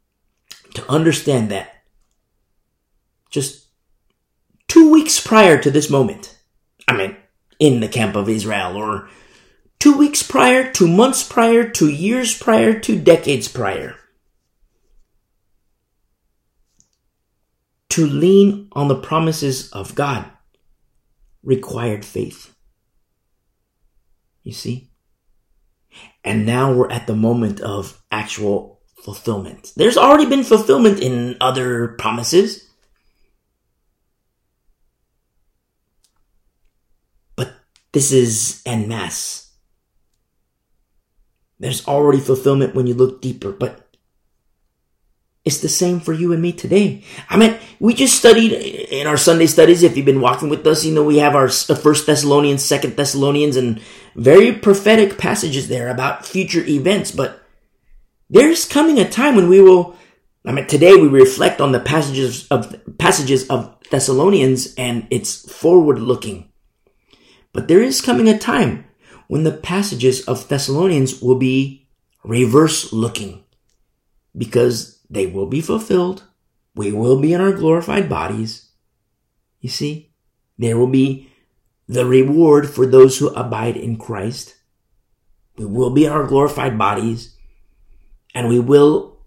to 0.73 0.89
understand 0.91 1.49
that 1.49 1.83
just 3.29 3.66
two 4.67 4.91
weeks 4.91 5.19
prior 5.19 5.61
to 5.61 5.71
this 5.71 5.89
moment, 5.89 6.37
I 6.87 6.95
mean, 6.95 7.15
in 7.59 7.79
the 7.79 7.87
camp 7.87 8.15
of 8.15 8.29
Israel, 8.29 8.75
or 8.77 9.09
two 9.79 9.97
weeks 9.97 10.23
prior, 10.23 10.71
two 10.71 10.87
months 10.87 11.23
prior, 11.23 11.67
two 11.69 11.89
years 11.89 12.37
prior, 12.37 12.79
two 12.79 12.99
decades 12.99 13.47
prior, 13.47 13.95
to 17.89 18.05
lean 18.05 18.67
on 18.73 18.87
the 18.87 18.95
promises 18.95 19.71
of 19.71 19.95
God 19.95 20.25
required 21.43 22.05
faith. 22.05 22.53
You 24.43 24.51
see? 24.51 24.91
And 26.23 26.45
now 26.45 26.73
we're 26.73 26.91
at 26.91 27.07
the 27.07 27.15
moment 27.15 27.61
of 27.61 28.01
actual 28.11 28.81
fulfillment. 29.03 29.71
There's 29.75 29.97
already 29.97 30.25
been 30.25 30.43
fulfillment 30.43 30.99
in 30.99 31.37
other 31.39 31.89
promises. 31.99 32.69
But 37.35 37.53
this 37.97 38.11
is 38.11 38.61
en 38.63 38.87
masse. 38.87 39.49
There's 41.57 41.87
already 41.87 42.19
fulfillment 42.19 42.75
when 42.75 42.85
you 42.85 42.93
look 42.93 43.23
deeper, 43.23 43.51
but 43.51 43.89
it's 45.43 45.61
the 45.61 45.67
same 45.67 45.99
for 45.99 46.13
you 46.13 46.31
and 46.31 46.39
me 46.39 46.53
today. 46.53 47.03
I 47.27 47.37
mean, 47.37 47.57
we 47.79 47.95
just 47.95 48.15
studied 48.15 48.51
in 48.51 49.07
our 49.07 49.17
Sunday 49.17 49.47
studies. 49.47 49.81
If 49.81 49.97
you've 49.97 50.05
been 50.05 50.21
walking 50.21 50.47
with 50.47 50.67
us, 50.67 50.85
you 50.85 50.93
know, 50.93 51.03
we 51.03 51.17
have 51.17 51.33
our 51.33 51.49
First 51.49 52.05
Thessalonians, 52.05 52.63
Second 52.63 52.95
Thessalonians, 52.97 53.55
and 53.55 53.81
very 54.13 54.51
prophetic 54.51 55.17
passages 55.17 55.67
there 55.67 55.89
about 55.89 56.23
future 56.23 56.63
events. 56.67 57.11
But 57.11 57.41
there's 58.29 58.65
coming 58.65 58.99
a 58.99 59.09
time 59.09 59.35
when 59.35 59.49
we 59.49 59.59
will, 59.59 59.95
I 60.45 60.51
mean, 60.51 60.67
today 60.67 60.93
we 60.93 61.07
reflect 61.07 61.61
on 61.61 61.71
the 61.71 61.79
passages 61.79 62.47
of, 62.49 62.79
passages 62.99 63.47
of 63.47 63.75
Thessalonians 63.89 64.75
and 64.75 65.07
it's 65.09 65.51
forward 65.51 65.97
looking. 65.97 66.51
But 67.57 67.67
there 67.67 67.81
is 67.81 68.01
coming 68.01 68.29
a 68.29 68.37
time 68.37 68.85
when 69.25 69.41
the 69.41 69.51
passages 69.51 70.23
of 70.25 70.47
Thessalonians 70.47 71.23
will 71.23 71.39
be 71.39 71.87
reverse 72.23 72.93
looking 72.93 73.45
because 74.37 75.01
they 75.09 75.25
will 75.25 75.47
be 75.47 75.59
fulfilled. 75.59 76.21
We 76.75 76.91
will 76.91 77.19
be 77.19 77.33
in 77.33 77.41
our 77.41 77.53
glorified 77.53 78.07
bodies. 78.07 78.69
You 79.59 79.69
see, 79.69 80.13
there 80.59 80.77
will 80.77 80.85
be 80.85 81.31
the 81.87 82.05
reward 82.05 82.69
for 82.69 82.85
those 82.85 83.17
who 83.17 83.29
abide 83.29 83.75
in 83.75 83.97
Christ. 83.97 84.53
We 85.57 85.65
will 85.65 85.89
be 85.89 86.05
in 86.05 86.11
our 86.11 86.27
glorified 86.27 86.77
bodies 86.77 87.35
and 88.35 88.49
we 88.49 88.59
will 88.59 89.17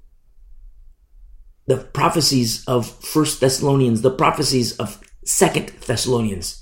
the 1.66 1.78
prophecies 1.78 2.64
of 2.66 2.88
First 2.88 3.40
Thessalonians, 3.40 4.02
the 4.02 4.12
prophecies 4.12 4.76
of 4.76 5.00
Second 5.24 5.70
Thessalonians, 5.84 6.59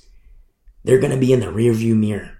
they're 0.84 0.98
going 0.98 1.12
to 1.12 1.18
be 1.18 1.32
in 1.32 1.40
the 1.40 1.46
rearview 1.46 1.96
mirror. 1.96 2.32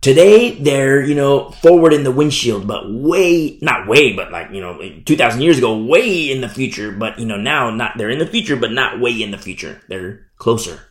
Today, 0.00 0.54
they're, 0.54 1.02
you 1.02 1.14
know, 1.14 1.50
forward 1.50 1.92
in 1.92 2.04
the 2.04 2.12
windshield, 2.12 2.68
but 2.68 2.90
way, 2.90 3.58
not 3.60 3.88
way, 3.88 4.12
but 4.14 4.30
like, 4.30 4.52
you 4.52 4.60
know, 4.60 4.80
2000 5.04 5.40
years 5.40 5.58
ago, 5.58 5.76
way 5.76 6.30
in 6.30 6.40
the 6.40 6.48
future. 6.48 6.92
But, 6.92 7.18
you 7.18 7.26
know, 7.26 7.36
now 7.36 7.70
not, 7.70 7.98
they're 7.98 8.10
in 8.10 8.20
the 8.20 8.26
future, 8.26 8.54
but 8.54 8.72
not 8.72 9.00
way 9.00 9.20
in 9.20 9.32
the 9.32 9.38
future. 9.38 9.82
They're 9.88 10.26
closer, 10.36 10.82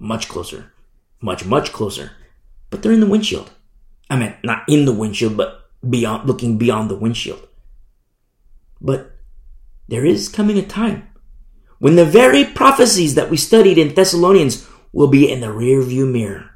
much 0.00 0.28
closer, 0.28 0.72
much, 1.20 1.44
much 1.44 1.72
closer. 1.72 2.10
But 2.70 2.82
they're 2.82 2.92
in 2.92 3.00
the 3.00 3.06
windshield. 3.06 3.50
I 4.10 4.16
mean, 4.16 4.34
not 4.42 4.64
in 4.68 4.84
the 4.84 4.92
windshield, 4.92 5.36
but 5.36 5.70
beyond, 5.88 6.26
looking 6.26 6.58
beyond 6.58 6.90
the 6.90 6.96
windshield. 6.96 7.46
But 8.80 9.12
there 9.86 10.04
is 10.04 10.28
coming 10.28 10.58
a 10.58 10.66
time 10.66 11.08
when 11.78 11.96
the 11.96 12.04
very 12.04 12.44
prophecies 12.44 13.14
that 13.14 13.30
we 13.30 13.36
studied 13.36 13.78
in 13.78 13.94
Thessalonians 13.94 14.66
will 14.92 15.08
be 15.08 15.30
in 15.30 15.40
the 15.40 15.52
rear 15.52 15.82
view 15.82 16.06
mirror. 16.06 16.50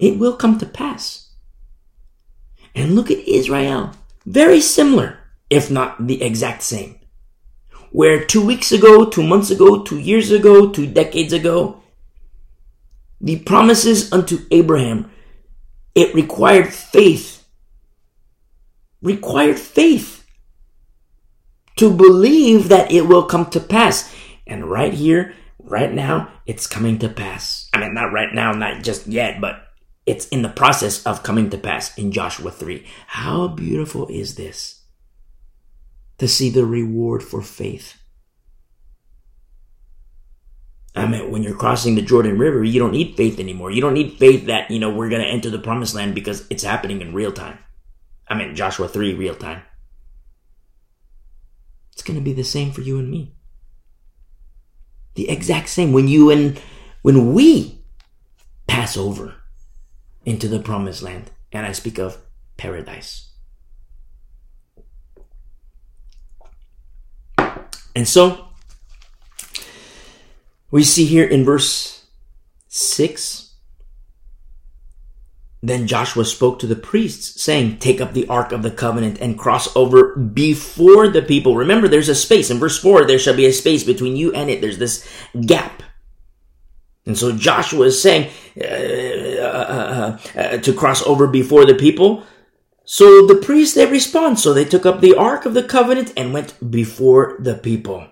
It 0.00 0.18
will 0.18 0.36
come 0.36 0.58
to 0.58 0.66
pass. 0.66 1.30
And 2.74 2.94
look 2.94 3.10
at 3.10 3.26
Israel. 3.26 3.92
Very 4.24 4.60
similar, 4.60 5.18
if 5.50 5.70
not 5.70 6.06
the 6.06 6.22
exact 6.22 6.62
same. 6.62 6.98
Where 7.90 8.24
two 8.24 8.44
weeks 8.44 8.70
ago, 8.70 9.06
two 9.06 9.22
months 9.22 9.50
ago, 9.50 9.82
two 9.82 9.98
years 9.98 10.30
ago, 10.30 10.70
two 10.70 10.86
decades 10.86 11.32
ago, 11.32 11.82
the 13.20 13.40
promises 13.40 14.12
unto 14.12 14.46
Abraham, 14.50 15.10
it 15.94 16.14
required 16.14 16.72
faith. 16.72 17.44
Required 19.02 19.58
faith 19.58 20.24
to 21.76 21.92
believe 21.92 22.68
that 22.68 22.92
it 22.92 23.06
will 23.06 23.24
come 23.24 23.46
to 23.46 23.60
pass. 23.60 24.14
And 24.46 24.70
right 24.70 24.92
here, 24.92 25.34
right 25.70 25.92
now, 25.92 26.32
it's 26.46 26.66
coming 26.66 26.98
to 26.98 27.08
pass. 27.08 27.68
I 27.72 27.80
mean, 27.80 27.94
not 27.94 28.12
right 28.12 28.32
now, 28.32 28.52
not 28.52 28.82
just 28.82 29.06
yet, 29.06 29.40
but 29.40 29.62
it's 30.06 30.28
in 30.28 30.42
the 30.42 30.48
process 30.48 31.04
of 31.04 31.22
coming 31.22 31.50
to 31.50 31.58
pass 31.58 31.96
in 31.98 32.12
Joshua 32.12 32.50
3. 32.50 32.86
How 33.06 33.48
beautiful 33.48 34.08
is 34.08 34.34
this? 34.36 34.82
To 36.18 36.26
see 36.26 36.50
the 36.50 36.64
reward 36.64 37.22
for 37.22 37.42
faith. 37.42 37.94
I 40.96 41.06
mean, 41.06 41.30
when 41.30 41.42
you're 41.42 41.54
crossing 41.54 41.94
the 41.94 42.02
Jordan 42.02 42.38
River, 42.38 42.64
you 42.64 42.80
don't 42.80 42.92
need 42.92 43.16
faith 43.16 43.38
anymore. 43.38 43.70
You 43.70 43.80
don't 43.80 43.94
need 43.94 44.18
faith 44.18 44.46
that, 44.46 44.70
you 44.70 44.80
know, 44.80 44.90
we're 44.90 45.10
going 45.10 45.22
to 45.22 45.28
enter 45.28 45.50
the 45.50 45.58
promised 45.58 45.94
land 45.94 46.14
because 46.14 46.44
it's 46.50 46.64
happening 46.64 47.00
in 47.00 47.14
real 47.14 47.30
time. 47.30 47.58
I 48.26 48.34
mean, 48.34 48.56
Joshua 48.56 48.88
3, 48.88 49.14
real 49.14 49.34
time. 49.34 49.62
It's 51.92 52.02
going 52.02 52.18
to 52.18 52.24
be 52.24 52.32
the 52.32 52.44
same 52.44 52.72
for 52.72 52.80
you 52.80 52.98
and 52.98 53.10
me. 53.10 53.34
The 55.18 55.30
exact 55.30 55.68
same. 55.68 55.92
When 55.92 56.06
you 56.06 56.30
and 56.30 56.60
when 57.02 57.34
we 57.34 57.80
pass 58.68 58.96
over 58.96 59.34
into 60.24 60.46
the 60.46 60.60
promised 60.60 61.02
land. 61.02 61.32
And 61.50 61.66
I 61.66 61.72
speak 61.72 61.98
of 61.98 62.18
paradise. 62.56 63.32
And 67.96 68.06
so, 68.06 68.50
we 70.70 70.84
see 70.84 71.04
here 71.04 71.26
in 71.26 71.44
verse 71.44 72.06
6 72.68 73.47
then 75.60 75.88
Joshua 75.88 76.24
spoke 76.24 76.60
to 76.60 76.66
the 76.66 76.76
priests, 76.76 77.42
saying, 77.42 77.78
Take 77.78 78.00
up 78.00 78.12
the 78.12 78.28
ark 78.28 78.52
of 78.52 78.62
the 78.62 78.70
covenant 78.70 79.18
and 79.20 79.38
cross 79.38 79.74
over 79.74 80.14
before 80.16 81.08
the 81.08 81.22
people. 81.22 81.56
Remember, 81.56 81.88
there's 81.88 82.08
a 82.08 82.14
space. 82.14 82.50
In 82.50 82.58
verse 82.58 82.78
4, 82.78 83.06
there 83.06 83.18
shall 83.18 83.34
be 83.34 83.46
a 83.46 83.52
space 83.52 83.82
between 83.82 84.14
you 84.14 84.32
and 84.32 84.50
it. 84.50 84.60
There's 84.60 84.78
this 84.78 85.08
gap. 85.46 85.82
And 87.06 87.18
so 87.18 87.32
Joshua 87.32 87.86
is 87.86 88.00
saying 88.00 88.30
uh, 88.60 88.64
uh, 88.64 90.18
uh, 90.36 90.38
uh, 90.38 90.58
to 90.58 90.72
cross 90.74 91.02
over 91.06 91.26
before 91.26 91.64
the 91.64 91.74
people. 91.74 92.22
So 92.84 93.26
the 93.26 93.34
priests, 93.34 93.74
they 93.74 93.86
respond. 93.86 94.38
So 94.38 94.54
they 94.54 94.64
took 94.64 94.86
up 94.86 95.00
the 95.00 95.16
Ark 95.16 95.44
of 95.44 95.54
the 95.54 95.62
Covenant 95.62 96.12
and 96.16 96.32
went 96.32 96.70
before 96.70 97.36
the 97.40 97.54
people. 97.54 98.06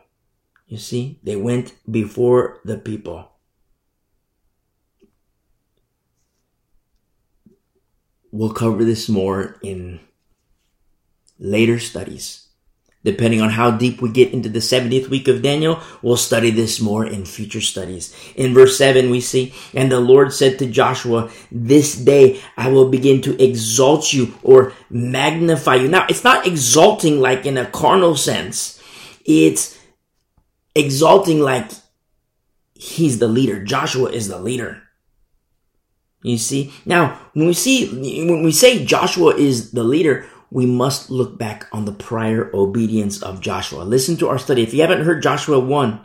You 0.66 0.78
see, 0.78 1.20
they 1.22 1.36
went 1.36 1.74
before 1.88 2.60
the 2.64 2.76
people. 2.76 3.30
We'll 8.36 8.52
cover 8.52 8.84
this 8.84 9.08
more 9.08 9.56
in 9.62 9.98
later 11.38 11.78
studies. 11.78 12.48
Depending 13.02 13.40
on 13.40 13.48
how 13.48 13.70
deep 13.70 14.02
we 14.02 14.10
get 14.10 14.34
into 14.34 14.50
the 14.50 14.58
70th 14.58 15.08
week 15.08 15.26
of 15.26 15.40
Daniel, 15.40 15.80
we'll 16.02 16.18
study 16.18 16.50
this 16.50 16.78
more 16.78 17.06
in 17.06 17.24
future 17.24 17.62
studies. 17.62 18.14
In 18.34 18.52
verse 18.52 18.76
7, 18.76 19.08
we 19.08 19.22
see, 19.22 19.54
And 19.72 19.90
the 19.90 20.00
Lord 20.00 20.34
said 20.34 20.58
to 20.58 20.66
Joshua, 20.66 21.30
This 21.50 21.96
day 21.96 22.42
I 22.58 22.68
will 22.68 22.90
begin 22.90 23.22
to 23.22 23.42
exalt 23.42 24.12
you 24.12 24.34
or 24.42 24.74
magnify 24.90 25.76
you. 25.76 25.88
Now, 25.88 26.04
it's 26.06 26.24
not 26.24 26.46
exalting 26.46 27.20
like 27.20 27.46
in 27.46 27.56
a 27.56 27.64
carnal 27.64 28.16
sense. 28.16 28.78
It's 29.24 29.78
exalting 30.74 31.40
like 31.40 31.70
he's 32.74 33.18
the 33.18 33.28
leader. 33.28 33.64
Joshua 33.64 34.10
is 34.10 34.28
the 34.28 34.38
leader. 34.38 34.82
You 36.26 36.38
see? 36.38 36.72
Now, 36.84 37.20
when 37.34 37.46
we 37.46 37.54
see, 37.54 37.86
when 38.26 38.42
we 38.42 38.50
say 38.50 38.84
Joshua 38.84 39.36
is 39.36 39.70
the 39.70 39.84
leader, 39.84 40.26
we 40.50 40.66
must 40.66 41.08
look 41.08 41.38
back 41.38 41.68
on 41.70 41.84
the 41.84 41.92
prior 41.92 42.50
obedience 42.52 43.22
of 43.22 43.40
Joshua. 43.40 43.82
Listen 43.84 44.16
to 44.16 44.28
our 44.28 44.38
study. 44.38 44.64
If 44.64 44.74
you 44.74 44.80
haven't 44.80 45.04
heard 45.04 45.22
Joshua 45.22 45.60
1, 45.60 46.00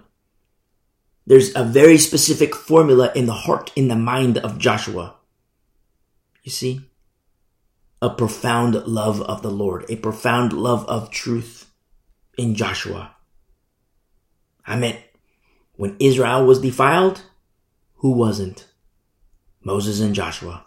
there's 1.26 1.56
a 1.56 1.64
very 1.64 1.98
specific 1.98 2.54
formula 2.54 3.12
in 3.16 3.26
the 3.26 3.34
heart, 3.34 3.72
in 3.76 3.88
the 3.88 3.96
mind 3.96 4.38
of 4.38 4.60
Joshua. 4.60 5.16
You 6.44 6.52
see? 6.52 6.88
A 8.00 8.12
profound 8.12 8.76
love 8.86 9.22
of 9.22 9.42
the 9.42 9.50
Lord, 9.50 9.86
a 9.90 9.96
profound 9.96 10.54
love 10.54 10.86
of 10.88 11.10
truth 11.10 11.72
in 12.38 12.54
Joshua. 12.54 13.16
I 14.68 14.76
meant 14.76 15.00
when 15.74 15.96
Israel 16.00 16.46
was 16.46 16.62
defiled, 16.62 17.24
who 17.96 18.12
wasn't? 18.12 18.68
Moses 19.64 20.00
and 20.00 20.16
Joshua. 20.16 20.66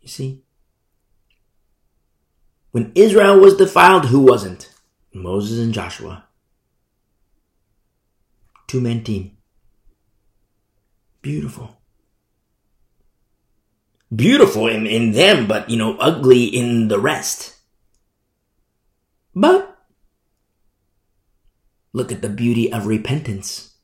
You 0.00 0.08
see? 0.08 0.42
When 2.72 2.92
Israel 2.94 3.38
was 3.38 3.56
defiled, 3.56 4.06
who 4.06 4.20
wasn't? 4.20 4.70
Moses 5.12 5.58
and 5.58 5.74
Joshua. 5.74 6.24
Two 8.66 8.80
man 8.80 9.04
team. 9.04 9.36
Beautiful. 11.20 11.76
Beautiful 14.14 14.66
in, 14.66 14.86
in 14.86 15.12
them, 15.12 15.46
but 15.46 15.70
you 15.70 15.76
know, 15.76 15.96
ugly 15.98 16.44
in 16.44 16.88
the 16.88 16.98
rest. 16.98 17.56
But 19.34 19.78
look 21.92 22.12
at 22.12 22.22
the 22.22 22.28
beauty 22.28 22.72
of 22.72 22.86
repentance. 22.86 23.74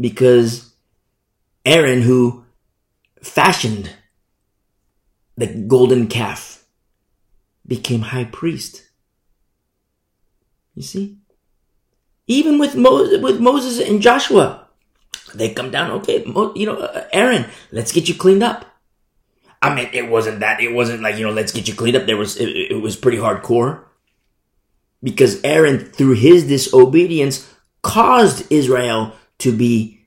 Because 0.00 0.67
Aaron, 1.68 2.00
who 2.00 2.46
fashioned 3.22 3.90
the 5.36 5.46
golden 5.46 6.08
calf, 6.08 6.64
became 7.66 8.00
high 8.00 8.24
priest. 8.24 8.88
You 10.74 10.82
see? 10.82 11.18
Even 12.26 12.58
with 12.58 12.74
Moses, 12.74 13.20
with 13.20 13.38
Moses 13.38 13.86
and 13.86 14.00
Joshua, 14.00 14.66
they 15.34 15.52
come 15.52 15.70
down. 15.70 15.90
Okay, 16.00 16.24
you 16.24 16.64
know, 16.64 16.76
uh, 16.76 17.04
Aaron, 17.12 17.44
let's 17.70 17.92
get 17.92 18.08
you 18.08 18.14
cleaned 18.14 18.42
up. 18.42 18.64
I 19.60 19.74
mean, 19.74 19.90
it 19.92 20.08
wasn't 20.08 20.40
that. 20.40 20.60
It 20.60 20.72
wasn't 20.72 21.02
like 21.02 21.18
you 21.18 21.26
know, 21.26 21.32
let's 21.32 21.52
get 21.52 21.68
you 21.68 21.74
cleaned 21.74 21.96
up. 21.96 22.06
There 22.06 22.16
was 22.16 22.38
it, 22.38 22.48
it 22.48 22.80
was 22.80 22.96
pretty 22.96 23.18
hardcore 23.18 23.84
because 25.02 25.42
Aaron, 25.44 25.80
through 25.80 26.14
his 26.14 26.46
disobedience, 26.46 27.52
caused 27.82 28.50
Israel 28.50 29.12
to 29.38 29.52
be 29.54 29.97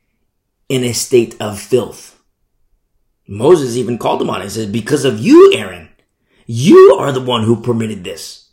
in 0.72 0.86
a 0.86 0.93
state 0.93 1.36
of 1.41 1.59
filth. 1.59 2.17
Moses 3.28 3.76
even 3.76 3.97
called 3.97 4.22
him 4.22 4.30
on 4.30 4.39
it. 4.39 4.45
He 4.45 4.49
says, 4.51 4.67
"Because 4.67 5.03
of 5.03 5.19
you, 5.19 5.51
Aaron, 5.53 5.89
you 6.47 6.95
are 6.97 7.11
the 7.11 7.19
one 7.19 7.43
who 7.43 7.61
permitted 7.61 8.05
this." 8.05 8.51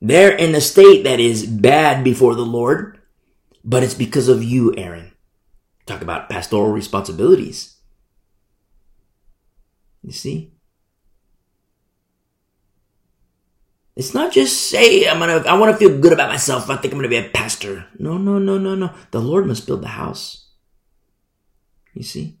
They're 0.00 0.34
in 0.34 0.54
a 0.54 0.60
state 0.60 1.04
that 1.04 1.20
is 1.20 1.44
bad 1.44 2.02
before 2.02 2.34
the 2.34 2.46
Lord, 2.46 2.98
but 3.62 3.82
it's 3.82 3.94
because 3.94 4.28
of 4.28 4.42
you, 4.42 4.74
Aaron. 4.76 5.12
Talk 5.84 6.00
about 6.00 6.30
pastoral 6.30 6.72
responsibilities. 6.72 7.76
You 10.02 10.12
see? 10.12 10.52
It's 13.96 14.14
not 14.14 14.32
just 14.32 14.68
say 14.68 15.08
I'm 15.08 15.18
gonna 15.18 15.44
I 15.48 15.58
want 15.58 15.72
to 15.72 15.78
feel 15.78 15.98
good 15.98 16.12
about 16.12 16.28
myself. 16.28 16.68
I 16.70 16.76
think 16.76 16.92
I'm 16.92 16.98
gonna 16.98 17.08
be 17.08 17.16
a 17.16 17.28
pastor. 17.28 17.86
No, 17.98 18.16
no, 18.16 18.38
no, 18.38 18.56
no, 18.58 18.74
no. 18.74 18.92
The 19.10 19.20
Lord 19.20 19.46
must 19.46 19.66
build 19.66 19.82
the 19.82 19.88
house. 19.88 20.45
You 21.96 22.02
see? 22.02 22.36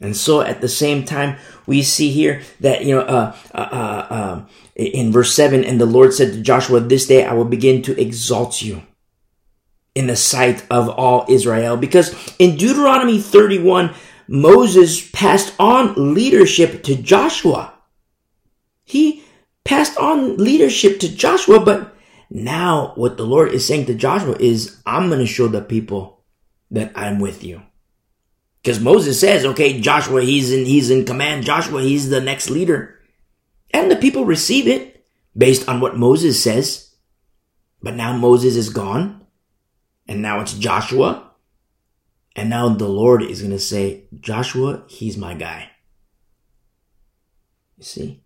And 0.00 0.16
so 0.16 0.40
at 0.40 0.60
the 0.60 0.68
same 0.68 1.04
time, 1.04 1.38
we 1.66 1.82
see 1.82 2.10
here 2.10 2.42
that, 2.60 2.84
you 2.84 2.94
know, 2.94 3.02
uh, 3.02 3.36
uh, 3.54 3.58
uh, 3.58 4.06
um, 4.10 4.48
in 4.74 5.12
verse 5.12 5.34
7, 5.34 5.64
and 5.64 5.80
the 5.80 5.86
Lord 5.86 6.12
said 6.12 6.32
to 6.32 6.40
Joshua, 6.40 6.80
This 6.80 7.06
day 7.06 7.24
I 7.24 7.34
will 7.34 7.44
begin 7.44 7.82
to 7.82 8.00
exalt 8.00 8.62
you 8.62 8.82
in 9.94 10.06
the 10.06 10.16
sight 10.16 10.66
of 10.70 10.88
all 10.88 11.26
Israel. 11.28 11.76
Because 11.76 12.14
in 12.38 12.56
Deuteronomy 12.56 13.20
31, 13.20 13.94
Moses 14.26 15.08
passed 15.10 15.54
on 15.58 16.14
leadership 16.14 16.82
to 16.84 16.96
Joshua. 16.96 17.74
He 18.84 19.22
passed 19.64 19.96
on 19.98 20.38
leadership 20.38 21.00
to 21.00 21.14
Joshua, 21.14 21.60
but 21.60 21.94
now 22.30 22.92
what 22.96 23.16
the 23.16 23.26
Lord 23.26 23.52
is 23.52 23.66
saying 23.66 23.86
to 23.86 23.94
Joshua 23.94 24.36
is, 24.40 24.80
I'm 24.84 25.08
going 25.08 25.20
to 25.20 25.26
show 25.26 25.48
the 25.48 25.62
people 25.62 26.13
that 26.74 26.92
I'm 26.94 27.18
with 27.18 27.42
you. 27.44 27.62
Because 28.62 28.80
Moses 28.80 29.18
says, 29.20 29.44
okay, 29.44 29.80
Joshua, 29.80 30.22
he's 30.22 30.52
in, 30.52 30.64
he's 30.64 30.90
in 30.90 31.04
command. 31.04 31.44
Joshua, 31.44 31.82
he's 31.82 32.08
the 32.08 32.20
next 32.20 32.50
leader. 32.50 33.00
And 33.72 33.90
the 33.90 33.96
people 33.96 34.24
receive 34.24 34.66
it 34.66 35.04
based 35.36 35.68
on 35.68 35.80
what 35.80 35.96
Moses 35.96 36.42
says. 36.42 36.94
But 37.82 37.94
now 37.94 38.16
Moses 38.16 38.56
is 38.56 38.70
gone. 38.70 39.26
And 40.08 40.20
now 40.22 40.40
it's 40.40 40.54
Joshua. 40.54 41.30
And 42.36 42.50
now 42.50 42.68
the 42.70 42.88
Lord 42.88 43.22
is 43.22 43.40
going 43.40 43.52
to 43.52 43.58
say, 43.58 44.04
Joshua, 44.20 44.84
he's 44.88 45.16
my 45.16 45.34
guy. 45.34 45.70
You 47.76 47.84
see? 47.84 48.24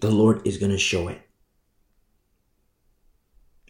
The 0.00 0.10
Lord 0.10 0.46
is 0.46 0.58
going 0.58 0.72
to 0.72 0.78
show 0.78 1.08
it. 1.08 1.23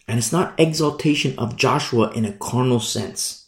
And 0.07 0.17
it's 0.17 0.31
not 0.31 0.59
exaltation 0.59 1.37
of 1.37 1.55
Joshua 1.55 2.11
in 2.11 2.25
a 2.25 2.33
carnal 2.33 2.79
sense 2.79 3.45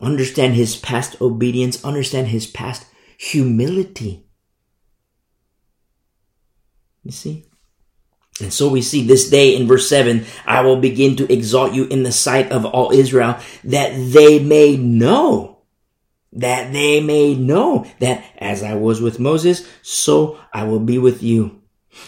understand 0.00 0.54
his 0.54 0.76
past 0.76 1.20
obedience, 1.20 1.84
understand 1.84 2.28
his 2.28 2.46
past 2.46 2.86
humility. 3.18 4.24
You 7.02 7.12
see? 7.12 7.46
And 8.40 8.52
so 8.52 8.68
we 8.68 8.82
see 8.82 9.06
this 9.06 9.28
day 9.30 9.56
in 9.56 9.66
verse 9.66 9.88
7 9.88 10.24
I 10.46 10.60
will 10.60 10.80
begin 10.80 11.16
to 11.16 11.32
exalt 11.32 11.72
you 11.72 11.86
in 11.86 12.04
the 12.04 12.12
sight 12.12 12.52
of 12.52 12.64
all 12.64 12.92
Israel, 12.92 13.38
that 13.64 13.90
they 14.12 14.38
may 14.38 14.76
know, 14.76 15.62
that 16.32 16.72
they 16.72 17.00
may 17.00 17.34
know 17.34 17.86
that 17.98 18.24
as 18.38 18.62
I 18.62 18.74
was 18.74 19.00
with 19.00 19.18
Moses, 19.18 19.68
so 19.82 20.38
I 20.52 20.64
will 20.64 20.80
be 20.80 20.98
with 20.98 21.22
you. 21.22 21.60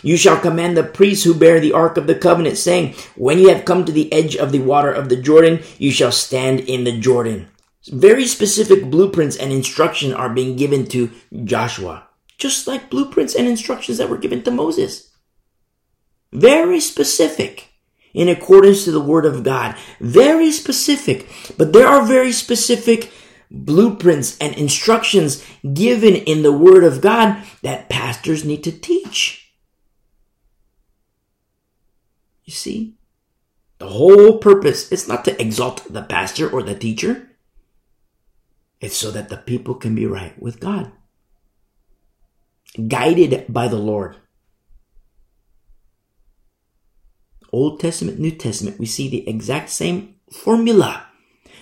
You 0.03 0.17
shall 0.17 0.39
command 0.41 0.77
the 0.77 0.83
priests 0.85 1.25
who 1.25 1.35
bear 1.35 1.61
the 1.61 1.73
ark 1.73 1.97
of 1.97 2.07
the 2.07 2.15
covenant, 2.15 2.57
saying, 2.59 2.95
When 3.17 3.39
you 3.39 3.49
have 3.49 3.65
come 3.65 3.85
to 3.85 3.93
the 3.93 4.13
edge 4.13 4.37
of 4.37 4.53
the 4.53 4.61
water 4.61 4.93
of 4.93 5.09
the 5.09 5.17
Jordan, 5.17 5.63
you 5.79 5.91
shall 5.91 6.13
stand 6.13 6.61
in 6.61 6.85
the 6.85 6.99
Jordan. 6.99 7.49
Very 7.89 8.27
specific 8.27 8.91
blueprints 8.91 9.37
and 9.37 9.53
instruction 9.53 10.13
are 10.13 10.29
being 10.29 10.57
given 10.57 10.87
to 10.89 11.11
Joshua, 11.45 12.09
just 12.37 12.67
like 12.67 12.91
blueprints 12.91 13.35
and 13.35 13.49
instructions 13.49 13.99
that 13.99 14.11
were 14.11 14.19
given 14.19 14.43
to 14.43 14.51
Moses. 14.51 15.11
Very 16.33 16.81
specific 16.81 17.71
in 18.13 18.29
accordance 18.29 18.85
to 18.85 18.93
the 18.93 19.01
word 19.01 19.25
of 19.25 19.43
God. 19.43 19.77
Very 20.01 20.53
specific. 20.53 21.29
But 21.57 21.73
there 21.73 21.87
are 21.87 22.05
very 22.05 22.33
specific 22.33 23.11
blueprints 23.51 24.39
and 24.39 24.55
instructions 24.55 25.45
given 25.75 26.15
in 26.15 26.43
the 26.43 26.53
word 26.53 26.85
of 26.85 27.01
God 27.01 27.43
that 27.63 27.89
pastors 27.89 28.45
need 28.45 28.63
to 28.65 28.73
teach. 28.73 29.40
You 32.51 32.57
see? 32.57 32.95
The 33.79 33.87
whole 33.87 34.39
purpose 34.39 34.91
is 34.91 35.07
not 35.07 35.25
to 35.25 35.41
exalt 35.41 35.87
the 35.89 36.03
pastor 36.03 36.51
or 36.51 36.65
the 36.65 36.75
teacher. 36.75 37.31
It's 38.81 38.97
so 38.97 39.13
that 39.13 39.29
the 39.29 39.37
people 39.37 39.77
can 39.77 39.95
be 39.95 40.05
right 40.05 40.35
with 40.43 40.59
God. 40.59 40.91
Guided 42.75 43.47
by 43.49 43.69
the 43.69 43.79
Lord. 43.79 44.17
Old 47.53 47.79
Testament, 47.79 48.19
New 48.19 48.33
Testament, 48.33 48.81
we 48.81 48.87
see 48.87 49.09
the 49.09 49.29
exact 49.29 49.71
same 49.71 50.17
formula, 50.33 51.07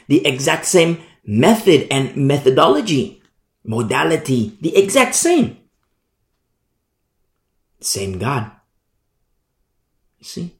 the 0.07 0.27
exact 0.27 0.65
same 0.65 1.03
method 1.23 1.87
and 1.91 2.17
methodology, 2.17 3.23
modality, 3.63 4.57
the 4.63 4.75
exact 4.75 5.15
same. 5.15 5.59
Same 7.79 8.19
God. 8.19 8.53
You 10.17 10.25
see? 10.25 10.58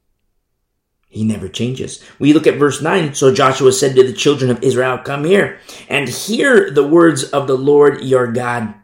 He 1.09 1.25
never 1.25 1.49
changes. 1.49 2.03
We 2.19 2.33
look 2.33 2.45
at 2.45 2.59
verse 2.59 2.81
9. 2.81 3.15
So 3.15 3.33
Joshua 3.33 3.71
said 3.71 3.95
to 3.95 4.03
the 4.03 4.13
children 4.13 4.51
of 4.51 4.63
Israel, 4.63 4.99
Come 4.99 5.25
here 5.25 5.59
and 5.89 6.07
hear 6.07 6.69
the 6.69 6.87
words 6.87 7.23
of 7.23 7.47
the 7.47 7.57
Lord 7.57 8.03
your 8.03 8.31
God. 8.31 8.75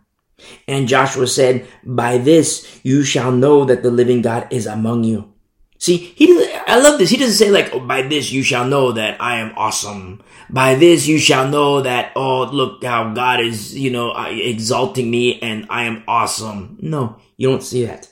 And 0.68 0.88
Joshua 0.88 1.28
said, 1.28 1.68
By 1.84 2.18
this 2.18 2.82
you 2.84 3.04
shall 3.04 3.32
know 3.32 3.64
that 3.66 3.84
the 3.84 3.92
living 3.92 4.24
God 4.24 4.48
is 4.50 4.66
among 4.66 5.04
you. 5.04 5.32
See, 5.78 5.98
he 5.98 6.26
I 6.66 6.80
love 6.80 6.98
this. 6.98 7.12
He 7.12 7.18
doesn't 7.18 7.36
say 7.36 7.52
like, 7.52 7.72
oh, 7.74 7.80
by 7.80 8.02
this 8.02 8.32
you 8.32 8.42
shall 8.42 8.66
know 8.66 8.92
that 8.94 9.22
I 9.22 9.38
am 9.38 9.54
awesome. 9.56 10.24
By 10.50 10.74
this 10.74 11.06
you 11.06 11.20
shall 11.20 11.48
know 11.48 11.82
that, 11.82 12.12
oh, 12.16 12.46
look 12.46 12.84
how 12.84 13.14
God 13.14 13.40
is, 13.40 13.78
you 13.78 13.92
know, 13.92 14.12
uh, 14.12 14.30
exalting 14.30 15.12
me 15.12 15.40
and 15.42 15.68
I 15.70 15.84
am 15.84 16.04
awesome. 16.08 16.78
No, 16.82 17.18
you 17.38 17.50
don't 17.50 17.62
see 17.62 17.86
that. 17.86 18.10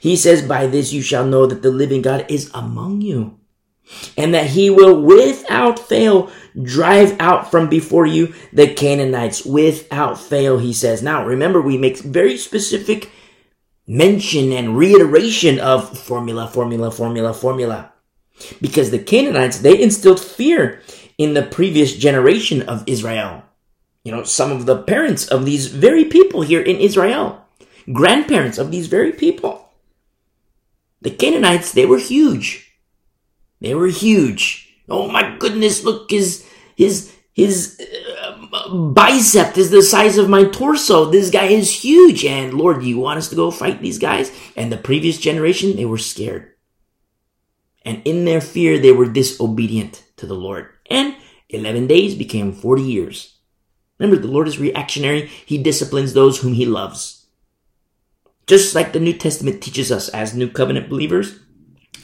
He 0.00 0.16
says, 0.16 0.42
by 0.42 0.66
this 0.66 0.92
you 0.92 1.02
shall 1.02 1.24
know 1.24 1.46
that 1.46 1.62
the 1.62 1.70
living 1.70 2.02
God 2.02 2.26
is 2.28 2.50
among 2.52 3.00
you 3.00 3.38
and 4.16 4.34
that 4.34 4.46
he 4.48 4.70
will 4.70 5.00
without 5.00 5.78
fail 5.78 6.30
drive 6.62 7.16
out 7.20 7.50
from 7.50 7.68
before 7.68 8.06
you 8.06 8.34
the 8.52 8.72
Canaanites 8.72 9.44
without 9.44 10.20
fail, 10.20 10.58
he 10.58 10.72
says. 10.72 11.02
Now, 11.02 11.24
remember, 11.24 11.60
we 11.60 11.76
make 11.76 11.98
very 11.98 12.36
specific 12.36 13.10
mention 13.86 14.52
and 14.52 14.76
reiteration 14.78 15.58
of 15.58 15.98
formula, 15.98 16.48
formula, 16.48 16.90
formula, 16.90 17.34
formula. 17.34 17.92
Because 18.60 18.90
the 18.90 18.98
Canaanites, 18.98 19.58
they 19.58 19.80
instilled 19.80 20.20
fear 20.20 20.80
in 21.18 21.34
the 21.34 21.42
previous 21.42 21.94
generation 21.94 22.62
of 22.62 22.82
Israel. 22.86 23.42
You 24.04 24.12
know, 24.12 24.24
some 24.24 24.52
of 24.52 24.66
the 24.66 24.82
parents 24.82 25.26
of 25.28 25.44
these 25.44 25.66
very 25.68 26.04
people 26.04 26.42
here 26.42 26.60
in 26.60 26.76
Israel, 26.76 27.46
grandparents 27.92 28.58
of 28.58 28.70
these 28.70 28.86
very 28.86 29.12
people. 29.12 29.68
The 31.00 31.10
Canaanites, 31.10 31.72
they 31.72 31.86
were 31.86 31.98
huge. 31.98 32.63
They 33.64 33.74
were 33.74 33.86
huge. 33.86 34.76
Oh 34.90 35.08
my 35.08 35.38
goodness, 35.38 35.84
look, 35.84 36.10
his, 36.10 36.46
his, 36.76 37.10
his 37.32 37.80
uh, 38.20 38.74
bicep 38.74 39.56
is 39.56 39.70
the 39.70 39.82
size 39.82 40.18
of 40.18 40.28
my 40.28 40.44
torso. 40.44 41.06
This 41.06 41.30
guy 41.30 41.46
is 41.46 41.82
huge. 41.82 42.26
And 42.26 42.52
Lord, 42.52 42.80
do 42.80 42.86
you 42.86 42.98
want 42.98 43.16
us 43.16 43.30
to 43.30 43.36
go 43.36 43.50
fight 43.50 43.80
these 43.80 43.98
guys? 43.98 44.30
And 44.54 44.70
the 44.70 44.76
previous 44.76 45.16
generation, 45.16 45.76
they 45.76 45.86
were 45.86 45.96
scared. 45.96 46.52
And 47.86 48.02
in 48.04 48.26
their 48.26 48.42
fear, 48.42 48.78
they 48.78 48.92
were 48.92 49.06
disobedient 49.06 50.04
to 50.18 50.26
the 50.26 50.34
Lord. 50.34 50.68
And 50.90 51.16
11 51.48 51.86
days 51.86 52.14
became 52.14 52.52
40 52.52 52.82
years. 52.82 53.38
Remember, 53.98 54.20
the 54.20 54.28
Lord 54.28 54.46
is 54.46 54.58
reactionary. 54.58 55.28
He 55.46 55.56
disciplines 55.56 56.12
those 56.12 56.40
whom 56.40 56.52
he 56.52 56.66
loves. 56.66 57.28
Just 58.46 58.74
like 58.74 58.92
the 58.92 59.00
New 59.00 59.14
Testament 59.14 59.62
teaches 59.62 59.90
us 59.90 60.10
as 60.10 60.34
New 60.34 60.50
Covenant 60.50 60.90
believers, 60.90 61.38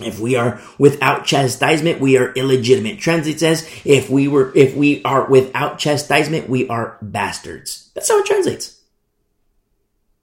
if 0.05 0.19
we 0.19 0.37
are 0.37 0.61
without 0.79 1.25
chastisement, 1.25 2.01
we 2.01 2.17
are 2.17 2.33
illegitimate. 2.33 2.99
Translate 2.99 3.41
says, 3.41 3.69
if 3.85 4.11
we 4.11 4.29
were, 4.29 4.53
if 4.55 4.75
we 4.75 5.03
are 5.05 5.27
without 5.29 5.79
chastisement, 5.79 6.49
we 6.49 6.69
are 6.69 6.99
bastards. 7.03 7.91
That's 7.95 8.09
how 8.09 8.21
it 8.21 8.27
translates. 8.27 8.81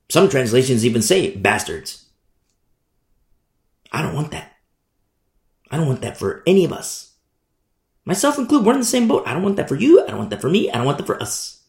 Some 0.10 0.30
translations 0.30 0.86
even 0.86 1.02
say 1.02 1.36
bastards. 1.36 2.06
I 3.92 4.02
don't 4.02 4.16
want 4.16 4.32
that. 4.32 4.54
I 5.70 5.78
don't 5.78 5.88
want 5.88 6.02
that 6.02 6.18
for 6.18 6.44
any 6.48 6.66
of 6.66 6.72
us. 6.72 7.14
Myself 8.06 8.38
included, 8.38 8.66
we're 8.66 8.74
in 8.74 8.80
the 8.80 8.86
same 8.86 9.08
boat. 9.08 9.24
I 9.28 9.34
don't 9.34 9.44
want 9.44 9.58
that 9.58 9.68
for 9.68 9.76
you. 9.76 10.02
I 10.02 10.08
don't 10.08 10.20
want 10.20 10.30
that 10.30 10.40
for 10.42 10.50
me. 10.50 10.72
I 10.72 10.78
don't 10.78 10.86
want 10.86 10.98
that 10.98 11.08
for 11.08 11.22
us. 11.22 11.62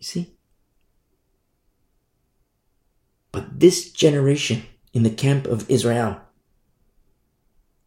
You 0.00 0.04
see? 0.04 0.34
But 3.30 3.60
this 3.60 3.92
generation, 3.92 4.64
in 4.94 5.02
the 5.02 5.10
camp 5.10 5.46
of 5.46 5.68
Israel. 5.68 6.20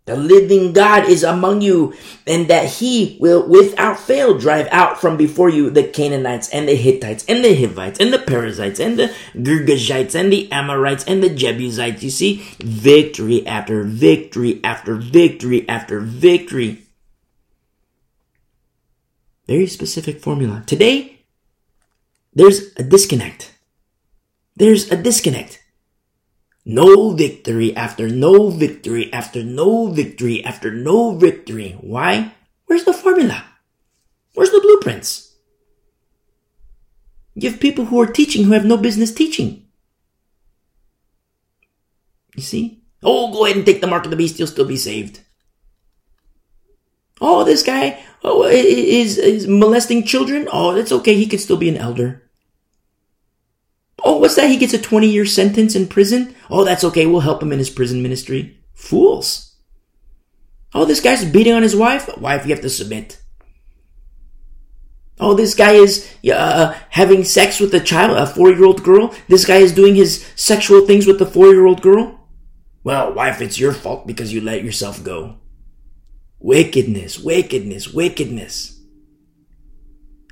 The 0.08 0.16
living 0.16 0.72
God 0.72 1.10
is 1.10 1.22
among 1.24 1.60
you, 1.60 1.94
and 2.26 2.48
that 2.48 2.70
he 2.70 3.18
will 3.20 3.46
without 3.46 4.00
fail 4.00 4.38
drive 4.38 4.70
out 4.72 5.02
from 5.02 5.18
before 5.18 5.50
you 5.50 5.70
the 5.70 5.84
Canaanites 5.84 6.50
and 6.50 6.66
the 6.66 6.76
Hittites 6.76 7.26
and 7.28 7.44
the 7.44 7.54
Hivites 7.54 8.00
and 8.00 8.14
the 8.14 8.20
Perizzites 8.20 8.80
and 8.80 8.98
the 8.98 9.14
Girgashites 9.36 10.16
and 10.16 10.32
the 10.32 10.50
Amorites 10.50 11.04
and 11.04 11.22
the 11.22 11.30
Jebusites. 11.30 12.04
You 12.04 12.10
see, 12.10 12.36
victory 12.60 13.46
after 13.46 13.84
victory 13.84 14.62
after 14.64 14.96
victory 14.96 15.68
after 15.68 16.00
victory. 16.00 16.84
Very 19.46 19.68
specific 19.68 20.22
formula. 20.22 20.64
Today, 20.66 21.20
there's 22.34 22.74
a 22.78 22.84
disconnect. 22.84 23.54
There's 24.56 24.90
a 24.90 24.96
disconnect. 24.96 25.62
No 26.70 27.12
victory 27.12 27.74
after 27.78 28.10
no 28.10 28.50
victory 28.50 29.08
after 29.14 29.42
no 29.42 29.88
victory 29.88 30.44
after 30.44 30.70
no 30.70 31.16
victory. 31.16 31.78
Why? 31.80 32.34
Where's 32.66 32.84
the 32.84 32.92
formula? 32.92 33.46
Where's 34.34 34.52
the 34.52 34.60
blueprints? 34.60 35.34
You 37.36 37.50
have 37.50 37.62
people 37.62 37.86
who 37.86 38.02
are 38.02 38.12
teaching 38.12 38.44
who 38.44 38.52
have 38.52 38.66
no 38.66 38.76
business 38.76 39.14
teaching. 39.14 39.66
You 42.36 42.44
see? 42.44 42.84
Oh, 43.02 43.32
go 43.32 43.46
ahead 43.46 43.56
and 43.56 43.66
take 43.66 43.80
the 43.80 43.88
mark 43.88 44.04
of 44.04 44.12
the 44.12 44.18
beast, 44.18 44.38
you'll 44.38 44.50
still 44.50 44.68
be 44.68 44.76
saved. 44.76 45.22
Oh, 47.22 47.46
this 47.46 47.64
guy 47.64 48.04
oh, 48.26 48.44
is, 48.44 49.18
is 49.18 49.48
molesting 49.48 50.04
children. 50.04 50.50
Oh, 50.52 50.74
that's 50.74 50.92
okay. 50.92 51.14
He 51.14 51.28
could 51.28 51.40
still 51.40 51.56
be 51.56 51.70
an 51.70 51.78
elder. 51.78 52.27
Oh, 54.04 54.18
what's 54.18 54.36
that? 54.36 54.50
He 54.50 54.58
gets 54.58 54.74
a 54.74 54.82
20 54.82 55.08
year 55.08 55.26
sentence 55.26 55.76
in 55.76 55.88
prison? 55.88 56.36
Oh, 56.50 56.64
that's 56.64 56.84
okay. 56.84 57.06
We'll 57.06 57.22
help 57.22 57.42
him 57.42 57.52
in 57.52 57.60
his 57.60 57.70
prison 57.70 58.02
ministry. 58.02 58.60
Fools. 58.74 59.56
Oh, 60.74 60.86
this 60.86 61.02
guy's 61.02 61.26
beating 61.26 61.54
on 61.54 61.64
his 61.64 61.76
wife? 61.76 62.16
Wife, 62.18 62.46
you 62.46 62.54
have 62.54 62.62
to 62.62 62.70
submit. 62.70 63.20
Oh, 65.20 65.34
this 65.34 65.56
guy 65.56 65.74
is 65.74 66.08
uh, 66.32 66.78
having 66.90 67.24
sex 67.24 67.60
with 67.60 67.74
a 67.74 67.80
child, 67.80 68.18
a 68.18 68.28
four 68.28 68.52
year 68.52 68.66
old 68.66 68.84
girl. 68.84 69.14
This 69.28 69.46
guy 69.46 69.58
is 69.58 69.72
doing 69.72 69.96
his 69.96 70.26
sexual 70.36 70.86
things 70.86 71.08
with 71.08 71.18
the 71.18 71.26
four 71.26 71.48
year 71.48 71.66
old 71.66 71.82
girl. 71.82 72.20
Well, 72.84 73.14
wife, 73.14 73.42
it's 73.42 73.60
your 73.60 73.74
fault 73.74 74.06
because 74.06 74.32
you 74.32 74.42
let 74.42 74.64
yourself 74.64 75.04
go. 75.04 75.38
Wickedness, 76.40 77.18
wickedness, 77.20 77.92
wickedness. 77.92 78.80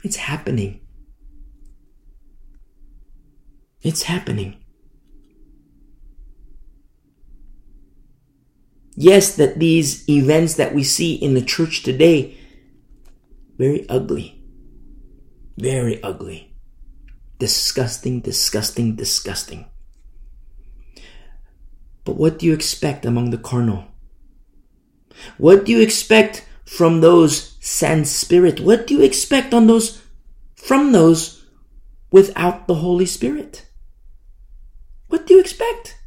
It's 0.04 0.18
happening. 0.18 0.82
It's 3.86 4.02
happening. 4.02 4.56
Yes, 8.95 9.36
that 9.36 9.60
these 9.60 10.10
events 10.10 10.56
that 10.56 10.74
we 10.74 10.84
see 10.84 11.14
in 11.14 11.36
the 11.36 11.44
church 11.44 11.84
today, 11.84 12.36
very 13.60 13.88
ugly. 13.88 14.41
Very 15.56 16.02
ugly. 16.02 16.56
Disgusting, 17.38 18.22
disgusting, 18.22 18.95
disgusting. 18.95 19.68
But 22.06 22.18
what 22.18 22.40
do 22.40 22.48
you 22.48 22.53
expect 22.53 23.06
among 23.06 23.30
the 23.30 23.38
carnal? 23.38 23.86
What 25.38 25.64
do 25.64 25.72
you 25.72 25.80
expect 25.80 26.44
from 26.66 27.02
those 27.02 27.56
sans 27.62 28.10
spirit? 28.10 28.60
What 28.60 28.88
do 28.88 28.95
you 28.95 29.03
expect 29.03 29.53
on 29.53 29.68
those 29.68 30.02
from 30.56 30.91
those 30.91 31.45
without 32.10 32.66
the 32.66 32.82
Holy 32.82 33.06
Spirit? 33.06 33.62
What 35.07 35.27
do 35.27 35.36
you 35.36 35.40
expect? 35.40 35.98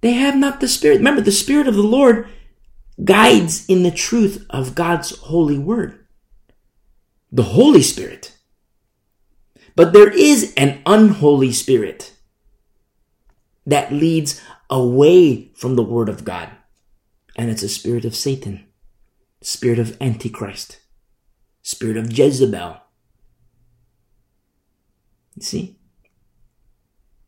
They 0.00 0.12
have 0.12 0.36
not 0.36 0.60
the 0.60 0.68
Spirit. 0.68 0.98
Remember, 0.98 1.20
the 1.20 1.32
Spirit 1.32 1.68
of 1.68 1.74
the 1.74 1.82
Lord 1.82 2.28
guides 3.04 3.66
in 3.66 3.82
the 3.82 3.90
truth 3.90 4.46
of 4.50 4.74
God's 4.74 5.16
holy 5.18 5.58
word. 5.58 6.06
The 7.32 7.42
Holy 7.44 7.82
Spirit. 7.82 8.36
But 9.76 9.92
there 9.92 10.10
is 10.10 10.52
an 10.56 10.82
unholy 10.84 11.52
spirit 11.52 12.12
that 13.66 13.92
leads 13.92 14.40
away 14.68 15.52
from 15.54 15.76
the 15.76 15.82
word 15.82 16.08
of 16.08 16.24
God. 16.24 16.50
And 17.36 17.50
it's 17.50 17.62
a 17.62 17.68
spirit 17.68 18.04
of 18.04 18.16
Satan, 18.16 18.66
spirit 19.40 19.78
of 19.78 19.96
Antichrist, 20.00 20.80
spirit 21.62 21.96
of 21.96 22.12
Jezebel, 22.12 22.80
see? 25.40 25.76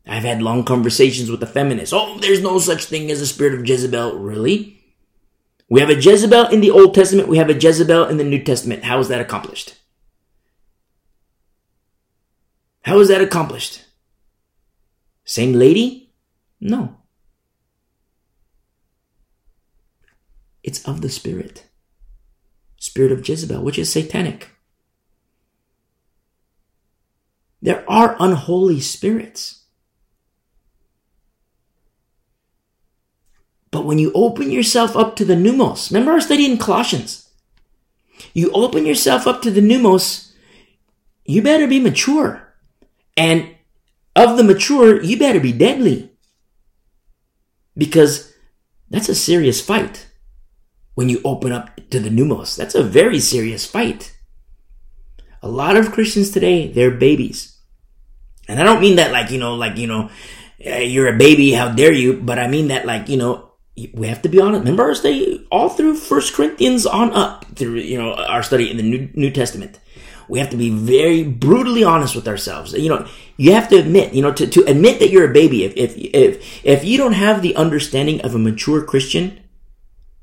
I've 0.05 0.23
had 0.23 0.41
long 0.41 0.63
conversations 0.63 1.31
with 1.31 1.39
the 1.39 1.47
feminists. 1.47 1.93
Oh, 1.93 2.17
there's 2.19 2.41
no 2.41 2.59
such 2.59 2.85
thing 2.85 3.09
as 3.09 3.21
a 3.21 3.27
spirit 3.27 3.53
of 3.53 3.67
Jezebel. 3.67 4.19
Really? 4.19 4.81
We 5.69 5.79
have 5.79 5.89
a 5.89 5.99
Jezebel 5.99 6.47
in 6.47 6.61
the 6.61 6.71
Old 6.71 6.93
Testament. 6.93 7.29
We 7.29 7.37
have 7.37 7.49
a 7.49 7.59
Jezebel 7.59 8.05
in 8.05 8.17
the 8.17 8.23
New 8.23 8.43
Testament. 8.43 8.83
How 8.83 8.99
is 8.99 9.07
that 9.07 9.21
accomplished? 9.21 9.75
How 12.81 12.99
is 12.99 13.07
that 13.07 13.21
accomplished? 13.21 13.85
Same 15.23 15.53
lady? 15.53 16.13
No. 16.59 16.97
It's 20.63 20.85
of 20.85 21.01
the 21.01 21.09
spirit. 21.09 21.65
Spirit 22.77 23.13
of 23.13 23.27
Jezebel, 23.27 23.63
which 23.63 23.79
is 23.79 23.91
satanic. 23.91 24.52
There 27.63 27.89
are 27.89 28.17
unholy 28.19 28.81
spirits. 28.81 29.63
But 33.71 33.85
when 33.85 33.99
you 33.99 34.11
open 34.13 34.51
yourself 34.51 34.97
up 34.97 35.15
to 35.15 35.25
the 35.25 35.35
pneumos, 35.35 35.89
remember 35.89 36.11
our 36.11 36.19
study 36.19 36.45
in 36.45 36.57
Colossians? 36.57 37.29
You 38.33 38.51
open 38.51 38.85
yourself 38.85 39.25
up 39.25 39.41
to 39.43 39.49
the 39.49 39.61
pneumos, 39.61 40.33
you 41.23 41.41
better 41.41 41.65
be 41.65 41.79
mature. 41.79 42.53
And 43.15 43.55
of 44.13 44.35
the 44.35 44.43
mature, 44.43 45.01
you 45.01 45.17
better 45.17 45.39
be 45.39 45.53
deadly. 45.53 46.11
Because 47.77 48.33
that's 48.89 49.07
a 49.07 49.15
serious 49.15 49.61
fight. 49.61 50.07
When 50.95 51.07
you 51.07 51.21
open 51.23 51.53
up 51.53 51.79
to 51.91 52.01
the 52.01 52.09
pneumos, 52.09 52.57
that's 52.57 52.75
a 52.75 52.83
very 52.83 53.21
serious 53.21 53.65
fight. 53.65 54.17
A 55.41 55.47
lot 55.47 55.77
of 55.77 55.93
Christians 55.93 56.29
today, 56.29 56.69
they're 56.69 56.91
babies. 56.91 57.52
And 58.47 58.59
I 58.59 58.63
don't 58.63 58.81
mean 58.81 58.97
that 58.97 59.11
like, 59.11 59.31
you 59.31 59.39
know, 59.39 59.55
like, 59.55 59.77
you 59.77 59.87
know, 59.87 60.09
uh, 60.65 60.77
you're 60.77 61.13
a 61.13 61.17
baby, 61.17 61.51
how 61.51 61.69
dare 61.69 61.93
you? 61.93 62.13
But 62.21 62.39
I 62.39 62.47
mean 62.47 62.67
that 62.67 62.85
like, 62.85 63.09
you 63.09 63.17
know, 63.17 63.51
we 63.93 64.07
have 64.07 64.21
to 64.21 64.29
be 64.29 64.39
honest. 64.39 64.59
Remember 64.59 64.83
our 64.83 64.95
study 64.95 65.47
all 65.51 65.69
through 65.69 65.95
First 65.95 66.33
Corinthians 66.33 66.85
on 66.85 67.11
up 67.13 67.45
through, 67.55 67.75
you 67.75 67.97
know, 67.97 68.13
our 68.13 68.43
study 68.43 68.69
in 68.69 68.77
the 68.77 68.83
New, 68.83 69.09
New 69.13 69.31
Testament. 69.31 69.79
We 70.29 70.39
have 70.39 70.51
to 70.51 70.57
be 70.57 70.69
very 70.69 71.23
brutally 71.23 71.83
honest 71.83 72.15
with 72.15 72.27
ourselves. 72.27 72.73
You 72.73 72.89
know, 72.89 73.07
you 73.37 73.53
have 73.53 73.67
to 73.69 73.77
admit, 73.77 74.13
you 74.13 74.21
know, 74.21 74.31
to, 74.31 74.47
to 74.47 74.63
admit 74.65 74.99
that 74.99 75.09
you're 75.09 75.29
a 75.29 75.33
baby. 75.33 75.65
If, 75.65 75.75
if, 75.75 75.97
if, 75.97 76.65
if 76.65 76.85
you 76.85 76.97
don't 76.97 77.13
have 77.13 77.41
the 77.41 77.55
understanding 77.55 78.21
of 78.21 78.33
a 78.33 78.39
mature 78.39 78.83
Christian, 78.83 79.39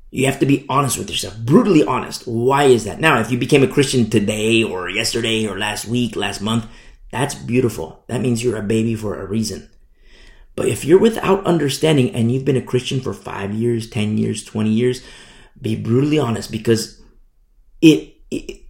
you 0.09 0.25
have 0.25 0.39
to 0.39 0.45
be 0.45 0.65
honest 0.67 0.97
with 0.97 1.09
yourself, 1.09 1.37
brutally 1.37 1.83
honest. 1.83 2.23
Why 2.25 2.63
is 2.63 2.85
that? 2.85 2.99
Now, 2.99 3.19
if 3.19 3.31
you 3.31 3.37
became 3.37 3.63
a 3.63 3.67
Christian 3.67 4.09
today 4.09 4.63
or 4.63 4.89
yesterday 4.89 5.45
or 5.45 5.57
last 5.57 5.85
week, 5.85 6.15
last 6.15 6.41
month, 6.41 6.65
that's 7.11 7.35
beautiful. 7.35 8.03
That 8.07 8.21
means 8.21 8.43
you're 8.43 8.57
a 8.57 8.63
baby 8.63 8.95
for 8.95 9.19
a 9.19 9.25
reason. 9.25 9.69
But 10.55 10.67
if 10.67 10.83
you're 10.83 10.99
without 10.99 11.45
understanding 11.45 12.13
and 12.13 12.31
you've 12.31 12.45
been 12.45 12.57
a 12.57 12.61
Christian 12.61 13.01
for 13.01 13.13
five 13.13 13.53
years, 13.53 13.89
10 13.89 14.17
years, 14.17 14.43
20 14.43 14.69
years, 14.69 15.03
be 15.61 15.75
brutally 15.75 16.19
honest 16.19 16.51
because 16.51 17.01
it, 17.81 18.15
it 18.29 18.61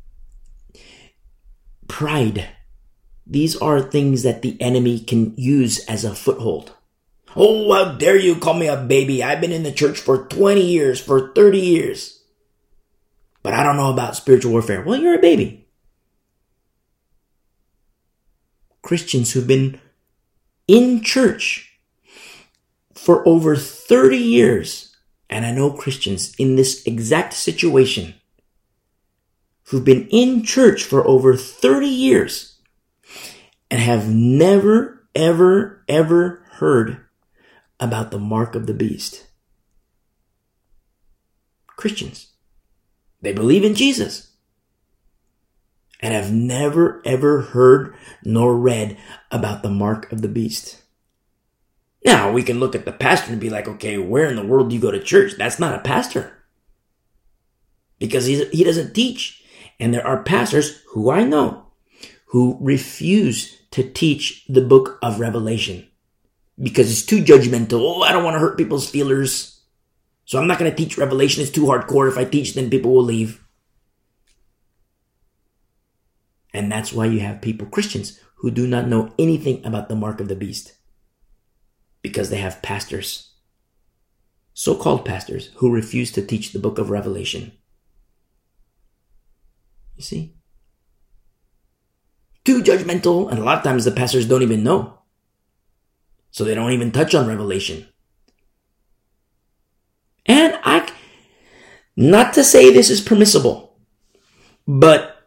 pride. 1.88 2.50
These 3.26 3.56
are 3.58 3.82
things 3.82 4.24
that 4.24 4.42
the 4.42 4.60
enemy 4.62 5.00
can 5.00 5.34
use 5.38 5.80
as 5.86 6.04
a 6.04 6.16
foothold. 6.16 6.74
Oh, 7.36 7.72
how 7.72 7.94
dare 7.94 8.18
you 8.18 8.36
call 8.36 8.56
me 8.56 8.68
a 8.68 8.78
baby? 8.78 9.24
I've 9.24 9.40
been 9.40 9.54
in 9.54 9.64
the 9.64 9.72
church 9.72 10.00
for 10.00 10.26
20 10.28 10.62
years, 10.62 11.00
for 11.00 11.34
30 11.34 11.60
years. 11.60 12.24
But 13.42 13.54
I 13.54 13.64
don't 13.64 13.78
know 13.78 13.92
about 13.92 14.16
spiritual 14.16 14.52
warfare. 14.52 14.84
Well, 14.84 15.00
you're 15.00 15.16
a 15.16 15.22
baby. 15.22 15.61
Christians 18.82 19.32
who've 19.32 19.48
been 19.48 19.80
in 20.68 21.02
church 21.04 21.80
for 22.94 23.28
over 23.28 23.56
30 23.56 24.18
years, 24.18 24.96
and 25.30 25.46
I 25.46 25.52
know 25.52 25.72
Christians 25.72 26.34
in 26.38 26.56
this 26.56 26.86
exact 26.86 27.34
situation 27.34 28.16
who've 29.66 29.86
been 29.86 30.08
in 30.10 30.44
church 30.44 30.84
for 30.84 31.06
over 31.08 31.36
30 31.36 31.88
years 31.88 32.60
and 33.70 33.80
have 33.80 34.10
never, 34.10 35.08
ever, 35.16 35.84
ever 35.88 36.44
heard 36.54 37.06
about 37.80 38.12
the 38.12 38.20
mark 38.20 38.54
of 38.56 38.68
the 38.68 38.74
beast. 38.74 39.28
Christians. 41.68 42.28
They 43.22 43.34
believe 43.34 43.64
in 43.64 43.76
Jesus 43.76 44.31
and 46.02 46.14
have 46.14 46.32
never 46.32 47.02
ever 47.06 47.42
heard 47.42 47.96
nor 48.24 48.58
read 48.58 48.98
about 49.30 49.64
the 49.64 49.70
mark 49.70 50.12
of 50.12 50.22
the 50.22 50.28
beast. 50.28 50.82
Now 52.04 52.32
we 52.32 52.44
can 52.44 52.60
look 52.60 52.76
at 52.76 52.86
the 52.86 52.92
pastor 52.92 53.32
and 53.32 53.42
be 53.42 53.50
like, 53.50 53.68
okay, 53.68 53.98
where 53.98 54.26
in 54.26 54.36
the 54.36 54.46
world 54.46 54.70
do 54.70 54.76
you 54.76 54.82
go 54.82 54.92
to 54.92 55.02
church? 55.02 55.34
That's 55.38 55.60
not 55.60 55.76
a 55.76 55.80
pastor. 55.80 56.44
Because 58.00 58.26
he, 58.26 58.44
he 58.46 58.64
doesn't 58.64 58.94
teach. 58.94 59.44
And 59.80 59.94
there 59.94 60.06
are 60.06 60.24
pastors 60.24 60.82
who 60.90 61.12
I 61.12 61.24
know 61.24 61.68
who 62.26 62.58
refuse 62.62 63.58
to 63.72 63.84
teach 63.84 64.46
the 64.48 64.62
book 64.62 64.98
of 65.02 65.20
Revelation 65.20 65.88
because 66.62 66.92
it's 66.92 67.06
too 67.06 67.24
judgmental. 67.24 67.82
Oh, 67.82 68.02
I 68.02 68.12
don't 68.12 68.24
want 68.24 68.36
to 68.36 68.40
hurt 68.40 68.58
people's 68.58 68.90
feelers. 68.90 69.60
So 70.26 70.40
I'm 70.40 70.48
not 70.48 70.60
going 70.60 70.72
to 70.72 70.78
teach 70.78 70.98
Revelation. 70.98 71.42
It's 71.42 71.52
too 71.52 71.66
hardcore. 71.66 72.08
If 72.08 72.18
I 72.18 72.26
teach, 72.26 72.54
then 72.54 72.70
people 72.70 72.94
will 72.94 73.04
leave. 73.04 73.41
And 76.54 76.72
that's 76.72 76.92
why 76.92 77.06
you 77.06 77.20
have 77.22 77.42
people, 77.42 77.68
Christians, 77.68 78.20
who 78.36 78.52
do 78.52 78.68
not 78.68 78.88
know 78.88 79.14
anything 79.18 79.66
about 79.66 79.88
the 79.88 79.96
mark 79.96 80.20
of 80.20 80.28
the 80.28 80.36
beast. 80.36 80.74
Because 82.02 82.30
they 82.30 82.38
have 82.38 82.62
pastors, 82.62 83.36
so 84.54 84.76
called 84.76 85.06
pastors, 85.06 85.52
who 85.58 85.72
refuse 85.72 86.12
to 86.12 86.22
teach 86.22 86.52
the 86.52 86.60
book 86.60 86.78
of 86.78 86.90
Revelation. 86.90 87.52
You 89.96 90.04
see? 90.04 90.36
Too 92.44 92.64
judgmental, 92.64 93.30
and 93.30 93.38
a 93.38 93.44
lot 93.44 93.60
of 93.60 93.64
times 93.64 93.86
the 93.86 93.92
pastors 93.92 94.28
don't 94.28 94.42
even 94.42 94.64
know. 94.64 95.00
So 96.32 96.44
they 96.44 96.56
don't 96.56 96.72
even 96.72 96.92
touch 96.92 97.14
on 97.14 97.28
Revelation. 97.28 97.88
And 100.26 100.58
I, 100.64 100.90
not 101.96 102.34
to 102.34 102.44
say 102.44 102.72
this 102.72 102.90
is 102.90 103.02
permissible, 103.02 103.78
but 104.68 105.21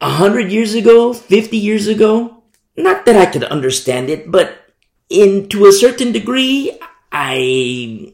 a 0.00 0.10
hundred 0.10 0.52
years 0.52 0.74
ago, 0.74 1.12
50 1.12 1.56
years 1.56 1.86
ago, 1.86 2.42
not 2.76 3.04
that 3.06 3.16
I 3.16 3.26
could 3.26 3.44
understand 3.44 4.10
it, 4.10 4.30
but 4.30 4.56
in 5.08 5.48
to 5.48 5.66
a 5.66 5.72
certain 5.72 6.12
degree, 6.12 6.78
I, 7.10 8.12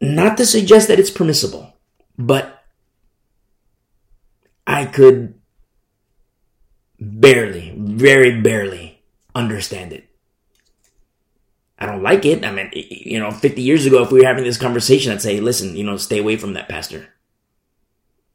not 0.00 0.36
to 0.38 0.46
suggest 0.46 0.88
that 0.88 0.98
it's 0.98 1.10
permissible, 1.10 1.72
but 2.18 2.64
I 4.66 4.86
could 4.86 5.34
barely, 6.98 7.74
very 7.76 8.40
barely 8.40 9.02
understand 9.34 9.92
it. 9.92 10.08
I 11.78 11.86
don't 11.86 12.02
like 12.02 12.24
it. 12.24 12.44
I 12.44 12.52
mean, 12.52 12.70
you 12.72 13.18
know, 13.18 13.32
50 13.32 13.60
years 13.60 13.86
ago, 13.86 14.02
if 14.02 14.12
we 14.12 14.20
were 14.20 14.26
having 14.26 14.44
this 14.44 14.56
conversation, 14.56 15.12
I'd 15.12 15.20
say, 15.22 15.40
listen, 15.40 15.76
you 15.76 15.82
know, 15.82 15.96
stay 15.96 16.18
away 16.18 16.36
from 16.36 16.52
that 16.52 16.68
pastor. 16.68 17.08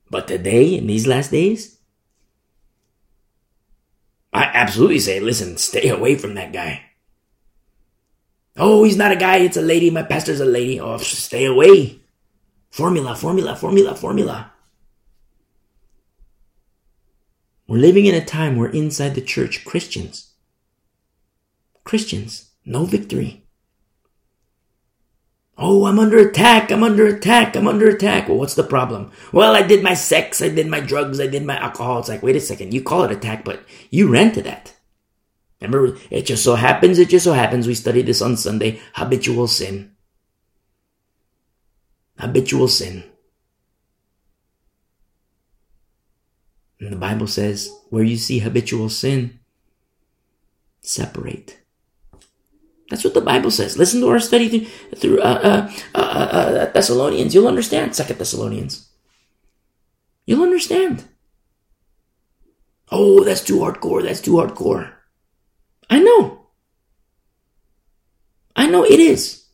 But 0.10 0.28
today, 0.28 0.76
in 0.76 0.88
these 0.88 1.07
last 1.07 1.32
days, 1.32 1.77
I 4.34 4.44
absolutely 4.54 4.99
say, 4.99 5.20
listen, 5.20 5.58
stay 5.58 5.90
away 5.90 6.16
from 6.16 6.36
that 6.36 6.54
guy. 6.54 6.84
Oh, 8.56 8.84
he's 8.84 8.98
not 8.98 9.12
a 9.12 9.16
guy, 9.16 9.38
it's 9.38 9.58
a 9.58 9.62
lady. 9.62 9.90
My 9.90 10.04
pastor's 10.04 10.40
a 10.40 10.45
lady. 10.45 10.80
Oh, 10.80 10.98
stay 10.98 11.45
away. 11.45 11.99
Formula, 12.72 13.16
formula, 13.16 13.56
formula, 13.56 13.95
formula. 13.95 14.52
We're 17.68 17.78
living 17.78 18.06
in 18.06 18.16
a 18.16 18.24
time 18.24 18.56
where 18.56 18.70
inside 18.70 19.16
the 19.16 19.22
church, 19.22 19.66
Christians, 19.66 20.34
Christians 21.84 22.52
no 22.66 22.86
victory. 22.86 23.47
Oh, 25.57 25.85
I'm 25.85 25.97
under 25.97 26.19
attack. 26.19 26.71
I'm 26.71 26.84
under 26.84 27.07
attack. 27.07 27.55
I'm 27.55 27.67
under 27.67 27.89
attack. 27.89 28.27
Well, 28.27 28.38
what's 28.38 28.53
the 28.53 28.63
problem? 28.63 29.11
Well, 29.31 29.55
I 29.55 29.63
did 29.63 29.84
my 29.84 29.95
sex. 29.95 30.41
I 30.41 30.49
did 30.49 30.67
my 30.67 30.79
drugs. 30.79 31.19
I 31.19 31.25
did 31.27 31.43
my 31.43 31.57
alcohol. 31.57 31.99
It's 31.99 32.09
like, 32.09 32.21
wait 32.21 32.35
a 32.35 32.39
second. 32.39 32.73
You 32.73 32.84
call 32.84 33.03
it 33.03 33.11
attack, 33.11 33.43
but 33.43 33.61
you 33.89 34.07
ran 34.07 34.31
to 34.34 34.43
that. 34.43 34.75
Remember, 35.59 35.97
it 36.11 36.27
just 36.27 36.43
so 36.43 36.53
happens, 36.55 36.99
it 36.99 37.09
just 37.09 37.25
so 37.25 37.34
happens. 37.34 37.65
We 37.65 37.73
studied 37.73 38.05
this 38.05 38.21
on 38.21 38.38
Sunday. 38.38 38.79
Habitual 38.93 39.47
sin. 39.47 39.93
Habitual 42.19 42.67
sin. 42.67 43.03
And 46.79 46.93
the 46.93 46.97
Bible 46.97 47.25
says, 47.25 47.71
where 47.89 48.03
you 48.03 48.17
see 48.17 48.39
habitual 48.39 48.89
sin, 48.89 49.39
separate. 50.81 51.57
That's 52.89 53.03
what 53.03 53.14
the 53.14 53.22
Bible 53.22 53.51
says. 53.51 53.77
Listen 53.77 53.99
to 54.01 54.09
our 54.09 54.19
study 54.19 54.47
through, 54.47 54.68
through 54.95 55.19
uh, 55.22 55.69
uh, 55.93 55.97
uh, 55.99 56.72
Thessalonians. 56.72 57.35
You'll 57.35 57.47
understand 57.47 57.95
Second 57.95 58.18
Thessalonians. 58.18 58.89
You'll 60.26 60.43
understand. 60.43 61.05
Oh, 62.89 63.23
that's 63.23 63.43
too 63.43 63.59
hardcore. 63.59 64.03
That's 64.03 64.22
too 64.22 64.34
hardcore. 64.34 64.93
I 65.89 65.99
know. 65.99 66.47
I 68.55 68.68
know 68.68 68.84
it 68.84 68.99
is. 68.99 69.45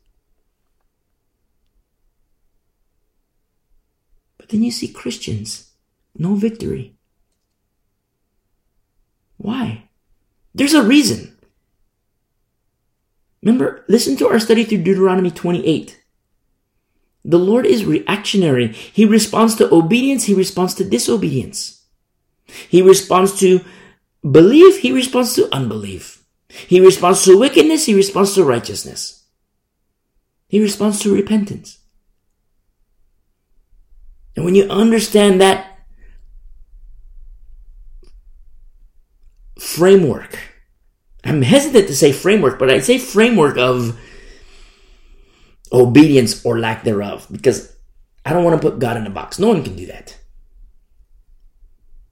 But 4.38 4.50
then 4.50 4.64
you 4.64 4.72
see 4.72 4.88
Christians, 4.88 5.72
no 6.16 6.36
victory. 6.36 6.96
Why? 9.38 9.90
There's 10.54 10.74
a 10.74 10.84
reason. 10.84 11.33
Remember, 13.44 13.84
listen 13.90 14.16
to 14.18 14.28
our 14.30 14.40
study 14.40 14.64
through 14.64 14.84
Deuteronomy 14.84 15.30
28. 15.30 16.02
The 17.26 17.40
Lord 17.40 17.66
is 17.66 17.84
reactionary. 17.84 18.70
He 18.70 19.06
responds 19.06 19.56
to 19.56 19.74
obedience, 19.74 20.24
he 20.24 20.34
responds 20.34 20.74
to 20.76 20.86
disobedience. 20.86 21.86
He 22.70 22.82
responds 22.82 23.38
to 23.40 23.60
belief, 24.30 24.80
he 24.80 24.94
responds 24.94 25.36
to 25.36 25.54
unbelief. 25.54 26.24
He 26.48 26.80
responds 26.80 27.26
to 27.26 27.38
wickedness, 27.38 27.86
he 27.86 27.94
responds 27.94 28.34
to 28.36 28.46
righteousness. 28.46 29.26
He 30.48 30.62
responds 30.62 31.00
to 31.02 31.14
repentance. 31.14 31.80
And 34.36 34.46
when 34.46 34.56
you 34.56 34.70
understand 34.70 35.42
that 35.42 35.80
framework, 39.60 40.53
I'm 41.24 41.42
hesitant 41.42 41.88
to 41.88 41.96
say 41.96 42.12
framework, 42.12 42.60
but 42.60 42.70
I'd 42.70 42.84
say 42.84 42.98
framework 42.98 43.58
of 43.58 44.00
obedience 45.72 46.46
or 46.46 46.60
lack 46.60 46.84
thereof 46.84 47.28
because 47.32 47.76
I 48.26 48.34
don't 48.34 48.44
want 48.44 48.62
to 48.62 48.70
put 48.70 48.80
God 48.80 48.98
in 48.98 49.08
a 49.08 49.10
box. 49.10 49.40
No 49.40 49.48
one 49.48 49.64
can 49.64 49.76
do 49.76 49.86
that. 49.88 50.18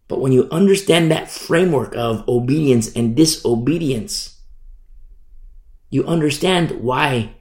But 0.07 0.19
when 0.19 0.31
you 0.31 0.49
understand 0.51 1.11
that 1.11 1.31
framework 1.31 1.95
of 1.95 2.27
obedience 2.27 2.91
and 2.93 3.15
disobedience, 3.15 4.41
you 5.89 6.05
understand 6.05 6.81
why 6.81 7.35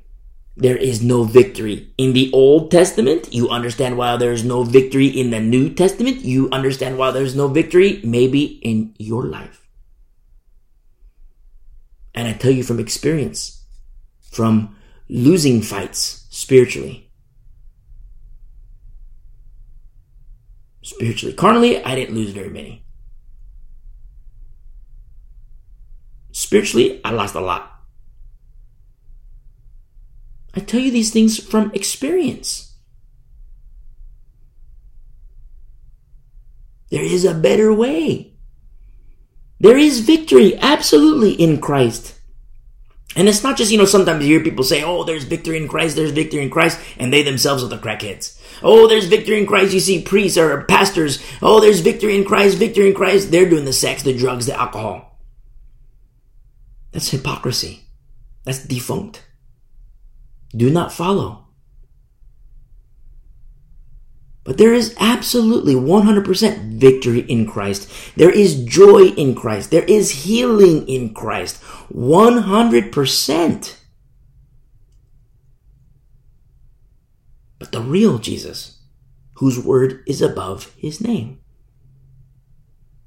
there 0.56 0.76
is 0.76 1.02
no 1.02 1.24
victory 1.24 1.92
in 1.98 2.12
the 2.12 2.30
Old 2.32 2.70
Testament. 2.70 3.32
You 3.32 3.48
understand 3.48 3.96
why 3.96 4.16
there 4.16 4.32
is 4.32 4.44
no 4.44 4.62
victory 4.62 5.06
in 5.06 5.30
the 5.30 5.40
New 5.40 5.70
Testament. 5.70 6.20
You 6.22 6.48
understand 6.50 6.98
why 6.98 7.10
there's 7.10 7.34
no 7.34 7.48
victory 7.48 8.00
maybe 8.04 8.44
in 8.62 8.94
your 8.98 9.24
life. 9.24 9.59
And 12.14 12.26
I 12.28 12.32
tell 12.32 12.50
you 12.50 12.62
from 12.62 12.80
experience, 12.80 13.64
from 14.30 14.76
losing 15.08 15.62
fights 15.62 16.26
spiritually. 16.30 17.10
Spiritually. 20.82 21.34
Carnally, 21.34 21.82
I 21.84 21.94
didn't 21.94 22.14
lose 22.14 22.30
very 22.30 22.50
many. 22.50 22.84
Spiritually, 26.32 27.00
I 27.04 27.10
lost 27.10 27.34
a 27.34 27.40
lot. 27.40 27.70
I 30.54 30.60
tell 30.60 30.80
you 30.80 30.90
these 30.90 31.12
things 31.12 31.38
from 31.38 31.70
experience. 31.74 32.74
There 36.90 37.04
is 37.04 37.24
a 37.24 37.34
better 37.34 37.72
way. 37.72 38.29
There 39.60 39.76
is 39.76 40.00
victory 40.00 40.56
absolutely 40.58 41.32
in 41.32 41.60
Christ. 41.60 42.18
And 43.14 43.28
it's 43.28 43.42
not 43.42 43.58
just, 43.58 43.70
you 43.70 43.76
know, 43.76 43.84
sometimes 43.84 44.24
you 44.24 44.36
hear 44.36 44.44
people 44.44 44.64
say, 44.64 44.82
oh, 44.82 45.04
there's 45.04 45.24
victory 45.24 45.56
in 45.56 45.68
Christ, 45.68 45.96
there's 45.96 46.12
victory 46.12 46.42
in 46.42 46.50
Christ, 46.50 46.80
and 46.96 47.12
they 47.12 47.22
themselves 47.22 47.62
are 47.62 47.68
the 47.68 47.76
crackheads. 47.76 48.40
Oh, 48.62 48.86
there's 48.86 49.06
victory 49.06 49.38
in 49.38 49.46
Christ. 49.46 49.74
You 49.74 49.80
see 49.80 50.02
priests 50.02 50.38
or 50.38 50.64
pastors. 50.64 51.22
Oh, 51.42 51.60
there's 51.60 51.80
victory 51.80 52.16
in 52.16 52.24
Christ, 52.24 52.56
victory 52.56 52.88
in 52.88 52.94
Christ. 52.94 53.30
They're 53.30 53.50
doing 53.50 53.64
the 53.64 53.72
sex, 53.72 54.02
the 54.02 54.16
drugs, 54.16 54.46
the 54.46 54.58
alcohol. 54.58 55.18
That's 56.92 57.10
hypocrisy. 57.10 57.84
That's 58.44 58.64
defunct. 58.64 59.26
Do 60.56 60.70
not 60.70 60.92
follow. 60.92 61.48
But 64.50 64.58
there 64.58 64.74
is 64.74 64.96
absolutely 64.98 65.76
100% 65.76 66.72
victory 66.72 67.20
in 67.20 67.46
Christ. 67.46 67.88
There 68.16 68.32
is 68.32 68.64
joy 68.64 69.10
in 69.10 69.36
Christ. 69.36 69.70
There 69.70 69.84
is 69.84 70.24
healing 70.24 70.88
in 70.88 71.14
Christ. 71.14 71.62
100%. 71.94 73.76
But 77.60 77.70
the 77.70 77.80
real 77.80 78.18
Jesus, 78.18 78.80
whose 79.34 79.56
word 79.56 80.02
is 80.04 80.20
above 80.20 80.74
his 80.76 81.00
name. 81.00 81.38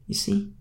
You 0.08 0.16
see? 0.16 0.54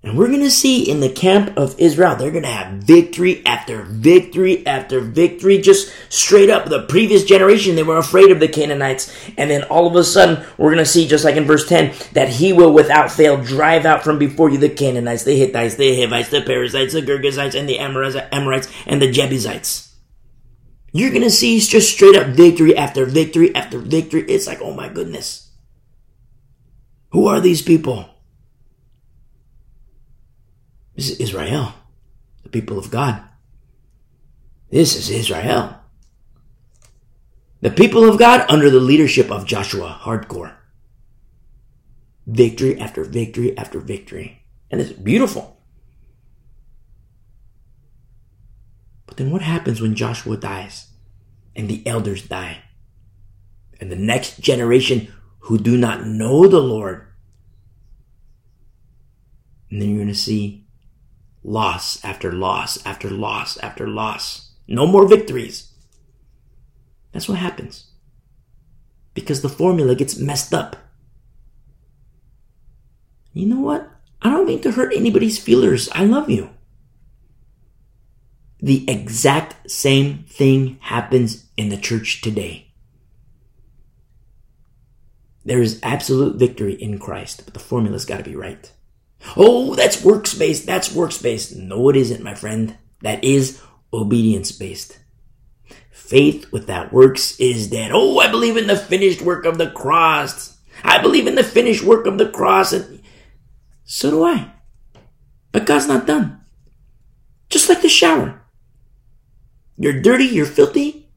And 0.00 0.16
we're 0.16 0.28
going 0.28 0.40
to 0.40 0.50
see 0.50 0.88
in 0.88 1.00
the 1.00 1.08
camp 1.08 1.56
of 1.56 1.74
Israel, 1.78 2.14
they're 2.14 2.30
going 2.30 2.44
to 2.44 2.48
have 2.48 2.84
victory 2.84 3.44
after 3.44 3.82
victory 3.82 4.64
after 4.64 5.00
victory. 5.00 5.58
Just 5.58 5.92
straight 6.08 6.48
up, 6.48 6.66
the 6.66 6.82
previous 6.82 7.24
generation, 7.24 7.74
they 7.74 7.82
were 7.82 7.98
afraid 7.98 8.30
of 8.30 8.38
the 8.38 8.46
Canaanites. 8.46 9.12
And 9.36 9.50
then 9.50 9.64
all 9.64 9.88
of 9.88 9.96
a 9.96 10.04
sudden, 10.04 10.46
we're 10.56 10.70
going 10.70 10.78
to 10.78 10.86
see, 10.86 11.08
just 11.08 11.24
like 11.24 11.34
in 11.34 11.46
verse 11.46 11.68
10, 11.68 11.94
that 12.12 12.28
he 12.28 12.52
will 12.52 12.72
without 12.72 13.10
fail 13.10 13.42
drive 13.42 13.84
out 13.84 14.04
from 14.04 14.20
before 14.20 14.50
you 14.50 14.58
the 14.58 14.68
Canaanites, 14.68 15.24
the 15.24 15.36
Hittites, 15.36 15.74
the 15.74 16.00
Hivites, 16.00 16.28
the 16.28 16.42
Perizzites, 16.42 16.92
the 16.92 17.02
Girgashites, 17.02 17.58
and 17.58 17.68
the 17.68 17.80
Amorites, 17.80 18.68
and 18.86 19.02
the 19.02 19.10
Jebusites. 19.10 19.96
You're 20.92 21.10
going 21.10 21.22
to 21.22 21.30
see 21.30 21.58
just 21.58 21.92
straight 21.92 22.16
up 22.16 22.28
victory 22.28 22.76
after 22.76 23.04
victory 23.04 23.52
after 23.52 23.80
victory. 23.80 24.22
It's 24.22 24.46
like, 24.46 24.62
oh 24.62 24.72
my 24.72 24.88
goodness. 24.88 25.50
Who 27.10 27.26
are 27.26 27.40
these 27.40 27.62
people? 27.62 28.08
This 30.98 31.10
is 31.10 31.20
Israel, 31.20 31.74
the 32.42 32.48
people 32.48 32.76
of 32.76 32.90
God. 32.90 33.22
This 34.68 34.96
is 34.96 35.10
Israel. 35.10 35.78
The 37.60 37.70
people 37.70 38.08
of 38.08 38.18
God 38.18 38.44
under 38.48 38.68
the 38.68 38.80
leadership 38.80 39.30
of 39.30 39.46
Joshua, 39.46 40.00
hardcore. 40.02 40.56
Victory 42.26 42.80
after 42.80 43.04
victory 43.04 43.56
after 43.56 43.78
victory. 43.78 44.42
And 44.72 44.80
it's 44.80 44.90
beautiful. 44.90 45.62
But 49.06 49.18
then 49.18 49.30
what 49.30 49.42
happens 49.42 49.80
when 49.80 49.94
Joshua 49.94 50.36
dies 50.36 50.88
and 51.54 51.68
the 51.68 51.86
elders 51.86 52.26
die? 52.26 52.64
And 53.80 53.92
the 53.92 53.94
next 53.94 54.40
generation 54.40 55.14
who 55.46 55.58
do 55.58 55.76
not 55.78 56.06
know 56.06 56.48
the 56.48 56.58
Lord. 56.58 57.06
And 59.70 59.80
then 59.80 59.90
you're 59.90 59.98
going 59.98 60.08
to 60.08 60.14
see 60.14 60.64
loss 61.42 62.04
after 62.04 62.32
loss 62.32 62.84
after 62.84 63.10
loss 63.10 63.56
after 63.58 63.86
loss. 63.86 64.52
No 64.66 64.86
more 64.86 65.06
victories. 65.06 65.72
That's 67.12 67.28
what 67.28 67.38
happens. 67.38 67.90
Because 69.14 69.42
the 69.42 69.48
formula 69.48 69.94
gets 69.94 70.18
messed 70.18 70.52
up. 70.52 70.76
You 73.32 73.46
know 73.46 73.60
what? 73.60 73.90
I 74.20 74.30
don't 74.30 74.46
mean 74.46 74.60
to 74.62 74.72
hurt 74.72 74.92
anybody's 74.94 75.38
feelers. 75.38 75.88
I 75.92 76.04
love 76.04 76.28
you. 76.28 76.50
The 78.60 78.88
exact 78.90 79.70
same 79.70 80.24
thing 80.24 80.78
happens 80.80 81.46
in 81.56 81.68
the 81.68 81.76
church 81.76 82.20
today. 82.20 82.72
There 85.44 85.62
is 85.62 85.80
absolute 85.82 86.36
victory 86.36 86.74
in 86.74 86.98
Christ, 86.98 87.42
but 87.44 87.54
the 87.54 87.60
formula's 87.60 88.04
got 88.04 88.18
to 88.18 88.24
be 88.24 88.36
right. 88.36 88.70
Oh, 89.36 89.74
that's 89.74 90.04
works 90.04 90.34
based. 90.34 90.66
That's 90.66 90.92
works 90.92 91.20
based. 91.20 91.56
No, 91.56 91.88
it 91.88 91.96
isn't, 91.96 92.22
my 92.22 92.34
friend. 92.34 92.76
That 93.02 93.22
is 93.24 93.60
obedience 93.92 94.52
based. 94.52 94.98
Faith 95.90 96.50
without 96.52 96.92
works 96.92 97.38
is 97.38 97.68
dead. 97.68 97.90
Oh, 97.92 98.18
I 98.18 98.30
believe 98.30 98.56
in 98.56 98.66
the 98.66 98.76
finished 98.76 99.20
work 99.20 99.44
of 99.44 99.58
the 99.58 99.70
cross. 99.70 100.56
I 100.82 101.02
believe 101.02 101.26
in 101.26 101.34
the 101.34 101.44
finished 101.44 101.84
work 101.84 102.06
of 102.06 102.18
the 102.18 102.30
cross. 102.30 102.72
And 102.72 103.02
so 103.84 104.10
do 104.10 104.24
I. 104.24 104.52
But 105.52 105.66
God's 105.66 105.88
not 105.88 106.06
done. 106.06 106.40
Just 107.50 107.68
like 107.68 107.82
the 107.82 107.88
shower. 107.88 108.42
You're 109.76 110.00
dirty, 110.00 110.24
you're 110.24 110.46
filthy. 110.46 111.08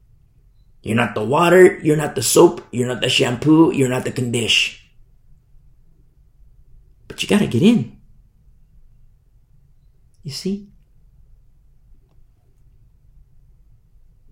You're 0.82 0.96
not 0.96 1.14
the 1.14 1.24
water, 1.24 1.78
you're 1.78 1.96
not 1.96 2.16
the 2.16 2.22
soap, 2.22 2.66
you're 2.72 2.88
not 2.88 3.00
the 3.00 3.08
shampoo, 3.08 3.72
you're 3.72 3.88
not 3.88 4.04
the 4.04 4.10
condition. 4.10 4.81
But 7.12 7.22
you 7.22 7.28
got 7.28 7.40
to 7.40 7.46
get 7.46 7.60
in. 7.60 8.00
You 10.22 10.30
see? 10.30 10.70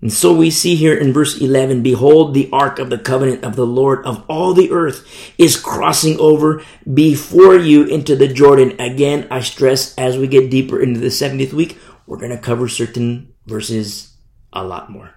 And 0.01 0.11
so 0.11 0.32
we 0.32 0.48
see 0.51 0.77
here 0.77 0.94
in 0.97 1.12
verse 1.12 1.39
11, 1.39 1.82
behold, 1.82 2.32
the 2.32 2.48
ark 2.51 2.78
of 2.78 2.89
the 2.89 2.97
covenant 2.97 3.44
of 3.44 3.55
the 3.55 3.66
Lord 3.66 4.07
of 4.07 4.24
all 4.31 4.55
the 4.55 4.70
earth 4.70 5.07
is 5.36 5.61
crossing 5.61 6.19
over 6.19 6.65
before 6.90 7.55
you 7.55 7.85
into 7.85 8.16
the 8.16 8.28
Jordan. 8.28 8.81
Again, 8.81 9.28
I 9.31 9.40
stress 9.40 9.94
as 9.98 10.16
we 10.16 10.27
get 10.27 10.51
deeper 10.51 10.81
into 10.81 11.01
the 11.01 11.09
70th 11.09 11.52
week, 11.52 11.77
we're 12.07 12.16
going 12.16 12.31
to 12.31 12.39
cover 12.39 12.66
certain 12.66 13.35
verses 13.44 14.16
a 14.55 14.65
lot 14.65 14.90
more. 14.90 15.11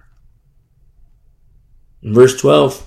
verse 2.02 2.38
12, 2.38 2.86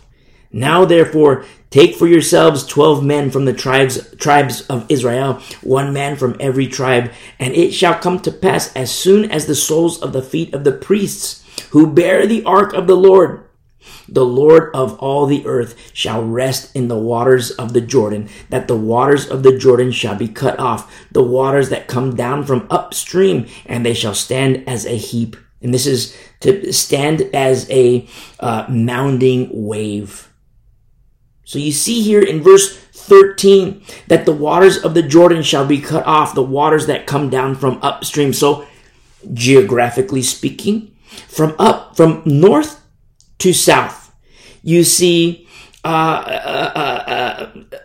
now 0.52 0.86
therefore 0.86 1.46
take 1.70 1.96
for 1.96 2.08
yourselves 2.08 2.66
twelve 2.66 3.04
men 3.04 3.30
from 3.30 3.46
the 3.46 3.54
tribes 3.54 4.16
tribes 4.18 4.62
of 4.68 4.86
Israel, 4.90 5.42
one 5.62 5.94
man 5.94 6.16
from 6.16 6.36
every 6.40 6.68
tribe, 6.68 7.12
and 7.40 7.54
it 7.54 7.72
shall 7.72 7.96
come 7.96 8.20
to 8.20 8.32
pass 8.32 8.76
as 8.76 8.94
soon 8.94 9.30
as 9.30 9.46
the 9.46 9.56
soles 9.56 10.02
of 10.02 10.14
the 10.14 10.22
feet 10.22 10.54
of 10.54 10.64
the 10.64 10.72
priests 10.72 11.44
who 11.72 11.92
bear 11.92 12.26
the 12.26 12.44
ark 12.44 12.74
of 12.74 12.88
the 12.88 12.96
Lord 12.96 13.44
the 14.10 14.26
Lord 14.26 14.74
of 14.74 14.98
all 15.00 15.26
the 15.26 15.46
earth 15.46 15.92
shall 15.94 16.24
rest 16.24 16.76
in 16.76 16.88
the 16.88 16.98
waters 16.98 17.52
of 17.52 17.74
the 17.74 17.82
Jordan, 17.82 18.30
that 18.50 18.68
the 18.68 18.76
waters 18.76 19.28
of 19.28 19.44
the 19.44 19.58
Jordan 19.58 19.92
shall 19.92 20.16
be 20.16 20.28
cut 20.28 20.60
off, 20.60 21.08
the 21.12 21.24
waters 21.24 21.70
that 21.70 21.88
come 21.88 22.16
down 22.16 22.46
from 22.46 22.68
upstream, 22.70 23.48
and 23.66 23.86
they 23.86 23.94
shall 23.94 24.14
stand 24.14 24.68
as 24.68 24.86
a 24.86 24.98
heap. 24.98 25.36
And 25.62 25.74
this 25.74 25.86
is 25.86 26.16
to 26.42 26.72
stand 26.72 27.22
as 27.34 27.70
a 27.70 28.08
uh, 28.40 28.66
mounding 28.68 29.50
wave. 29.52 30.32
So 31.48 31.60
you 31.60 31.72
see 31.72 32.02
here 32.02 32.22
in 32.22 32.44
verse 32.44 32.76
13 32.76 33.82
that 34.08 34.26
the 34.26 34.34
waters 34.34 34.84
of 34.84 34.94
the 34.94 35.02
Jordan 35.02 35.44
shall 35.44 35.66
be 35.66 35.80
cut 35.80 36.06
off, 36.06 36.36
the 36.36 36.44
waters 36.44 36.88
that 36.88 37.08
come 37.08 37.30
down 37.30 37.56
from 37.56 37.80
upstream. 37.82 38.34
So 38.34 38.68
geographically 39.34 40.24
speaking, 40.24 40.94
from 41.30 41.56
up, 41.58 41.96
from 41.96 42.22
north 42.26 42.84
to 43.40 43.54
south, 43.54 44.14
you 44.62 44.84
see, 44.84 45.48
uh, 45.86 45.88
uh, 45.88 46.72
uh, 46.76 47.12
uh 47.12 47.80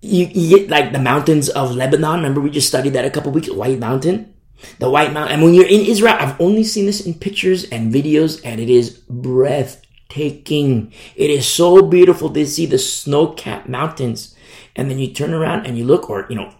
you, 0.00 0.30
you, 0.32 0.58
get 0.58 0.70
like 0.70 0.92
the 0.92 0.98
mountains 0.98 1.50
of 1.50 1.76
Lebanon. 1.76 2.20
Remember, 2.20 2.40
we 2.40 2.48
just 2.48 2.68
studied 2.68 2.94
that 2.94 3.04
a 3.04 3.10
couple 3.10 3.32
weeks. 3.32 3.50
White 3.50 3.78
Mountain, 3.78 4.32
the 4.78 4.88
White 4.88 5.12
Mountain. 5.12 5.34
And 5.34 5.42
when 5.42 5.52
you're 5.52 5.66
in 5.66 5.84
Israel, 5.84 6.16
I've 6.18 6.40
only 6.40 6.64
seen 6.64 6.86
this 6.86 7.04
in 7.04 7.12
pictures 7.12 7.64
and 7.64 7.92
videos, 7.92 8.40
and 8.46 8.62
it 8.62 8.70
is 8.70 8.88
breath 9.10 9.81
breathtaking. 10.12 10.92
It 11.16 11.30
is 11.30 11.46
so 11.46 11.82
beautiful 11.82 12.30
to 12.30 12.46
see 12.46 12.66
the 12.66 12.78
snow-capped 12.78 13.68
mountains. 13.68 14.34
And 14.76 14.90
then 14.90 14.98
you 14.98 15.12
turn 15.12 15.32
around 15.32 15.66
and 15.66 15.76
you 15.76 15.84
look, 15.84 16.08
or, 16.08 16.26
you 16.28 16.36
know, 16.36 16.54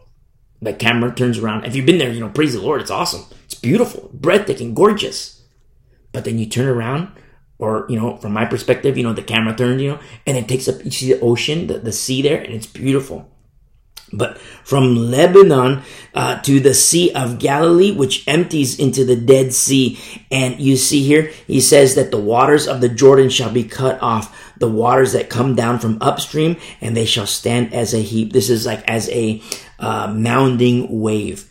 the 0.60 0.72
camera 0.72 1.14
turns 1.14 1.38
around. 1.38 1.64
If 1.64 1.74
you've 1.74 1.86
been 1.86 1.98
there, 1.98 2.12
you 2.12 2.20
know, 2.20 2.28
praise 2.28 2.54
the 2.54 2.60
Lord, 2.60 2.80
it's 2.80 2.90
awesome. 2.90 3.24
It's 3.44 3.54
beautiful, 3.54 4.10
breathtaking, 4.12 4.74
gorgeous. 4.74 5.42
But 6.12 6.24
then 6.24 6.38
you 6.38 6.46
turn 6.46 6.68
around, 6.68 7.08
or, 7.58 7.86
you 7.88 7.98
know, 7.98 8.16
from 8.16 8.32
my 8.32 8.44
perspective, 8.44 8.96
you 8.96 9.02
know, 9.02 9.12
the 9.12 9.22
camera 9.22 9.56
turns, 9.56 9.80
you 9.80 9.92
know, 9.92 10.00
and 10.26 10.36
it 10.36 10.48
takes 10.48 10.68
up, 10.68 10.84
you 10.84 10.90
see 10.90 11.12
the 11.12 11.20
ocean, 11.20 11.68
the, 11.68 11.78
the 11.78 11.92
sea 11.92 12.22
there, 12.22 12.40
and 12.40 12.52
it's 12.52 12.66
beautiful. 12.66 13.30
But 14.12 14.38
from 14.38 15.10
Lebanon 15.10 15.82
uh, 16.14 16.40
to 16.42 16.60
the 16.60 16.74
Sea 16.74 17.12
of 17.12 17.38
Galilee, 17.38 17.92
which 17.92 18.26
empties 18.28 18.78
into 18.78 19.04
the 19.04 19.16
Dead 19.16 19.52
Sea. 19.52 19.98
And 20.30 20.60
you 20.60 20.76
see 20.76 21.02
here, 21.02 21.32
he 21.46 21.60
says 21.60 21.94
that 21.94 22.10
the 22.10 22.20
waters 22.20 22.68
of 22.68 22.80
the 22.80 22.88
Jordan 22.88 23.30
shall 23.30 23.50
be 23.50 23.64
cut 23.64 24.02
off, 24.02 24.54
the 24.58 24.68
waters 24.68 25.12
that 25.12 25.30
come 25.30 25.54
down 25.54 25.78
from 25.78 25.98
upstream, 26.00 26.56
and 26.80 26.96
they 26.96 27.06
shall 27.06 27.26
stand 27.26 27.72
as 27.72 27.94
a 27.94 28.02
heap. 28.02 28.32
This 28.32 28.50
is 28.50 28.66
like 28.66 28.86
as 28.88 29.08
a 29.10 29.42
uh, 29.78 30.08
mounding 30.08 30.88
wave. 30.90 31.48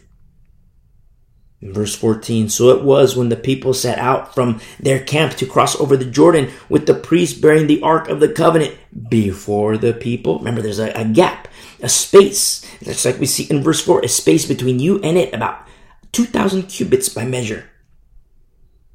Verse 1.64 1.94
14, 1.94 2.50
so 2.50 2.70
it 2.70 2.84
was 2.84 3.16
when 3.16 3.30
the 3.30 3.36
people 3.36 3.76
set 3.76 4.00
out 4.00 4.34
from 4.34 4.60
their 4.80 5.00
camp 5.00 5.34
to 5.34 5.46
cross 5.46 5.80
over 5.80 5.96
the 5.96 6.10
Jordan 6.10 6.50
with 6.70 6.88
the 6.88 6.96
priest 6.96 7.40
bearing 7.40 7.68
the 7.68 7.84
ark 7.84 8.10
of 8.10 8.20
the 8.20 8.30
covenant 8.30 8.76
before 9.10 9.78
the 9.78 9.94
people. 9.94 10.40
Remember, 10.40 10.64
there's 10.64 10.80
a, 10.80 10.90
a 11.00 11.06
gap, 11.06 11.48
a 11.82 11.90
space. 11.90 12.66
Just 12.84 13.06
like 13.06 13.20
we 13.20 13.26
see 13.26 13.44
in 13.44 13.64
verse 13.64 13.82
4, 13.82 14.02
a 14.02 14.08
space 14.08 14.46
between 14.46 14.80
you 14.80 15.02
and 15.02 15.18
it, 15.18 15.34
about 15.34 15.68
2,000 16.12 16.64
cubits 16.64 17.10
by 17.10 17.26
measure. 17.26 17.70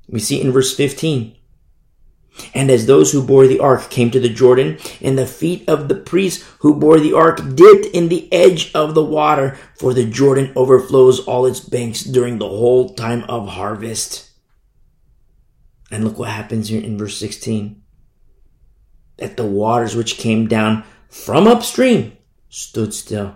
We 0.08 0.20
see 0.20 0.40
in 0.40 0.52
verse 0.52 0.74
15, 0.76 1.36
and 2.54 2.70
as 2.70 2.86
those 2.86 3.12
who 3.12 3.22
bore 3.22 3.46
the 3.46 3.60
ark 3.60 3.90
came 3.90 4.10
to 4.10 4.20
the 4.20 4.28
Jordan, 4.28 4.78
and 5.00 5.18
the 5.18 5.26
feet 5.26 5.68
of 5.68 5.88
the 5.88 5.94
priests 5.94 6.44
who 6.60 6.74
bore 6.74 7.00
the 7.00 7.12
ark 7.12 7.38
dipped 7.54 7.86
in 7.86 8.08
the 8.08 8.30
edge 8.32 8.72
of 8.74 8.94
the 8.94 9.04
water, 9.04 9.58
for 9.78 9.94
the 9.94 10.04
Jordan 10.04 10.52
overflows 10.54 11.20
all 11.20 11.46
its 11.46 11.60
banks 11.60 12.02
during 12.02 12.38
the 12.38 12.48
whole 12.48 12.94
time 12.94 13.24
of 13.24 13.48
harvest. 13.48 14.30
And 15.90 16.04
look 16.04 16.18
what 16.18 16.30
happens 16.30 16.68
here 16.68 16.82
in 16.82 16.98
verse 16.98 17.16
16. 17.18 17.82
That 19.18 19.36
the 19.36 19.46
waters 19.46 19.96
which 19.96 20.18
came 20.18 20.46
down 20.46 20.84
from 21.08 21.46
upstream 21.46 22.15
stood 22.56 22.94
still 22.94 23.34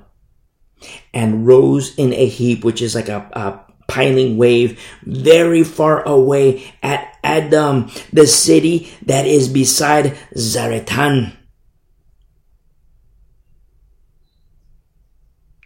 and 1.12 1.46
rose 1.46 1.94
in 1.96 2.10
a 2.14 2.26
heap, 2.26 2.64
which 2.64 2.80
is 2.80 2.94
like 2.94 3.10
a, 3.10 3.18
a 3.32 3.60
piling 3.86 4.38
wave 4.38 4.80
very 5.02 5.62
far 5.62 6.02
away 6.08 6.72
at 6.82 7.18
Adam, 7.22 7.90
the 8.14 8.26
city 8.26 8.90
that 9.04 9.26
is 9.26 9.46
beside 9.46 10.16
Zaretan. 10.34 11.36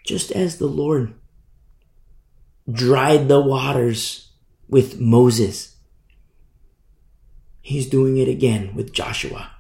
Just 0.05 0.33
as 0.33 0.59
the 0.59 0.67
Lord 0.67 1.15
dried 2.71 3.29
the 3.29 3.41
waters 3.41 4.33
with 4.69 4.99
Moses, 4.99 5.77
he's 7.61 7.89
doing 7.89 8.17
it 8.17 8.27
again 8.27 8.75
with 8.75 8.93
Joshua. 8.93 9.53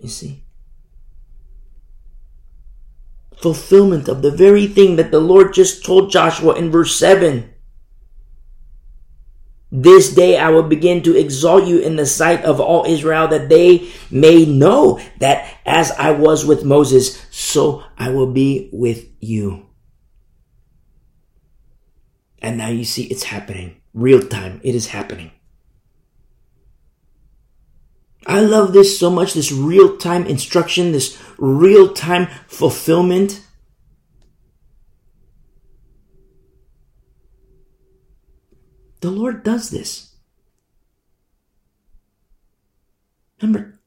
You 0.00 0.08
see? 0.08 0.42
Fulfillment 3.42 4.08
of 4.08 4.22
the 4.22 4.30
very 4.30 4.66
thing 4.66 4.96
that 4.96 5.10
the 5.10 5.20
Lord 5.20 5.52
just 5.52 5.84
told 5.84 6.10
Joshua 6.10 6.54
in 6.54 6.70
verse 6.70 6.96
7. 6.96 7.52
This 9.74 10.14
day 10.14 10.38
I 10.38 10.50
will 10.50 10.62
begin 10.62 11.02
to 11.02 11.16
exalt 11.18 11.64
you 11.64 11.78
in 11.78 11.96
the 11.96 12.06
sight 12.06 12.44
of 12.44 12.60
all 12.60 12.84
Israel 12.84 13.26
that 13.28 13.48
they 13.48 13.90
may 14.10 14.44
know 14.44 15.00
that 15.18 15.48
as 15.64 15.90
I 15.92 16.12
was 16.12 16.44
with 16.44 16.64
Moses, 16.64 17.24
so 17.30 17.82
I 17.96 18.10
will 18.10 18.30
be 18.30 18.68
with 18.70 19.08
you. 19.20 19.66
And 22.40 22.58
now 22.58 22.68
you 22.68 22.84
see 22.84 23.04
it's 23.04 23.22
happening. 23.24 23.80
Real 23.94 24.20
time. 24.20 24.60
It 24.62 24.74
is 24.74 24.88
happening. 24.88 25.30
I 28.26 28.40
love 28.40 28.72
this 28.72 28.98
so 28.98 29.10
much, 29.10 29.34
this 29.34 29.50
real 29.52 29.96
time 29.96 30.26
instruction, 30.26 30.92
this 30.92 31.20
real 31.38 31.92
time 31.92 32.28
fulfillment. 32.46 33.42
The 39.00 39.10
Lord 39.10 39.42
does 39.42 39.70
this. 39.70 40.14
Remember, 43.40 43.80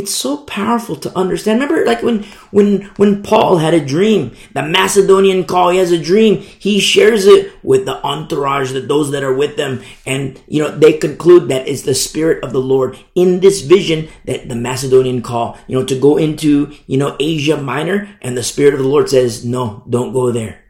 it's 0.00 0.14
so 0.14 0.38
powerful 0.38 0.96
to 0.96 1.14
understand. 1.14 1.60
Remember, 1.60 1.84
like 1.84 2.02
when 2.02 2.22
when 2.50 2.84
when 2.96 3.22
Paul 3.22 3.58
had 3.58 3.74
a 3.74 3.84
dream, 3.84 4.34
the 4.54 4.62
Macedonian 4.62 5.44
call, 5.44 5.68
he 5.68 5.78
has 5.78 5.92
a 5.92 6.02
dream. 6.02 6.40
He 6.40 6.80
shares 6.80 7.26
it 7.26 7.52
with 7.62 7.84
the 7.84 8.02
entourage, 8.02 8.72
that 8.72 8.88
those 8.88 9.10
that 9.10 9.22
are 9.22 9.34
with 9.34 9.56
them, 9.56 9.82
and 10.06 10.40
you 10.48 10.62
know 10.62 10.70
they 10.70 10.94
conclude 10.94 11.48
that 11.48 11.68
it's 11.68 11.82
the 11.82 11.94
Spirit 11.94 12.42
of 12.42 12.52
the 12.52 12.64
Lord 12.64 12.98
in 13.14 13.40
this 13.40 13.60
vision 13.60 14.08
that 14.24 14.48
the 14.48 14.56
Macedonian 14.56 15.20
call, 15.20 15.58
you 15.68 15.78
know, 15.78 15.84
to 15.84 16.00
go 16.00 16.16
into 16.16 16.72
you 16.86 16.96
know 16.96 17.14
Asia 17.20 17.60
Minor, 17.60 18.08
and 18.22 18.36
the 18.36 18.42
Spirit 18.42 18.72
of 18.72 18.80
the 18.80 18.88
Lord 18.88 19.10
says, 19.10 19.44
"No, 19.44 19.84
don't 19.88 20.14
go 20.14 20.32
there. 20.32 20.64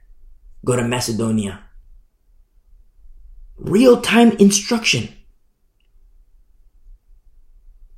Go 0.65 0.75
to 0.75 0.83
Macedonia." 0.83 1.63
Real 3.57 4.01
time 4.01 4.33
instruction 4.43 5.15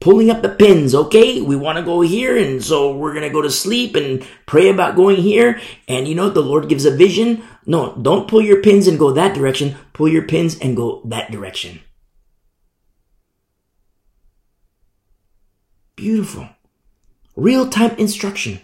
pulling 0.03 0.31
up 0.31 0.43
the 0.43 0.49
pins. 0.49 0.95
Okay, 0.95 1.41
we 1.41 1.55
want 1.55 1.79
to 1.79 1.85
go 1.85 2.01
here, 2.01 2.37
and 2.37 2.62
so 2.62 2.95
we're 2.95 3.15
gonna 3.15 3.31
go 3.31 3.41
to 3.41 3.51
sleep 3.51 3.95
and 3.95 4.27
pray 4.47 4.69
about 4.69 4.97
going 4.97 5.16
here. 5.16 5.61
And 5.87 6.09
you 6.09 6.15
know, 6.15 6.29
the 6.29 6.43
Lord 6.43 6.69
gives 6.69 6.85
a 6.85 6.91
vision. 6.91 7.43
No, 7.65 7.97
don't 8.03 8.29
pull 8.29 8.43
your 8.43 8.61
pins 8.61 8.89
and 8.89 8.99
go 8.99 9.12
that 9.12 9.35
direction. 9.35 9.77
Pull 9.93 10.09
your 10.09 10.24
pins 10.24 10.59
and 10.59 10.77
go 10.77 11.03
that 11.05 11.31
direction. 11.31 11.81
Beautiful. 15.95 16.49
Real 17.37 17.70
time 17.70 17.93
instruction 17.97 18.61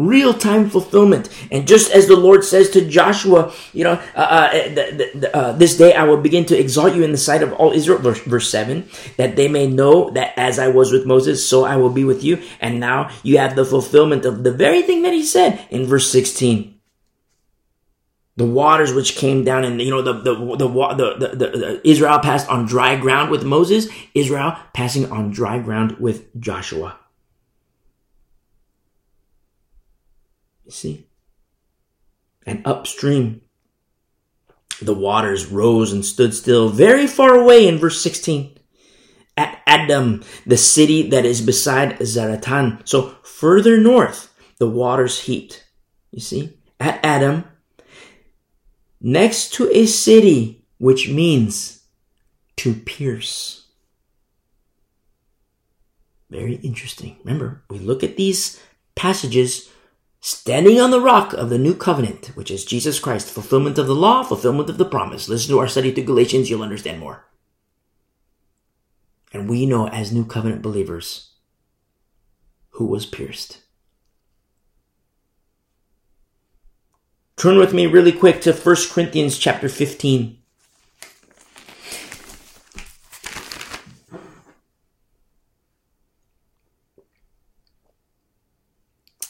real 0.00 0.32
time 0.32 0.70
fulfillment. 0.70 1.28
And 1.50 1.68
just 1.68 1.92
as 1.92 2.06
the 2.06 2.16
Lord 2.16 2.44
says 2.44 2.70
to 2.70 2.88
Joshua, 2.88 3.52
you 3.72 3.84
know, 3.84 4.00
uh, 4.14 4.18
uh, 4.18 5.26
uh, 5.34 5.52
this 5.52 5.76
day 5.76 5.92
I 5.92 6.04
will 6.04 6.16
begin 6.16 6.46
to 6.46 6.58
exalt 6.58 6.94
you 6.94 7.04
in 7.04 7.12
the 7.12 7.18
sight 7.18 7.42
of 7.42 7.52
all 7.52 7.72
Israel, 7.72 7.98
verse, 7.98 8.20
verse 8.20 8.50
7, 8.50 8.88
that 9.16 9.36
they 9.36 9.48
may 9.48 9.66
know 9.66 10.10
that 10.10 10.32
as 10.36 10.58
I 10.58 10.68
was 10.68 10.90
with 10.90 11.06
Moses, 11.06 11.46
so 11.46 11.64
I 11.64 11.76
will 11.76 11.90
be 11.90 12.04
with 12.04 12.24
you. 12.24 12.42
And 12.60 12.80
now 12.80 13.10
you 13.22 13.38
have 13.38 13.56
the 13.56 13.64
fulfillment 13.64 14.24
of 14.24 14.42
the 14.42 14.52
very 14.52 14.82
thing 14.82 15.02
that 15.02 15.12
he 15.12 15.24
said 15.24 15.66
in 15.70 15.86
verse 15.86 16.10
16 16.10 16.76
the 18.36 18.46
waters 18.46 18.94
which 18.94 19.16
came 19.16 19.44
down 19.44 19.64
and 19.64 19.82
you 19.82 19.90
know 19.90 20.00
the 20.00 20.14
the 20.14 20.34
the, 20.34 20.68
the, 20.68 21.36
the, 21.36 21.46
the 21.58 21.80
Israel 21.86 22.18
passed 22.20 22.48
on 22.48 22.64
dry 22.64 22.96
ground 22.96 23.30
with 23.30 23.44
Moses 23.44 23.88
Israel 24.14 24.56
passing 24.72 25.12
on 25.12 25.30
dry 25.30 25.58
ground 25.58 25.98
with 25.98 26.40
Joshua 26.40 26.99
You 30.70 30.74
see? 30.74 31.06
And 32.46 32.64
upstream, 32.64 33.40
the 34.80 34.94
waters 34.94 35.46
rose 35.46 35.92
and 35.92 36.04
stood 36.04 36.32
still 36.32 36.68
very 36.68 37.08
far 37.08 37.34
away 37.34 37.66
in 37.66 37.76
verse 37.76 38.00
16 38.00 38.56
at 39.36 39.60
Adam, 39.66 40.22
the 40.46 40.56
city 40.56 41.10
that 41.10 41.26
is 41.26 41.40
beside 41.40 41.98
Zaretan. 41.98 42.86
So 42.86 43.16
further 43.24 43.80
north, 43.80 44.32
the 44.58 44.68
waters 44.68 45.18
heaped. 45.22 45.64
You 46.12 46.20
see? 46.20 46.56
At 46.78 47.04
Adam, 47.04 47.46
next 49.00 49.54
to 49.54 49.68
a 49.76 49.86
city, 49.86 50.64
which 50.78 51.08
means 51.08 51.82
to 52.58 52.74
pierce. 52.74 53.66
Very 56.30 56.54
interesting. 56.54 57.16
Remember, 57.24 57.64
we 57.68 57.80
look 57.80 58.04
at 58.04 58.16
these 58.16 58.62
passages 58.94 59.68
standing 60.20 60.78
on 60.80 60.90
the 60.90 61.00
rock 61.00 61.32
of 61.32 61.50
the 61.50 61.58
new 61.58 61.74
covenant, 61.74 62.28
which 62.34 62.50
is 62.50 62.64
Jesus 62.64 62.98
Christ, 62.98 63.30
fulfillment 63.30 63.78
of 63.78 63.86
the 63.86 63.94
law, 63.94 64.22
fulfillment 64.22 64.68
of 64.68 64.78
the 64.78 64.84
promise. 64.84 65.28
Listen 65.28 65.54
to 65.54 65.58
our 65.58 65.68
study 65.68 65.92
through 65.92 66.04
Galatians, 66.04 66.50
you'll 66.50 66.62
understand 66.62 67.00
more. 67.00 67.24
And 69.32 69.48
we 69.48 69.64
know 69.64 69.88
as 69.88 70.12
new 70.12 70.24
covenant 70.24 70.60
believers 70.60 71.30
who 72.70 72.84
was 72.86 73.06
pierced. 73.06 73.60
Turn 77.36 77.56
with 77.56 77.72
me 77.72 77.86
really 77.86 78.12
quick 78.12 78.42
to 78.42 78.52
1 78.52 78.76
Corinthians 78.90 79.38
chapter 79.38 79.68
15. 79.68 80.39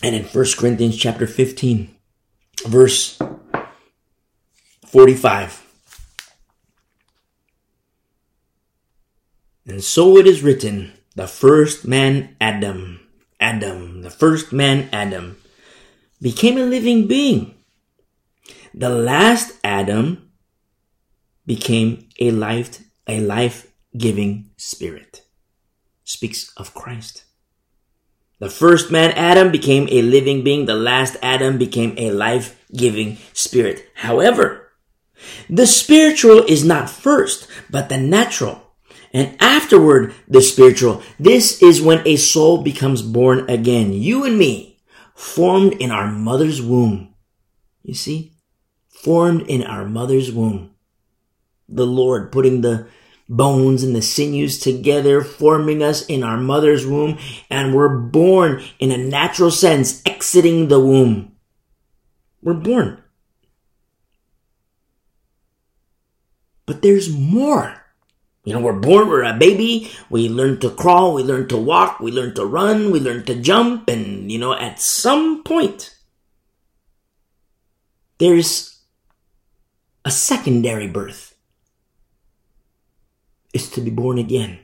And 0.02 0.14
in 0.14 0.24
1 0.24 0.44
Corinthians 0.56 0.96
chapter 0.96 1.26
15, 1.26 1.94
verse 2.66 3.18
45. 4.86 5.66
And 9.66 9.84
so 9.84 10.16
it 10.16 10.26
is 10.26 10.42
written, 10.42 10.92
the 11.14 11.26
first 11.26 11.86
man 11.86 12.34
Adam, 12.40 13.00
Adam, 13.38 14.00
the 14.02 14.10
first 14.10 14.52
man 14.52 14.88
Adam, 14.90 15.36
became 16.22 16.56
a 16.56 16.64
living 16.64 17.06
being. 17.06 17.54
The 18.72 18.88
last 18.88 19.52
Adam 19.62 20.30
became 21.44 22.08
a 22.18 22.30
life, 22.30 22.80
a 23.06 23.20
life-giving 23.20 24.50
spirit. 24.56 25.26
Speaks 26.04 26.52
of 26.56 26.74
Christ. 26.74 27.24
The 28.40 28.50
first 28.50 28.90
man, 28.90 29.12
Adam, 29.12 29.52
became 29.52 29.86
a 29.90 30.02
living 30.02 30.42
being. 30.42 30.66
The 30.66 30.74
last 30.74 31.16
Adam 31.22 31.58
became 31.58 31.94
a 31.96 32.10
life 32.10 32.60
giving 32.74 33.18
spirit. 33.32 33.88
However, 33.94 34.72
the 35.48 35.66
spiritual 35.66 36.42
is 36.44 36.64
not 36.64 36.90
first, 36.90 37.46
but 37.70 37.88
the 37.88 37.98
natural. 37.98 38.72
And 39.12 39.36
afterward, 39.40 40.14
the 40.26 40.40
spiritual. 40.40 41.02
This 41.18 41.62
is 41.62 41.82
when 41.82 42.06
a 42.06 42.16
soul 42.16 42.62
becomes 42.62 43.02
born 43.02 43.48
again. 43.48 43.92
You 43.92 44.24
and 44.24 44.38
me, 44.38 44.80
formed 45.14 45.74
in 45.74 45.90
our 45.90 46.10
mother's 46.10 46.60
womb. 46.60 47.14
You 47.82 47.94
see? 47.94 48.32
formed 49.00 49.48
in 49.48 49.64
our 49.64 49.86
mother's 49.86 50.30
womb. 50.30 50.70
The 51.68 51.86
Lord 51.86 52.30
putting 52.30 52.60
the 52.60 52.88
bones 53.30 53.84
and 53.84 53.94
the 53.94 54.02
sinews 54.02 54.58
together, 54.58 55.22
forming 55.22 55.82
us 55.82 56.04
in 56.06 56.24
our 56.24 56.36
mother's 56.36 56.84
womb, 56.84 57.16
and 57.48 57.72
we're 57.72 57.96
born 57.96 58.62
in 58.80 58.90
a 58.90 58.98
natural 58.98 59.52
sense, 59.52 60.02
exiting 60.04 60.68
the 60.68 60.80
womb. 60.80 61.32
We're 62.42 62.54
born. 62.54 63.02
But 66.66 66.82
there's 66.82 67.08
more. 67.08 67.76
You 68.44 68.54
know, 68.54 68.60
we're 68.60 68.72
born, 68.72 69.08
we're 69.08 69.22
a 69.22 69.36
baby, 69.36 69.90
we 70.08 70.28
learn 70.28 70.60
to 70.60 70.70
crawl, 70.70 71.14
we 71.14 71.22
learn 71.22 71.46
to 71.48 71.56
walk, 71.56 72.00
we 72.00 72.10
learn 72.10 72.34
to 72.34 72.44
run, 72.44 72.90
we 72.90 72.98
learn 72.98 73.24
to 73.26 73.34
jump, 73.34 73.88
and, 73.88 74.32
you 74.32 74.38
know, 74.38 74.54
at 74.54 74.80
some 74.80 75.44
point, 75.44 75.94
there's 78.18 78.80
a 80.04 80.10
secondary 80.10 80.88
birth. 80.88 81.29
Is 83.52 83.68
to 83.70 83.80
be 83.80 83.90
born 83.90 84.18
again. 84.18 84.60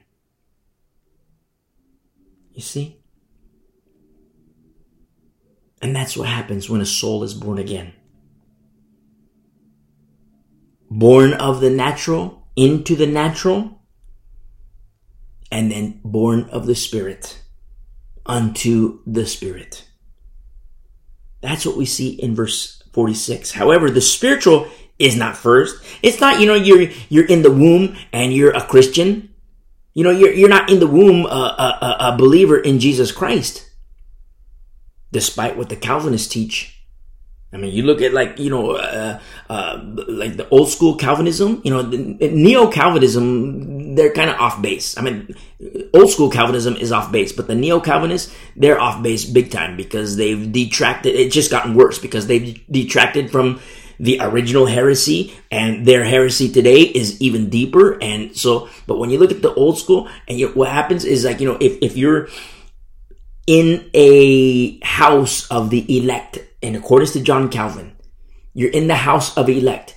You 2.53 2.63
see? 2.63 3.01
And 5.83 5.95
that's 5.95 6.17
what 6.17 6.29
happens 6.29 6.71
when 6.71 6.81
a 6.81 6.87
soul 6.87 7.23
is 7.23 7.35
born 7.35 7.59
again. 7.59 7.93
Born 10.91 11.33
of 11.35 11.61
the 11.61 11.71
natural, 11.71 12.49
into 12.57 12.97
the 12.97 13.07
natural 13.07 13.83
and 15.51 15.71
then 15.71 16.01
born 16.05 16.49
of 16.51 16.67
the 16.67 16.75
Spirit 16.75 17.43
unto 18.25 19.01
the 19.07 19.27
Spirit. 19.27 19.89
That's 21.43 21.67
what 21.67 21.77
we 21.77 21.87
see 21.87 22.11
in 22.11 22.35
verse 22.35 22.83
46. 22.93 23.53
However, 23.53 23.91
the 23.91 24.01
spiritual 24.01 24.69
is 24.99 25.17
not 25.17 25.37
first. 25.37 25.83
It's 26.03 26.21
not, 26.21 26.41
you 26.41 26.47
know, 26.47 26.55
you're, 26.55 26.91
you're 27.09 27.27
in 27.27 27.43
the 27.43 27.51
womb 27.53 27.97
and 28.13 28.33
you're 28.33 28.55
a 28.55 28.65
Christian. 28.67 29.35
You 29.95 30.05
know, 30.05 30.11
you're, 30.11 30.33
you're 30.33 30.49
not 30.49 30.71
in 30.71 30.81
the 30.81 30.87
womb 30.87 31.27
a, 31.27 31.29
a, 31.29 31.97
a 32.13 32.17
believer 32.17 32.59
in 32.59 32.81
Jesus 32.81 33.13
Christ. 33.13 33.71
Despite 35.13 35.57
what 35.57 35.69
the 35.69 35.77
Calvinists 35.77 36.29
teach. 36.29 36.77
I 37.53 37.59
mean, 37.59 37.73
you 37.73 37.85
look 37.85 38.03
at 38.03 38.13
like 38.13 38.39
you 38.39 38.51
know, 38.51 38.73
uh, 38.73 39.21
uh, 39.49 39.81
like 40.09 40.37
the 40.37 40.49
old 40.51 40.69
school 40.69 40.97
Calvinism. 40.97 41.63
You 41.65 41.71
know, 41.71 41.83
neo 41.83 42.71
Calvinism. 42.71 43.95
They're 43.95 44.13
kind 44.13 44.29
of 44.29 44.37
off 44.37 44.61
base. 44.61 44.99
I 44.99 45.03
mean, 45.03 45.35
old 45.95 46.11
school 46.11 46.29
Calvinism 46.29 46.77
is 46.77 46.93
off 46.93 47.11
base, 47.13 47.33
but 47.33 47.47
the 47.47 47.55
neo 47.55 47.81
Calvinists 47.81 48.35
they're 48.57 48.81
off 48.81 49.03
base 49.03 49.25
big 49.25 49.51
time 49.51 49.77
because 49.77 50.17
they've 50.17 50.53
detracted. 50.53 51.15
It's 51.15 51.35
just 51.35 51.51
gotten 51.51 51.75
worse 51.75 51.99
because 51.99 52.27
they've 52.27 52.63
detracted 52.71 53.31
from 53.31 53.61
the 53.99 54.19
original 54.21 54.67
heresy 54.67 55.35
and 55.51 55.87
their 55.87 56.05
heresy 56.05 56.51
today 56.51 56.83
is 56.83 57.21
even 57.21 57.51
deeper. 57.51 58.03
And 58.03 58.37
so, 58.37 58.69
but 58.87 58.99
when 58.99 59.11
you 59.11 59.19
look 59.19 59.31
at 59.31 59.43
the 59.43 59.55
old 59.55 59.79
school 59.79 60.09
and 60.29 60.39
you, 60.39 60.49
what 60.49 60.69
happens 60.69 61.05
is 61.05 61.25
like, 61.25 61.41
you 61.41 61.49
know, 61.49 61.59
if, 61.61 61.79
if 61.83 61.97
you're 61.97 62.29
in 63.47 63.91
a 63.95 64.79
house 64.85 65.47
of 65.51 65.71
the 65.71 65.99
elect 65.99 66.39
in 66.61 66.75
accordance 66.75 67.13
to 67.13 67.21
John 67.21 67.49
Calvin, 67.49 67.97
you're 68.55 68.71
in 68.71 68.89
the 68.89 68.97
house 68.97 69.37
of 69.37 69.49
elect. 69.49 69.97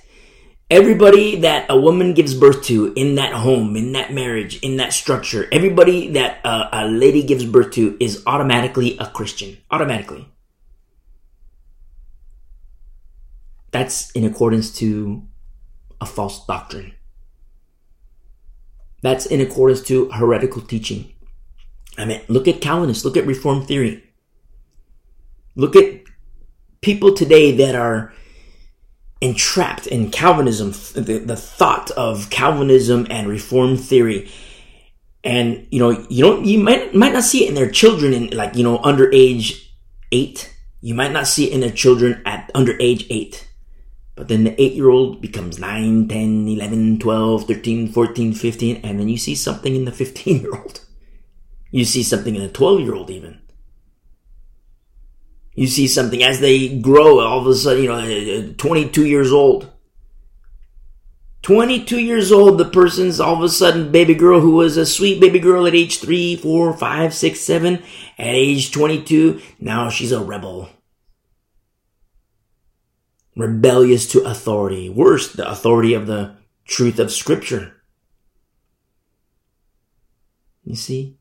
Everybody 0.70 1.40
that 1.40 1.66
a 1.68 1.78
woman 1.78 2.14
gives 2.14 2.32
birth 2.32 2.62
to 2.64 2.92
in 2.94 3.16
that 3.16 3.32
home, 3.32 3.74
in 3.74 3.92
that 3.92 4.12
marriage, 4.12 4.60
in 4.60 4.76
that 4.76 4.92
structure, 4.92 5.48
everybody 5.50 6.12
that 6.12 6.38
a, 6.44 6.84
a 6.84 6.86
lady 6.86 7.24
gives 7.24 7.44
birth 7.44 7.72
to 7.72 7.96
is 7.98 8.22
automatically 8.24 8.96
a 8.98 9.06
Christian. 9.06 9.58
Automatically. 9.72 10.28
That's 13.70 14.10
in 14.12 14.24
accordance 14.24 14.72
to 14.78 15.26
a 16.00 16.06
false 16.06 16.44
doctrine. 16.46 16.92
That's 19.02 19.26
in 19.26 19.40
accordance 19.40 19.82
to 19.82 20.10
heretical 20.10 20.62
teaching. 20.62 21.12
I 21.96 22.04
mean, 22.04 22.20
look 22.28 22.48
at 22.48 22.60
Calvinists, 22.60 23.04
look 23.04 23.16
at 23.16 23.26
Reformed 23.26 23.66
theory. 23.66 24.04
Look 25.56 25.76
at 25.76 26.02
people 26.80 27.14
today 27.14 27.52
that 27.56 27.74
are 27.74 28.12
entrapped 29.20 29.86
in 29.86 30.10
Calvinism, 30.10 30.72
the, 30.94 31.18
the 31.18 31.36
thought 31.36 31.90
of 31.92 32.30
Calvinism 32.30 33.06
and 33.10 33.28
Reformed 33.28 33.80
theory. 33.80 34.30
And, 35.22 35.66
you 35.70 35.78
know, 35.78 36.06
you 36.08 36.24
don't, 36.24 36.46
you 36.46 36.58
might, 36.58 36.94
might 36.94 37.12
not 37.12 37.24
see 37.24 37.44
it 37.44 37.50
in 37.50 37.54
their 37.54 37.70
children 37.70 38.14
in 38.14 38.30
like, 38.30 38.56
you 38.56 38.64
know, 38.64 38.78
under 38.78 39.12
age 39.12 39.76
eight. 40.12 40.54
You 40.80 40.94
might 40.94 41.12
not 41.12 41.26
see 41.26 41.48
it 41.48 41.52
in 41.52 41.60
their 41.60 41.70
children 41.70 42.22
at 42.24 42.50
under 42.54 42.76
age 42.80 43.06
eight. 43.10 43.46
But 44.20 44.28
then 44.28 44.44
the 44.44 44.62
eight 44.62 44.74
year 44.74 44.90
old 44.90 45.22
becomes 45.22 45.58
9, 45.58 46.06
10, 46.06 46.46
11, 46.46 46.98
12, 46.98 47.46
13, 47.46 47.88
14, 47.88 48.34
15, 48.34 48.76
and 48.84 49.00
then 49.00 49.08
you 49.08 49.16
see 49.16 49.34
something 49.34 49.74
in 49.74 49.86
the 49.86 49.92
15 50.02 50.42
year 50.42 50.54
old. 50.54 50.84
You 51.70 51.86
see 51.86 52.02
something 52.02 52.34
in 52.36 52.42
a 52.42 52.50
12 52.50 52.80
year 52.80 52.94
old 52.94 53.08
even. 53.08 53.40
You 55.54 55.66
see 55.66 55.86
something 55.86 56.22
as 56.22 56.40
they 56.40 56.68
grow, 56.80 57.20
all 57.20 57.40
of 57.40 57.46
a 57.46 57.54
sudden, 57.54 57.82
you 57.82 57.88
know, 57.88 57.94
uh, 57.94 58.50
uh, 58.50 58.52
22 58.58 59.06
years 59.06 59.32
old. 59.32 59.72
22 61.40 61.98
years 61.98 62.30
old, 62.30 62.58
the 62.58 62.66
person's 62.66 63.20
all 63.20 63.36
of 63.36 63.42
a 63.42 63.48
sudden 63.48 63.90
baby 63.90 64.14
girl 64.14 64.40
who 64.40 64.50
was 64.50 64.76
a 64.76 64.84
sweet 64.84 65.18
baby 65.18 65.38
girl 65.38 65.66
at 65.66 65.74
age 65.74 65.98
3, 65.98 66.36
4, 66.36 66.76
5, 66.76 67.14
6, 67.14 67.40
7. 67.40 67.74
At 67.76 67.82
age 68.18 68.70
22, 68.70 69.40
now 69.60 69.88
she's 69.88 70.12
a 70.12 70.22
rebel. 70.22 70.68
Rebellious 73.36 74.06
to 74.08 74.22
authority. 74.24 74.88
Worse, 74.88 75.32
the 75.32 75.48
authority 75.48 75.94
of 75.94 76.06
the 76.06 76.36
truth 76.66 76.98
of 76.98 77.12
scripture. 77.12 77.82
You 80.64 80.76
see? 80.76 81.20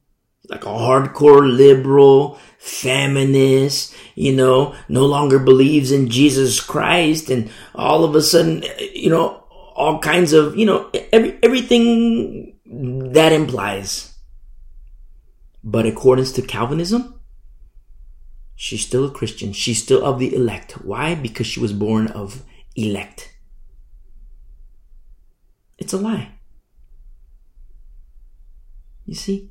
like 0.49 0.65
a 0.65 0.69
hardcore 0.69 1.55
liberal, 1.55 2.39
feminist, 2.57 3.95
you 4.15 4.35
know, 4.35 4.75
no 4.87 5.05
longer 5.05 5.39
believes 5.39 5.91
in 5.91 6.09
Jesus 6.09 6.59
Christ 6.59 7.29
and 7.29 7.49
all 7.75 8.03
of 8.03 8.15
a 8.15 8.21
sudden, 8.21 8.63
you 8.93 9.09
know, 9.09 9.43
all 9.75 9.99
kinds 9.99 10.33
of, 10.33 10.57
you 10.57 10.65
know, 10.65 10.89
every, 11.13 11.37
everything 11.43 12.57
that 13.13 13.31
implies. 13.31 14.13
But 15.63 15.85
according 15.85 16.25
to 16.25 16.41
Calvinism, 16.41 17.18
she's 18.59 18.85
still 18.85 19.05
a 19.05 19.11
Christian. 19.11 19.53
She's 19.53 19.81
still 19.81 20.05
of 20.05 20.19
the 20.19 20.35
elect. 20.35 20.73
Why? 20.83 21.15
Because 21.15 21.47
she 21.47 21.61
was 21.61 21.71
born 21.71 22.07
of 22.07 22.43
elect. 22.75 23.33
It's 25.77 25.93
a 25.93 25.97
lie. 25.97 26.33
You 29.05 29.15
see? 29.15 29.49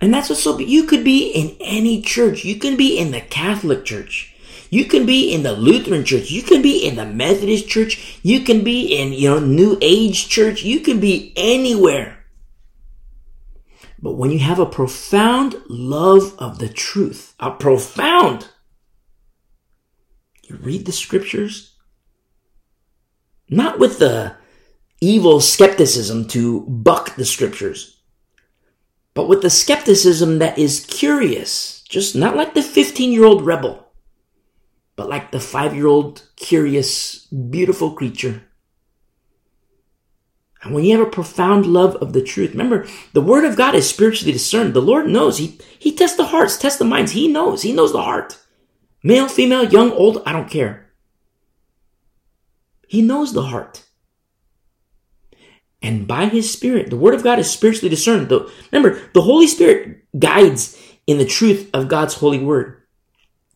And 0.00 0.14
that's 0.14 0.30
what's 0.30 0.44
so, 0.44 0.56
you 0.60 0.84
could 0.84 1.02
be 1.02 1.28
in 1.32 1.56
any 1.58 2.00
church. 2.00 2.44
You 2.44 2.54
can 2.54 2.76
be 2.76 2.96
in 2.96 3.10
the 3.10 3.20
Catholic 3.20 3.84
Church. 3.84 4.32
You 4.70 4.84
can 4.84 5.04
be 5.04 5.34
in 5.34 5.42
the 5.42 5.52
Lutheran 5.52 6.04
Church. 6.04 6.30
You 6.30 6.42
can 6.42 6.62
be 6.62 6.86
in 6.86 6.94
the 6.94 7.04
Methodist 7.04 7.68
Church. 7.68 8.20
You 8.22 8.40
can 8.40 8.62
be 8.62 8.96
in, 8.96 9.12
you 9.12 9.28
know, 9.28 9.40
New 9.40 9.76
Age 9.82 10.28
Church. 10.28 10.62
You 10.62 10.78
can 10.80 11.00
be 11.00 11.32
anywhere. 11.34 12.21
But 14.02 14.16
when 14.16 14.32
you 14.32 14.40
have 14.40 14.58
a 14.58 14.66
profound 14.66 15.54
love 15.68 16.34
of 16.36 16.58
the 16.58 16.68
truth, 16.68 17.34
a 17.38 17.52
profound, 17.52 18.48
you 20.42 20.56
read 20.56 20.86
the 20.86 20.92
scriptures, 20.92 21.76
not 23.48 23.78
with 23.78 24.00
the 24.00 24.34
evil 25.00 25.40
skepticism 25.40 26.26
to 26.28 26.62
buck 26.62 27.14
the 27.14 27.24
scriptures, 27.24 28.00
but 29.14 29.28
with 29.28 29.40
the 29.40 29.50
skepticism 29.50 30.40
that 30.40 30.58
is 30.58 30.84
curious, 30.86 31.82
just 31.82 32.16
not 32.16 32.34
like 32.34 32.54
the 32.54 32.62
15 32.62 33.12
year 33.12 33.24
old 33.24 33.46
rebel, 33.46 33.92
but 34.96 35.08
like 35.08 35.30
the 35.30 35.40
five 35.40 35.76
year 35.76 35.86
old 35.86 36.28
curious, 36.34 37.26
beautiful 37.26 37.92
creature. 37.92 38.42
And 40.62 40.74
when 40.74 40.84
you 40.84 40.96
have 40.96 41.06
a 41.06 41.10
profound 41.10 41.66
love 41.66 41.96
of 41.96 42.12
the 42.12 42.22
truth, 42.22 42.52
remember, 42.52 42.86
the 43.12 43.20
word 43.20 43.44
of 43.44 43.56
God 43.56 43.74
is 43.74 43.88
spiritually 43.88 44.32
discerned. 44.32 44.74
The 44.74 44.80
Lord 44.80 45.08
knows. 45.08 45.38
He, 45.38 45.58
he 45.78 45.94
tests 45.94 46.16
the 46.16 46.26
hearts, 46.26 46.56
tests 46.56 46.78
the 46.78 46.84
minds. 46.84 47.12
He 47.12 47.26
knows. 47.26 47.62
He 47.62 47.72
knows 47.72 47.92
the 47.92 48.02
heart. 48.02 48.38
Male, 49.02 49.28
female, 49.28 49.64
young, 49.64 49.90
old, 49.90 50.22
I 50.24 50.32
don't 50.32 50.50
care. 50.50 50.92
He 52.86 53.02
knows 53.02 53.32
the 53.32 53.42
heart 53.42 53.84
and 55.82 56.06
by 56.06 56.26
his 56.26 56.50
spirit. 56.50 56.90
The 56.90 56.96
word 56.96 57.14
of 57.14 57.24
God 57.24 57.38
is 57.38 57.50
spiritually 57.50 57.90
discerned. 57.90 58.28
The, 58.28 58.50
remember, 58.70 59.00
the 59.12 59.22
Holy 59.22 59.46
Spirit 59.46 60.04
guides 60.18 60.78
in 61.06 61.18
the 61.18 61.26
truth 61.26 61.68
of 61.74 61.88
God's 61.88 62.14
holy 62.14 62.38
word. 62.38 62.82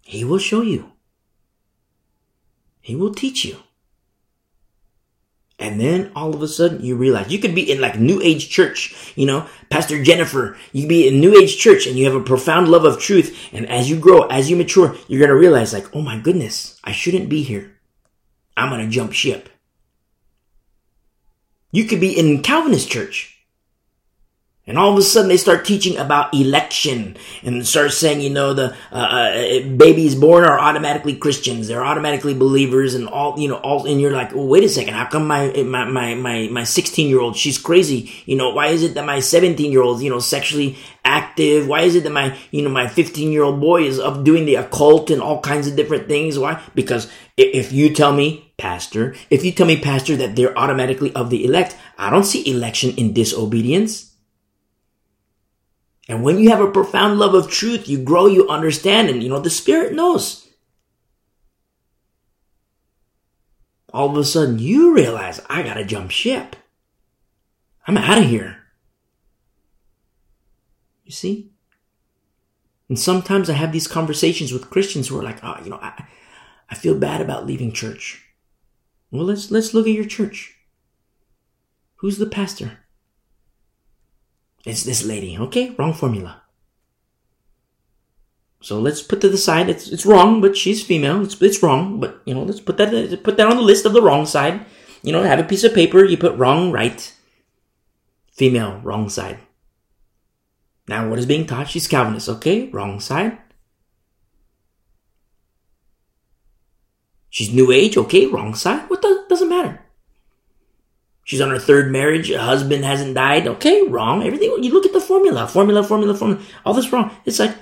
He 0.02 0.24
will 0.24 0.38
show 0.38 0.62
you. 0.62 0.92
He 2.80 2.96
will 2.96 3.14
teach 3.14 3.44
you. 3.44 3.58
And 5.58 5.80
then 5.80 6.12
all 6.14 6.34
of 6.34 6.42
a 6.42 6.48
sudden 6.48 6.84
you 6.84 6.96
realize 6.96 7.32
you 7.32 7.38
could 7.38 7.54
be 7.54 7.70
in 7.70 7.80
like 7.80 7.98
new 7.98 8.20
age 8.20 8.50
church, 8.50 9.12
you 9.16 9.24
know, 9.24 9.46
Pastor 9.70 10.02
Jennifer, 10.02 10.56
you 10.72 10.82
could 10.82 10.88
be 10.90 11.08
in 11.08 11.18
new 11.18 11.34
age 11.34 11.56
church 11.56 11.86
and 11.86 11.96
you 11.96 12.04
have 12.04 12.14
a 12.14 12.20
profound 12.22 12.68
love 12.68 12.84
of 12.84 12.98
truth. 12.98 13.48
And 13.52 13.66
as 13.68 13.88
you 13.88 13.98
grow, 13.98 14.26
as 14.26 14.50
you 14.50 14.56
mature, 14.56 14.94
you're 15.08 15.20
going 15.20 15.30
to 15.30 15.36
realize 15.36 15.72
like, 15.72 15.94
oh 15.96 16.02
my 16.02 16.18
goodness, 16.18 16.78
I 16.84 16.92
shouldn't 16.92 17.30
be 17.30 17.42
here. 17.42 17.78
I'm 18.56 18.68
going 18.68 18.84
to 18.84 18.90
jump 18.90 19.12
ship. 19.12 19.48
You 21.72 21.84
could 21.84 22.00
be 22.00 22.18
in 22.18 22.42
Calvinist 22.42 22.90
church 22.90 23.35
and 24.68 24.78
all 24.78 24.90
of 24.90 24.98
a 24.98 25.02
sudden 25.02 25.28
they 25.28 25.36
start 25.36 25.64
teaching 25.64 25.96
about 25.96 26.34
election 26.34 27.16
and 27.44 27.64
start 27.64 27.92
saying, 27.92 28.20
you 28.20 28.30
know, 28.30 28.52
the 28.52 28.76
uh, 28.90 28.96
uh, 28.96 29.68
babies 29.76 30.16
born 30.16 30.44
are 30.44 30.58
automatically 30.58 31.14
Christians. 31.14 31.68
They're 31.68 31.84
automatically 31.84 32.34
believers 32.34 32.94
and 32.94 33.08
all, 33.08 33.38
you 33.38 33.48
know, 33.48 33.58
all, 33.58 33.86
and 33.86 34.00
you're 34.00 34.10
like, 34.10 34.34
well, 34.34 34.48
wait 34.48 34.64
a 34.64 34.68
second. 34.68 34.94
How 34.94 35.06
come 35.06 35.28
my, 35.28 35.52
my, 35.62 35.84
my, 35.84 36.14
my, 36.16 36.48
my 36.48 36.64
16 36.64 37.08
year 37.08 37.20
old, 37.20 37.36
she's 37.36 37.58
crazy. 37.58 38.10
You 38.24 38.34
know, 38.34 38.50
why 38.50 38.68
is 38.68 38.82
it 38.82 38.94
that 38.94 39.06
my 39.06 39.20
17 39.20 39.70
year 39.70 39.82
old, 39.82 40.02
you 40.02 40.10
know, 40.10 40.18
sexually 40.18 40.76
active? 41.04 41.68
Why 41.68 41.82
is 41.82 41.94
it 41.94 42.02
that 42.02 42.10
my, 42.10 42.36
you 42.50 42.62
know, 42.62 42.70
my 42.70 42.88
15 42.88 43.30
year 43.30 43.44
old 43.44 43.60
boy 43.60 43.84
is 43.84 44.00
up 44.00 44.24
doing 44.24 44.46
the 44.46 44.56
occult 44.56 45.10
and 45.10 45.22
all 45.22 45.40
kinds 45.40 45.68
of 45.68 45.76
different 45.76 46.08
things? 46.08 46.40
Why? 46.40 46.60
Because 46.74 47.08
if 47.36 47.72
you 47.72 47.94
tell 47.94 48.12
me, 48.12 48.52
pastor, 48.58 49.14
if 49.30 49.44
you 49.44 49.52
tell 49.52 49.66
me, 49.68 49.80
pastor, 49.80 50.16
that 50.16 50.34
they're 50.34 50.58
automatically 50.58 51.14
of 51.14 51.30
the 51.30 51.44
elect, 51.44 51.76
I 51.96 52.10
don't 52.10 52.24
see 52.24 52.50
election 52.50 52.94
in 52.96 53.12
disobedience. 53.12 54.15
And 56.08 56.22
when 56.22 56.38
you 56.38 56.50
have 56.50 56.60
a 56.60 56.70
profound 56.70 57.18
love 57.18 57.34
of 57.34 57.50
truth, 57.50 57.88
you 57.88 57.98
grow, 57.98 58.26
you 58.26 58.48
understand, 58.48 59.08
and 59.08 59.22
you 59.22 59.28
know, 59.28 59.40
the 59.40 59.50
Spirit 59.50 59.92
knows. 59.92 60.48
All 63.92 64.10
of 64.10 64.16
a 64.16 64.24
sudden, 64.24 64.58
you 64.58 64.94
realize, 64.94 65.40
I 65.48 65.62
gotta 65.62 65.84
jump 65.84 66.10
ship. 66.10 66.54
I'm 67.86 67.96
out 67.96 68.18
of 68.18 68.24
here. 68.24 68.58
You 71.04 71.12
see? 71.12 71.50
And 72.88 72.98
sometimes 72.98 73.50
I 73.50 73.54
have 73.54 73.72
these 73.72 73.88
conversations 73.88 74.52
with 74.52 74.70
Christians 74.70 75.08
who 75.08 75.18
are 75.18 75.22
like, 75.22 75.42
oh, 75.42 75.58
you 75.64 75.70
know, 75.70 75.78
I, 75.80 76.06
I 76.68 76.74
feel 76.74 76.96
bad 76.96 77.20
about 77.20 77.46
leaving 77.46 77.72
church. 77.72 78.22
Well, 79.10 79.24
let's, 79.24 79.50
let's 79.50 79.74
look 79.74 79.86
at 79.86 79.92
your 79.92 80.04
church. 80.04 80.56
Who's 81.96 82.18
the 82.18 82.26
pastor? 82.26 82.85
It's 84.66 84.82
this 84.82 85.04
lady. 85.04 85.38
Okay, 85.38 85.70
wrong 85.78 85.94
formula. 85.94 86.42
So 88.60 88.80
let's 88.80 89.00
put 89.00 89.20
to 89.20 89.28
the 89.28 89.38
side. 89.38 89.70
It's 89.70 89.88
it's 89.88 90.04
wrong, 90.04 90.40
but 90.40 90.56
she's 90.56 90.82
female. 90.82 91.22
It's 91.22 91.40
it's 91.40 91.62
wrong, 91.62 92.00
but 92.00 92.20
you 92.26 92.34
know 92.34 92.42
let's 92.42 92.60
put 92.60 92.76
that 92.78 93.22
put 93.22 93.36
that 93.36 93.46
on 93.46 93.56
the 93.56 93.62
list 93.62 93.86
of 93.86 93.92
the 93.92 94.02
wrong 94.02 94.26
side. 94.26 94.66
You 95.02 95.12
know, 95.12 95.22
have 95.22 95.38
a 95.38 95.44
piece 95.44 95.62
of 95.62 95.72
paper. 95.72 96.04
You 96.04 96.18
put 96.18 96.36
wrong, 96.36 96.72
right. 96.72 97.14
Female, 98.32 98.80
wrong 98.82 99.08
side. 99.08 99.38
Now, 100.88 101.08
what 101.08 101.20
is 101.20 101.26
being 101.26 101.46
taught? 101.46 101.68
She's 101.68 101.86
Calvinist. 101.86 102.28
Okay, 102.28 102.68
wrong 102.70 102.98
side. 102.98 103.38
She's 107.30 107.54
New 107.54 107.70
Age. 107.70 107.96
Okay, 107.96 108.26
wrong 108.26 108.56
side. 108.56 108.90
What 108.90 109.00
does 109.00 109.28
doesn't 109.28 109.48
matter. 109.48 109.85
She's 111.26 111.40
on 111.40 111.50
her 111.50 111.58
third 111.58 111.90
marriage. 111.90 112.30
A 112.30 112.40
husband 112.40 112.84
hasn't 112.84 113.16
died. 113.16 113.48
Okay, 113.48 113.82
wrong. 113.82 114.24
Everything. 114.24 114.62
You 114.62 114.72
look 114.72 114.86
at 114.86 114.92
the 114.92 115.00
formula, 115.00 115.48
formula, 115.48 115.82
formula, 115.82 116.14
formula. 116.14 116.40
All 116.64 116.72
this 116.72 116.92
wrong. 116.92 117.10
It's 117.24 117.40
like, 117.40 117.52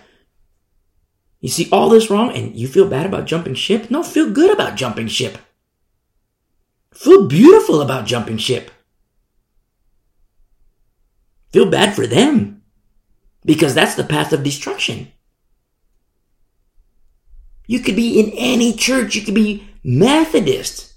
you 1.41 1.49
see 1.49 1.71
all 1.73 1.89
this 1.89 2.11
wrong 2.11 2.31
and 2.31 2.55
you 2.55 2.69
feel 2.69 2.87
bad 2.87 3.07
about 3.07 3.25
jumping 3.25 3.55
ship? 3.55 3.91
No, 3.91 4.03
feel 4.03 4.31
good 4.31 4.51
about 4.51 4.77
jumping 4.77 5.09
ship. 5.09 5.39
Feel 6.93 7.27
beautiful 7.27 7.81
about 7.81 8.05
jumping 8.05 8.37
ship. 8.37 8.71
Feel 11.55 11.71
bad 11.71 11.95
for 11.95 12.07
them. 12.07 12.63
Because 13.47 13.75
that's 13.75 13.95
the 13.95 14.05
path 14.05 14.35
of 14.35 14.43
destruction. 14.43 15.11
You 17.67 17.81
could 17.81 17.97
be 17.97 18.21
in 18.21 18.31
any 18.37 18.75
church. 18.75 19.15
You 19.15 19.23
could 19.23 19.35
be 19.35 19.67
Methodist. 19.83 20.94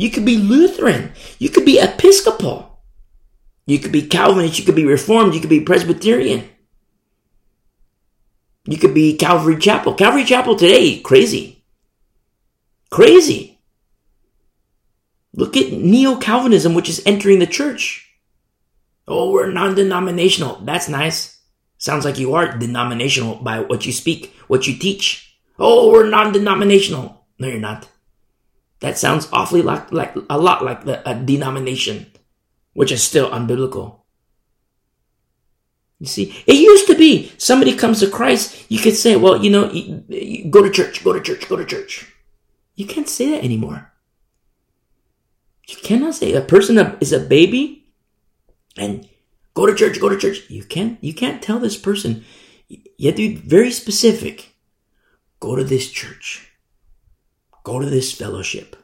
You 0.00 0.08
could 0.08 0.24
be 0.24 0.38
Lutheran. 0.38 1.12
You 1.38 1.50
could 1.50 1.66
be 1.66 1.78
Episcopal. 1.78 2.80
You 3.66 3.78
could 3.78 3.92
be 3.92 4.06
Calvinist. 4.06 4.58
You 4.58 4.64
could 4.64 4.74
be 4.74 4.86
Reformed. 4.86 5.34
You 5.34 5.40
could 5.40 5.50
be 5.50 5.60
Presbyterian. 5.60 6.48
You 8.64 8.78
could 8.78 8.94
be 8.94 9.18
Calvary 9.18 9.58
Chapel. 9.58 9.92
Calvary 9.92 10.24
Chapel 10.24 10.56
today, 10.56 11.00
crazy. 11.00 11.66
Crazy. 12.88 13.58
Look 15.34 15.54
at 15.54 15.70
Neo 15.70 16.16
Calvinism, 16.16 16.72
which 16.72 16.88
is 16.88 17.02
entering 17.04 17.38
the 17.38 17.46
church. 17.46 18.10
Oh, 19.06 19.30
we're 19.30 19.52
non 19.52 19.74
denominational. 19.74 20.62
That's 20.62 20.88
nice. 20.88 21.42
Sounds 21.76 22.06
like 22.06 22.18
you 22.18 22.32
are 22.32 22.56
denominational 22.56 23.34
by 23.34 23.60
what 23.60 23.84
you 23.84 23.92
speak, 23.92 24.34
what 24.48 24.66
you 24.66 24.78
teach. 24.78 25.36
Oh, 25.58 25.92
we're 25.92 26.08
non 26.08 26.32
denominational. 26.32 27.26
No, 27.38 27.48
you're 27.48 27.60
not. 27.60 27.86
That 28.80 28.98
sounds 28.98 29.28
awfully 29.32 29.62
like, 29.62 29.92
like 29.92 30.14
a 30.28 30.38
lot 30.38 30.64
like 30.64 30.84
the, 30.84 31.08
a 31.08 31.14
denomination, 31.14 32.06
which 32.72 32.92
is 32.92 33.02
still 33.02 33.30
unbiblical. 33.30 34.00
You 35.98 36.06
see, 36.06 36.34
it 36.46 36.54
used 36.54 36.86
to 36.86 36.94
be 36.94 37.30
somebody 37.36 37.76
comes 37.76 38.00
to 38.00 38.08
Christ, 38.08 38.70
you 38.70 38.78
could 38.78 38.96
say, 38.96 39.16
well, 39.16 39.44
you 39.44 39.50
know, 39.50 39.70
you, 39.70 40.02
you 40.08 40.50
go 40.50 40.62
to 40.62 40.70
church, 40.70 41.04
go 41.04 41.12
to 41.12 41.20
church, 41.20 41.46
go 41.46 41.56
to 41.56 41.64
church. 41.66 42.10
You 42.74 42.86
can't 42.86 43.08
say 43.08 43.30
that 43.32 43.44
anymore. 43.44 43.92
You 45.68 45.76
cannot 45.76 46.14
say 46.14 46.32
a 46.32 46.40
person 46.40 46.96
is 47.00 47.12
a 47.12 47.20
baby 47.20 47.86
and 48.78 49.06
go 49.52 49.66
to 49.66 49.74
church, 49.74 50.00
go 50.00 50.08
to 50.08 50.16
church. 50.16 50.48
You 50.48 50.64
can't, 50.64 50.98
you 51.04 51.12
can't 51.12 51.42
tell 51.42 51.58
this 51.58 51.76
person. 51.76 52.24
You 52.68 53.10
have 53.10 53.16
to 53.16 53.28
be 53.28 53.36
very 53.36 53.70
specific. 53.70 54.54
Go 55.38 55.54
to 55.54 55.64
this 55.64 55.90
church. 55.90 56.49
Go 57.70 57.78
to 57.78 57.86
this 57.86 58.10
fellowship. 58.10 58.74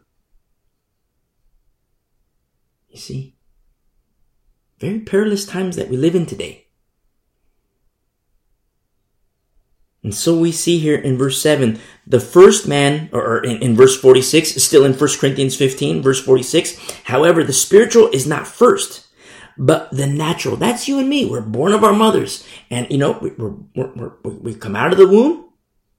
You 2.88 2.98
see? 2.98 3.34
Very 4.78 5.00
perilous 5.00 5.44
times 5.44 5.74
that 5.74 5.88
we 5.88 5.96
live 5.96 6.14
in 6.14 6.24
today. 6.24 6.68
And 10.04 10.14
so 10.14 10.38
we 10.38 10.52
see 10.52 10.78
here 10.78 10.94
in 10.94 11.18
verse 11.18 11.42
7, 11.42 11.80
the 12.06 12.20
first 12.20 12.68
man, 12.68 13.10
or 13.12 13.44
in, 13.44 13.60
in 13.60 13.74
verse 13.74 14.00
46, 14.00 14.62
still 14.62 14.84
in 14.84 14.92
1 14.92 15.10
Corinthians 15.18 15.56
15, 15.56 16.00
verse 16.00 16.22
46. 16.22 16.78
However, 17.06 17.42
the 17.42 17.52
spiritual 17.52 18.06
is 18.10 18.24
not 18.24 18.46
first, 18.46 19.08
but 19.58 19.90
the 19.90 20.06
natural. 20.06 20.54
That's 20.54 20.86
you 20.86 21.00
and 21.00 21.08
me. 21.08 21.28
We're 21.28 21.40
born 21.40 21.72
of 21.72 21.82
our 21.82 21.92
mothers. 21.92 22.46
And, 22.70 22.86
you 22.88 22.98
know, 22.98 23.18
we, 23.20 23.30
we're, 23.74 24.12
we 24.22 24.54
come 24.54 24.76
out 24.76 24.92
of 24.92 24.98
the 24.98 25.08
womb 25.08 25.45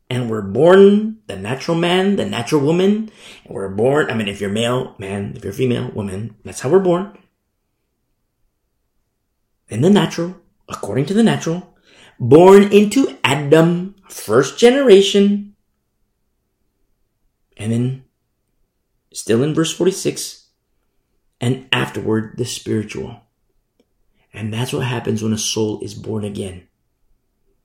and 0.09 0.29
we're 0.29 0.41
born 0.41 1.19
the 1.27 1.35
natural 1.35 1.77
man, 1.77 2.15
the 2.15 2.25
natural 2.25 2.61
woman. 2.61 3.11
And 3.45 3.53
we're 3.53 3.69
born, 3.69 4.09
I 4.09 4.13
mean, 4.13 4.27
if 4.27 4.39
you're 4.39 4.49
male, 4.49 4.95
man, 4.97 5.33
if 5.35 5.43
you're 5.43 5.53
female, 5.53 5.91
woman, 5.91 6.35
that's 6.43 6.61
how 6.61 6.69
we're 6.69 6.79
born. 6.79 7.17
In 9.69 9.81
the 9.81 9.89
natural, 9.89 10.37
according 10.69 11.07
to 11.07 11.13
the 11.13 11.23
natural, 11.23 11.75
born 12.19 12.71
into 12.71 13.17
Adam, 13.23 13.95
first 14.07 14.57
generation. 14.57 15.55
And 17.57 17.71
then, 17.71 18.03
still 19.11 19.43
in 19.43 19.53
verse 19.53 19.75
46, 19.75 20.45
and 21.41 21.67
afterward, 21.73 22.35
the 22.37 22.45
spiritual. 22.45 23.21
And 24.33 24.53
that's 24.53 24.71
what 24.71 24.85
happens 24.85 25.21
when 25.21 25.33
a 25.33 25.37
soul 25.37 25.81
is 25.81 25.95
born 25.95 26.23
again 26.23 26.66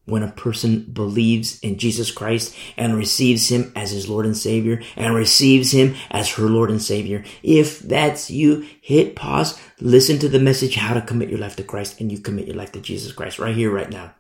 when 0.05 0.23
a 0.23 0.33
person 0.33 0.81
believes 0.93 1.61
in 1.61 1.79
Jesus 1.79 2.11
Christ 2.11 2.57
and 2.77 2.97
receives 2.97 3.49
him 3.49 3.73
as 3.77 3.93
his 3.93 4.09
Lord 4.09 4.27
and 4.27 4.37
Savior 4.37 4.83
and 4.97 5.15
receives 5.15 5.71
him 5.71 5.95
as 6.11 6.31
her 6.31 6.45
Lord 6.45 6.71
and 6.71 6.83
Savior. 6.83 7.25
If 7.43 7.79
that's 7.79 8.31
you, 8.31 8.67
hit 8.81 9.15
pause, 9.15 9.61
listen 9.81 10.19
to 10.19 10.29
the 10.29 10.41
message 10.41 10.75
how 10.75 10.95
to 10.95 11.01
commit 11.01 11.31
your 11.31 11.39
life 11.39 11.57
to 11.57 11.63
Christ 11.63 12.01
and 12.01 12.11
you 12.11 12.19
commit 12.19 12.49
your 12.49 12.57
life 12.57 12.73
to 12.73 12.81
Jesus 12.81 13.13
Christ 13.13 13.39
right 13.39 13.55
here, 13.55 13.71
right 13.71 13.91
now. 13.91 14.15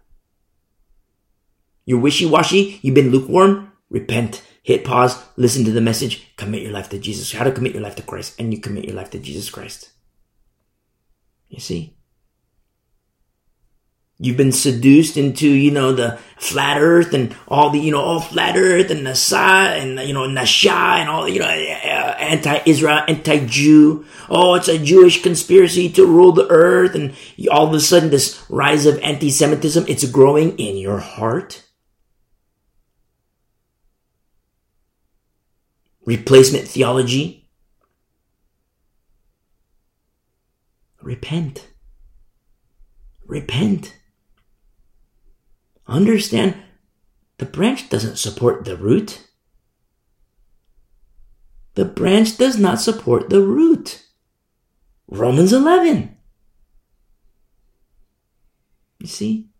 You're 1.84 1.98
wishy-washy, 1.98 2.78
you've 2.80 2.94
been 2.94 3.10
lukewarm, 3.10 3.72
repent, 3.90 4.44
hit 4.62 4.84
pause, 4.84 5.20
listen 5.36 5.64
to 5.64 5.72
the 5.72 5.80
message, 5.80 6.28
commit 6.36 6.62
your 6.62 6.70
life 6.70 6.90
to 6.90 6.98
Jesus, 6.98 7.32
how 7.32 7.42
to 7.42 7.50
commit 7.50 7.72
your 7.72 7.82
life 7.82 7.96
to 7.96 8.02
Christ 8.02 8.36
and 8.38 8.54
you 8.54 8.60
commit 8.60 8.84
your 8.84 8.94
life 8.94 9.10
to 9.10 9.18
Jesus 9.18 9.50
Christ. 9.50 9.90
You 11.48 11.58
see? 11.58 11.96
You've 14.22 14.36
been 14.36 14.52
seduced 14.52 15.16
into, 15.16 15.48
you 15.48 15.72
know, 15.72 15.92
the 15.92 16.16
flat 16.36 16.80
earth 16.80 17.12
and 17.12 17.34
all 17.48 17.70
the, 17.70 17.80
you 17.80 17.90
know, 17.90 18.00
all 18.00 18.20
flat 18.20 18.56
earth 18.56 18.88
and 18.92 19.04
Nasa 19.04 19.76
and, 19.76 19.98
you 20.06 20.14
know, 20.14 20.28
Nasha 20.28 20.70
and 20.70 21.10
all, 21.10 21.28
you 21.28 21.40
know, 21.40 21.46
uh, 21.46 21.48
anti-Israel, 21.48 23.02
anti-Jew. 23.08 24.06
Oh, 24.30 24.54
it's 24.54 24.68
a 24.68 24.78
Jewish 24.78 25.24
conspiracy 25.24 25.88
to 25.94 26.06
rule 26.06 26.30
the 26.30 26.46
earth. 26.50 26.94
And 26.94 27.16
all 27.50 27.66
of 27.66 27.74
a 27.74 27.80
sudden 27.80 28.10
this 28.10 28.40
rise 28.48 28.86
of 28.86 29.00
anti-Semitism, 29.00 29.86
it's 29.88 30.08
growing 30.08 30.56
in 30.56 30.76
your 30.76 30.98
heart. 30.98 31.64
Replacement 36.04 36.68
theology. 36.68 37.48
Repent. 41.00 41.66
Repent. 43.26 43.96
Understand 45.92 46.56
the 47.36 47.44
branch 47.44 47.90
doesn't 47.90 48.16
support 48.16 48.64
the 48.64 48.78
root. 48.78 49.28
The 51.74 51.84
branch 51.84 52.38
does 52.38 52.58
not 52.58 52.80
support 52.80 53.28
the 53.28 53.42
root. 53.42 54.02
Romans 55.06 55.52
11. 55.52 56.16
You 59.00 59.06
see? 59.06 59.50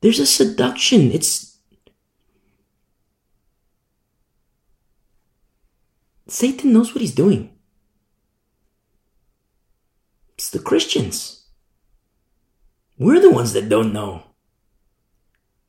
There's 0.00 0.18
a 0.18 0.26
seduction. 0.26 1.12
It's 1.12 1.58
Satan 6.26 6.72
knows 6.72 6.92
what 6.94 7.00
he's 7.00 7.14
doing. 7.14 7.56
It's 10.34 10.50
the 10.50 10.58
Christians. 10.58 11.46
We're 12.98 13.20
the 13.20 13.30
ones 13.30 13.52
that 13.52 13.68
don't 13.68 13.92
know. 13.92 14.27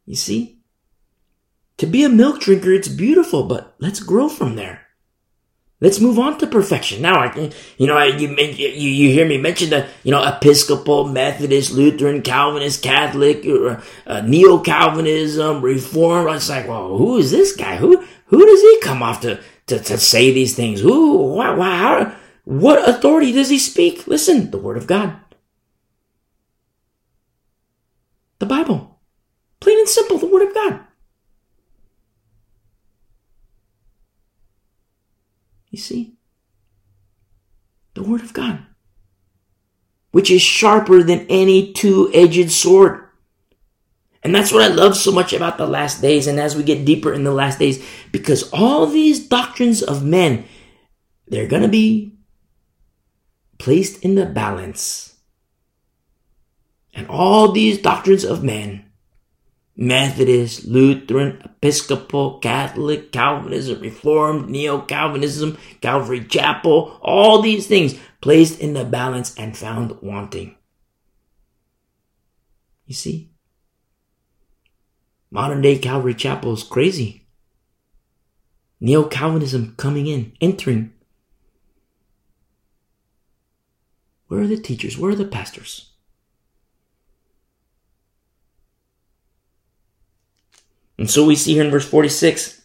You 0.09 0.15
see? 0.15 0.57
To 1.77 1.85
be 1.85 2.03
a 2.03 2.09
milk 2.09 2.41
drinker, 2.41 2.73
it's 2.73 2.87
beautiful, 2.87 3.43
but 3.43 3.75
let's 3.77 3.99
grow 3.99 4.27
from 4.27 4.55
there. 4.55 4.87
Let's 5.81 5.99
move 5.99 6.17
on 6.17 6.39
to 6.39 6.47
perfection. 6.47 7.03
Now, 7.03 7.19
I, 7.19 7.51
you 7.77 7.85
know, 7.85 8.01
you, 8.03 8.27
you, 8.35 8.67
you 8.67 9.11
hear 9.11 9.27
me 9.27 9.37
mention 9.37 9.69
the, 9.69 9.87
you 10.03 10.09
know, 10.09 10.23
Episcopal, 10.25 11.07
Methodist, 11.07 11.71
Lutheran, 11.73 12.23
Calvinist, 12.23 12.81
Catholic, 12.81 13.45
uh, 13.45 13.79
uh, 14.07 14.21
Neo-Calvinism, 14.21 15.61
Reform. 15.61 16.27
It's 16.35 16.49
like, 16.49 16.67
well, 16.67 16.97
who 16.97 17.19
is 17.19 17.29
this 17.29 17.55
guy? 17.55 17.75
Who, 17.75 18.03
who 18.25 18.45
does 18.45 18.61
he 18.61 18.79
come 18.81 19.03
off 19.03 19.21
to, 19.21 19.39
to, 19.67 19.77
to 19.77 19.97
say 19.99 20.33
these 20.33 20.55
things? 20.55 20.81
Who, 20.81 21.35
wow, 21.35 21.55
wow, 21.55 22.15
what 22.45 22.89
authority 22.89 23.31
does 23.31 23.49
he 23.49 23.59
speak? 23.59 24.07
Listen, 24.07 24.49
the 24.49 24.57
Word 24.57 24.77
of 24.77 24.87
God. 24.87 25.17
The 28.39 28.47
Bible. 28.47 28.98
Plain 29.59 29.79
and 29.79 29.89
simple, 29.89 30.17
the 30.17 30.27
Word 30.27 30.47
of 30.47 30.53
God. 30.53 30.79
You 35.69 35.77
see? 35.77 36.15
The 37.93 38.03
Word 38.03 38.21
of 38.21 38.33
God, 38.33 38.65
which 40.11 40.31
is 40.31 40.41
sharper 40.41 41.03
than 41.03 41.27
any 41.29 41.73
two 41.73 42.09
edged 42.13 42.51
sword. 42.51 43.05
And 44.23 44.35
that's 44.35 44.51
what 44.51 44.63
I 44.63 44.67
love 44.67 44.97
so 44.97 45.11
much 45.11 45.33
about 45.33 45.57
the 45.57 45.67
last 45.67 46.01
days. 46.01 46.27
And 46.27 46.39
as 46.39 46.55
we 46.55 46.63
get 46.63 46.85
deeper 46.85 47.13
in 47.13 47.23
the 47.23 47.31
last 47.31 47.59
days, 47.59 47.85
because 48.11 48.49
all 48.51 48.85
these 48.85 49.27
doctrines 49.27 49.81
of 49.81 50.03
men, 50.03 50.45
they're 51.27 51.47
going 51.47 51.61
to 51.61 51.69
be 51.69 52.17
placed 53.57 54.03
in 54.03 54.15
the 54.15 54.25
balance. 54.25 55.17
And 56.93 57.07
all 57.07 57.51
these 57.51 57.77
doctrines 57.77 58.25
of 58.25 58.43
men 58.43 58.88
Methodist, 59.81 60.65
Lutheran, 60.65 61.41
Episcopal, 61.41 62.39
Catholic, 62.39 63.13
Calvinism, 63.13 63.79
Reformed, 63.79 64.49
Neo 64.49 64.81
Calvinism, 64.81 65.57
Calvary 65.79 66.25
Chapel, 66.25 66.99
all 67.01 67.41
these 67.41 67.65
things 67.65 67.97
placed 68.19 68.59
in 68.59 68.73
the 68.73 68.83
balance 68.83 69.33
and 69.37 69.55
found 69.55 69.97
wanting. 70.01 70.57
You 72.87 72.93
see? 72.93 73.31
Modern 75.31 75.61
day 75.61 75.77
Calvary 75.77 76.13
Chapel 76.13 76.51
is 76.51 76.63
crazy. 76.63 77.25
Neo 78.81 79.05
Calvinism 79.05 79.75
coming 79.77 80.07
in, 80.07 80.33
entering. 80.41 80.91
Where 84.27 84.41
are 84.41 84.47
the 84.47 84.57
teachers? 84.59 84.97
Where 84.97 85.11
are 85.11 85.15
the 85.15 85.23
pastors? 85.23 85.88
And 90.99 91.09
so 91.09 91.25
we 91.25 91.35
see 91.35 91.53
here 91.53 91.63
in 91.63 91.71
verse 91.71 91.87
46 91.87 92.61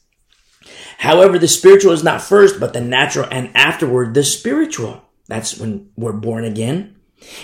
However, 0.98 1.39
the 1.39 1.48
spiritual 1.48 1.93
is 1.93 2.05
not 2.05 2.23
first, 2.23 2.59
but 2.59 2.73
the 2.73 2.81
natural, 2.81 3.28
and 3.31 3.51
afterward 3.55 4.15
the 4.15 4.24
spiritual. 4.24 5.02
That's 5.27 5.59
when 5.59 5.90
we're 5.97 6.12
born 6.12 6.44
again. 6.44 6.97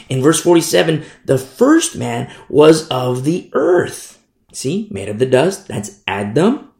In 0.08 0.22
verse 0.22 0.40
47, 0.40 1.04
the 1.24 1.38
first 1.38 1.96
man 1.96 2.32
was 2.48 2.88
of 2.88 3.24
the 3.24 3.50
earth. 3.52 4.18
See, 4.52 4.88
made 4.90 5.08
of 5.08 5.18
the 5.18 5.26
dust. 5.26 5.68
That's 5.68 6.00
Adam. 6.06 6.70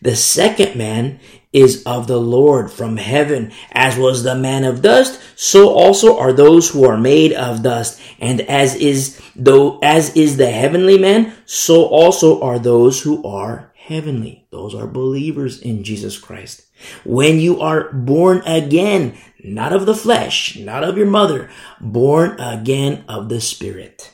The 0.00 0.16
second 0.16 0.76
man 0.76 1.20
is 1.56 1.82
of 1.84 2.06
the 2.06 2.20
Lord 2.20 2.70
from 2.70 2.98
heaven, 2.98 3.50
as 3.72 3.96
was 3.96 4.22
the 4.22 4.34
man 4.34 4.62
of 4.64 4.82
dust, 4.82 5.18
so 5.36 5.70
also 5.70 6.18
are 6.18 6.32
those 6.32 6.68
who 6.68 6.84
are 6.84 6.98
made 6.98 7.32
of 7.32 7.62
dust. 7.62 8.00
And 8.20 8.42
as 8.42 8.74
is 8.74 9.20
though 9.34 9.78
as 9.82 10.14
is 10.14 10.36
the 10.36 10.50
heavenly 10.50 10.98
man, 10.98 11.32
so 11.46 11.86
also 11.86 12.42
are 12.42 12.58
those 12.58 13.02
who 13.02 13.24
are 13.24 13.72
heavenly. 13.74 14.46
Those 14.50 14.74
are 14.74 14.86
believers 14.86 15.60
in 15.60 15.82
Jesus 15.82 16.18
Christ. 16.18 16.66
When 17.04 17.40
you 17.40 17.60
are 17.60 17.90
born 17.90 18.42
again, 18.44 19.16
not 19.42 19.72
of 19.72 19.86
the 19.86 19.94
flesh, 19.94 20.56
not 20.56 20.84
of 20.84 20.98
your 20.98 21.06
mother, 21.06 21.48
born 21.80 22.38
again 22.38 23.04
of 23.08 23.30
the 23.30 23.40
Spirit. 23.40 24.12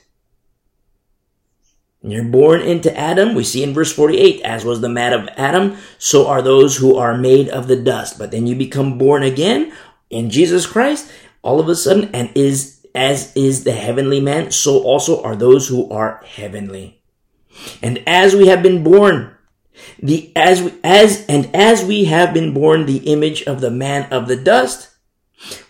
You're 2.04 2.24
born 2.24 2.62
into 2.62 2.96
Adam. 2.98 3.34
We 3.34 3.44
see 3.44 3.62
in 3.62 3.74
verse 3.74 3.92
48, 3.92 4.42
as 4.42 4.64
was 4.64 4.80
the 4.80 4.88
man 4.88 5.12
of 5.12 5.28
Adam, 5.36 5.76
so 5.98 6.26
are 6.26 6.42
those 6.42 6.76
who 6.76 6.96
are 6.96 7.16
made 7.16 7.48
of 7.48 7.68
the 7.68 7.76
dust. 7.76 8.18
But 8.18 8.32
then 8.32 8.46
you 8.46 8.56
become 8.56 8.98
born 8.98 9.22
again 9.22 9.72
in 10.10 10.28
Jesus 10.28 10.66
Christ, 10.66 11.10
all 11.42 11.60
of 11.60 11.68
a 11.68 11.76
sudden, 11.76 12.10
and 12.12 12.30
is, 12.34 12.84
as 12.94 13.34
is 13.36 13.62
the 13.62 13.72
heavenly 13.72 14.20
man, 14.20 14.50
so 14.50 14.82
also 14.82 15.22
are 15.22 15.36
those 15.36 15.68
who 15.68 15.88
are 15.90 16.22
heavenly. 16.26 17.00
And 17.82 18.02
as 18.06 18.34
we 18.34 18.48
have 18.48 18.62
been 18.64 18.82
born, 18.82 19.36
the, 20.00 20.32
as 20.34 20.60
we, 20.60 20.74
as, 20.82 21.24
and 21.26 21.54
as 21.54 21.84
we 21.84 22.04
have 22.06 22.34
been 22.34 22.52
born 22.52 22.86
the 22.86 23.12
image 23.12 23.44
of 23.44 23.60
the 23.60 23.70
man 23.70 24.12
of 24.12 24.26
the 24.26 24.36
dust, 24.36 24.90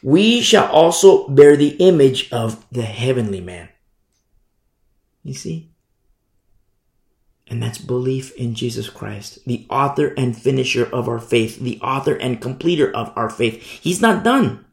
we 0.02 0.40
shall 0.40 0.70
also 0.70 1.28
bear 1.28 1.56
the 1.56 1.76
image 1.76 2.32
of 2.32 2.64
the 2.72 2.82
heavenly 2.82 3.40
man. 3.40 3.68
You 5.22 5.34
see? 5.34 5.71
And 7.52 7.62
that's 7.62 7.76
belief 7.76 8.34
in 8.36 8.54
Jesus 8.54 8.88
Christ, 8.88 9.40
the 9.44 9.66
author 9.68 10.14
and 10.16 10.34
finisher 10.34 10.86
of 10.86 11.06
our 11.06 11.18
faith, 11.18 11.60
the 11.60 11.78
author 11.82 12.14
and 12.14 12.40
completer 12.40 12.90
of 12.90 13.12
our 13.14 13.28
faith. 13.28 13.60
He's 13.62 14.00
not 14.00 14.24
done. 14.24 14.64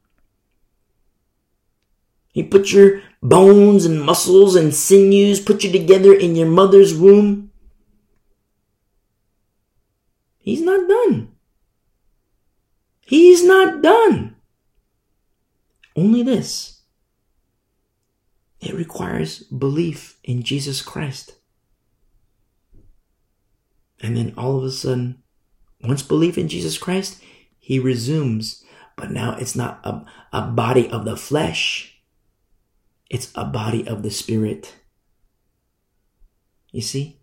He 2.32 2.42
put 2.42 2.72
your 2.72 3.02
bones 3.22 3.84
and 3.86 4.02
muscles 4.02 4.56
and 4.56 4.74
sinews, 4.74 5.42
put 5.42 5.66
you 5.66 5.74
together 5.74 6.14
in 6.14 6.38
your 6.38 6.48
mother's 6.48 6.96
womb. 6.96 7.52
He's 10.38 10.62
not 10.62 10.88
done. 10.88 11.36
He's 13.02 13.44
not 13.44 13.82
done. 13.82 14.38
Only 15.98 16.24
this. 16.24 16.80
It 18.62 18.74
requires 18.74 19.40
belief 19.44 20.18
in 20.24 20.44
Jesus 20.44 20.82
Christ. 20.82 21.34
And 24.02 24.16
then 24.16 24.34
all 24.38 24.58
of 24.58 24.64
a 24.64 24.72
sudden, 24.72 25.22
once 25.82 26.02
belief 26.02 26.38
in 26.38 26.48
Jesus 26.48 26.78
Christ, 26.78 27.22
he 27.60 27.80
resumes. 27.80 28.64
But 28.96 29.12
now 29.12 29.36
it's 29.38 29.56
not 29.56 29.80
a, 29.84 30.06
a 30.34 30.42
body 30.42 30.90
of 30.90 31.06
the 31.06 31.18
flesh. 31.18 32.02
It's 33.10 33.32
a 33.36 33.46
body 33.46 33.88
of 33.88 34.04
the 34.04 34.12
spirit. 34.12 34.76
You 36.72 36.82
see? 36.82 37.19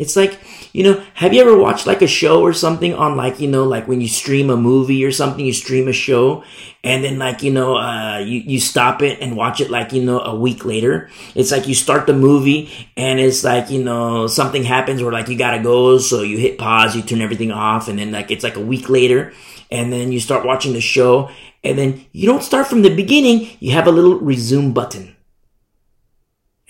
It's 0.00 0.16
like, 0.16 0.40
you 0.72 0.82
know, 0.82 1.04
have 1.12 1.34
you 1.34 1.42
ever 1.42 1.54
watched 1.58 1.86
like 1.86 2.00
a 2.00 2.06
show 2.06 2.40
or 2.40 2.54
something 2.54 2.94
on 2.94 3.18
like, 3.18 3.38
you 3.38 3.48
know, 3.48 3.64
like 3.64 3.86
when 3.86 4.00
you 4.00 4.08
stream 4.08 4.48
a 4.48 4.56
movie 4.56 5.04
or 5.04 5.12
something, 5.12 5.44
you 5.44 5.52
stream 5.52 5.88
a 5.88 5.92
show 5.92 6.42
and 6.82 7.04
then 7.04 7.18
like, 7.18 7.42
you 7.42 7.52
know, 7.52 7.76
uh, 7.76 8.16
you, 8.16 8.40
you 8.40 8.60
stop 8.60 9.02
it 9.02 9.20
and 9.20 9.36
watch 9.36 9.60
it 9.60 9.70
like, 9.70 9.92
you 9.92 10.02
know, 10.02 10.18
a 10.20 10.34
week 10.34 10.64
later. 10.64 11.10
It's 11.34 11.52
like 11.52 11.68
you 11.68 11.74
start 11.74 12.06
the 12.06 12.14
movie 12.14 12.72
and 12.96 13.20
it's 13.20 13.44
like, 13.44 13.68
you 13.68 13.84
know, 13.84 14.26
something 14.26 14.64
happens 14.64 15.02
where 15.02 15.12
like 15.12 15.28
you 15.28 15.36
gotta 15.36 15.62
go. 15.62 15.98
So 15.98 16.22
you 16.22 16.38
hit 16.38 16.56
pause, 16.56 16.96
you 16.96 17.02
turn 17.02 17.20
everything 17.20 17.52
off 17.52 17.88
and 17.88 17.98
then 17.98 18.10
like 18.10 18.30
it's 18.30 18.42
like 18.42 18.56
a 18.56 18.60
week 18.64 18.88
later 18.88 19.34
and 19.70 19.92
then 19.92 20.12
you 20.12 20.18
start 20.18 20.46
watching 20.46 20.72
the 20.72 20.80
show 20.80 21.28
and 21.62 21.76
then 21.76 22.06
you 22.12 22.26
don't 22.26 22.42
start 22.42 22.66
from 22.66 22.80
the 22.80 22.96
beginning. 22.96 23.50
You 23.60 23.72
have 23.72 23.86
a 23.86 23.92
little 23.92 24.18
resume 24.18 24.72
button 24.72 25.14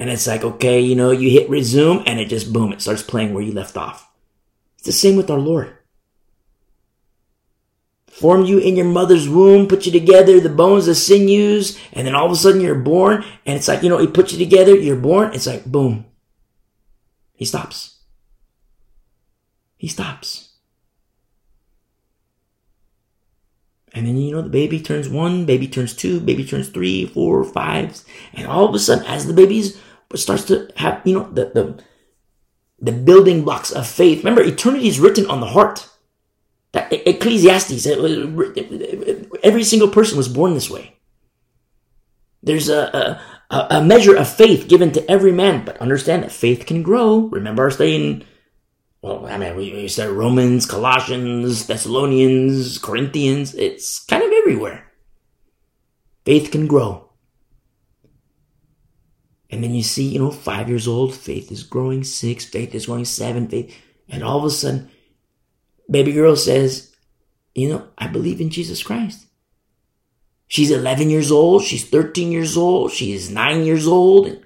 and 0.01 0.09
it's 0.09 0.27
like, 0.27 0.43
okay, 0.43 0.81
you 0.81 0.97
know, 0.97 1.11
you 1.11 1.29
hit 1.29 1.51
resume 1.51 2.03
and 2.07 2.19
it 2.19 2.31
just 2.31 2.55
boom, 2.55 2.73
it 2.73 2.81
starts 2.81 3.03
playing 3.03 3.35
where 3.35 3.43
you 3.43 3.53
left 3.53 3.77
off. 3.77 4.11
It's 4.79 4.87
the 4.87 4.93
same 4.93 5.15
with 5.15 5.29
our 5.29 5.39
Lord. 5.39 5.77
Formed 8.07 8.49
you 8.49 8.59
in 8.59 8.77
your 8.77 8.87
mother's 8.87 9.29
womb, 9.29 9.69
put 9.69 9.85
you 9.85 9.93
together, 9.93 10.41
the 10.41 10.49
bones, 10.49 10.87
the 10.87 10.95
sinews, 10.95 11.79
and 11.93 12.07
then 12.07 12.15
all 12.15 12.25
of 12.25 12.33
a 12.33 12.37
sudden 12.37 12.63
you're 12.63 12.77
born, 12.77 13.23
and 13.45 13.59
it's 13.59 13.69
like, 13.69 13.83
you 13.83 13.91
know, 13.91 13.99
he 13.99 14.07
put 14.07 14.33
you 14.33 14.39
together, 14.39 14.75
you're 14.75 14.97
born, 14.97 15.35
it's 15.35 15.47
like, 15.47 15.67
boom. 15.67 16.07
He 17.35 17.45
stops. 17.45 17.99
He 19.77 19.87
stops. 19.87 20.55
And 23.93 24.07
then, 24.07 24.17
you 24.17 24.33
know, 24.33 24.41
the 24.41 24.49
baby 24.49 24.81
turns 24.81 25.11
one, 25.11 25.45
baby 25.45 25.69
turns 25.69 25.95
two, 25.95 26.21
baby 26.21 26.45
turns 26.45 26.71
three, 26.71 27.07
four, 27.07 27.45
five. 27.45 28.03
And 28.33 28.47
all 28.47 28.67
of 28.67 28.75
a 28.75 28.79
sudden, 28.79 29.05
as 29.05 29.27
the 29.27 29.35
starts 30.15 30.45
to 30.45 30.71
have, 30.77 31.01
you 31.05 31.15
know, 31.15 31.31
the, 31.31 31.51
the, 31.55 31.83
the 32.81 32.93
building 32.93 33.45
blocks 33.45 33.71
of 33.71 33.87
faith. 33.87 34.19
Remember, 34.19 34.43
eternity 34.43 34.89
is 34.89 35.01
written 35.01 35.27
on 35.27 35.41
the 35.41 35.47
heart. 35.47 35.89
That 36.73 36.93
Ecclesiastes, 36.93 37.85
every 39.43 39.65
single 39.65 39.89
person 39.89 40.17
was 40.17 40.29
born 40.29 40.55
this 40.55 40.71
way. 40.71 40.97
There's 42.45 42.69
a, 42.69 43.21
a, 43.51 43.67
a 43.71 43.85
measure 43.85 44.17
of 44.17 44.33
faith 44.33 44.69
given 44.69 44.93
to 44.93 45.11
every 45.11 45.33
man, 45.33 45.65
but 45.65 45.79
understand 45.79 46.23
that 46.23 46.31
faith 46.31 46.67
can 46.67 46.85
grow. 46.85 47.23
Remember 47.23 47.65
our 47.65 47.71
study 47.73 47.97
in 47.97 48.25
well, 49.03 49.27
I 49.27 49.39
mean, 49.39 49.57
we, 49.57 49.73
we 49.73 49.89
said 49.89 50.11
Romans, 50.11 50.67
Colossians, 50.67 51.67
Thessalonians, 51.67 52.79
Corinthians. 52.79 53.55
It's 53.55 54.05
kind 54.05 54.23
of 54.23 54.31
everywhere. 54.31 54.93
Faith 56.27 56.51
can 56.51 56.67
grow. 56.67 57.10
And 59.51 59.65
then 59.65 59.75
you 59.75 59.83
see, 59.83 60.09
you 60.09 60.19
know, 60.19 60.31
five 60.31 60.69
years 60.69 60.87
old, 60.87 61.15
faith 61.15 61.51
is 61.51 61.63
growing 61.63 62.05
six, 62.05 62.45
faith 62.45 62.75
is 62.75 62.87
growing 62.87 63.05
seven, 63.05 63.49
faith. 63.49 63.77
And 64.09 64.23
all 64.23 64.39
of 64.39 64.45
a 64.45 64.51
sudden, 64.51 64.91
baby 65.91 66.13
girl 66.13 66.37
says, 66.37 66.95
you 67.55 67.69
know, 67.69 67.89
I 67.99 68.07
believe 68.07 68.41
in 68.41 68.51
Jesus 68.51 68.83
Christ. 68.83 69.27
She's 70.47 70.71
11 70.71 71.11
years 71.11 71.31
old. 71.31 71.63
She's 71.63 71.89
13 71.89 72.33
years 72.33 72.57
old. 72.57 72.93
She 72.93 73.13
is 73.13 73.31
nine 73.31 73.65
years 73.65 73.87
old. 73.87 74.27
And 74.27 74.43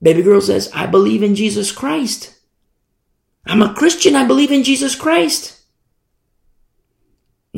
Baby 0.00 0.22
girl 0.22 0.40
says, 0.40 0.70
I 0.72 0.86
believe 0.86 1.22
in 1.22 1.34
Jesus 1.34 1.72
Christ. 1.72 2.34
I'm 3.46 3.62
a 3.62 3.74
Christian. 3.74 4.14
I 4.14 4.26
believe 4.26 4.52
in 4.52 4.62
Jesus 4.62 4.94
Christ. 4.94 5.57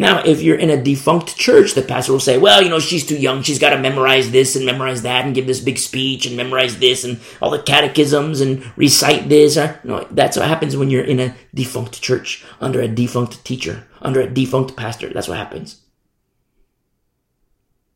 Now, 0.01 0.24
if 0.24 0.40
you're 0.40 0.56
in 0.56 0.70
a 0.70 0.82
defunct 0.82 1.36
church, 1.36 1.74
the 1.74 1.82
pastor 1.82 2.12
will 2.12 2.20
say, 2.20 2.39
well, 2.39 2.62
you 2.62 2.70
know, 2.70 2.78
she's 2.78 3.05
too 3.05 3.18
young. 3.18 3.43
She's 3.43 3.59
got 3.59 3.77
to 3.77 3.78
memorize 3.78 4.31
this 4.31 4.56
and 4.56 4.64
memorize 4.64 5.02
that 5.02 5.27
and 5.27 5.35
give 5.35 5.47
this 5.47 5.60
big 5.60 5.77
speech 5.77 6.24
and 6.24 6.39
memorize 6.39 6.78
this 6.78 7.05
and 7.05 7.20
all 7.43 7.51
the 7.51 7.62
catechisms 7.62 8.40
and 8.40 8.64
recite 8.78 9.28
this. 9.28 9.59
Uh, 9.59 9.77
no, 9.85 10.09
that's 10.10 10.39
what 10.39 10.48
happens 10.48 10.74
when 10.74 10.89
you're 10.89 11.05
in 11.05 11.20
a 11.20 11.35
defunct 11.55 12.01
church 12.01 12.43
under 12.62 12.81
a 12.81 12.89
defunct 12.89 13.44
teacher, 13.44 13.86
under 14.01 14.22
a 14.22 14.27
defunct 14.27 14.74
pastor. 14.74 15.10
That's 15.12 15.28
what 15.28 15.36
happens. 15.36 15.82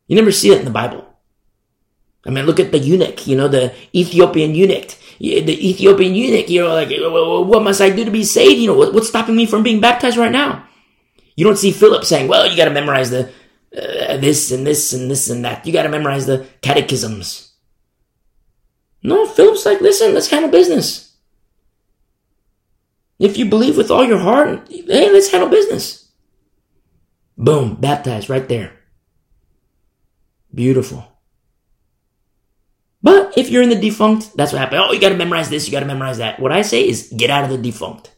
You 0.06 0.16
never 0.16 0.30
see 0.30 0.50
it 0.50 0.58
in 0.58 0.66
the 0.66 0.70
Bible. 0.70 1.08
I 2.26 2.28
mean, 2.28 2.44
look 2.44 2.60
at 2.60 2.70
the 2.70 2.78
eunuch, 2.78 3.26
you 3.26 3.34
know, 3.34 3.48
the 3.48 3.72
Ethiopian 3.94 4.54
eunuch 4.54 4.98
the 5.18 5.70
Ethiopian 5.70 6.14
eunuch, 6.14 6.50
you 6.50 6.60
know, 6.60 6.74
like, 6.74 6.90
what 6.90 7.62
must 7.62 7.80
I 7.80 7.88
do 7.88 8.04
to 8.04 8.10
be 8.10 8.24
saved? 8.24 8.60
You 8.60 8.66
know, 8.66 8.90
what's 8.90 9.08
stopping 9.08 9.36
me 9.36 9.46
from 9.46 9.62
being 9.62 9.80
baptized 9.80 10.18
right 10.18 10.32
now? 10.32 10.66
You 11.36 11.44
don't 11.44 11.58
see 11.58 11.72
Philip 11.72 12.04
saying, 12.04 12.28
well, 12.28 12.46
you 12.46 12.56
got 12.56 12.66
to 12.66 12.70
memorize 12.70 13.10
the 13.10 13.32
uh, 13.76 14.16
this 14.18 14.52
and 14.52 14.66
this 14.66 14.92
and 14.92 15.10
this 15.10 15.28
and 15.28 15.44
that. 15.44 15.66
You 15.66 15.72
got 15.72 15.82
to 15.82 15.88
memorize 15.88 16.26
the 16.26 16.46
catechisms. 16.62 17.52
No, 19.02 19.26
Philip's 19.26 19.66
like, 19.66 19.80
listen, 19.80 20.14
let's 20.14 20.30
handle 20.30 20.50
business. 20.50 21.16
If 23.18 23.36
you 23.36 23.46
believe 23.46 23.76
with 23.76 23.90
all 23.90 24.04
your 24.04 24.18
heart, 24.18 24.68
hey, 24.70 25.10
let's 25.10 25.30
handle 25.30 25.48
business. 25.48 26.10
Boom, 27.36 27.74
baptized 27.74 28.30
right 28.30 28.48
there. 28.48 28.72
Beautiful. 30.54 31.06
But 33.02 33.36
if 33.36 33.50
you're 33.50 33.62
in 33.62 33.68
the 33.68 33.74
defunct, 33.74 34.36
that's 34.36 34.52
what 34.52 34.60
happened. 34.60 34.80
Oh, 34.80 34.92
you 34.92 35.00
gotta 35.00 35.16
memorize 35.16 35.50
this, 35.50 35.66
you 35.66 35.72
gotta 35.72 35.84
memorize 35.86 36.18
that. 36.18 36.40
What 36.40 36.52
I 36.52 36.62
say 36.62 36.88
is 36.88 37.12
get 37.14 37.28
out 37.28 37.44
of 37.44 37.50
the 37.50 37.58
defunct. 37.58 38.13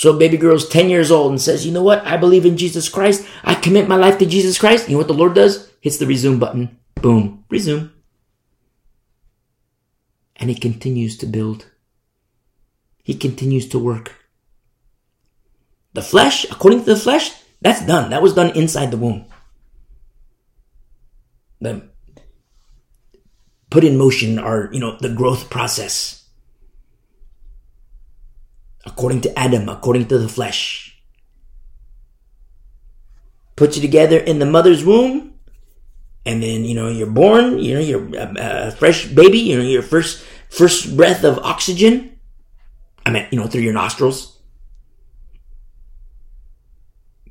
So 0.00 0.16
baby 0.16 0.38
girl's 0.38 0.66
10 0.66 0.88
years 0.88 1.10
old 1.10 1.30
and 1.30 1.38
says, 1.38 1.66
you 1.66 1.72
know 1.72 1.82
what? 1.82 2.06
I 2.06 2.16
believe 2.16 2.46
in 2.46 2.56
Jesus 2.56 2.88
Christ. 2.88 3.22
I 3.44 3.54
commit 3.54 3.86
my 3.86 3.96
life 3.96 4.16
to 4.16 4.24
Jesus 4.24 4.58
Christ. 4.58 4.88
You 4.88 4.94
know 4.94 4.98
what 5.00 5.08
the 5.08 5.12
Lord 5.12 5.34
does? 5.34 5.70
Hits 5.82 5.98
the 5.98 6.06
resume 6.06 6.38
button. 6.38 6.78
Boom. 6.94 7.44
Resume. 7.50 7.90
And 10.36 10.48
he 10.48 10.56
continues 10.56 11.18
to 11.18 11.26
build. 11.26 11.66
He 13.02 13.12
continues 13.12 13.68
to 13.68 13.78
work. 13.78 14.14
The 15.92 16.00
flesh, 16.00 16.44
according 16.44 16.78
to 16.84 16.94
the 16.94 16.96
flesh, 16.96 17.34
that's 17.60 17.84
done. 17.84 18.08
That 18.08 18.22
was 18.22 18.32
done 18.32 18.56
inside 18.56 18.92
the 18.92 18.96
womb. 18.96 19.26
the 21.60 21.90
put 23.68 23.84
in 23.84 23.98
motion 23.98 24.38
our, 24.38 24.70
you 24.72 24.80
know, 24.80 24.96
the 24.98 25.12
growth 25.12 25.50
process. 25.50 26.19
According 28.86 29.20
to 29.22 29.38
Adam, 29.38 29.68
according 29.68 30.06
to 30.08 30.18
the 30.18 30.28
flesh. 30.28 31.00
Put 33.56 33.76
you 33.76 33.82
together 33.82 34.18
in 34.18 34.38
the 34.38 34.46
mother's 34.46 34.84
womb, 34.84 35.34
and 36.24 36.42
then, 36.42 36.64
you 36.64 36.74
know, 36.74 36.88
you're 36.88 37.06
born, 37.06 37.58
you 37.58 37.74
know, 37.74 37.80
you're 37.80 38.08
a, 38.16 38.70
fresh 38.70 39.06
baby, 39.06 39.38
you 39.38 39.58
know, 39.58 39.64
your 39.64 39.82
first, 39.82 40.24
first 40.48 40.96
breath 40.96 41.24
of 41.24 41.38
oxygen. 41.38 42.18
I 43.04 43.10
mean, 43.10 43.26
you 43.30 43.38
know, 43.38 43.46
through 43.46 43.62
your 43.62 43.72
nostrils. 43.72 44.38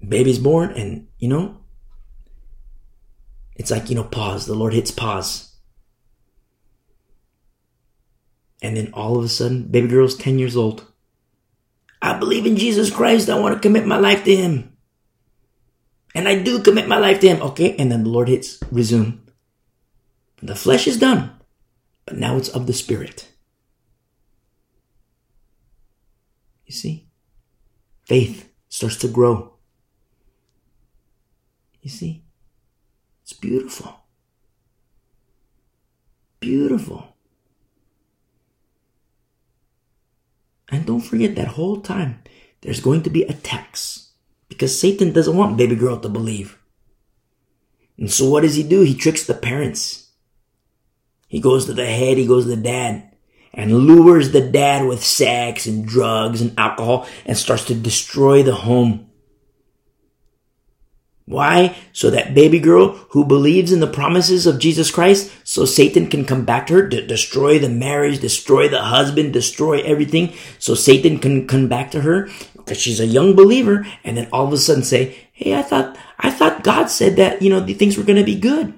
Baby's 0.08 0.40
born, 0.40 0.72
and, 0.72 1.08
you 1.18 1.28
know, 1.28 1.58
it's 3.56 3.70
like, 3.70 3.90
you 3.90 3.96
know, 3.96 4.04
pause. 4.04 4.46
The 4.46 4.56
Lord 4.56 4.74
hits 4.74 4.92
pause. 4.92 5.54
And 8.62 8.76
then 8.76 8.92
all 8.94 9.18
of 9.18 9.24
a 9.24 9.30
sudden, 9.30 9.64
baby 9.64 9.88
girl's 9.88 10.16
10 10.16 10.40
years 10.40 10.56
old. 10.56 10.89
I 12.02 12.18
believe 12.18 12.46
in 12.46 12.58
Jesus 12.58 12.90
Christ. 12.90 13.30
I 13.30 13.40
want 13.40 13.56
to 13.56 13.62
commit 13.62 13.86
my 13.86 13.98
life 13.98 14.24
to 14.24 14.36
Him. 14.36 14.78
And 16.16 16.28
I 16.28 16.42
do 16.42 16.62
commit 16.62 16.88
my 16.88 16.98
life 16.98 17.20
to 17.22 17.28
Him. 17.28 17.42
Okay. 17.42 17.76
And 17.78 17.92
then 17.92 18.04
the 18.04 18.10
Lord 18.10 18.30
hits 18.30 18.60
resume. 18.72 19.20
The 20.42 20.56
flesh 20.56 20.88
is 20.88 20.98
done, 20.98 21.32
but 22.06 22.18
now 22.18 22.38
it's 22.38 22.50
of 22.50 22.66
the 22.66 22.74
Spirit. 22.74 23.28
You 26.66 26.74
see? 26.74 27.10
Faith 28.06 28.50
starts 28.70 28.96
to 28.98 29.08
grow. 29.10 29.56
You 31.82 31.90
see? 31.90 32.24
It's 33.24 33.34
beautiful. 33.34 34.00
Beautiful. 36.40 37.09
And 40.72 40.86
don't 40.86 41.02
forget 41.02 41.36
that 41.36 41.50
whole 41.50 41.82
time 41.82 42.22
there's 42.62 42.82
going 42.82 43.04
to 43.04 43.10
be 43.10 43.24
attacks 43.24 44.12
because 44.50 44.80
Satan 44.80 45.14
doesn't 45.14 45.38
want 45.38 45.58
baby 45.58 45.76
girl 45.76 46.00
to 46.00 46.10
believe. 46.10 46.58
And 47.98 48.12
so 48.12 48.30
what 48.30 48.42
does 48.42 48.56
he 48.56 48.64
do? 48.64 48.82
He 48.82 48.96
tricks 48.96 49.26
the 49.26 49.34
parents. 49.34 50.12
He 51.28 51.40
goes 51.40 51.66
to 51.66 51.74
the 51.74 51.86
head, 51.86 52.18
he 52.18 52.26
goes 52.26 52.46
to 52.46 52.56
the 52.56 52.62
dad 52.62 53.10
and 53.54 53.74
lures 53.74 54.32
the 54.32 54.42
dad 54.42 54.86
with 54.86 55.04
sex 55.04 55.66
and 55.66 55.86
drugs 55.86 56.42
and 56.42 56.58
alcohol 56.58 57.08
and 57.26 57.38
starts 57.38 57.66
to 57.66 57.76
destroy 57.76 58.44
the 58.44 58.56
home. 58.56 59.09
Why? 61.30 61.78
So 61.94 62.10
that 62.10 62.34
baby 62.34 62.58
girl 62.58 62.88
who 63.12 63.24
believes 63.24 63.72
in 63.72 63.82
the 63.82 63.86
promises 63.86 64.48
of 64.48 64.58
Jesus 64.58 64.90
Christ, 64.90 65.32
so 65.44 65.64
Satan 65.64 66.08
can 66.08 66.26
come 66.26 66.44
back 66.44 66.66
to 66.66 66.74
her, 66.74 66.90
to 66.90 67.06
destroy 67.06 67.60
the 67.60 67.70
marriage, 67.70 68.20
destroy 68.20 68.68
the 68.68 68.82
husband, 68.82 69.32
destroy 69.32 69.80
everything, 69.82 70.34
so 70.58 70.74
Satan 70.74 71.20
can 71.20 71.48
come 71.48 71.68
back 71.68 71.92
to 71.92 72.02
her 72.02 72.30
because 72.58 72.80
she's 72.80 73.00
a 73.00 73.06
young 73.06 73.36
believer, 73.36 73.86
and 74.04 74.18
then 74.18 74.28
all 74.34 74.48
of 74.48 74.54
a 74.54 74.58
sudden 74.58 74.82
say, 74.82 75.30
"Hey, 75.32 75.54
I 75.54 75.62
thought, 75.62 75.96
I 76.18 76.32
thought 76.32 76.64
God 76.64 76.90
said 76.90 77.16
that 77.18 77.44
you 77.44 77.52
know 77.52 77.60
the 77.60 77.76
things 77.76 77.96
were 77.96 78.04
going 78.04 78.18
to 78.18 78.24
be 78.26 78.40
good. 78.40 78.74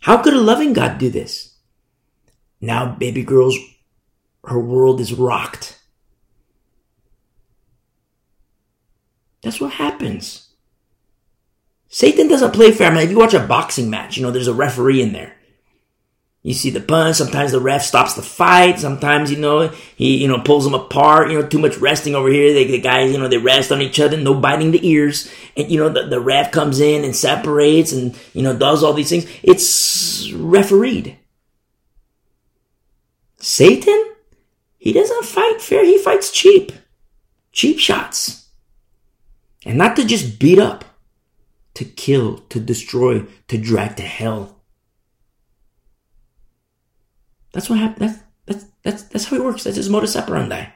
How 0.00 0.18
could 0.18 0.34
a 0.34 0.40
loving 0.42 0.74
God 0.74 0.98
do 0.98 1.08
this?" 1.08 1.54
Now, 2.60 2.84
baby 2.84 3.22
girl's 3.22 3.56
her 4.44 4.60
world 4.60 5.00
is 5.00 5.14
rocked. 5.14 5.80
That's 9.42 9.58
what 9.58 9.72
happens. 9.72 10.41
Satan 11.94 12.26
doesn't 12.26 12.54
play 12.54 12.72
fair. 12.72 12.90
I 12.90 12.94
mean, 12.94 13.04
if 13.04 13.10
you 13.10 13.18
watch 13.18 13.34
a 13.34 13.46
boxing 13.46 13.90
match, 13.90 14.16
you 14.16 14.22
know, 14.22 14.30
there's 14.30 14.48
a 14.48 14.54
referee 14.54 15.02
in 15.02 15.12
there. 15.12 15.36
You 16.42 16.54
see 16.54 16.70
the 16.70 16.80
punch. 16.80 17.16
Sometimes 17.16 17.52
the 17.52 17.60
ref 17.60 17.82
stops 17.82 18.14
the 18.14 18.22
fight. 18.22 18.78
Sometimes, 18.78 19.30
you 19.30 19.36
know, 19.36 19.68
he, 19.94 20.16
you 20.16 20.26
know, 20.26 20.40
pulls 20.40 20.64
them 20.64 20.72
apart. 20.72 21.30
You 21.30 21.38
know, 21.38 21.46
too 21.46 21.58
much 21.58 21.76
resting 21.76 22.14
over 22.14 22.30
here. 22.30 22.54
They, 22.54 22.64
the 22.64 22.80
guys, 22.80 23.12
you 23.12 23.18
know, 23.18 23.28
they 23.28 23.36
rest 23.36 23.70
on 23.70 23.82
each 23.82 24.00
other. 24.00 24.16
No 24.16 24.32
biting 24.32 24.70
the 24.70 24.84
ears. 24.88 25.30
And, 25.54 25.70
you 25.70 25.78
know, 25.78 25.90
the, 25.90 26.06
the 26.06 26.18
ref 26.18 26.50
comes 26.50 26.80
in 26.80 27.04
and 27.04 27.14
separates 27.14 27.92
and, 27.92 28.18
you 28.32 28.40
know, 28.40 28.56
does 28.56 28.82
all 28.82 28.94
these 28.94 29.10
things. 29.10 29.26
It's 29.42 30.32
refereed. 30.32 31.18
Satan? 33.36 34.14
He 34.78 34.94
doesn't 34.94 35.26
fight 35.26 35.60
fair. 35.60 35.84
He 35.84 35.98
fights 35.98 36.30
cheap. 36.30 36.72
Cheap 37.52 37.78
shots. 37.78 38.48
And 39.66 39.76
not 39.76 39.94
to 39.96 40.06
just 40.06 40.38
beat 40.38 40.58
up 40.58 40.86
to 41.74 41.84
kill, 41.84 42.38
to 42.38 42.60
destroy, 42.60 43.26
to 43.48 43.58
drag 43.58 43.96
to 43.96 44.02
hell. 44.02 44.62
That's 47.52 47.68
what 47.68 47.78
happened. 47.78 48.08
That's, 48.08 48.22
that's, 48.46 48.64
that's, 48.82 49.02
that's 49.04 49.24
how 49.26 49.36
he 49.36 49.42
works. 49.42 49.64
That's 49.64 49.76
his 49.76 49.90
modus 49.90 50.16
operandi. 50.16 50.66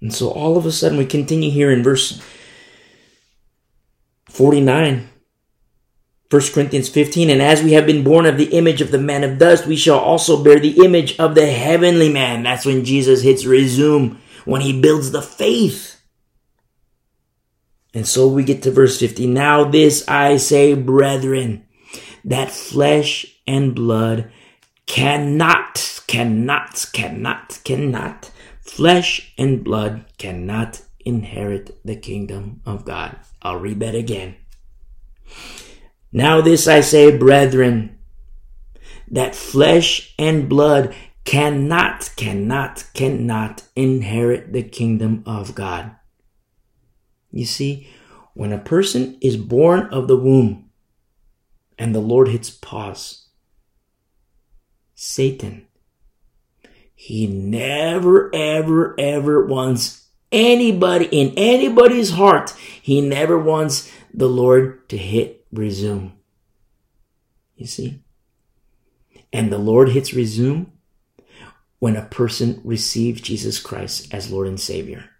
And 0.00 0.12
so 0.12 0.30
all 0.30 0.56
of 0.56 0.66
a 0.66 0.72
sudden 0.72 0.98
we 0.98 1.06
continue 1.06 1.50
here 1.50 1.70
in 1.70 1.82
verse 1.82 2.20
49. 4.30 5.08
1 6.28 6.42
Corinthians 6.54 6.88
15, 6.88 7.28
and 7.28 7.42
as 7.42 7.62
we 7.62 7.74
have 7.74 7.84
been 7.84 8.02
born 8.02 8.24
of 8.24 8.38
the 8.38 8.56
image 8.56 8.80
of 8.80 8.90
the 8.90 8.96
man 8.96 9.22
of 9.22 9.36
dust, 9.36 9.66
we 9.66 9.76
shall 9.76 9.98
also 9.98 10.42
bear 10.42 10.58
the 10.58 10.82
image 10.82 11.14
of 11.18 11.34
the 11.34 11.44
heavenly 11.44 12.10
man. 12.10 12.42
That's 12.42 12.64
when 12.64 12.86
Jesus 12.86 13.20
hits 13.20 13.44
resume, 13.44 14.18
when 14.44 14.60
he 14.60 14.80
builds 14.80 15.10
the 15.10 15.22
faith. 15.22 16.00
And 17.94 18.06
so 18.06 18.26
we 18.26 18.44
get 18.44 18.62
to 18.62 18.70
verse 18.70 18.98
50. 18.98 19.26
Now 19.26 19.64
this 19.64 20.06
I 20.08 20.36
say, 20.38 20.74
brethren, 20.74 21.66
that 22.24 22.50
flesh 22.50 23.26
and 23.46 23.74
blood 23.74 24.30
cannot, 24.86 26.02
cannot, 26.06 26.86
cannot, 26.92 27.60
cannot, 27.64 28.30
flesh 28.60 29.34
and 29.36 29.62
blood 29.62 30.06
cannot 30.18 30.82
inherit 31.04 31.78
the 31.84 31.96
kingdom 31.96 32.62
of 32.64 32.84
God. 32.84 33.18
I'll 33.42 33.58
read 33.58 33.80
that 33.80 33.94
again. 33.94 34.36
Now 36.12 36.40
this 36.40 36.68
I 36.68 36.80
say, 36.80 37.16
brethren, 37.16 37.98
that 39.10 39.34
flesh 39.34 40.14
and 40.18 40.48
blood 40.48 40.94
cannot, 41.24 42.10
cannot, 42.16 42.84
cannot 42.94 43.64
inherit 43.76 44.52
the 44.52 44.62
kingdom 44.62 45.22
of 45.26 45.54
God. 45.54 45.96
You 47.30 47.46
see, 47.46 47.88
when 48.34 48.52
a 48.52 48.58
person 48.58 49.18
is 49.20 49.36
born 49.36 49.88
of 49.92 50.08
the 50.08 50.16
womb 50.16 50.70
and 51.78 51.94
the 51.94 52.00
Lord 52.00 52.28
hits 52.28 52.50
pause, 52.50 53.28
Satan, 54.94 55.66
he 56.94 57.26
never, 57.26 58.34
ever, 58.34 58.94
ever 58.98 59.46
wants 59.46 60.08
anybody 60.30 61.06
in 61.06 61.34
anybody's 61.36 62.10
heart, 62.10 62.50
he 62.80 63.00
never 63.00 63.38
wants 63.38 63.92
the 64.14 64.28
Lord 64.28 64.88
to 64.90 64.96
hit 64.96 65.46
resume. 65.52 66.12
You 67.56 67.66
see? 67.66 68.02
And 69.32 69.52
the 69.52 69.58
Lord 69.58 69.90
hits 69.90 70.14
resume 70.14 70.72
when 71.82 71.96
a 71.96 72.02
person 72.02 72.60
receives 72.62 73.20
Jesus 73.20 73.58
Christ 73.58 74.14
as 74.14 74.30
Lord 74.30 74.46
and 74.46 74.60
Savior. 74.60 75.10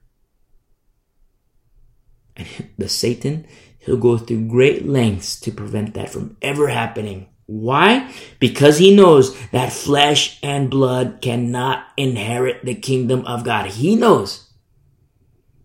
And 2.36 2.46
the 2.78 2.88
Satan, 2.88 3.48
he'll 3.80 3.96
go 3.96 4.16
through 4.16 4.46
great 4.46 4.86
lengths 4.86 5.40
to 5.40 5.50
prevent 5.50 5.94
that 5.94 6.10
from 6.10 6.36
ever 6.40 6.68
happening. 6.68 7.26
Why? 7.46 8.14
Because 8.38 8.78
he 8.78 8.94
knows 8.94 9.36
that 9.50 9.72
flesh 9.72 10.38
and 10.40 10.70
blood 10.70 11.18
cannot 11.20 11.84
inherit 11.96 12.64
the 12.64 12.76
kingdom 12.76 13.26
of 13.26 13.42
God. 13.42 13.66
He 13.66 13.96
knows. 13.96 14.48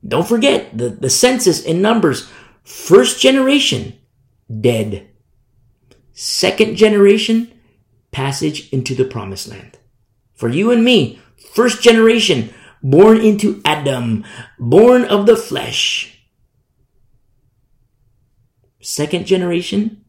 Don't 0.03 0.27
forget 0.27 0.75
the, 0.75 0.89
the 0.89 1.11
census 1.11 1.63
in 1.63 1.79
Numbers. 1.79 2.27
First 2.63 3.21
generation, 3.21 3.99
dead. 4.49 5.07
Second 6.13 6.75
generation, 6.75 7.53
passage 8.09 8.73
into 8.73 8.95
the 8.95 9.05
promised 9.05 9.47
land. 9.47 9.76
For 10.37 10.47
you 10.47 10.71
and 10.71 10.85
me, 10.85 11.19
first 11.53 11.83
generation, 11.83 12.53
born 12.81 13.17
into 13.17 13.61
Adam, 13.65 14.23
born 14.57 15.03
of 15.03 15.25
the 15.25 15.35
flesh 15.35 16.17
second 18.87 19.27
generation, 19.27 20.05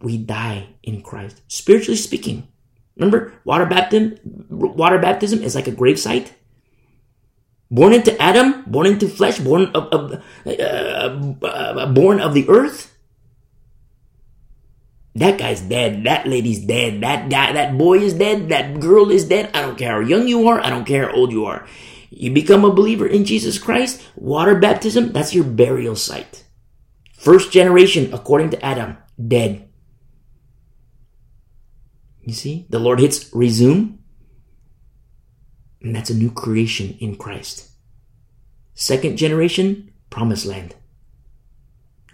we 0.00 0.16
die 0.16 0.68
in 0.82 1.02
Christ. 1.02 1.42
Spiritually 1.48 1.96
speaking. 1.96 2.48
Remember, 2.96 3.34
water 3.44 3.66
baptism, 3.66 4.18
water 4.48 4.98
baptism 4.98 5.42
is 5.42 5.54
like 5.54 5.68
a 5.68 5.76
grave 5.76 6.00
site. 6.00 6.34
Born 7.70 7.92
into 7.92 8.16
Adam, 8.20 8.64
born 8.66 8.86
into 8.86 9.06
flesh, 9.06 9.38
born 9.38 9.66
of, 9.74 9.84
of 9.92 10.22
uh, 10.46 11.46
uh, 11.46 11.92
born 11.92 12.18
of 12.18 12.32
the 12.32 12.48
earth. 12.48 12.96
That 15.14 15.38
guy's 15.38 15.60
dead. 15.60 16.04
That 16.04 16.26
lady's 16.26 16.64
dead. 16.64 17.00
That 17.00 17.28
guy, 17.28 17.52
that 17.52 17.76
boy 17.76 17.98
is 17.98 18.14
dead. 18.14 18.50
That 18.50 18.78
girl 18.80 19.10
is 19.10 19.24
dead. 19.26 19.50
I 19.54 19.62
don't 19.62 19.78
care 19.78 19.92
how 19.92 20.00
young 20.00 20.28
you 20.28 20.48
are. 20.48 20.60
I 20.60 20.70
don't 20.70 20.84
care 20.86 21.08
how 21.08 21.14
old 21.14 21.32
you 21.32 21.46
are. 21.46 21.66
You 22.10 22.32
become 22.32 22.64
a 22.64 22.72
believer 22.72 23.06
in 23.06 23.24
Jesus 23.24 23.58
Christ. 23.58 24.02
Water 24.16 24.58
baptism, 24.58 25.12
that's 25.12 25.34
your 25.34 25.44
burial 25.44 25.96
site. 25.96 26.44
First 27.14 27.52
generation, 27.52 28.14
according 28.14 28.50
to 28.50 28.64
Adam, 28.64 28.96
dead. 29.18 29.68
You 32.22 32.34
see, 32.34 32.66
the 32.70 32.78
Lord 32.78 33.00
hits 33.00 33.28
resume, 33.34 33.98
and 35.82 35.96
that's 35.96 36.10
a 36.10 36.14
new 36.14 36.30
creation 36.30 36.96
in 37.00 37.16
Christ. 37.16 37.70
Second 38.74 39.16
generation, 39.16 39.92
promised 40.10 40.46
land. 40.46 40.76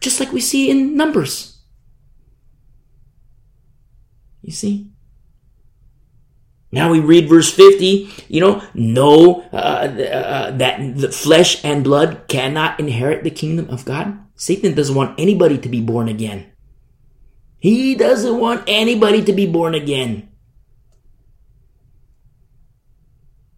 Just 0.00 0.20
like 0.20 0.32
we 0.32 0.40
see 0.40 0.70
in 0.70 0.96
Numbers. 0.96 1.53
You 4.44 4.52
see? 4.52 4.90
Now 6.70 6.92
we 6.92 7.00
read 7.00 7.28
verse 7.28 7.50
50, 7.50 8.10
you 8.28 8.40
know, 8.40 8.62
no, 8.74 9.42
uh, 9.52 9.56
uh, 9.56 10.50
that 10.50 10.96
the 10.96 11.10
flesh 11.10 11.64
and 11.64 11.82
blood 11.82 12.28
cannot 12.28 12.78
inherit 12.78 13.24
the 13.24 13.30
kingdom 13.30 13.70
of 13.70 13.84
God. 13.84 14.18
Satan 14.34 14.74
doesn't 14.74 14.94
want 14.94 15.18
anybody 15.18 15.56
to 15.56 15.68
be 15.68 15.80
born 15.80 16.08
again. 16.08 16.52
He 17.58 17.94
doesn't 17.94 18.38
want 18.38 18.64
anybody 18.66 19.24
to 19.24 19.32
be 19.32 19.46
born 19.46 19.74
again. 19.74 20.28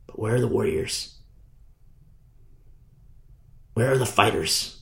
But 0.06 0.18
where 0.18 0.36
are 0.36 0.40
the 0.40 0.46
warriors? 0.46 1.18
Where 3.74 3.90
are 3.90 3.98
the 3.98 4.06
fighters? 4.06 4.75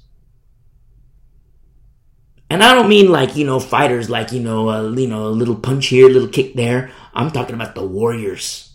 And 2.50 2.62
I 2.62 2.74
don't 2.74 2.88
mean 2.88 3.10
like, 3.10 3.36
you 3.36 3.44
know, 3.46 3.58
fighters 3.58 4.10
like, 4.10 4.32
you 4.32 4.40
know, 4.40 4.68
a, 4.68 4.90
you 4.94 5.08
know, 5.08 5.26
a 5.26 5.28
little 5.28 5.56
punch 5.56 5.86
here, 5.86 6.06
a 6.06 6.12
little 6.12 6.28
kick 6.28 6.54
there. 6.54 6.90
I'm 7.14 7.30
talking 7.30 7.54
about 7.54 7.74
the 7.74 7.86
warriors 7.86 8.74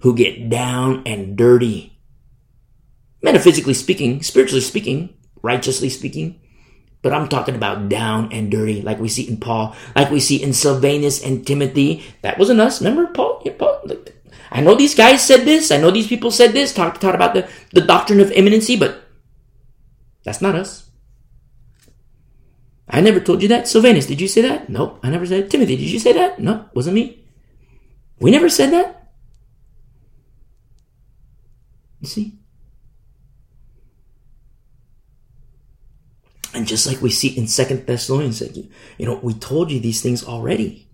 who 0.00 0.14
get 0.14 0.48
down 0.48 1.02
and 1.06 1.36
dirty. 1.36 1.98
Metaphysically 3.22 3.74
speaking, 3.74 4.22
spiritually 4.22 4.60
speaking, 4.60 5.14
righteously 5.42 5.88
speaking. 5.88 6.40
But 7.02 7.12
I'm 7.12 7.28
talking 7.28 7.56
about 7.56 7.88
down 7.88 8.32
and 8.32 8.50
dirty, 8.50 8.80
like 8.80 9.00
we 9.00 9.08
see 9.08 9.28
in 9.28 9.38
Paul, 9.38 9.74
like 9.96 10.10
we 10.10 10.20
see 10.20 10.40
in 10.40 10.52
Silvanus 10.52 11.22
and 11.22 11.44
Timothy. 11.44 12.04
That 12.22 12.38
wasn't 12.38 12.60
us. 12.60 12.80
Remember 12.80 13.12
Paul? 13.12 13.42
Yeah, 13.44 13.54
Paul. 13.58 13.82
I 14.52 14.60
know 14.60 14.76
these 14.76 14.94
guys 14.94 15.24
said 15.24 15.44
this. 15.44 15.72
I 15.72 15.78
know 15.78 15.90
these 15.90 16.06
people 16.06 16.30
said 16.30 16.52
this. 16.52 16.72
Talked 16.72 17.00
talk 17.00 17.14
about 17.14 17.34
the, 17.34 17.48
the 17.72 17.80
doctrine 17.80 18.20
of 18.20 18.30
imminency, 18.30 18.76
but 18.76 19.02
that's 20.24 20.40
not 20.40 20.54
us. 20.54 20.88
I 22.92 23.00
never 23.00 23.20
told 23.20 23.40
you 23.40 23.48
that. 23.48 23.66
Silvanus, 23.66 24.06
did 24.06 24.20
you 24.20 24.28
say 24.28 24.42
that? 24.42 24.68
Nope, 24.68 25.00
I 25.02 25.08
never 25.08 25.24
said. 25.24 25.50
Timothy, 25.50 25.76
did 25.76 25.90
you 25.90 25.98
say 25.98 26.12
that? 26.12 26.38
No, 26.38 26.68
wasn't 26.74 26.94
me. 26.94 27.24
We 28.20 28.30
never 28.30 28.50
said 28.50 28.70
that. 28.72 29.14
You 32.00 32.08
see? 32.08 32.38
And 36.54 36.68
just 36.68 36.86
like 36.86 37.00
we 37.00 37.10
see 37.10 37.28
in 37.28 37.48
Second 37.48 37.86
Thessalonians, 37.86 38.42
you 38.98 39.06
know, 39.06 39.18
we 39.22 39.32
told 39.32 39.70
you 39.70 39.80
these 39.80 40.02
things 40.02 40.22
already. 40.22 40.86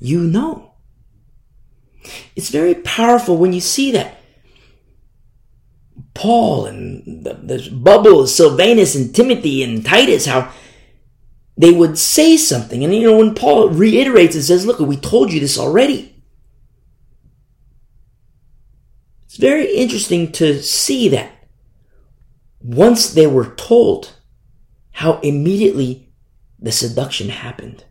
You 0.00 0.20
know. 0.20 0.72
It's 2.34 2.48
very 2.48 2.76
powerful 2.76 3.36
when 3.36 3.52
you 3.52 3.60
see 3.60 3.92
that. 3.92 4.23
Paul 6.14 6.66
and 6.66 7.24
the, 7.24 7.34
the 7.34 7.70
bubble, 7.70 8.26
Silvanus 8.26 8.94
and 8.94 9.14
Timothy 9.14 9.62
and 9.62 9.84
Titus, 9.84 10.26
how 10.26 10.52
they 11.56 11.72
would 11.72 11.98
say 11.98 12.36
something. 12.36 12.84
And 12.84 12.94
you 12.94 13.02
know, 13.10 13.18
when 13.18 13.34
Paul 13.34 13.68
reiterates 13.68 14.34
and 14.34 14.44
says, 14.44 14.66
look, 14.66 14.78
we 14.78 14.96
told 14.96 15.32
you 15.32 15.40
this 15.40 15.58
already. 15.58 16.22
It's 19.26 19.36
very 19.36 19.74
interesting 19.74 20.30
to 20.32 20.62
see 20.62 21.08
that 21.08 21.32
once 22.60 23.12
they 23.12 23.26
were 23.26 23.54
told 23.56 24.14
how 24.92 25.18
immediately 25.20 26.12
the 26.58 26.70
seduction 26.72 27.28
happened. 27.28 27.84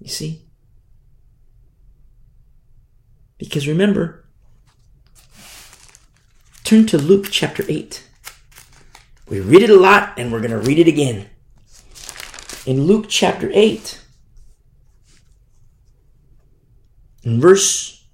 You 0.00 0.08
see? 0.08 0.42
Because 3.38 3.68
remember, 3.68 4.23
turn 6.64 6.86
to 6.86 6.96
Luke 6.96 7.26
chapter 7.30 7.62
8. 7.68 8.08
We 9.28 9.40
read 9.40 9.62
it 9.62 9.70
a 9.70 9.78
lot 9.78 10.14
and 10.18 10.32
we're 10.32 10.40
going 10.40 10.50
to 10.50 10.58
read 10.58 10.78
it 10.78 10.88
again. 10.88 11.28
In 12.64 12.84
Luke 12.84 13.06
chapter 13.08 13.50
8, 13.52 14.00
in 17.22 17.38
verse 17.38 18.06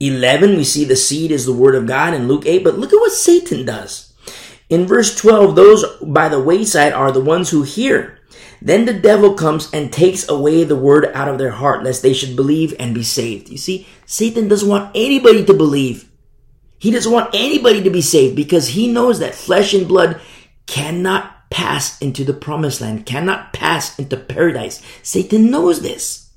11, 0.00 0.56
we 0.56 0.64
see 0.64 0.84
the 0.84 0.96
seed 0.96 1.30
is 1.30 1.46
the 1.46 1.52
word 1.52 1.76
of 1.76 1.86
God 1.86 2.12
in 2.12 2.26
Luke 2.26 2.44
8, 2.44 2.64
but 2.64 2.76
look 2.76 2.92
at 2.92 2.96
what 2.96 3.12
Satan 3.12 3.64
does. 3.64 4.12
In 4.68 4.86
verse 4.86 5.16
12, 5.16 5.54
those 5.54 5.84
by 6.02 6.28
the 6.28 6.42
wayside 6.42 6.92
are 6.92 7.12
the 7.12 7.20
ones 7.20 7.50
who 7.50 7.62
hear. 7.62 8.18
Then 8.60 8.84
the 8.84 8.94
devil 8.94 9.34
comes 9.34 9.72
and 9.72 9.92
takes 9.92 10.28
away 10.28 10.64
the 10.64 10.74
word 10.74 11.06
out 11.14 11.28
of 11.28 11.38
their 11.38 11.50
heart, 11.50 11.84
lest 11.84 12.02
they 12.02 12.14
should 12.14 12.34
believe 12.34 12.74
and 12.80 12.94
be 12.94 13.04
saved. 13.04 13.48
You 13.48 13.58
see, 13.58 13.86
Satan 14.06 14.48
doesn't 14.48 14.68
want 14.68 14.90
anybody 14.96 15.44
to 15.44 15.54
believe. 15.54 16.11
He 16.82 16.90
doesn't 16.90 17.12
want 17.12 17.32
anybody 17.32 17.80
to 17.84 17.90
be 17.90 18.00
saved 18.00 18.34
because 18.34 18.66
he 18.66 18.88
knows 18.88 19.20
that 19.20 19.36
flesh 19.36 19.72
and 19.72 19.86
blood 19.86 20.20
cannot 20.66 21.48
pass 21.48 21.96
into 22.02 22.24
the 22.24 22.34
promised 22.34 22.80
land, 22.80 23.06
cannot 23.06 23.52
pass 23.52 23.96
into 24.00 24.16
paradise. 24.16 24.82
Satan 25.00 25.48
knows 25.48 25.82
this. 25.82 26.32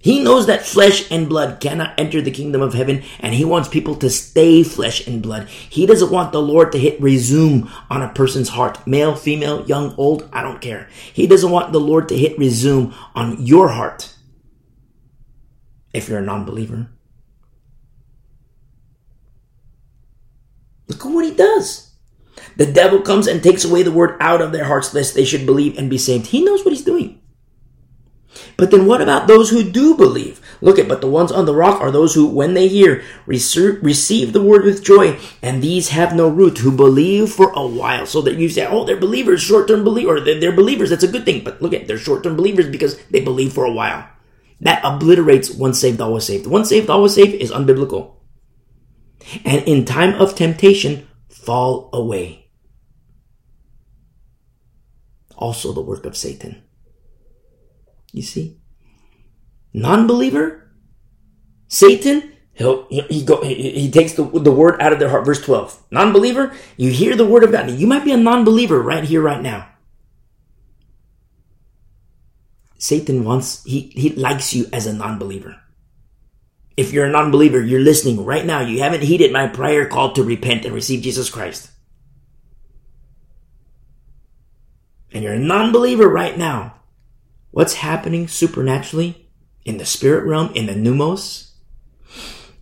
He 0.00 0.24
knows 0.24 0.48
that 0.48 0.66
flesh 0.66 1.08
and 1.12 1.28
blood 1.28 1.60
cannot 1.60 1.94
enter 2.00 2.20
the 2.20 2.32
kingdom 2.32 2.60
of 2.62 2.74
heaven 2.74 3.04
and 3.20 3.32
he 3.32 3.44
wants 3.44 3.68
people 3.68 3.94
to 3.96 4.10
stay 4.10 4.64
flesh 4.64 5.06
and 5.06 5.22
blood. 5.22 5.48
He 5.48 5.86
doesn't 5.86 6.10
want 6.10 6.32
the 6.32 6.42
Lord 6.42 6.72
to 6.72 6.78
hit 6.78 7.00
resume 7.00 7.70
on 7.88 8.02
a 8.02 8.12
person's 8.12 8.48
heart. 8.48 8.84
Male, 8.88 9.14
female, 9.14 9.64
young, 9.66 9.94
old, 9.96 10.28
I 10.32 10.42
don't 10.42 10.60
care. 10.60 10.88
He 11.14 11.28
doesn't 11.28 11.52
want 11.52 11.70
the 11.70 11.78
Lord 11.78 12.08
to 12.08 12.18
hit 12.18 12.36
resume 12.40 12.92
on 13.14 13.46
your 13.46 13.68
heart. 13.68 14.12
If 15.94 16.08
you're 16.08 16.18
a 16.18 16.22
non-believer. 16.22 16.90
Look 20.88 21.04
at 21.04 21.12
what 21.12 21.24
he 21.24 21.34
does. 21.34 21.92
The 22.56 22.66
devil 22.66 23.00
comes 23.00 23.26
and 23.26 23.42
takes 23.42 23.64
away 23.64 23.82
the 23.82 23.92
word 23.92 24.16
out 24.20 24.40
of 24.40 24.52
their 24.52 24.64
hearts 24.64 24.94
lest 24.94 25.14
they 25.14 25.24
should 25.24 25.46
believe 25.46 25.78
and 25.78 25.90
be 25.90 25.98
saved. 25.98 26.28
He 26.28 26.44
knows 26.44 26.64
what 26.64 26.74
he's 26.74 26.84
doing. 26.84 27.20
But 28.56 28.70
then 28.70 28.86
what 28.86 29.00
about 29.00 29.26
those 29.26 29.50
who 29.50 29.62
do 29.62 29.96
believe? 29.96 30.40
Look 30.60 30.78
at, 30.78 30.88
but 30.88 31.00
the 31.00 31.08
ones 31.08 31.32
on 31.32 31.46
the 31.46 31.54
rock 31.54 31.80
are 31.80 31.90
those 31.90 32.14
who, 32.14 32.26
when 32.26 32.54
they 32.54 32.68
hear, 32.68 33.02
receive 33.26 34.32
the 34.32 34.42
word 34.42 34.64
with 34.64 34.84
joy, 34.84 35.18
and 35.42 35.62
these 35.62 35.90
have 35.90 36.14
no 36.14 36.28
root, 36.28 36.58
who 36.58 36.72
believe 36.72 37.30
for 37.30 37.50
a 37.52 37.66
while. 37.66 38.06
So 38.06 38.20
that 38.22 38.36
you 38.36 38.48
say, 38.48 38.66
oh, 38.66 38.84
they're 38.84 38.96
believers, 38.96 39.42
short-term 39.42 39.84
believers, 39.84 40.24
they're, 40.24 40.40
they're 40.40 40.52
believers, 40.52 40.90
that's 40.90 41.04
a 41.04 41.08
good 41.08 41.24
thing. 41.24 41.44
But 41.44 41.62
look 41.62 41.72
at, 41.72 41.86
they're 41.86 41.98
short-term 41.98 42.36
believers 42.36 42.68
because 42.68 43.00
they 43.06 43.20
believe 43.20 43.52
for 43.52 43.64
a 43.64 43.72
while. 43.72 44.08
That 44.60 44.84
obliterates 44.84 45.50
once 45.50 45.80
saved, 45.80 46.00
always 46.00 46.24
saved. 46.24 46.46
Once 46.46 46.68
saved, 46.68 46.90
always 46.90 47.14
saved 47.14 47.34
is 47.34 47.52
unbiblical. 47.52 48.17
And 49.44 49.66
in 49.66 49.84
time 49.84 50.14
of 50.20 50.34
temptation, 50.34 51.08
fall 51.28 51.90
away. 51.92 52.50
Also 55.36 55.72
the 55.72 55.80
work 55.80 56.04
of 56.04 56.16
Satan. 56.16 56.62
You 58.12 58.22
see? 58.22 58.58
Non-believer, 59.72 60.72
Satan, 61.68 62.32
he'll, 62.54 62.86
he, 62.88 63.24
go, 63.24 63.42
he, 63.42 63.90
takes 63.90 64.14
the, 64.14 64.24
the 64.24 64.50
word 64.50 64.80
out 64.80 64.92
of 64.92 64.98
their 64.98 65.10
heart. 65.10 65.26
Verse 65.26 65.42
12. 65.42 65.84
Non-believer, 65.90 66.54
you 66.76 66.90
hear 66.90 67.14
the 67.14 67.26
word 67.26 67.44
of 67.44 67.52
God. 67.52 67.70
You 67.70 67.86
might 67.86 68.04
be 68.04 68.12
a 68.12 68.16
non-believer 68.16 68.80
right 68.80 69.04
here, 69.04 69.20
right 69.20 69.42
now. 69.42 69.68
Satan 72.78 73.24
wants, 73.24 73.62
he, 73.64 73.92
he 73.94 74.10
likes 74.10 74.54
you 74.54 74.66
as 74.72 74.86
a 74.86 74.92
non-believer. 74.92 75.56
If 76.78 76.92
you're 76.92 77.06
a 77.06 77.10
non-believer, 77.10 77.60
you're 77.60 77.80
listening 77.80 78.24
right 78.24 78.46
now. 78.46 78.60
You 78.60 78.78
haven't 78.78 79.02
heeded 79.02 79.32
my 79.32 79.48
prior 79.48 79.84
call 79.84 80.12
to 80.12 80.22
repent 80.22 80.64
and 80.64 80.72
receive 80.72 81.02
Jesus 81.02 81.28
Christ. 81.28 81.72
And 85.10 85.24
you're 85.24 85.32
a 85.32 85.40
non-believer 85.40 86.06
right 86.08 86.38
now 86.38 86.76
what's 87.50 87.74
happening 87.74 88.28
supernaturally 88.28 89.28
in 89.64 89.78
the 89.78 89.84
spirit 89.84 90.24
realm, 90.24 90.52
in 90.54 90.66
the 90.66 90.74
pneumos, 90.74 91.50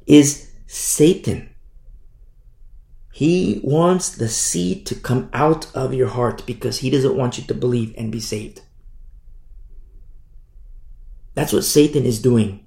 is 0.07 0.51
Satan. 0.67 1.51
He 3.13 3.61
wants 3.63 4.09
the 4.09 4.31
seed 4.31 4.87
to 4.87 4.95
come 4.95 5.29
out 5.35 5.71
of 5.77 5.93
your 5.93 6.09
heart 6.09 6.43
because 6.47 6.79
he 6.79 6.89
doesn't 6.89 7.19
want 7.19 7.37
you 7.37 7.45
to 7.45 7.55
believe 7.55 7.93
and 7.99 8.11
be 8.11 8.21
saved. 8.21 8.63
That's 11.35 11.53
what 11.53 11.65
Satan 11.65 12.07
is 12.07 12.23
doing 12.23 12.66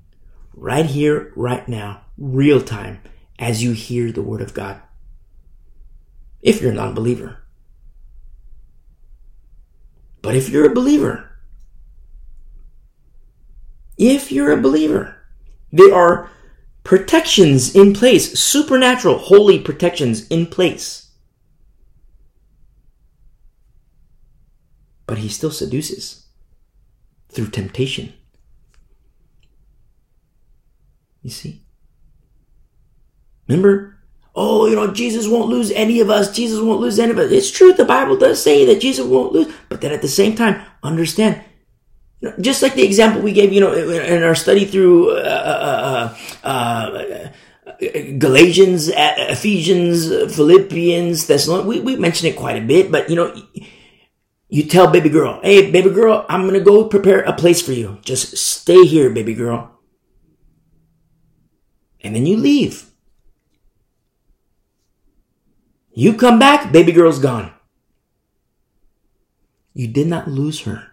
right 0.60 0.86
here, 0.86 1.32
right 1.36 1.68
now, 1.68 2.02
real 2.18 2.62
time, 2.62 3.02
as 3.40 3.64
you 3.64 3.72
hear 3.72 4.12
the 4.12 4.22
word 4.22 4.42
of 4.42 4.54
God. 4.54 4.82
If 6.42 6.62
you're 6.62 6.72
a 6.72 6.76
non 6.76 6.94
believer. 6.94 7.44
But 10.22 10.36
if 10.36 10.50
you're 10.50 10.70
a 10.70 10.74
believer, 10.74 11.30
if 13.98 14.32
you're 14.32 14.52
a 14.52 14.62
believer. 14.62 15.18
There 15.72 15.94
are 15.94 16.32
protections 16.84 17.76
in 17.76 17.94
place, 17.94 18.40
supernatural, 18.40 19.18
holy 19.20 19.60
protections 19.60 20.28
in 20.30 20.48
place. 20.48 21.12
But 25.06 25.20
he 25.20 25.30
still 25.30 25.52
seduces 25.52 26.26
through 27.30 27.50
temptation. 27.50 28.14
You 31.30 31.36
see? 31.36 31.62
Remember? 33.48 33.98
Oh, 34.36 34.66
you 34.66 34.76
know, 34.76 34.92
Jesus 34.92 35.28
won't 35.28 35.50
lose 35.50 35.70
any 35.72 36.00
of 36.00 36.10
us. 36.10 36.36
Jesus 36.36 36.60
won't 36.60 36.82
lose 36.82 36.98
any 36.98 37.12
of 37.12 37.20
us. 37.20 37.32
It's 37.32 37.52
true. 37.52 37.72
The 37.72 37.86
Bible 37.86 38.18
does 38.18 38.42
say 38.42 38.66
that 38.66 38.82
Jesus 38.82 39.06
won't 39.06 39.34
lose. 39.34 39.54
But 39.70 39.82
then 39.82 39.92
at 39.92 40.02
the 40.02 40.08
same 40.08 40.36
time, 40.36 40.66
understand 40.84 41.44
just 42.40 42.62
like 42.62 42.74
the 42.74 42.84
example 42.84 43.22
we 43.22 43.32
gave, 43.32 43.54
you 43.54 43.62
know, 43.62 43.74
in 43.74 44.24
our 44.24 44.36
study 44.36 44.66
through 44.66 45.12
uh, 45.12 46.14
uh, 46.44 46.48
uh, 46.48 47.30
Galatians, 48.18 48.90
Ephesians, 48.94 50.36
Philippians, 50.36 51.28
Thessalonians, 51.28 51.70
we, 51.70 51.80
we 51.80 51.96
mentioned 51.96 52.34
it 52.34 52.38
quite 52.38 52.58
a 52.62 52.66
bit, 52.66 52.92
but 52.92 53.10
you 53.10 53.16
know, 53.16 53.34
you 54.50 54.64
tell 54.64 54.92
baby 54.92 55.10
girl, 55.10 55.40
hey, 55.44 55.72
baby 55.72 55.92
girl, 55.92 56.26
I'm 56.28 56.42
going 56.42 56.56
to 56.56 56.60
go 56.60 56.88
prepare 56.88 57.22
a 57.22 57.34
place 57.34 57.62
for 57.62 57.72
you. 57.72 58.00
Just 58.02 58.36
stay 58.38 58.86
here, 58.86 59.10
baby 59.10 59.34
girl. 59.34 59.79
And 62.02 62.16
then 62.16 62.26
you 62.26 62.38
leave. 62.38 62.86
You 65.94 66.14
come 66.14 66.40
back, 66.40 66.72
baby 66.72 66.92
girl's 66.92 67.20
gone. 67.20 67.52
You 69.74 69.88
did 69.88 70.08
not 70.08 70.28
lose 70.28 70.62
her. 70.62 70.88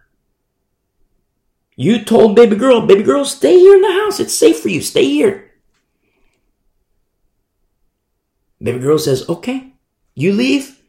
You 1.77 2.03
told 2.05 2.35
baby 2.35 2.57
girl, 2.57 2.87
baby 2.87 3.03
girl, 3.03 3.25
stay 3.25 3.59
here 3.59 3.75
in 3.77 3.83
the 3.83 3.93
house. 3.93 4.19
It's 4.19 4.35
safe 4.35 4.61
for 4.61 4.69
you. 4.69 4.81
Stay 4.81 5.05
here. 5.05 5.51
Baby 8.61 8.79
girl 8.79 8.99
says, 8.99 9.29
okay. 9.29 9.75
You 10.15 10.33
leave. 10.33 10.81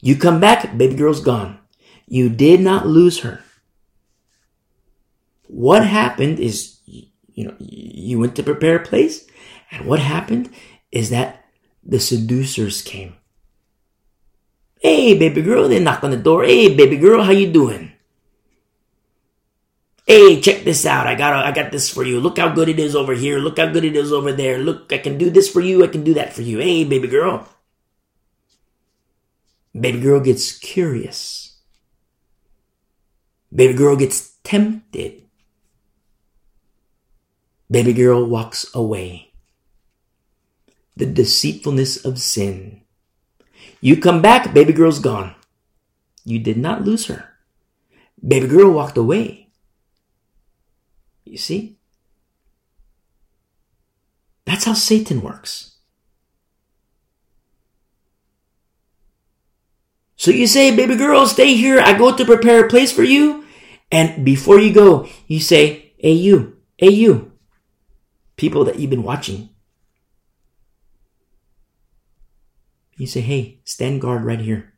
You 0.00 0.16
come 0.16 0.40
back. 0.40 0.76
Baby 0.76 0.96
girl's 0.96 1.20
gone. 1.20 1.58
You 2.06 2.28
did 2.28 2.60
not 2.60 2.86
lose 2.86 3.20
her. 3.20 3.42
What 5.46 5.86
happened 5.86 6.40
is, 6.40 6.80
you 6.86 7.46
know, 7.46 7.54
you 7.60 8.18
went 8.18 8.34
to 8.36 8.42
prepare 8.42 8.76
a 8.76 8.84
place. 8.84 9.26
And 9.70 9.86
what 9.86 10.00
happened 10.00 10.50
is 10.90 11.10
that 11.10 11.44
the 11.82 12.00
seducers 12.00 12.82
came. 12.82 13.16
Hey, 14.80 15.16
baby 15.18 15.42
girl, 15.42 15.68
they 15.68 15.80
knock 15.80 16.04
on 16.04 16.10
the 16.10 16.16
door. 16.16 16.44
Hey, 16.44 16.74
baby 16.74 16.96
girl, 16.96 17.22
how 17.22 17.32
you 17.32 17.50
doing? 17.50 17.92
Hey, 20.06 20.40
check 20.40 20.64
this 20.64 20.84
out. 20.84 21.06
I 21.06 21.14
got 21.14 21.32
I 21.32 21.50
got 21.52 21.72
this 21.72 21.88
for 21.88 22.04
you. 22.04 22.20
Look 22.20 22.36
how 22.38 22.52
good 22.52 22.68
it 22.68 22.78
is 22.78 22.94
over 22.94 23.14
here. 23.14 23.38
Look 23.38 23.58
how 23.58 23.72
good 23.72 23.84
it 23.84 23.96
is 23.96 24.12
over 24.12 24.32
there. 24.32 24.58
Look, 24.58 24.92
I 24.92 24.98
can 24.98 25.16
do 25.16 25.30
this 25.30 25.48
for 25.48 25.60
you. 25.60 25.82
I 25.82 25.88
can 25.88 26.04
do 26.04 26.12
that 26.14 26.34
for 26.34 26.42
you. 26.42 26.58
Hey, 26.58 26.84
baby 26.84 27.08
girl. 27.08 27.48
Baby 29.72 30.00
girl 30.00 30.20
gets 30.20 30.52
curious. 30.52 31.56
Baby 33.52 33.74
girl 33.74 33.96
gets 33.96 34.36
tempted. 34.44 35.22
Baby 37.70 37.94
girl 37.94 38.26
walks 38.26 38.66
away. 38.74 39.23
The 40.96 41.06
deceitfulness 41.06 42.04
of 42.04 42.20
sin. 42.20 42.82
You 43.80 43.96
come 44.00 44.22
back, 44.22 44.54
baby 44.54 44.72
girl's 44.72 44.98
gone. 44.98 45.34
You 46.24 46.38
did 46.38 46.56
not 46.56 46.84
lose 46.84 47.06
her. 47.06 47.34
Baby 48.26 48.46
girl 48.46 48.70
walked 48.70 48.96
away. 48.96 49.48
You 51.24 51.36
see? 51.36 51.76
That's 54.46 54.64
how 54.64 54.74
Satan 54.74 55.20
works. 55.20 55.76
So 60.16 60.30
you 60.30 60.46
say, 60.46 60.74
baby 60.74 60.96
girl, 60.96 61.26
stay 61.26 61.54
here. 61.54 61.80
I 61.80 61.98
go 61.98 62.16
to 62.16 62.24
prepare 62.24 62.64
a 62.64 62.68
place 62.68 62.92
for 62.92 63.02
you. 63.02 63.44
And 63.92 64.24
before 64.24 64.58
you 64.58 64.72
go, 64.72 65.06
you 65.26 65.40
say, 65.40 65.92
hey, 65.98 66.12
you, 66.12 66.56
hey, 66.78 66.90
you, 66.90 67.32
people 68.36 68.64
that 68.64 68.78
you've 68.78 68.90
been 68.90 69.02
watching. 69.02 69.50
You 72.96 73.06
say, 73.06 73.20
hey, 73.20 73.60
stand 73.64 74.00
guard 74.00 74.24
right 74.24 74.40
here. 74.40 74.74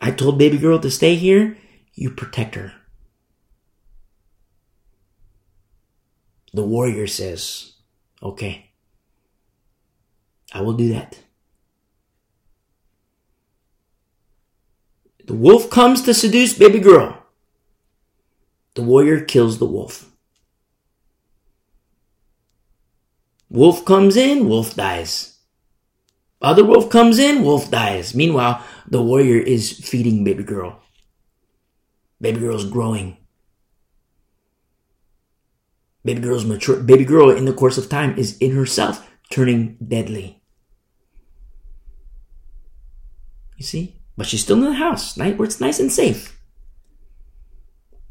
I 0.00 0.10
told 0.10 0.38
baby 0.38 0.58
girl 0.58 0.78
to 0.78 0.90
stay 0.90 1.16
here. 1.16 1.56
You 1.94 2.10
protect 2.10 2.54
her. 2.54 2.72
The 6.52 6.64
warrior 6.64 7.06
says, 7.06 7.72
Okay, 8.22 8.70
I 10.52 10.62
will 10.62 10.72
do 10.74 10.88
that. 10.90 11.18
The 15.26 15.34
wolf 15.34 15.68
comes 15.68 16.02
to 16.02 16.14
seduce 16.14 16.56
baby 16.56 16.80
girl. 16.80 17.22
The 18.74 18.82
warrior 18.82 19.20
kills 19.20 19.58
the 19.58 19.66
wolf. 19.66 20.10
Wolf 23.50 23.84
comes 23.84 24.16
in, 24.16 24.48
wolf 24.48 24.74
dies. 24.74 25.37
Other 26.40 26.64
wolf 26.64 26.88
comes 26.88 27.18
in, 27.18 27.42
wolf 27.42 27.70
dies. 27.70 28.14
Meanwhile, 28.14 28.62
the 28.86 29.02
warrior 29.02 29.40
is 29.40 29.72
feeding 29.72 30.22
baby 30.22 30.44
girl. 30.44 30.80
Baby 32.20 32.40
girl's 32.40 32.64
growing. 32.64 33.16
Baby 36.04 36.20
girl's 36.20 36.44
mature. 36.44 36.80
Baby 36.80 37.04
girl 37.04 37.30
in 37.30 37.44
the 37.44 37.52
course 37.52 37.76
of 37.76 37.88
time 37.88 38.16
is 38.16 38.38
in 38.38 38.52
herself 38.52 39.08
turning 39.30 39.76
deadly. 39.86 40.40
You 43.56 43.64
see? 43.64 44.00
But 44.16 44.26
she's 44.26 44.42
still 44.42 44.56
in 44.58 44.64
the 44.64 44.72
house, 44.74 45.16
where 45.16 45.44
it's 45.44 45.60
nice 45.60 45.80
and 45.80 45.92
safe. 45.92 46.40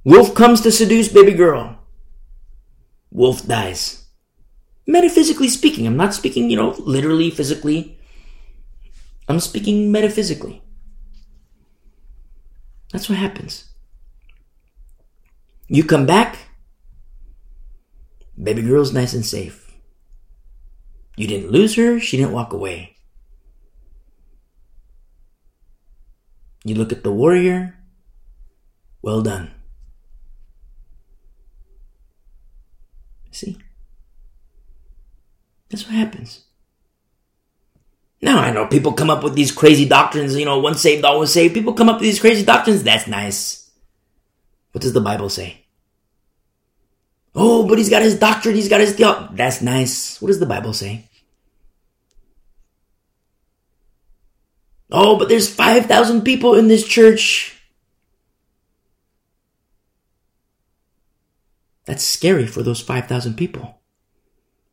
Wolf 0.03 0.33
comes 0.35 0.61
to 0.61 0.71
seduce 0.71 1.07
baby 1.07 1.33
girl. 1.33 1.79
Wolf 3.11 3.45
dies. 3.45 4.05
Metaphysically 4.85 5.49
speaking, 5.49 5.85
I'm 5.85 5.97
not 5.97 6.13
speaking, 6.13 6.49
you 6.49 6.55
know, 6.55 6.75
literally, 6.79 7.29
physically. 7.29 7.96
I'm 9.27 9.39
speaking 9.39 9.91
metaphysically. 9.91 10.61
That's 12.91 13.09
what 13.09 13.17
happens. 13.17 13.65
You 15.67 15.83
come 15.83 16.05
back, 16.05 16.37
baby 18.41 18.61
girl's 18.61 18.93
nice 18.93 19.13
and 19.13 19.25
safe. 19.25 19.73
You 21.17 21.27
didn't 21.27 21.51
lose 21.51 21.75
her, 21.75 21.99
she 21.99 22.15
didn't 22.15 22.31
walk 22.31 22.53
away. 22.53 22.95
You 26.63 26.75
look 26.75 26.93
at 26.93 27.03
the 27.03 27.11
warrior, 27.11 27.75
well 29.01 29.21
done. 29.21 29.51
See? 33.31 33.57
That's 35.69 35.85
what 35.85 35.95
happens. 35.95 36.46
Now 38.21 38.39
I 38.39 38.51
know 38.51 38.65
people 38.65 38.93
come 38.93 39.09
up 39.09 39.23
with 39.23 39.35
these 39.35 39.51
crazy 39.51 39.87
doctrines, 39.87 40.35
you 40.35 40.45
know, 40.45 40.59
once 40.59 40.81
saved, 40.81 41.05
always 41.05 41.31
saved. 41.31 41.53
People 41.53 41.73
come 41.73 41.89
up 41.89 41.97
with 41.97 42.03
these 42.03 42.19
crazy 42.19 42.43
doctrines. 42.43 42.83
That's 42.83 43.07
nice. 43.07 43.69
What 44.71 44.81
does 44.81 44.93
the 44.93 45.01
Bible 45.01 45.29
say? 45.29 45.65
Oh, 47.35 47.67
but 47.67 47.77
he's 47.77 47.89
got 47.89 48.01
his 48.01 48.17
doctrine, 48.17 48.55
he's 48.55 48.69
got 48.69 48.81
his 48.81 48.95
theology. 48.95 49.35
That's 49.35 49.61
nice. 49.61 50.19
What 50.19 50.29
does 50.29 50.39
the 50.39 50.47
Bible 50.47 50.73
say? 50.73 51.07
Oh, 54.89 55.17
but 55.17 55.29
there's 55.29 55.53
5,000 55.53 56.21
people 56.23 56.55
in 56.55 56.67
this 56.67 56.87
church. 56.87 57.61
That's 61.85 62.03
scary 62.03 62.47
for 62.47 62.63
those 62.63 62.81
5,000 62.81 63.35
people. 63.35 63.79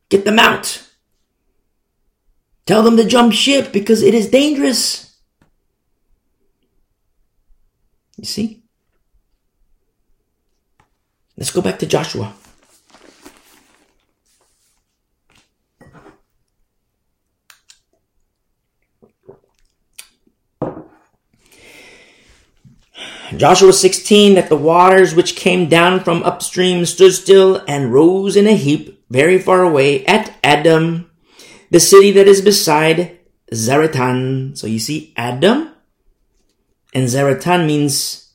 Get 0.09 0.25
them 0.25 0.39
out. 0.39 0.84
Tell 2.65 2.81
them 2.81 2.97
to 2.97 3.05
jump 3.05 3.33
ship 3.33 3.71
because 3.71 4.01
it 4.01 4.13
is 4.13 4.29
dangerous. 4.29 5.15
You 8.17 8.25
see? 8.25 8.63
Let's 11.37 11.51
go 11.51 11.61
back 11.61 11.79
to 11.79 11.85
Joshua. 11.85 12.33
Joshua 23.37 23.73
16, 23.73 24.35
that 24.35 24.49
the 24.49 24.55
waters 24.55 25.13
which 25.13 25.35
came 25.35 25.67
down 25.67 25.99
from 25.99 26.23
upstream 26.23 26.85
stood 26.85 27.13
still 27.13 27.63
and 27.67 27.93
rose 27.93 28.37
in 28.37 28.47
a 28.47 28.55
heap 28.55 29.03
very 29.09 29.37
far 29.39 29.61
away 29.61 30.05
at 30.05 30.37
Adam, 30.41 31.11
the 31.75 31.79
city 31.81 32.09
that 32.11 32.25
is 32.25 32.39
beside 32.39 33.19
Zaretan. 33.51 34.57
So 34.57 34.65
you 34.65 34.79
see, 34.79 35.11
Adam 35.17 35.75
and 36.93 37.05
Zaretan 37.09 37.67
means 37.67 38.31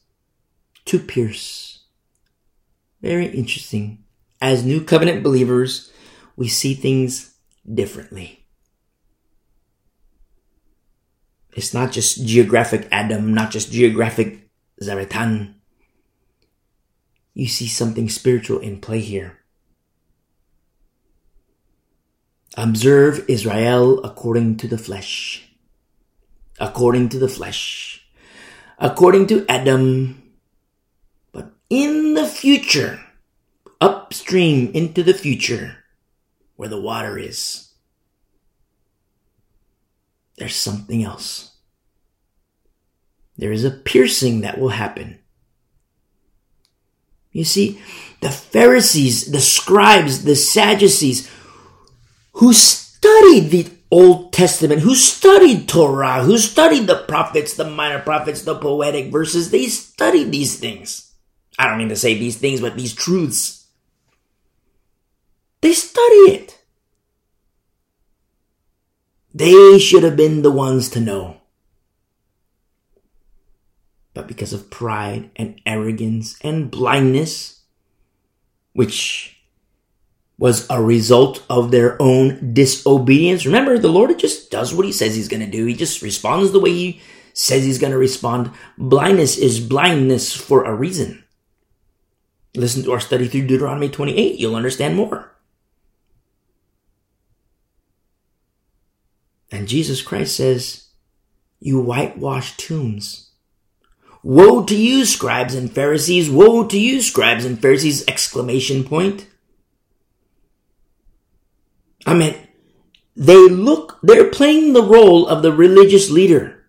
to 0.85 0.99
pierce. 0.99 1.87
Very 3.01 3.29
interesting. 3.29 4.05
As 4.43 4.63
new 4.63 4.85
covenant 4.85 5.23
believers, 5.23 5.91
we 6.37 6.49
see 6.49 6.75
things 6.75 7.35
differently. 7.65 8.45
It's 11.57 11.73
not 11.73 11.93
just 11.93 12.27
geographic 12.27 12.89
Adam, 12.93 13.33
not 13.33 13.53
just 13.53 13.73
geographic 13.73 14.51
Zaretan. 14.83 15.55
You 17.33 17.49
see 17.49 17.69
something 17.69 18.11
spiritual 18.11 18.59
in 18.59 18.83
play 18.83 19.01
here. 19.01 19.40
Observe 22.57 23.25
Israel 23.29 24.03
according 24.05 24.57
to 24.59 24.67
the 24.67 24.79
flesh. 24.79 25.49
According 26.59 27.11
to 27.11 27.19
the 27.19 27.29
flesh. 27.29 28.05
According 28.79 29.29
to 29.29 29.47
Adam, 29.49 30.23
But 31.33 31.53
in 31.69 32.15
the 32.15 32.27
future, 32.27 33.01
upstream 33.81 34.71
into 34.75 35.03
the 35.03 35.15
future, 35.15 35.77
where 36.57 36.69
the 36.69 36.81
water 36.81 37.19
is, 37.19 37.73
there's 40.37 40.57
something 40.57 41.05
else. 41.05 41.57
There 43.37 43.53
is 43.53 43.65
a 43.65 43.71
piercing 43.71 44.41
that 44.41 44.59
will 44.59 44.71
happen. 44.71 45.19
You 47.33 47.45
see, 47.45 47.81
the 48.21 48.31
Pharisees, 48.31 49.31
the 49.31 49.41
scribes, 49.41 50.25
the 50.25 50.35
Sadducees, 50.35 51.31
who 52.41 52.55
studied 52.55 53.51
the 53.51 53.69
Old 53.91 54.33
Testament, 54.33 54.81
who 54.81 54.95
studied 54.95 55.69
Torah, 55.69 56.23
who 56.23 56.39
studied 56.39 56.87
the 56.87 57.05
prophets, 57.07 57.53
the 57.53 57.69
minor 57.69 58.01
prophets, 58.01 58.43
the 58.43 58.55
poetic 58.55 59.13
verses, 59.13 59.51
they 59.51 59.67
studied 59.67 60.33
these 60.33 60.59
things. 60.59 61.13
I 61.59 61.69
don't 61.69 61.77
mean 61.77 61.91
to 61.91 61.97
say 61.97 62.15
these 62.15 62.39
things, 62.39 62.63
but 62.63 62.77
these 62.77 62.95
truths. 62.95 63.67
They 65.61 65.75
study 65.75 66.33
it. 66.33 66.59
They 69.35 69.79
should 69.79 70.03
have 70.03 70.17
been 70.17 70.41
the 70.41 70.51
ones 70.51 70.89
to 70.91 71.01
know. 71.01 71.43
But 74.15 74.27
because 74.27 74.55
of 74.55 74.71
pride 74.71 75.31
and 75.37 75.61
arrogance 75.67 76.39
and 76.41 76.71
blindness, 76.71 77.61
which 78.73 79.40
was 80.41 80.67
a 80.71 80.83
result 80.83 81.45
of 81.51 81.71
their 81.71 82.01
own 82.01 82.55
disobedience. 82.55 83.45
Remember, 83.45 83.79
the 83.79 83.89
Lord 83.89 84.19
just 84.19 84.51
does 84.51 84.73
what 84.73 84.87
he 84.87 84.93
says 84.93 85.15
he's 85.15 85.29
going 85.29 85.45
to 85.45 85.51
do. 85.51 85.67
He 85.67 85.75
just 85.75 86.01
responds 86.01 86.51
the 86.51 86.59
way 86.59 86.71
he 86.71 87.01
says 87.35 87.63
he's 87.63 87.79
going 87.79 87.93
to 87.93 87.99
respond. 87.99 88.51
Blindness 88.79 89.37
is 89.37 89.61
blindness 89.61 90.35
for 90.35 90.65
a 90.65 90.75
reason. 90.75 91.23
Listen 92.57 92.83
to 92.85 92.93
our 92.93 93.01
study 93.01 93.29
through 93.29 93.49
Deuteronomy 93.49 93.91
28. 93.91 94.41
You'll 94.41 94.57
understand 94.57 94.97
more. 94.97 95.31
And 99.53 99.69
Jesus 99.69 100.01
Christ 100.01 100.35
says, 100.35 100.87
You 101.59 101.83
whitewash 101.83 102.57
tombs. 102.57 103.31
Woe 104.23 104.65
to 104.65 104.77
you, 104.77 105.05
scribes 105.05 105.55
and 105.55 105.71
Pharisees! 105.71 106.31
Woe 106.31 106.67
to 106.67 106.79
you, 106.79 107.03
scribes 107.03 107.45
and 107.45 107.61
Pharisees! 107.61 108.07
Exclamation 108.09 108.85
point. 108.85 109.27
I 112.07 112.15
mean, 112.15 112.35
they 113.17 113.49
look, 113.49 113.99
they're 114.03 114.31
playing 114.31 114.73
the 114.73 114.83
role 114.83 115.29
of 115.29 115.43
the 115.43 115.53
religious 115.53 116.11
leader. 116.11 116.61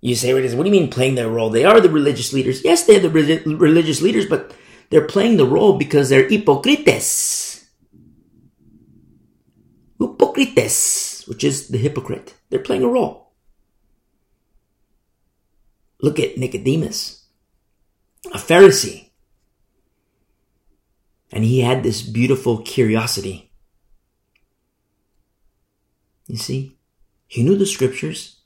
You 0.00 0.14
say, 0.14 0.32
what 0.32 0.64
do 0.64 0.70
you 0.70 0.80
mean 0.80 0.90
playing 0.90 1.16
their 1.16 1.28
role? 1.28 1.50
They 1.50 1.64
are 1.64 1.80
the 1.80 1.90
religious 1.90 2.32
leaders. 2.32 2.62
Yes, 2.64 2.84
they're 2.84 3.00
the 3.00 3.10
re- 3.10 3.42
religious 3.44 4.00
leaders, 4.00 4.26
but 4.26 4.54
they're 4.90 5.06
playing 5.06 5.36
the 5.36 5.46
role 5.46 5.76
because 5.76 6.08
they're 6.08 6.28
hypocrites. 6.28 7.66
Hypocrites, 9.98 11.26
which 11.26 11.42
is 11.42 11.68
the 11.68 11.78
hypocrite. 11.78 12.34
They're 12.50 12.60
playing 12.60 12.84
a 12.84 12.88
role. 12.88 13.32
Look 16.00 16.20
at 16.20 16.38
Nicodemus, 16.38 17.24
a 18.32 18.38
Pharisee. 18.38 19.10
And 21.32 21.44
he 21.44 21.60
had 21.60 21.82
this 21.82 22.02
beautiful 22.02 22.58
curiosity. 22.58 23.47
You 26.28 26.36
see, 26.36 26.78
he 27.26 27.42
knew 27.42 27.56
the 27.56 27.66
scriptures. 27.66 28.36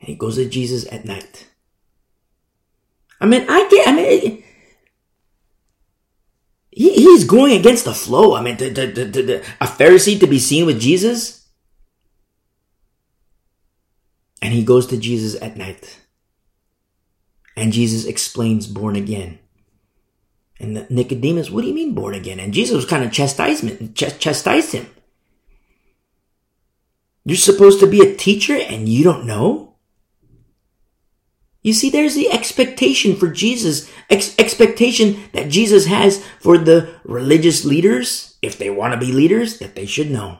And 0.00 0.08
he 0.08 0.14
goes 0.14 0.36
to 0.36 0.48
Jesus 0.48 0.90
at 0.90 1.04
night. 1.04 1.46
I 3.20 3.26
mean, 3.26 3.44
I 3.48 3.68
get, 3.68 3.88
I 3.88 3.92
mean, 3.92 4.44
he, 6.70 6.92
he's 6.92 7.24
going 7.24 7.58
against 7.58 7.84
the 7.84 7.94
flow. 7.94 8.34
I 8.34 8.42
mean, 8.42 8.54
a 8.54 9.66
Pharisee 9.66 10.20
to 10.20 10.26
be 10.26 10.38
seen 10.38 10.66
with 10.66 10.80
Jesus. 10.80 11.46
And 14.42 14.52
he 14.52 14.64
goes 14.64 14.86
to 14.88 14.98
Jesus 14.98 15.40
at 15.42 15.56
night. 15.56 16.00
And 17.56 17.72
Jesus 17.72 18.04
explains 18.04 18.66
born 18.66 18.94
again. 18.94 19.38
And 20.60 20.88
Nicodemus, 20.90 21.50
what 21.50 21.62
do 21.62 21.68
you 21.68 21.74
mean 21.74 21.94
born 21.94 22.14
again? 22.14 22.38
And 22.38 22.52
Jesus 22.52 22.76
was 22.76 22.84
kind 22.84 23.02
of 23.04 23.12
chastisement, 23.12 23.94
ch- 23.94 24.18
chastised 24.18 24.72
him. 24.72 24.86
You're 27.26 27.36
supposed 27.36 27.80
to 27.80 27.88
be 27.88 28.02
a 28.02 28.14
teacher 28.14 28.56
and 28.56 28.88
you 28.88 29.02
don't 29.02 29.26
know? 29.26 29.74
You 31.60 31.72
see, 31.72 31.90
there's 31.90 32.14
the 32.14 32.30
expectation 32.30 33.16
for 33.16 33.26
Jesus, 33.26 33.90
ex- 34.08 34.38
expectation 34.38 35.24
that 35.32 35.48
Jesus 35.48 35.86
has 35.86 36.24
for 36.38 36.56
the 36.56 36.94
religious 37.02 37.64
leaders, 37.64 38.38
if 38.42 38.56
they 38.56 38.70
want 38.70 38.94
to 38.94 39.04
be 39.04 39.10
leaders, 39.10 39.58
that 39.58 39.74
they 39.74 39.86
should 39.86 40.08
know. 40.08 40.38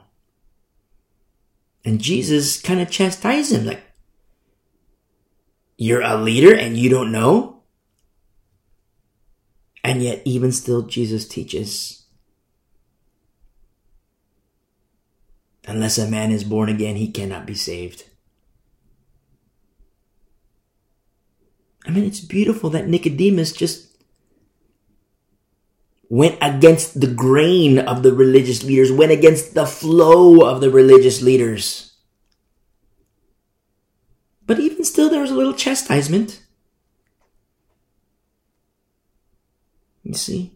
And 1.84 2.00
Jesus 2.00 2.62
kind 2.62 2.80
of 2.80 2.88
chastised 2.88 3.50
him, 3.50 3.66
like, 3.66 3.82
you're 5.76 6.02
a 6.02 6.16
leader 6.16 6.54
and 6.54 6.76
you 6.76 6.88
don't 6.88 7.10
know? 7.10 7.64
And 9.82 10.04
yet, 10.04 10.22
even 10.24 10.52
still, 10.52 10.82
Jesus 10.82 11.26
teaches 11.26 12.05
unless 15.66 15.98
a 15.98 16.08
man 16.08 16.30
is 16.30 16.44
born 16.44 16.68
again, 16.68 16.96
he 16.96 17.10
cannot 17.10 17.46
be 17.46 17.54
saved. 17.54 18.04
I 21.86 21.90
mean, 21.90 22.04
it's 22.04 22.20
beautiful 22.20 22.70
that 22.70 22.88
Nicodemus 22.88 23.52
just 23.52 23.96
went 26.08 26.38
against 26.40 27.00
the 27.00 27.06
grain 27.06 27.78
of 27.78 28.02
the 28.02 28.12
religious 28.12 28.64
leaders, 28.64 28.92
went 28.92 29.12
against 29.12 29.54
the 29.54 29.66
flow 29.66 30.48
of 30.48 30.60
the 30.60 30.70
religious 30.70 31.22
leaders. 31.22 31.94
But 34.46 34.60
even 34.60 34.84
still, 34.84 35.10
there 35.10 35.20
was 35.20 35.30
a 35.30 35.34
little 35.34 35.54
chastisement. 35.54 36.42
You 40.04 40.14
see? 40.14 40.55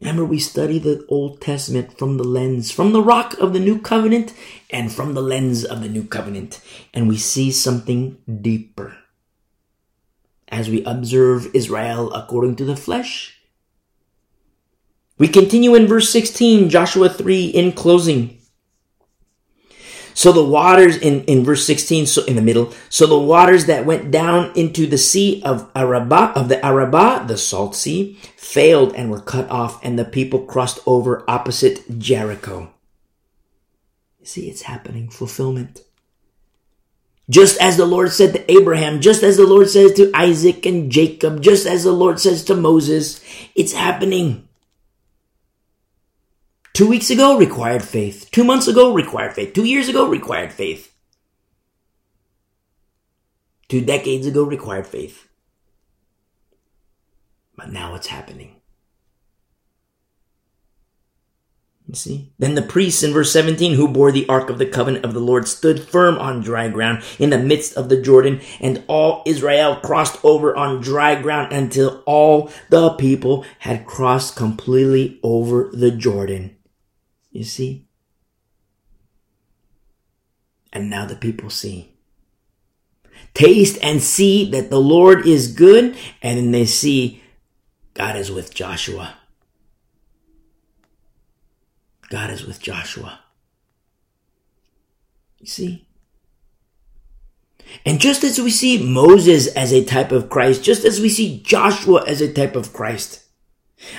Remember, 0.00 0.24
we 0.24 0.38
study 0.38 0.78
the 0.78 1.06
Old 1.08 1.40
Testament 1.40 1.98
from 1.98 2.18
the 2.18 2.24
lens, 2.24 2.70
from 2.70 2.92
the 2.92 3.02
rock 3.02 3.34
of 3.38 3.52
the 3.52 3.60
New 3.60 3.80
Covenant, 3.80 4.34
and 4.70 4.92
from 4.92 5.14
the 5.14 5.22
lens 5.22 5.64
of 5.64 5.80
the 5.80 5.88
New 5.88 6.04
Covenant, 6.04 6.60
and 6.92 7.08
we 7.08 7.16
see 7.16 7.50
something 7.50 8.18
deeper 8.42 8.96
as 10.48 10.68
we 10.68 10.84
observe 10.84 11.54
Israel 11.54 12.12
according 12.12 12.56
to 12.56 12.64
the 12.64 12.76
flesh. 12.76 13.40
We 15.18 15.28
continue 15.28 15.74
in 15.74 15.86
verse 15.86 16.10
16, 16.10 16.68
Joshua 16.68 17.08
3 17.08 17.46
in 17.46 17.72
closing. 17.72 18.35
So 20.16 20.32
the 20.32 20.42
waters 20.42 20.96
in, 20.96 21.24
in 21.24 21.44
verse 21.44 21.66
16, 21.66 22.06
so 22.06 22.24
in 22.24 22.36
the 22.36 22.42
middle, 22.42 22.72
so 22.88 23.06
the 23.06 23.18
waters 23.18 23.66
that 23.66 23.84
went 23.84 24.10
down 24.10 24.50
into 24.56 24.86
the 24.86 24.96
sea 24.96 25.42
of 25.44 25.70
Arabah, 25.76 26.32
of 26.34 26.48
the 26.48 26.64
Arabah, 26.64 27.26
the 27.26 27.36
salt 27.36 27.76
sea, 27.76 28.18
failed 28.34 28.94
and 28.94 29.10
were 29.10 29.20
cut 29.20 29.50
off, 29.50 29.78
and 29.84 29.98
the 29.98 30.06
people 30.06 30.46
crossed 30.46 30.78
over 30.86 31.22
opposite 31.28 31.98
Jericho. 31.98 32.72
You 34.18 34.24
see, 34.24 34.48
it's 34.48 34.62
happening, 34.62 35.10
fulfillment. 35.10 35.82
Just 37.28 37.60
as 37.60 37.76
the 37.76 37.84
Lord 37.84 38.10
said 38.10 38.32
to 38.32 38.50
Abraham, 38.50 39.02
just 39.02 39.22
as 39.22 39.36
the 39.36 39.46
Lord 39.46 39.68
says 39.68 39.92
to 39.94 40.10
Isaac 40.14 40.64
and 40.64 40.90
Jacob, 40.90 41.42
just 41.42 41.66
as 41.66 41.84
the 41.84 41.92
Lord 41.92 42.18
says 42.20 42.42
to 42.44 42.54
Moses, 42.54 43.22
it's 43.54 43.74
happening. 43.74 44.45
Two 46.76 46.88
weeks 46.88 47.08
ago, 47.08 47.38
required 47.38 47.82
faith. 47.82 48.28
Two 48.30 48.44
months 48.44 48.68
ago, 48.68 48.92
required 48.92 49.32
faith. 49.32 49.54
Two 49.54 49.64
years 49.64 49.88
ago, 49.88 50.06
required 50.06 50.52
faith. 50.52 50.94
Two 53.66 53.80
decades 53.80 54.26
ago, 54.26 54.42
required 54.42 54.86
faith. 54.86 55.26
But 57.56 57.72
now 57.72 57.94
it's 57.94 58.08
happening. 58.08 58.56
You 61.86 61.94
see? 61.94 62.34
Then 62.38 62.56
the 62.56 62.60
priests 62.60 63.02
in 63.02 63.14
verse 63.14 63.32
17 63.32 63.72
who 63.72 63.88
bore 63.88 64.12
the 64.12 64.28
ark 64.28 64.50
of 64.50 64.58
the 64.58 64.66
covenant 64.66 65.06
of 65.06 65.14
the 65.14 65.20
Lord 65.20 65.48
stood 65.48 65.82
firm 65.82 66.18
on 66.18 66.42
dry 66.42 66.68
ground 66.68 67.02
in 67.18 67.30
the 67.30 67.38
midst 67.38 67.74
of 67.78 67.88
the 67.88 68.02
Jordan, 68.02 68.42
and 68.60 68.84
all 68.86 69.22
Israel 69.24 69.76
crossed 69.76 70.22
over 70.22 70.54
on 70.54 70.82
dry 70.82 71.14
ground 71.14 71.54
until 71.54 72.02
all 72.04 72.50
the 72.68 72.90
people 72.90 73.46
had 73.60 73.86
crossed 73.86 74.36
completely 74.36 75.18
over 75.22 75.70
the 75.72 75.90
Jordan. 75.90 76.55
You 77.36 77.44
see? 77.44 77.84
And 80.72 80.88
now 80.88 81.04
the 81.04 81.16
people 81.16 81.50
see. 81.50 81.92
Taste 83.34 83.78
and 83.82 84.02
see 84.02 84.50
that 84.52 84.70
the 84.70 84.80
Lord 84.80 85.26
is 85.26 85.52
good, 85.52 85.96
and 86.22 86.38
then 86.38 86.50
they 86.50 86.64
see 86.64 87.22
God 87.92 88.16
is 88.16 88.32
with 88.32 88.54
Joshua. 88.54 89.18
God 92.08 92.30
is 92.30 92.46
with 92.46 92.58
Joshua. 92.58 93.20
You 95.38 95.46
see? 95.46 95.86
And 97.84 98.00
just 98.00 98.24
as 98.24 98.40
we 98.40 98.50
see 98.50 98.82
Moses 98.82 99.48
as 99.48 99.72
a 99.72 99.84
type 99.84 100.10
of 100.10 100.30
Christ, 100.30 100.62
just 100.62 100.86
as 100.86 101.00
we 101.00 101.10
see 101.10 101.42
Joshua 101.42 102.02
as 102.06 102.22
a 102.22 102.32
type 102.32 102.56
of 102.56 102.72
Christ, 102.72 103.24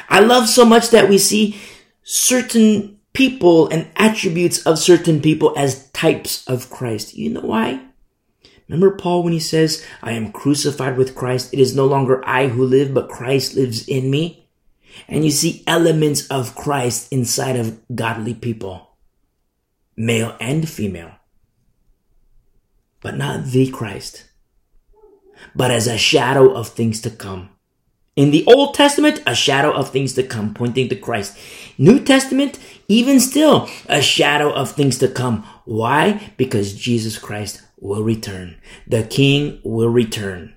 I 0.09 0.21
love 0.21 0.47
so 0.47 0.65
much 0.65 0.89
that 0.89 1.07
we 1.07 1.19
see 1.19 1.59
certain 2.01 2.96
people 3.17 3.67
and 3.69 3.87
attributes 3.95 4.59
of 4.67 4.77
certain 4.77 5.19
people 5.19 5.51
as 5.57 5.89
types 5.89 6.47
of 6.47 6.69
Christ. 6.69 7.15
You 7.15 7.31
know 7.31 7.41
why? 7.41 7.81
Remember 8.69 8.95
Paul 8.95 9.23
when 9.23 9.33
he 9.33 9.39
says, 9.39 9.83
I 10.03 10.11
am 10.11 10.31
crucified 10.31 10.97
with 10.97 11.15
Christ. 11.15 11.51
It 11.51 11.59
is 11.59 11.75
no 11.75 11.87
longer 11.87 12.21
I 12.27 12.49
who 12.49 12.63
live, 12.63 12.93
but 12.93 13.09
Christ 13.09 13.55
lives 13.55 13.87
in 13.87 14.11
me 14.11 14.47
and 15.07 15.25
you 15.25 15.31
see 15.31 15.63
elements 15.65 16.27
of 16.27 16.53
Christ 16.53 17.11
inside 17.11 17.55
of 17.55 17.79
godly 17.93 18.35
people, 18.35 18.95
male 19.95 20.35
and 20.39 20.69
female, 20.69 21.11
but 23.01 23.17
not 23.17 23.45
the 23.45 23.67
Christ, 23.71 24.25
but 25.55 25.71
as 25.71 25.87
a 25.87 25.97
shadow 25.97 26.53
of 26.53 26.67
things 26.67 27.01
to 27.01 27.09
come. 27.09 27.49
In 28.15 28.31
the 28.31 28.45
Old 28.47 28.73
Testament, 28.73 29.21
a 29.27 29.35
shadow 29.35 29.71
of 29.71 29.91
things 29.91 30.13
to 30.13 30.23
come, 30.23 30.55
pointing 30.55 30.89
to 30.89 30.95
Christ. 30.95 31.37
New 31.77 31.99
Testament, 31.99 32.57
even 32.87 33.19
still, 33.19 33.69
a 33.87 34.01
shadow 34.01 34.51
of 34.51 34.71
things 34.71 34.97
to 34.99 35.07
come. 35.07 35.43
Why? 35.65 36.31
Because 36.37 36.73
Jesus 36.73 37.17
Christ 37.17 37.61
will 37.79 38.03
return. 38.03 38.55
The 38.87 39.03
King 39.03 39.59
will 39.63 39.89
return. 39.89 40.55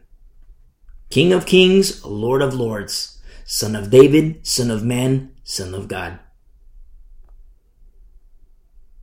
King 1.10 1.32
of 1.32 1.44
kings, 1.44 2.04
Lord 2.04 2.40
of 2.40 2.54
lords. 2.54 3.18
Son 3.44 3.74
of 3.74 3.90
David, 3.90 4.46
Son 4.46 4.70
of 4.70 4.84
Man, 4.84 5.32
Son 5.42 5.74
of 5.74 5.88
God. 5.88 6.20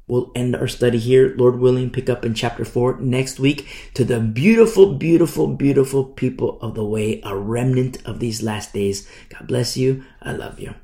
We'll 0.08 0.32
end 0.34 0.56
our 0.56 0.70
study 0.70 1.00
here, 1.00 1.36
Lord 1.36 1.60
willing, 1.60 1.90
pick 1.90 2.10
up 2.10 2.24
in 2.24 2.34
chapter 2.34 2.64
4 2.64 3.02
next 3.02 3.42
week 3.42 3.68
to 3.94 4.06
the 4.06 4.22
beautiful, 4.22 4.94
beautiful, 4.94 5.48
beautiful 5.48 6.06
people 6.06 6.58
of 6.62 6.76
the 6.76 6.86
way, 6.86 7.20
a 7.26 7.36
remnant 7.36 7.98
of 8.06 8.22
these 8.22 8.42
last 8.42 8.72
days. 8.72 9.06
God 9.28 9.50
bless 9.50 9.76
you. 9.76 10.06
I 10.22 10.32
love 10.32 10.62
you. 10.62 10.76